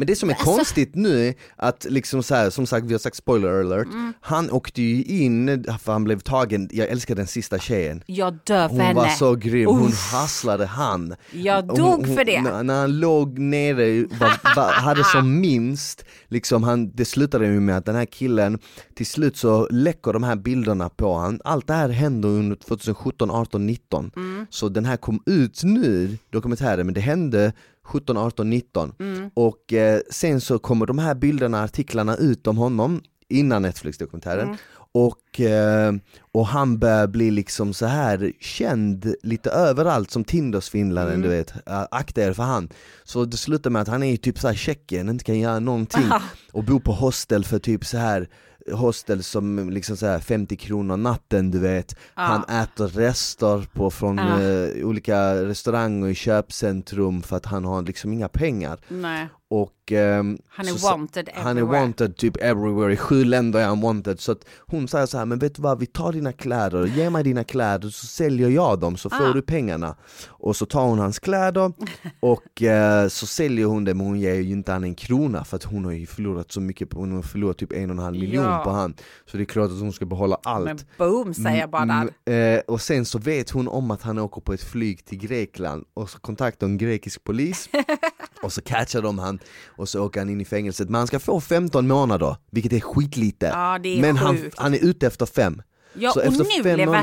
Men 0.00 0.06
det 0.06 0.16
som 0.16 0.30
är 0.30 0.34
Alltså- 0.34 0.56
konstigt 0.56 0.94
nu 0.94 1.34
att 1.56 1.86
liksom 1.90 2.22
så 2.22 2.34
här, 2.34 2.50
som 2.50 2.66
sagt 2.66 2.86
vi 2.86 2.92
har 2.94 2.98
sagt 2.98 3.16
spoiler 3.16 3.60
alert, 3.60 3.86
Mm. 3.86 4.12
han 4.20 4.50
åkte 4.50 4.82
ju 4.82 5.02
in 5.04 5.64
för 5.82 5.92
han 5.92 6.04
blev 6.04 6.20
tagen, 6.20 6.68
jag 6.72 6.88
älskar 6.88 7.14
den 7.14 7.26
sista 7.26 7.58
tjejen 7.58 8.02
jag 8.06 8.38
dör 8.44 8.68
för 8.68 8.74
Hon 8.74 8.80
henne. 8.80 8.94
var 9.00 9.08
så 9.08 9.34
grym, 9.34 9.66
hon 9.68 9.88
Uff. 9.88 10.12
hasslade 10.12 10.66
han 10.66 11.14
Jag 11.32 11.62
Hon- 11.62 11.76
dog 11.76 12.06
hon, 12.06 12.16
för 12.16 12.24
det. 12.24 12.42
När, 12.42 12.62
när 12.62 12.80
han 12.80 12.98
låg 13.00 13.38
nere, 13.38 14.02
var, 14.20 14.56
var, 14.56 14.72
hade 14.72 15.04
som 15.04 15.40
minst, 15.40 16.04
liksom 16.28 16.62
han, 16.62 16.90
det 16.94 17.04
slutade 17.04 17.46
ju 17.46 17.60
med 17.60 17.76
att 17.76 17.86
den 17.86 17.94
här 17.96 18.06
killen 18.06 18.58
Till 18.94 19.06
slut 19.06 19.36
så 19.36 19.68
läcker 19.70 20.12
de 20.12 20.22
här 20.22 20.36
bilderna 20.36 20.88
på 20.88 21.14
han, 21.18 21.40
allt 21.44 21.66
det 21.66 21.74
här 21.74 21.88
hände 21.88 22.28
under 22.28 22.56
2017, 22.56 23.30
18, 23.30 23.66
19 23.66 24.10
Mm. 24.16 24.46
Så 24.50 24.68
den 24.68 24.84
här 24.84 24.96
kom 24.96 25.22
ut 25.26 25.60
nu, 25.64 26.18
dokumentären, 26.32 26.86
men 26.86 26.94
det 26.94 27.00
hände 27.00 27.52
17, 27.90 28.16
18, 28.16 28.50
19 28.50 28.92
Mm. 28.98 29.30
Och 29.34 29.72
eh, 29.72 30.00
sen 30.10 30.40
så 30.40 30.58
kommer 30.58 30.86
de 30.86 30.98
här 30.98 31.14
bilderna, 31.14 31.62
artiklarna 31.62 32.16
ut 32.16 32.46
om 32.46 32.56
honom 32.58 33.02
innan 33.28 33.62
Netflix-dokumentären 33.62 34.44
Mm. 34.46 34.56
och, 34.92 35.40
eh, 35.40 35.92
och 36.32 36.46
han 36.46 36.78
börjar 36.78 37.06
bli 37.06 37.30
liksom 37.30 37.74
så 37.74 37.86
här 37.86 38.32
känd 38.40 39.14
lite 39.22 39.50
överallt 39.50 40.10
som 40.10 40.24
Tindersvindlaren 40.24 41.08
Mm. 41.14 41.22
du 41.22 41.28
vet, 41.28 41.52
akta 41.90 42.22
er 42.22 42.32
för 42.32 42.42
han 42.42 42.68
Så 43.04 43.24
det 43.24 43.36
slutar 43.36 43.70
med 43.70 43.82
att 43.82 43.88
han 43.88 44.02
är 44.02 44.16
typ 44.16 44.38
så 44.38 44.48
här 44.48 44.54
Tjeckien, 44.54 45.08
inte 45.08 45.24
kan 45.24 45.38
göra 45.38 45.58
någonting 45.60 46.04
Aha. 46.04 46.22
och 46.52 46.64
bor 46.64 46.80
på 46.80 46.92
hostel 46.92 47.44
för 47.44 47.58
typ 47.58 47.84
så 47.86 47.98
här 47.98 48.28
hostel 48.72 49.22
som 49.22 49.70
liksom 49.70 49.96
så 49.96 50.06
här 50.06 50.18
50 50.18 50.56
kronor 50.56 50.96
natten 50.96 51.50
du 51.50 51.58
vet 51.58 51.96
Han 52.14 52.44
äter 52.44 52.88
rester 52.88 53.68
på 53.72 53.90
från 53.90 54.18
Ja. 54.18 54.40
eh, 54.42 54.86
olika 54.86 55.34
restauranger 55.44 56.08
i 56.08 56.14
köpcentrum 56.14 57.22
för 57.22 57.36
att 57.36 57.46
han 57.46 57.64
har 57.64 57.82
liksom 57.82 58.12
inga 58.12 58.28
pengar 58.28 58.78
Nej. 58.88 59.28
Och 59.50 59.92
ehm, 59.92 60.38
Han 60.48 60.68
är 60.68 60.72
så 60.72 60.86
wanted 60.90 61.28
Han 61.34 61.46
är 61.46 61.50
everywhere. 61.50 61.80
wanted 61.80 62.16
typ 62.16 62.36
everywhere, 62.36 62.92
i 62.92 62.96
sju 62.96 63.24
länder 63.24 63.60
är 63.60 63.66
han 63.66 63.80
wanted. 63.80 64.20
Så 64.20 64.32
att 64.32 64.44
hon 64.58 64.88
säger 64.88 65.06
så 65.06 65.18
här, 65.18 65.24
men 65.24 65.38
vet 65.38 65.54
du 65.54 65.62
vad, 65.62 65.78
vi 65.78 65.86
tar 65.86 66.12
dina 66.12 66.32
kläder, 66.32 66.86
ge 66.86 67.10
mig 67.10 67.24
dina 67.24 67.44
kläder 67.44 67.88
så 67.88 68.06
säljer 68.06 68.48
jag 68.48 68.80
dem 68.80 68.96
så 68.96 69.10
får 69.10 69.30
Ah. 69.30 69.32
du 69.32 69.42
pengarna. 69.42 69.96
Och 70.28 70.56
så 70.56 70.66
tar 70.66 70.84
hon 70.86 70.98
hans 70.98 71.18
kläder 71.18 71.72
och 72.20 72.62
eh, 72.62 73.08
så 73.08 73.26
säljer 73.26 73.66
hon 73.66 73.84
det 73.84 73.94
men 73.94 74.06
hon 74.06 74.20
ger 74.20 74.34
ju 74.34 74.50
inte 74.52 74.72
han 74.72 74.84
en 74.84 74.94
krona 74.94 75.44
för 75.44 75.56
att 75.56 75.64
hon 75.64 75.84
har 75.84 75.92
ju 75.92 76.06
förlorat 76.06 76.52
så 76.52 76.60
mycket, 76.60 76.92
hon 76.92 77.12
har 77.12 77.22
förlorat 77.22 77.58
typ 77.58 77.72
en 77.72 77.90
och 77.90 77.96
en 77.96 78.02
halv 78.02 78.16
miljon 78.18 78.44
Ja. 78.44 78.60
på 78.64 78.70
han. 78.70 78.94
Så 79.26 79.36
det 79.36 79.42
är 79.42 79.44
klart 79.44 79.70
att 79.70 79.80
hon 79.80 79.92
ska 79.92 80.06
behålla 80.06 80.38
allt. 80.42 80.64
Men 80.64 80.78
boom 80.98 81.34
säger 81.34 81.60
jag 81.60 81.70
bara 81.70 81.84
där. 81.86 82.08
Mm, 82.26 82.54
eh, 82.58 82.62
och 82.66 82.80
sen 82.80 83.04
så 83.04 83.18
vet 83.18 83.50
hon 83.50 83.68
om 83.68 83.90
att 83.90 84.02
han 84.02 84.18
åker 84.18 84.40
på 84.40 84.52
ett 84.52 84.62
flyg 84.64 85.04
till 85.04 85.18
Grekland 85.18 85.84
och 85.94 86.10
så 86.10 86.18
kontaktar 86.20 86.66
hon 86.66 86.78
grekisk 86.78 87.24
polis 87.24 87.68
och 88.42 88.52
så 88.52 88.62
catchar 88.62 89.02
de 89.02 89.18
han 89.18 89.38
och 89.66 89.88
så 89.88 90.04
åker 90.04 90.20
han 90.20 90.30
in 90.30 90.40
i 90.40 90.44
fängelset. 90.44 90.88
Men 90.88 90.98
han 90.98 91.06
ska 91.06 91.18
få 91.18 91.40
15 91.40 91.88
månader, 91.88 92.36
vilket 92.50 92.72
är 92.72 92.80
skitlite. 92.80 93.46
Ja, 93.46 93.78
det 93.82 93.88
är 93.98 94.00
Men 94.00 94.16
han, 94.16 94.36
sjukt. 94.36 94.58
han 94.58 94.74
är 94.74 94.84
ute 94.84 95.06
efter 95.06 95.26
fem. 95.26 95.62
Ja, 95.94 96.12
Så 96.12 96.20
och 96.26 96.32
nu 96.32 96.44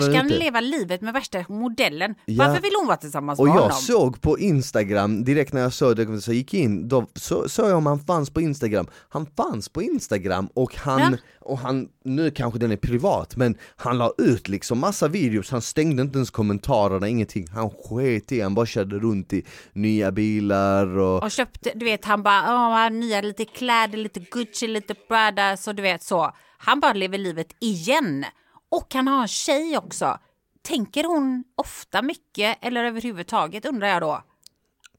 ska 0.01 0.17
han 0.17 0.27
leva 0.27 0.59
livet 0.61 1.01
med 1.01 1.13
värsta 1.13 1.45
modellen. 1.49 2.15
Ja. 2.25 2.47
Varför 2.47 2.61
vill 2.61 2.71
hon 2.79 2.87
vara 2.87 2.97
tillsammans 2.97 3.39
Och 3.39 3.45
med 3.45 3.55
jag 3.55 3.61
honom? 3.61 3.77
såg 3.77 4.21
på 4.21 4.39
Instagram, 4.39 5.23
direkt 5.23 5.53
när 5.53 5.61
jag 5.61 5.73
såg 5.73 5.95
det, 5.95 6.21
så 6.21 6.31
jag 6.31 6.35
gick 6.35 6.53
in, 6.53 6.87
då 6.87 7.05
så- 7.15 7.49
såg 7.49 7.69
jag 7.69 7.77
om 7.77 7.85
han 7.85 7.99
fanns 7.99 8.29
på 8.29 8.41
Instagram 8.41 8.87
Han 9.09 9.25
fanns 9.37 9.69
på 9.69 9.81
Instagram 9.81 10.49
och 10.53 10.75
han, 10.75 10.99
Ja. 11.01 11.17
och 11.41 11.57
han, 11.59 11.87
nu 12.03 12.31
kanske 12.31 12.59
den 12.59 12.71
är 12.71 12.75
privat 12.77 13.35
men 13.35 13.55
han 13.75 13.97
la 13.97 14.11
ut 14.17 14.47
liksom 14.47 14.79
massa 14.79 15.07
videos, 15.07 15.51
han 15.51 15.61
stängde 15.61 16.01
inte 16.01 16.17
ens 16.17 16.29
kommentarerna, 16.31 17.07
ingenting 17.07 17.47
Han 17.47 17.69
sket 17.69 18.31
i, 18.31 18.41
han 18.41 18.55
bara 18.55 18.65
körde 18.65 18.99
runt 18.99 19.33
i 19.33 19.45
nya 19.73 20.11
bilar 20.11 20.97
och 20.97 21.23
Och 21.23 21.31
köpte, 21.31 21.71
du 21.75 21.85
vet 21.85 22.05
han 22.05 22.23
bara, 22.23 22.41
åh, 22.41 22.73
han 22.73 22.99
nya 22.99 23.21
lite 23.21 23.45
kläder, 23.45 23.97
lite 23.97 24.19
Gucci, 24.19 24.67
lite 24.67 24.93
Prada, 24.93 25.57
så 25.57 25.71
du 25.73 25.81
vet 25.81 26.03
så. 26.03 26.31
Han 26.57 26.79
bara 26.79 26.93
lever 26.93 27.17
livet 27.17 27.47
igen. 27.59 28.25
Och 28.69 28.93
han 28.93 29.07
har 29.07 29.21
en 29.21 29.27
tjej 29.27 29.77
också. 29.77 30.17
Tänker 30.61 31.03
hon 31.03 31.43
ofta 31.55 32.01
mycket 32.01 32.57
eller 32.61 32.83
överhuvudtaget 32.83 33.65
undrar 33.65 33.87
jag 33.87 34.01
då. 34.01 34.23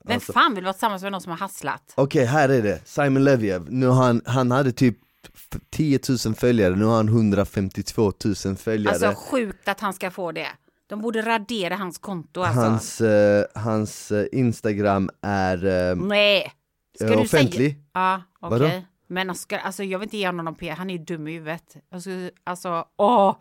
Vem 0.05 0.15
Alltså- 0.15 0.33
fan 0.33 0.55
vill 0.55 0.65
vara 0.65 0.73
tillsammans 0.73 1.03
med 1.03 1.13
någon 1.13 1.21
som 1.21 1.31
har 1.31 1.39
hasslat? 1.39 1.93
Okej, 1.95 2.25
här 2.25 2.49
är 2.49 2.63
det, 2.63 2.89
Simon 2.89 3.25
Leviev, 3.25 3.67
nu 3.73 3.89
han, 3.89 4.23
han 4.27 4.51
hade 4.51 4.73
typ 4.73 4.99
f- 5.35 5.61
10 5.71 6.01
000 6.27 6.35
följare, 6.35 6.77
nu 6.77 6.85
har 6.85 6.97
han 6.97 7.09
152 7.09 8.13
000 8.45 8.57
följare 8.57 8.95
Alltså 8.95 9.15
sjukt 9.31 9.69
att 9.69 9.81
han 9.81 9.93
ska 9.95 10.11
få 10.11 10.33
det. 10.33 10.49
De 10.87 11.01
borde 11.01 11.23
radera 11.23 11.77
hans 11.77 11.99
konto 11.99 12.43
alltså. 12.43 12.61
Hans, 12.61 13.01
eh, 13.01 13.45
hans 13.55 14.11
eh, 14.13 14.27
Instagram 14.33 15.11
är 15.23 15.91
eh, 15.91 15.97
Nej. 15.97 16.53
Ska 16.97 17.05
eh, 17.05 17.11
du 17.13 17.17
offentlig 17.17 17.73
Säga... 17.73 17.83
Ja, 17.93 18.23
okej. 18.41 18.59
Vadå? 18.59 18.83
Men 19.07 19.35
ska, 19.35 19.59
alltså, 19.59 19.85
jag 19.85 19.99
vill 19.99 20.07
inte 20.07 20.17
ge 20.17 20.27
honom 20.27 20.45
någon 20.45 20.55
PR, 20.55 20.73
han 20.73 20.91
är 20.91 20.95
ju 20.99 21.05
dum 21.05 21.29
i 21.29 21.33
huvudet. 21.33 21.77
Alltså, 21.93 22.11
alltså, 22.45 22.85
åh. 22.97 23.37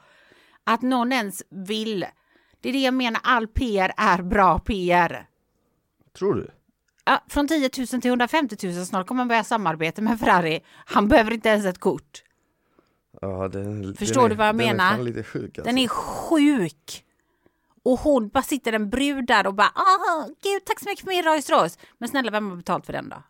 Att 0.69 0.81
någon 0.81 1.11
ens 1.11 1.43
vill. 1.49 2.05
Det 2.61 2.69
är 2.69 2.73
det 2.73 2.79
jag 2.79 2.93
menar, 2.93 3.21
all 3.23 3.47
PR 3.47 3.93
är 3.97 4.21
bra 4.21 4.59
PR. 4.59 5.27
Tror 6.17 6.35
du? 6.35 6.51
Ja, 7.05 7.23
från 7.29 7.47
10 7.47 7.69
000 7.77 7.87
till 7.87 8.05
150 8.05 8.67
000 8.67 8.85
snart 8.85 9.07
kommer 9.07 9.21
han 9.21 9.27
börja 9.27 9.43
samarbeta 9.43 10.01
med 10.01 10.19
Ferrari. 10.19 10.63
Han 10.85 11.07
behöver 11.07 11.33
inte 11.33 11.49
ens 11.49 11.65
ett 11.65 11.79
kort. 11.79 12.23
Ja, 13.21 13.47
den, 13.47 13.95
Förstår 13.95 14.21
den 14.21 14.25
är, 14.25 14.29
du 14.29 14.35
vad 14.35 14.47
jag 14.47 14.57
den 14.57 14.67
menar? 14.67 14.99
Är 14.99 15.03
lite 15.03 15.23
sjuk 15.23 15.57
alltså. 15.57 15.63
Den 15.63 15.77
är 15.77 15.87
sjuk. 15.87 17.05
Och 17.83 17.99
hon 17.99 18.29
bara 18.29 18.43
sitter 18.43 18.73
en 18.73 18.89
brud 18.89 19.27
där 19.27 19.47
och 19.47 19.53
bara, 19.53 19.71
ah, 19.75 20.25
gud 20.43 20.65
tack 20.65 20.79
så 20.79 20.89
mycket 20.89 21.05
för 21.05 21.09
min 21.09 21.23
Rolls 21.23 21.49
Royce. 21.49 21.77
Men 21.97 22.09
snälla, 22.09 22.31
vem 22.31 22.49
har 22.49 22.57
betalt 22.57 22.85
för 22.85 22.93
den 22.93 23.09
då? 23.09 23.23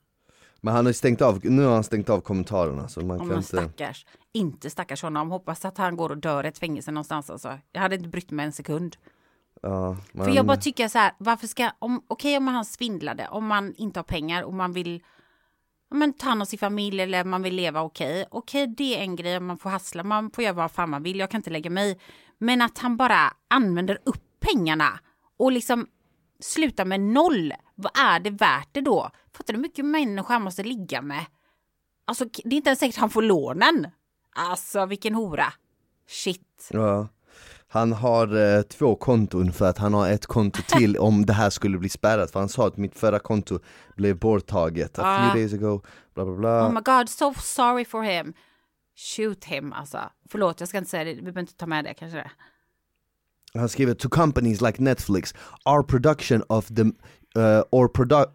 Men 0.62 0.74
han 0.74 0.86
har 0.86 0.94
stängt 0.94 1.22
av, 1.22 1.40
nu 1.44 1.64
har 1.64 1.74
han 1.74 1.84
stängt 1.84 2.10
av 2.10 2.22
kommentarerna 2.22 2.88
så 2.88 3.00
man 3.00 3.12
Om 3.12 3.18
kan 3.20 3.28
man 3.28 3.38
inte 3.38 3.48
stackars. 3.48 4.06
Inte 4.38 4.70
stackars 4.70 5.02
honom. 5.02 5.32
Hoppas 5.32 5.66
att 5.66 5.78
han 5.78 5.98
går 5.98 6.10
och 6.10 6.18
dör 6.18 6.44
i 6.44 6.48
ett 6.48 6.58
fängelse 6.58 6.92
någonstans 6.92 7.30
alltså. 7.30 7.60
Jag 7.72 7.82
hade 7.82 7.96
inte 7.96 8.10
brytt 8.10 8.32
mig 8.32 8.46
en 8.46 8.52
sekund. 8.52 8.98
ja, 9.62 9.98
man, 10.12 10.26
För 10.26 10.36
jag 10.36 10.46
bara 10.46 10.58
tycker 10.58 10.88
så 10.88 10.98
här, 10.98 11.12
varför 11.18 11.48
ska, 11.48 11.72
om, 11.80 12.04
okej 12.08 12.38
om 12.38 12.48
han 12.48 12.66
svindlade, 12.66 13.28
om 13.28 13.48
man 13.48 13.74
inte 13.76 14.00
har 14.00 14.04
pengar 14.04 14.44
och 14.44 14.54
man 14.54 14.74
vill 14.74 15.04
men, 15.90 16.14
ta 16.14 16.30
hand 16.30 16.42
om 16.42 16.46
sin 16.46 16.60
familj 16.60 17.02
eller 17.02 17.24
man 17.24 17.44
vill 17.44 17.56
leva 17.56 17.82
okej. 17.82 18.26
Okej, 18.32 18.68
det 18.68 18.98
är 18.98 19.02
en 19.02 19.16
grej, 19.16 19.40
man 19.40 19.58
får 19.58 19.70
hassla, 19.70 20.04
man 20.04 20.32
får 20.32 20.44
göra 20.44 20.54
vad 20.54 20.72
fan 20.72 20.90
man 20.90 21.04
vill, 21.04 21.20
jag 21.20 21.32
kan 21.32 21.40
inte 21.40 21.50
lägga 21.50 21.70
mig. 21.70 22.00
Men 22.38 22.62
att 22.62 22.78
han 22.78 22.98
bara 22.98 23.34
använder 23.48 24.00
upp 24.04 24.24
pengarna 24.40 25.00
och 25.38 25.52
liksom 25.52 25.88
slutar 26.40 26.86
med 26.86 27.00
noll, 27.00 27.54
vad 27.76 27.98
är 27.98 28.20
det 28.20 28.30
värt 28.30 28.70
det 28.72 28.82
då? 28.82 29.10
Fattar 29.34 29.54
du 29.54 29.58
hur 29.58 29.62
mycket 29.62 29.86
människor 29.86 30.34
han 30.34 30.42
måste 30.42 30.64
ligga 30.64 31.02
med? 31.02 31.26
Alltså, 32.06 32.26
det 32.26 32.56
är 32.56 32.58
inte 32.58 32.70
ens 32.70 32.80
säkert 32.80 32.98
han 32.98 33.10
får 33.10 33.22
lånen. 33.22 33.88
Alltså, 34.38 34.86
vilken 34.86 35.16
hora. 35.16 35.54
Shit. 36.08 36.70
ja. 36.72 37.08
Han 37.70 37.94
har 37.94 38.56
eh, 38.58 38.62
två 38.62 38.96
konton 38.96 39.54
för 39.54 39.70
att 39.70 39.78
han 39.78 39.94
har 39.94 40.10
ett 40.10 40.26
konto 40.26 40.62
till 40.68 40.98
om 40.98 41.26
det 41.26 41.34
här 41.34 41.50
skulle 41.50 41.78
bli 41.78 41.90
spärrat 41.90 42.32
för 42.32 42.40
han 42.40 42.50
sa 42.50 42.68
att 42.68 42.78
mitt 42.78 42.96
förra 42.96 43.20
konto 43.20 43.60
blev 43.96 44.20
borttaget 44.20 45.00
a 45.00 45.18
few 45.20 45.40
days 45.42 45.54
ago, 45.54 45.82
bla 46.14 46.26
bla 46.26 46.36
bla 46.36 46.68
Oh 46.68 46.74
my 46.74 46.82
god, 46.82 47.10
so 47.10 47.34
sorry 47.34 47.86
for 47.86 48.04
him. 48.04 48.34
Shoot 48.96 49.46
him 49.46 49.74
alltså. 49.74 50.00
Förlåt, 50.30 50.60
jag 50.60 50.70
ska 50.70 50.78
inte 50.78 50.90
säga 50.90 51.04
det. 51.04 51.14
Vi 51.14 51.22
behöver 51.22 51.40
inte 51.40 51.54
ta 51.54 51.66
med 51.66 51.84
det 51.86 51.94
kanske. 51.94 52.18
Det. 52.18 52.32
Han 53.60 53.70
skriver 53.70 53.94
to 53.94 54.10
companies 54.10 54.62
like 54.62 54.82
Netflix, 54.82 55.34
our 55.66 55.84
production 55.84 56.44
of 56.50 56.68
the 56.68 56.82
uh, 56.82 57.64
or 57.72 57.88
produ- 57.88 58.32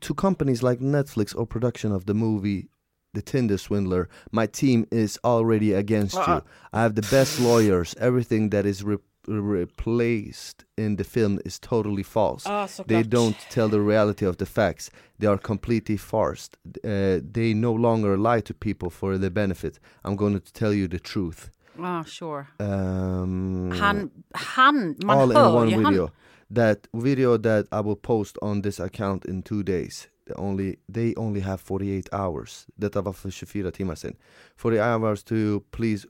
to 0.00 0.14
companies 0.14 0.62
like 0.62 0.84
Netflix 0.84 1.34
or 1.34 1.46
production 1.46 1.92
of 1.92 2.04
the 2.04 2.14
movie 2.14 2.66
The 3.14 3.20
Tinder 3.22 3.58
Swindler, 3.58 4.08
my 4.30 4.46
team 4.46 4.86
is 4.90 5.18
already 5.22 5.74
against 5.74 6.14
you. 6.14 6.42
I 6.72 6.80
have 6.82 6.94
the 6.94 7.02
best 7.10 7.38
lawyers. 7.40 7.94
Everything 8.00 8.48
that 8.50 8.64
is 8.64 8.82
re- 8.82 8.96
replaced 9.26 10.64
in 10.78 10.96
the 10.96 11.04
film 11.04 11.38
is 11.44 11.58
totally 11.58 12.02
false. 12.02 12.46
Ja, 12.46 12.66
they 12.86 13.02
don't 13.02 13.36
tell 13.50 13.68
the 13.68 13.80
reality 13.82 14.24
of 14.24 14.38
the 14.38 14.46
facts. 14.46 14.90
They 15.18 15.26
are 15.26 15.36
completely 15.36 15.98
farced. 15.98 16.54
Uh, 16.82 17.20
they 17.32 17.52
no 17.52 17.74
longer 17.74 18.16
lie 18.16 18.40
to 18.40 18.54
people 18.54 18.88
for 18.88 19.18
their 19.18 19.30
benefit. 19.30 19.78
I'm 20.04 20.16
going 20.16 20.40
to 20.40 20.52
tell 20.52 20.72
you 20.72 20.88
the 20.88 20.98
truth. 20.98 21.50
Ja, 21.78 22.04
sure. 22.04 22.48
Um, 22.58 23.72
Han, 23.72 24.10
han, 24.34 24.96
man 25.04 25.18
all 25.18 25.30
in 25.30 25.36
hör 25.36 25.54
one 25.54 25.68
video. 25.68 26.06
han. 26.06 26.10
That 26.50 26.88
video 26.94 27.36
that 27.38 27.66
I 27.72 27.80
will 27.80 27.96
post 27.96 28.36
on 28.42 28.62
this 28.62 28.80
account 28.80 29.24
in 29.26 29.42
two 29.42 29.62
days. 29.62 30.08
Only, 30.36 30.76
they 30.94 31.14
only 31.16 31.40
have 31.40 31.58
48 31.58 32.16
hours. 32.16 32.66
Detta 32.74 33.02
var 33.02 33.12
för 33.12 33.30
24 33.30 33.70
timmar 33.70 33.94
sedan. 33.94 34.16
48 34.56 34.96
hours 34.96 35.24
to 35.24 35.34
please 35.70 36.08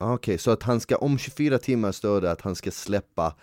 Okej, 0.00 0.38
så 0.38 0.50
att 0.50 0.62
han 0.62 0.80
ska 0.80 0.96
om 0.96 1.18
24 1.18 1.58
timmar 1.58 1.92
står 1.92 2.20
det 2.20 2.30
att 2.30 2.40
han 2.40 2.56
ska 2.56 2.70
släppa 2.70 3.34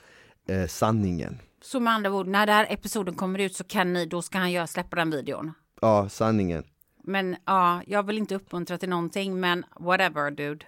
eh, 0.48 0.68
sanningen. 0.68 1.40
Så 1.62 1.80
med 1.80 1.94
andra 1.94 2.14
ord, 2.14 2.28
när 2.28 2.46
den 2.46 2.56
här 2.56 2.68
episoden 2.70 3.16
kommer 3.16 3.40
ut 3.40 3.56
så 3.56 3.64
kan 3.64 3.94
ni, 3.94 4.06
då 4.06 4.22
ska 4.22 4.38
han 4.38 4.52
göra, 4.52 4.68
släppa 4.68 4.96
den 4.96 5.12
videon. 5.12 5.54
Ja, 5.82 6.10
sanningen. 6.10 6.64
Men 7.04 7.36
ja, 7.46 7.82
jag 7.88 8.04
vill 8.04 8.18
inte 8.18 8.36
uppmuntra 8.36 8.78
till 8.78 8.90
någonting, 8.90 9.40
men 9.40 9.66
whatever 9.80 10.32
dude. 10.32 10.66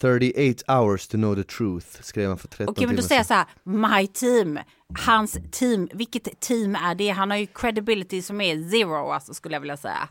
38 0.00 0.62
hours 0.68 1.08
to 1.08 1.16
know 1.16 1.34
the 1.34 1.42
truth, 1.44 1.86
skrev 2.02 2.28
han 2.28 2.38
för 2.38 2.48
13 2.48 2.68
Okej, 2.68 2.86
men 2.86 2.96
då 2.96 3.02
säger 3.02 3.18
jag 3.18 3.26
så 3.26 3.34
här, 3.34 3.46
my 3.64 4.06
team, 4.06 4.58
hans 5.06 5.38
team, 5.50 5.88
vilket 5.92 6.40
team 6.40 6.74
är 6.74 6.94
det? 6.94 7.08
Han 7.08 7.30
har 7.30 7.38
ju 7.38 7.46
credibility 7.46 8.22
som 8.22 8.40
är 8.40 8.70
zero, 8.70 9.10
alltså 9.10 9.34
skulle 9.34 9.54
jag 9.54 9.60
vilja 9.60 9.76
säga. 9.76 10.08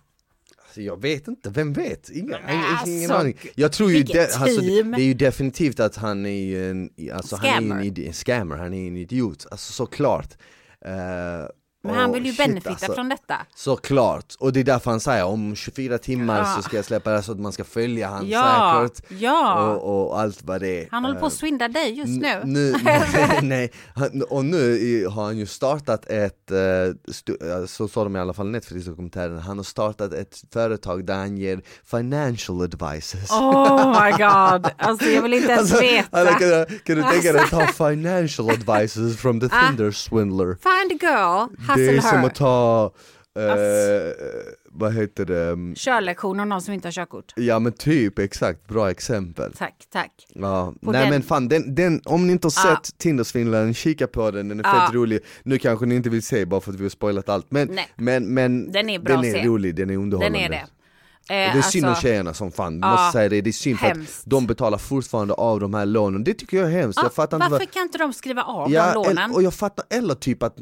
Alltså, 0.70 0.82
jag 0.82 1.02
vet 1.02 1.28
inte, 1.28 1.50
vem 1.50 1.74
vet? 1.74 2.10
Ingen, 2.10 2.30
Men 2.46 2.56
ingen 2.86 3.12
alltså, 3.12 3.14
aning. 3.14 3.38
Jag 3.56 3.72
tror 3.72 3.92
ju, 3.92 4.04
det, 4.04 4.36
alltså, 4.36 4.62
det, 4.62 4.84
det 4.84 5.02
är 5.02 5.06
ju 5.06 5.14
definitivt 5.14 5.80
att 5.80 5.96
han 5.96 6.26
är 6.26 6.30
ju 6.30 6.70
en, 6.70 6.90
alltså, 7.14 7.36
han 7.36 7.48
är 7.48 7.56
en, 7.56 7.94
Scammer. 7.94 8.12
scammer, 8.14 8.58
han 8.58 8.74
är 8.74 8.88
en 8.88 8.98
idiot, 8.98 9.46
alltså 9.52 9.74
såklart. 9.74 10.38
Eh, 10.86 10.92
Men 11.84 11.96
han 12.02 12.12
vill 12.12 12.26
ju 12.26 12.32
shit, 12.34 12.46
benefita 12.48 12.70
alltså. 12.70 12.94
från 12.94 13.10
detta. 13.10 13.36
Såklart, 13.56 14.36
och 14.40 14.54
det 14.54 14.60
är 14.60 14.64
därför 14.64 14.92
han 14.92 15.00
säger 15.00 15.26
om 15.26 15.56
24 15.56 15.98
timmar 15.98 16.38
Ja. 16.40 16.46
så 16.56 16.62
ska 16.62 16.76
jag 16.76 16.86
släppa 16.86 17.12
det 17.12 17.24
så 17.24 17.32
att 17.32 17.40
man 17.40 17.52
ska 17.52 17.64
följa 17.64 18.08
han 18.10 18.28
Ja, 18.30 18.88
säkert 18.90 19.22
ja. 19.22 19.64
och, 19.74 20.10
och 20.10 20.20
allt 20.20 20.40
vad 20.44 20.62
det 20.62 20.82
är. 20.84 20.88
Han 20.92 21.06
håller 21.06 21.20
på 21.20 21.26
att 21.26 21.34
swindla 21.34 21.68
dig 21.68 21.92
just 21.98 22.22
nu. 22.22 22.42
nu 22.46 22.76
nej, 23.42 23.72
och 24.30 24.46
nu 24.46 25.06
har 25.08 25.24
han 25.24 25.38
ju 25.38 25.46
startat 25.46 26.06
ett, 26.06 26.52
eh, 26.52 26.60
eh, 26.60 27.66
så 27.68 27.88
sa 27.88 28.04
de 28.04 28.16
i 28.16 28.20
alla 28.20 28.34
fall 28.34 28.48
i 28.48 28.52
Netflix-dokumentären, 28.52 29.38
han 29.40 29.58
har 29.58 29.64
startat 29.64 30.14
ett 30.14 30.44
företag 30.54 31.06
där 31.06 31.16
han 31.16 31.38
ger 31.38 31.62
financial 31.92 32.62
advices 32.62 33.32
Oh 33.32 33.88
my 34.04 34.12
god, 34.18 34.72
alltså 34.78 35.06
jag 35.10 35.22
vill 35.22 35.34
inte 35.34 35.52
ens 35.52 35.60
Alltså, 35.62 35.80
veta. 35.82 36.18
alltså, 36.20 36.34
kan, 36.40 36.48
du- 36.50 36.66
kan 36.80 36.96
du 36.96 37.02
tänka 37.02 37.32
dig 37.34 37.42
att 37.42 37.54
Alltså. 37.54 37.74
ta 37.78 37.90
financial 37.90 38.50
advices 38.50 39.18
from 39.18 39.40
the 39.40 39.46
Ah. 39.52 39.68
Tinder 39.68 39.92
swindler? 39.92 40.58
Find 40.64 41.04
a 41.04 41.06
girl, 41.06 41.76
Det 41.76 41.86
är 41.90 41.96
hustle 41.96 42.10
som 42.10 42.20
her. 42.20 42.28
att 42.28 42.36
ta 42.36 42.92
eh, 43.40 44.14
vad 44.72 44.94
heter 44.94 45.26
det, 45.26 45.44
mm, 45.50 45.76
Körlektion 45.76 46.40
av 46.40 46.48
någon 46.48 46.62
som 46.62 46.74
inte 46.74 46.88
har 46.88 46.92
körkort. 46.94 47.34
ja 47.36 47.60
men 47.60 47.72
typ 47.74 48.20
exakt, 48.20 48.68
bra 48.68 48.90
exempel. 48.92 49.54
Tack, 49.54 49.76
tack. 49.92 50.12
Ja, 50.34 50.74
På 50.86 50.92
nej 50.92 51.02
den- 51.02 51.10
men 51.10 51.22
fan 51.24 51.48
den, 51.48 51.76
den, 51.76 52.02
om 52.06 52.28
ni 52.28 52.34
inte 52.34 52.46
har 52.48 52.54
Ja. 52.70 52.76
sett 52.84 52.98
Tindersvindlaren, 52.98 53.74
kika 53.74 54.08
på 54.08 54.32
den, 54.32 54.48
den 54.48 54.60
är 54.60 54.64
Ja. 54.64 54.86
fett 54.86 54.96
rolig. 54.96 55.20
Nu 55.44 55.58
kanske 55.58 55.86
ni 55.86 55.96
inte 55.96 56.10
vill 56.10 56.24
se 56.24 56.46
bara 56.46 56.62
för 56.62 56.72
att 56.72 56.80
vi 56.80 56.84
har 56.84 56.90
spoilat 56.90 57.30
allt, 57.30 57.46
men, 57.52 57.68
Nej. 57.72 57.88
men, 57.96 58.34
men 58.34 58.72
Den 58.72 58.90
är 58.90 59.00
bra 59.00 59.16
den 59.16 59.26
är 59.26 59.44
rolig, 59.44 59.76
den 59.76 59.90
är 59.90 59.98
underhållande. 59.98 60.40
Den 60.40 60.46
är 60.46 60.50
det. 60.50 60.66
Eh, 61.32 61.54
det 61.54 61.58
är 61.60 61.62
synd 61.62 61.86
om 61.86 61.90
alltså- 61.90 62.02
tjejerna 62.02 62.34
som 62.34 62.52
fan, 62.52 62.80
Ja, 62.82 62.92
måste 62.92 63.12
säga 63.18 63.30
det, 63.30 63.42
det 63.42 63.50
är 63.50 63.52
synd 63.52 63.80
för 63.80 63.88
att 63.88 63.98
de 64.26 64.48
betalar 64.48 64.78
fortfarande 64.78 65.34
av 65.34 65.60
de 65.60 65.74
här 65.74 65.86
lånen, 65.86 66.24
det 66.24 66.34
tycker 66.34 66.58
jag 66.58 66.68
är 66.68 66.72
hemskt. 66.72 66.98
Ja, 66.98 67.04
jag 67.06 67.14
fattar 67.14 67.38
inte 67.38 67.50
varför 67.50 67.66
vad... 67.66 67.74
kan 67.74 67.82
inte 67.84 67.98
de 67.98 68.14
skriva 68.14 68.44
av 68.44 68.70
de 68.70 68.76
Ja, 68.76 68.94
lånen? 68.94 69.18
eller, 69.18 69.36
och 69.36 69.44
jag 69.44 69.54
fattar, 69.54 69.86
eller 69.90 70.16
typ 70.16 70.44
att, 70.44 70.56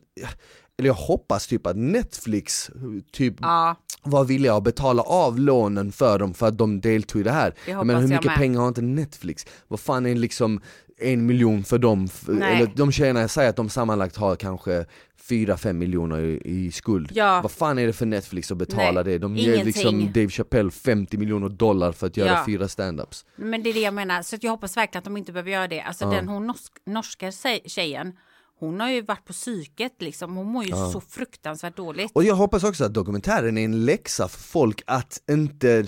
eller 0.78 0.88
jag 0.90 0.94
hoppas 0.94 1.48
typ 1.48 1.68
att 1.68 1.78
Netflix 1.78 2.72
typ 3.12 3.36
Ja, 3.42 3.76
var 4.04 4.24
villiga 4.24 4.54
att 4.56 4.64
betala 4.64 5.02
av 5.04 5.40
lånen 5.40 5.92
för 5.92 6.20
dem 6.20 6.34
för 6.34 6.48
att 6.48 6.58
de 6.58 6.82
deltog 6.82 7.22
i 7.22 7.24
det 7.24 7.32
här. 7.32 7.54
Det 7.66 7.84
menar 7.84 8.02
hur 8.02 8.08
mycket 8.08 8.26
med. 8.26 8.36
pengar 8.38 8.60
har 8.60 8.68
inte 8.68 8.82
Netflix? 8.82 9.46
Vad 9.68 9.80
fan 9.80 10.06
är 10.06 10.16
liksom 10.16 10.62
en 11.00 11.26
miljon 11.26 11.64
för 11.64 11.78
dem? 11.78 12.08
Nej. 12.28 12.56
Eller 12.56 12.72
de 12.76 12.92
tjejerna 12.92 13.28
säger 13.28 13.50
att 13.50 13.56
de 13.56 13.70
sammanlagt 13.70 14.16
har 14.16 14.36
kanske 14.36 14.86
4-5 15.30 15.74
miljoner 15.74 16.20
i, 16.20 16.42
i 16.46 16.72
skuld. 16.72 17.12
Ja. 17.14 17.40
Vad 17.44 17.52
fan 17.52 17.80
är 17.80 17.88
det 17.88 17.94
för 17.94 18.06
Netflix 18.06 18.52
att 18.52 18.58
betala 18.58 18.92
Nej, 18.92 19.04
det? 19.04 19.18
De 19.18 19.36
ger 19.38 19.64
liksom. 19.64 20.06
Dave 20.14 20.30
Chappelle 20.30 20.72
50 20.72 21.18
miljoner 21.18 21.50
dollar 21.50 21.92
för 21.92 22.08
att 22.08 22.18
göra 22.18 22.30
Ja. 22.30 22.44
fyra 22.46 22.68
standups. 22.68 23.26
men 23.36 23.64
det 23.64 23.70
är 23.70 23.74
det 23.74 23.80
jag 23.80 23.94
menar. 23.94 24.22
Så 24.22 24.38
jag 24.42 24.52
hoppas 24.52 24.78
verkligen 24.78 25.00
att 25.00 25.04
de 25.06 25.18
inte 25.18 25.32
behöver 25.32 25.52
göra 25.52 25.68
det. 25.68 25.82
Alltså 25.82 26.10
den 26.10 26.28
hon 26.28 26.48
norsk, 26.48 26.74
norska 26.86 27.32
tjej- 27.32 27.62
tjejen, 27.66 28.14
hon 28.60 28.80
har 28.80 28.90
ju 28.90 29.02
varit 29.02 29.26
på 29.26 29.34
psyket 29.34 30.02
liksom. 30.02 30.36
Hon 30.36 30.48
mår 30.48 30.64
ju 30.64 30.72
så 30.72 31.02
fruktansvärt 31.02 31.78
dåligt. 31.78 32.12
Och 32.14 32.24
jag 32.24 32.36
hoppas 32.36 32.64
också 32.64 32.86
att 32.86 32.94
dokumentären 32.94 33.58
är 33.58 33.66
en 33.66 33.86
läxa 33.86 34.28
för 34.28 34.40
folk 34.40 34.82
att 34.88 35.22
inte 35.32 35.88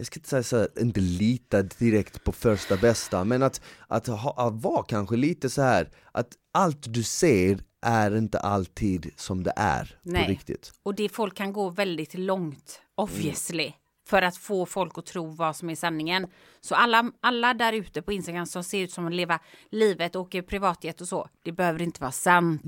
jag 0.00 0.06
ska 0.06 0.18
inte 0.18 0.28
säga 0.28 0.42
så 0.42 0.56
här, 0.56 0.68
inte 0.80 1.00
lita 1.00 1.62
direkt 1.62 2.24
på 2.24 2.32
första 2.32 2.76
bästa, 2.76 3.24
men 3.24 3.42
att, 3.42 3.60
att, 3.88 4.06
ha, 4.06 4.34
att 4.46 4.62
vara 4.62 4.82
kanske 4.82 5.16
lite 5.16 5.50
så 5.50 5.62
här 5.62 5.90
att 6.12 6.28
allt 6.52 6.94
du 6.94 7.02
ser 7.02 7.58
är 7.82 8.16
inte 8.16 8.38
alltid 8.38 9.10
som 9.16 9.42
det 9.42 9.52
är 9.56 9.98
Nej. 10.02 10.24
på 10.24 10.30
riktigt. 10.30 10.72
Och 10.82 10.94
det 10.94 11.08
folk 11.08 11.34
kan 11.36 11.52
gå 11.52 11.70
väldigt 11.70 12.14
långt, 12.14 12.80
obviously, 12.94 13.72
för 14.10 14.22
att 14.22 14.36
få 14.36 14.66
folk 14.66 14.98
att 14.98 15.06
tro 15.06 15.26
vad 15.26 15.56
som 15.56 15.70
är 15.70 15.74
sanningen. 15.74 16.26
Så 16.60 16.74
alla, 16.74 17.12
alla 17.20 17.54
där 17.54 17.72
ute 17.72 18.02
på 18.02 18.12
Instagram 18.12 18.46
som 18.46 18.64
ser 18.64 18.80
ut 18.80 18.92
som 18.92 19.06
att 19.06 19.14
leva 19.14 19.38
livet, 19.70 20.16
åker 20.16 20.42
privatjet 20.42 21.00
och 21.00 21.08
så, 21.08 21.28
det 21.42 21.52
behöver 21.52 21.82
inte 21.82 22.00
vara 22.00 22.12
sant. 22.12 22.62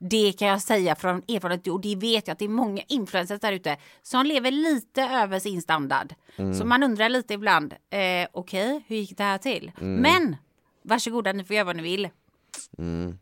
Det 0.00 0.32
kan 0.32 0.48
jag 0.48 0.62
säga 0.62 0.94
från 0.94 1.16
erfarenhet 1.16 1.66
och 1.66 1.80
det 1.80 1.96
vet 1.96 2.26
jag 2.26 2.32
att 2.32 2.38
det 2.38 2.44
är 2.44 2.48
många 2.48 2.82
influencers 2.88 3.40
där 3.40 3.52
ute 3.52 3.76
som 4.02 4.26
lever 4.26 4.50
lite 4.50 5.02
över 5.02 5.38
sin 5.38 5.62
standard. 5.62 6.14
Så 6.58 6.64
man 6.64 6.82
undrar 6.82 7.08
lite 7.08 7.34
ibland, 7.34 7.72
eh, 7.72 8.28
okej, 8.32 8.84
hur 8.86 8.96
gick 8.96 9.16
det 9.16 9.24
här 9.24 9.38
till? 9.38 9.72
Men 10.02 10.36
varsågoda, 10.82 11.32
ni 11.32 11.44
får 11.44 11.56
göra 11.56 11.64
vad 11.64 11.76
ni 11.76 11.82
vill. 11.82 12.08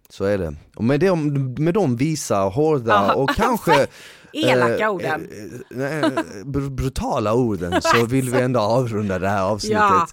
Så 0.08 0.24
är 0.24 0.38
det. 0.38 0.54
Och 0.76 0.84
med, 0.84 1.00
de, 1.00 1.54
med 1.58 1.74
de 1.74 1.96
visa, 1.96 2.36
hårda 2.40 3.14
och 3.14 3.30
kanske 3.36 3.86
Elaka 4.32 4.84
eh, 4.84 4.90
orden. 4.92 5.28
eh, 5.30 5.60
nej, 5.70 6.02
br- 6.44 6.70
brutala 6.70 7.34
orden 7.34 7.82
så 7.82 8.06
vill 8.06 8.30
vi 8.30 8.40
ändå 8.40 8.60
avrunda 8.60 9.18
det 9.18 9.28
här 9.28 9.42
avsnittet 9.42 9.78
Ja. 9.78 10.06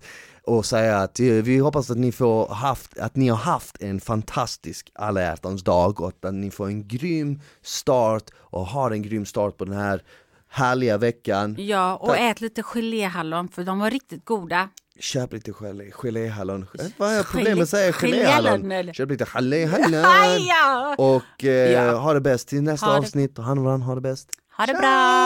och 0.44 0.66
säga 0.66 0.98
att 0.98 1.20
eh, 1.20 1.26
vi 1.26 1.58
hoppas 1.58 1.90
att 1.92 1.98
ni, 1.98 2.12
får 2.12 2.48
haft, 2.48 2.98
att 3.00 3.16
ni 3.16 3.28
har 3.30 3.38
haft 3.38 3.82
en 3.82 4.00
fantastisk 4.00 4.92
alla 4.96 5.22
hjärtans 5.22 5.64
dag 5.64 6.02
och 6.02 6.08
att 6.24 6.34
ni 6.34 6.52
får 6.52 6.68
en 6.68 6.88
grym 6.88 7.40
start 7.64 8.24
och 8.38 8.66
har 8.66 8.92
en 8.92 9.02
grym 9.02 9.26
start 9.26 9.58
på 9.58 9.66
den 9.66 9.74
här 9.78 10.02
härliga 10.50 10.98
veckan. 10.98 11.56
Ja, 11.60 11.96
och 11.96 12.08
Tack. 12.10 12.20
ät 12.20 12.42
lite 12.42 12.64
geléhallon 12.64 13.48
för 13.48 13.64
de 13.64 13.80
var 13.80 13.92
riktigt 13.92 14.26
goda. 14.26 14.70
Köp 15.00 15.34
lite 15.34 15.52
gelé, 15.54 15.92
geléhallon. 15.92 16.68
Eh, 16.80 16.86
Vad 16.98 17.26
problemet 17.26 17.56
med 17.58 17.64
att 17.64 17.70
säga 17.70 17.92
geléhallon? 17.94 18.94
Köp 18.94 19.10
lite 19.10 19.26
geléhallon. 19.26 20.96
Och 20.98 21.44
eh, 21.44 21.72
Ja. 21.72 21.98
ha 21.98 22.14
det 22.14 22.22
bäst 22.22 22.48
till 22.48 22.64
nästa 22.64 22.86
Ha 22.86 22.94
det- 22.94 23.00
avsnitt. 23.00 23.38
Ha 23.38 23.56
det 23.56 23.62
bra, 23.62 23.78
ha 23.78 23.96
det 23.96 24.02
bäst. 24.02 24.30
Ha 24.58 24.66
det 24.66 24.74
bra! 24.74 24.82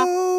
Ciao! 0.06 0.39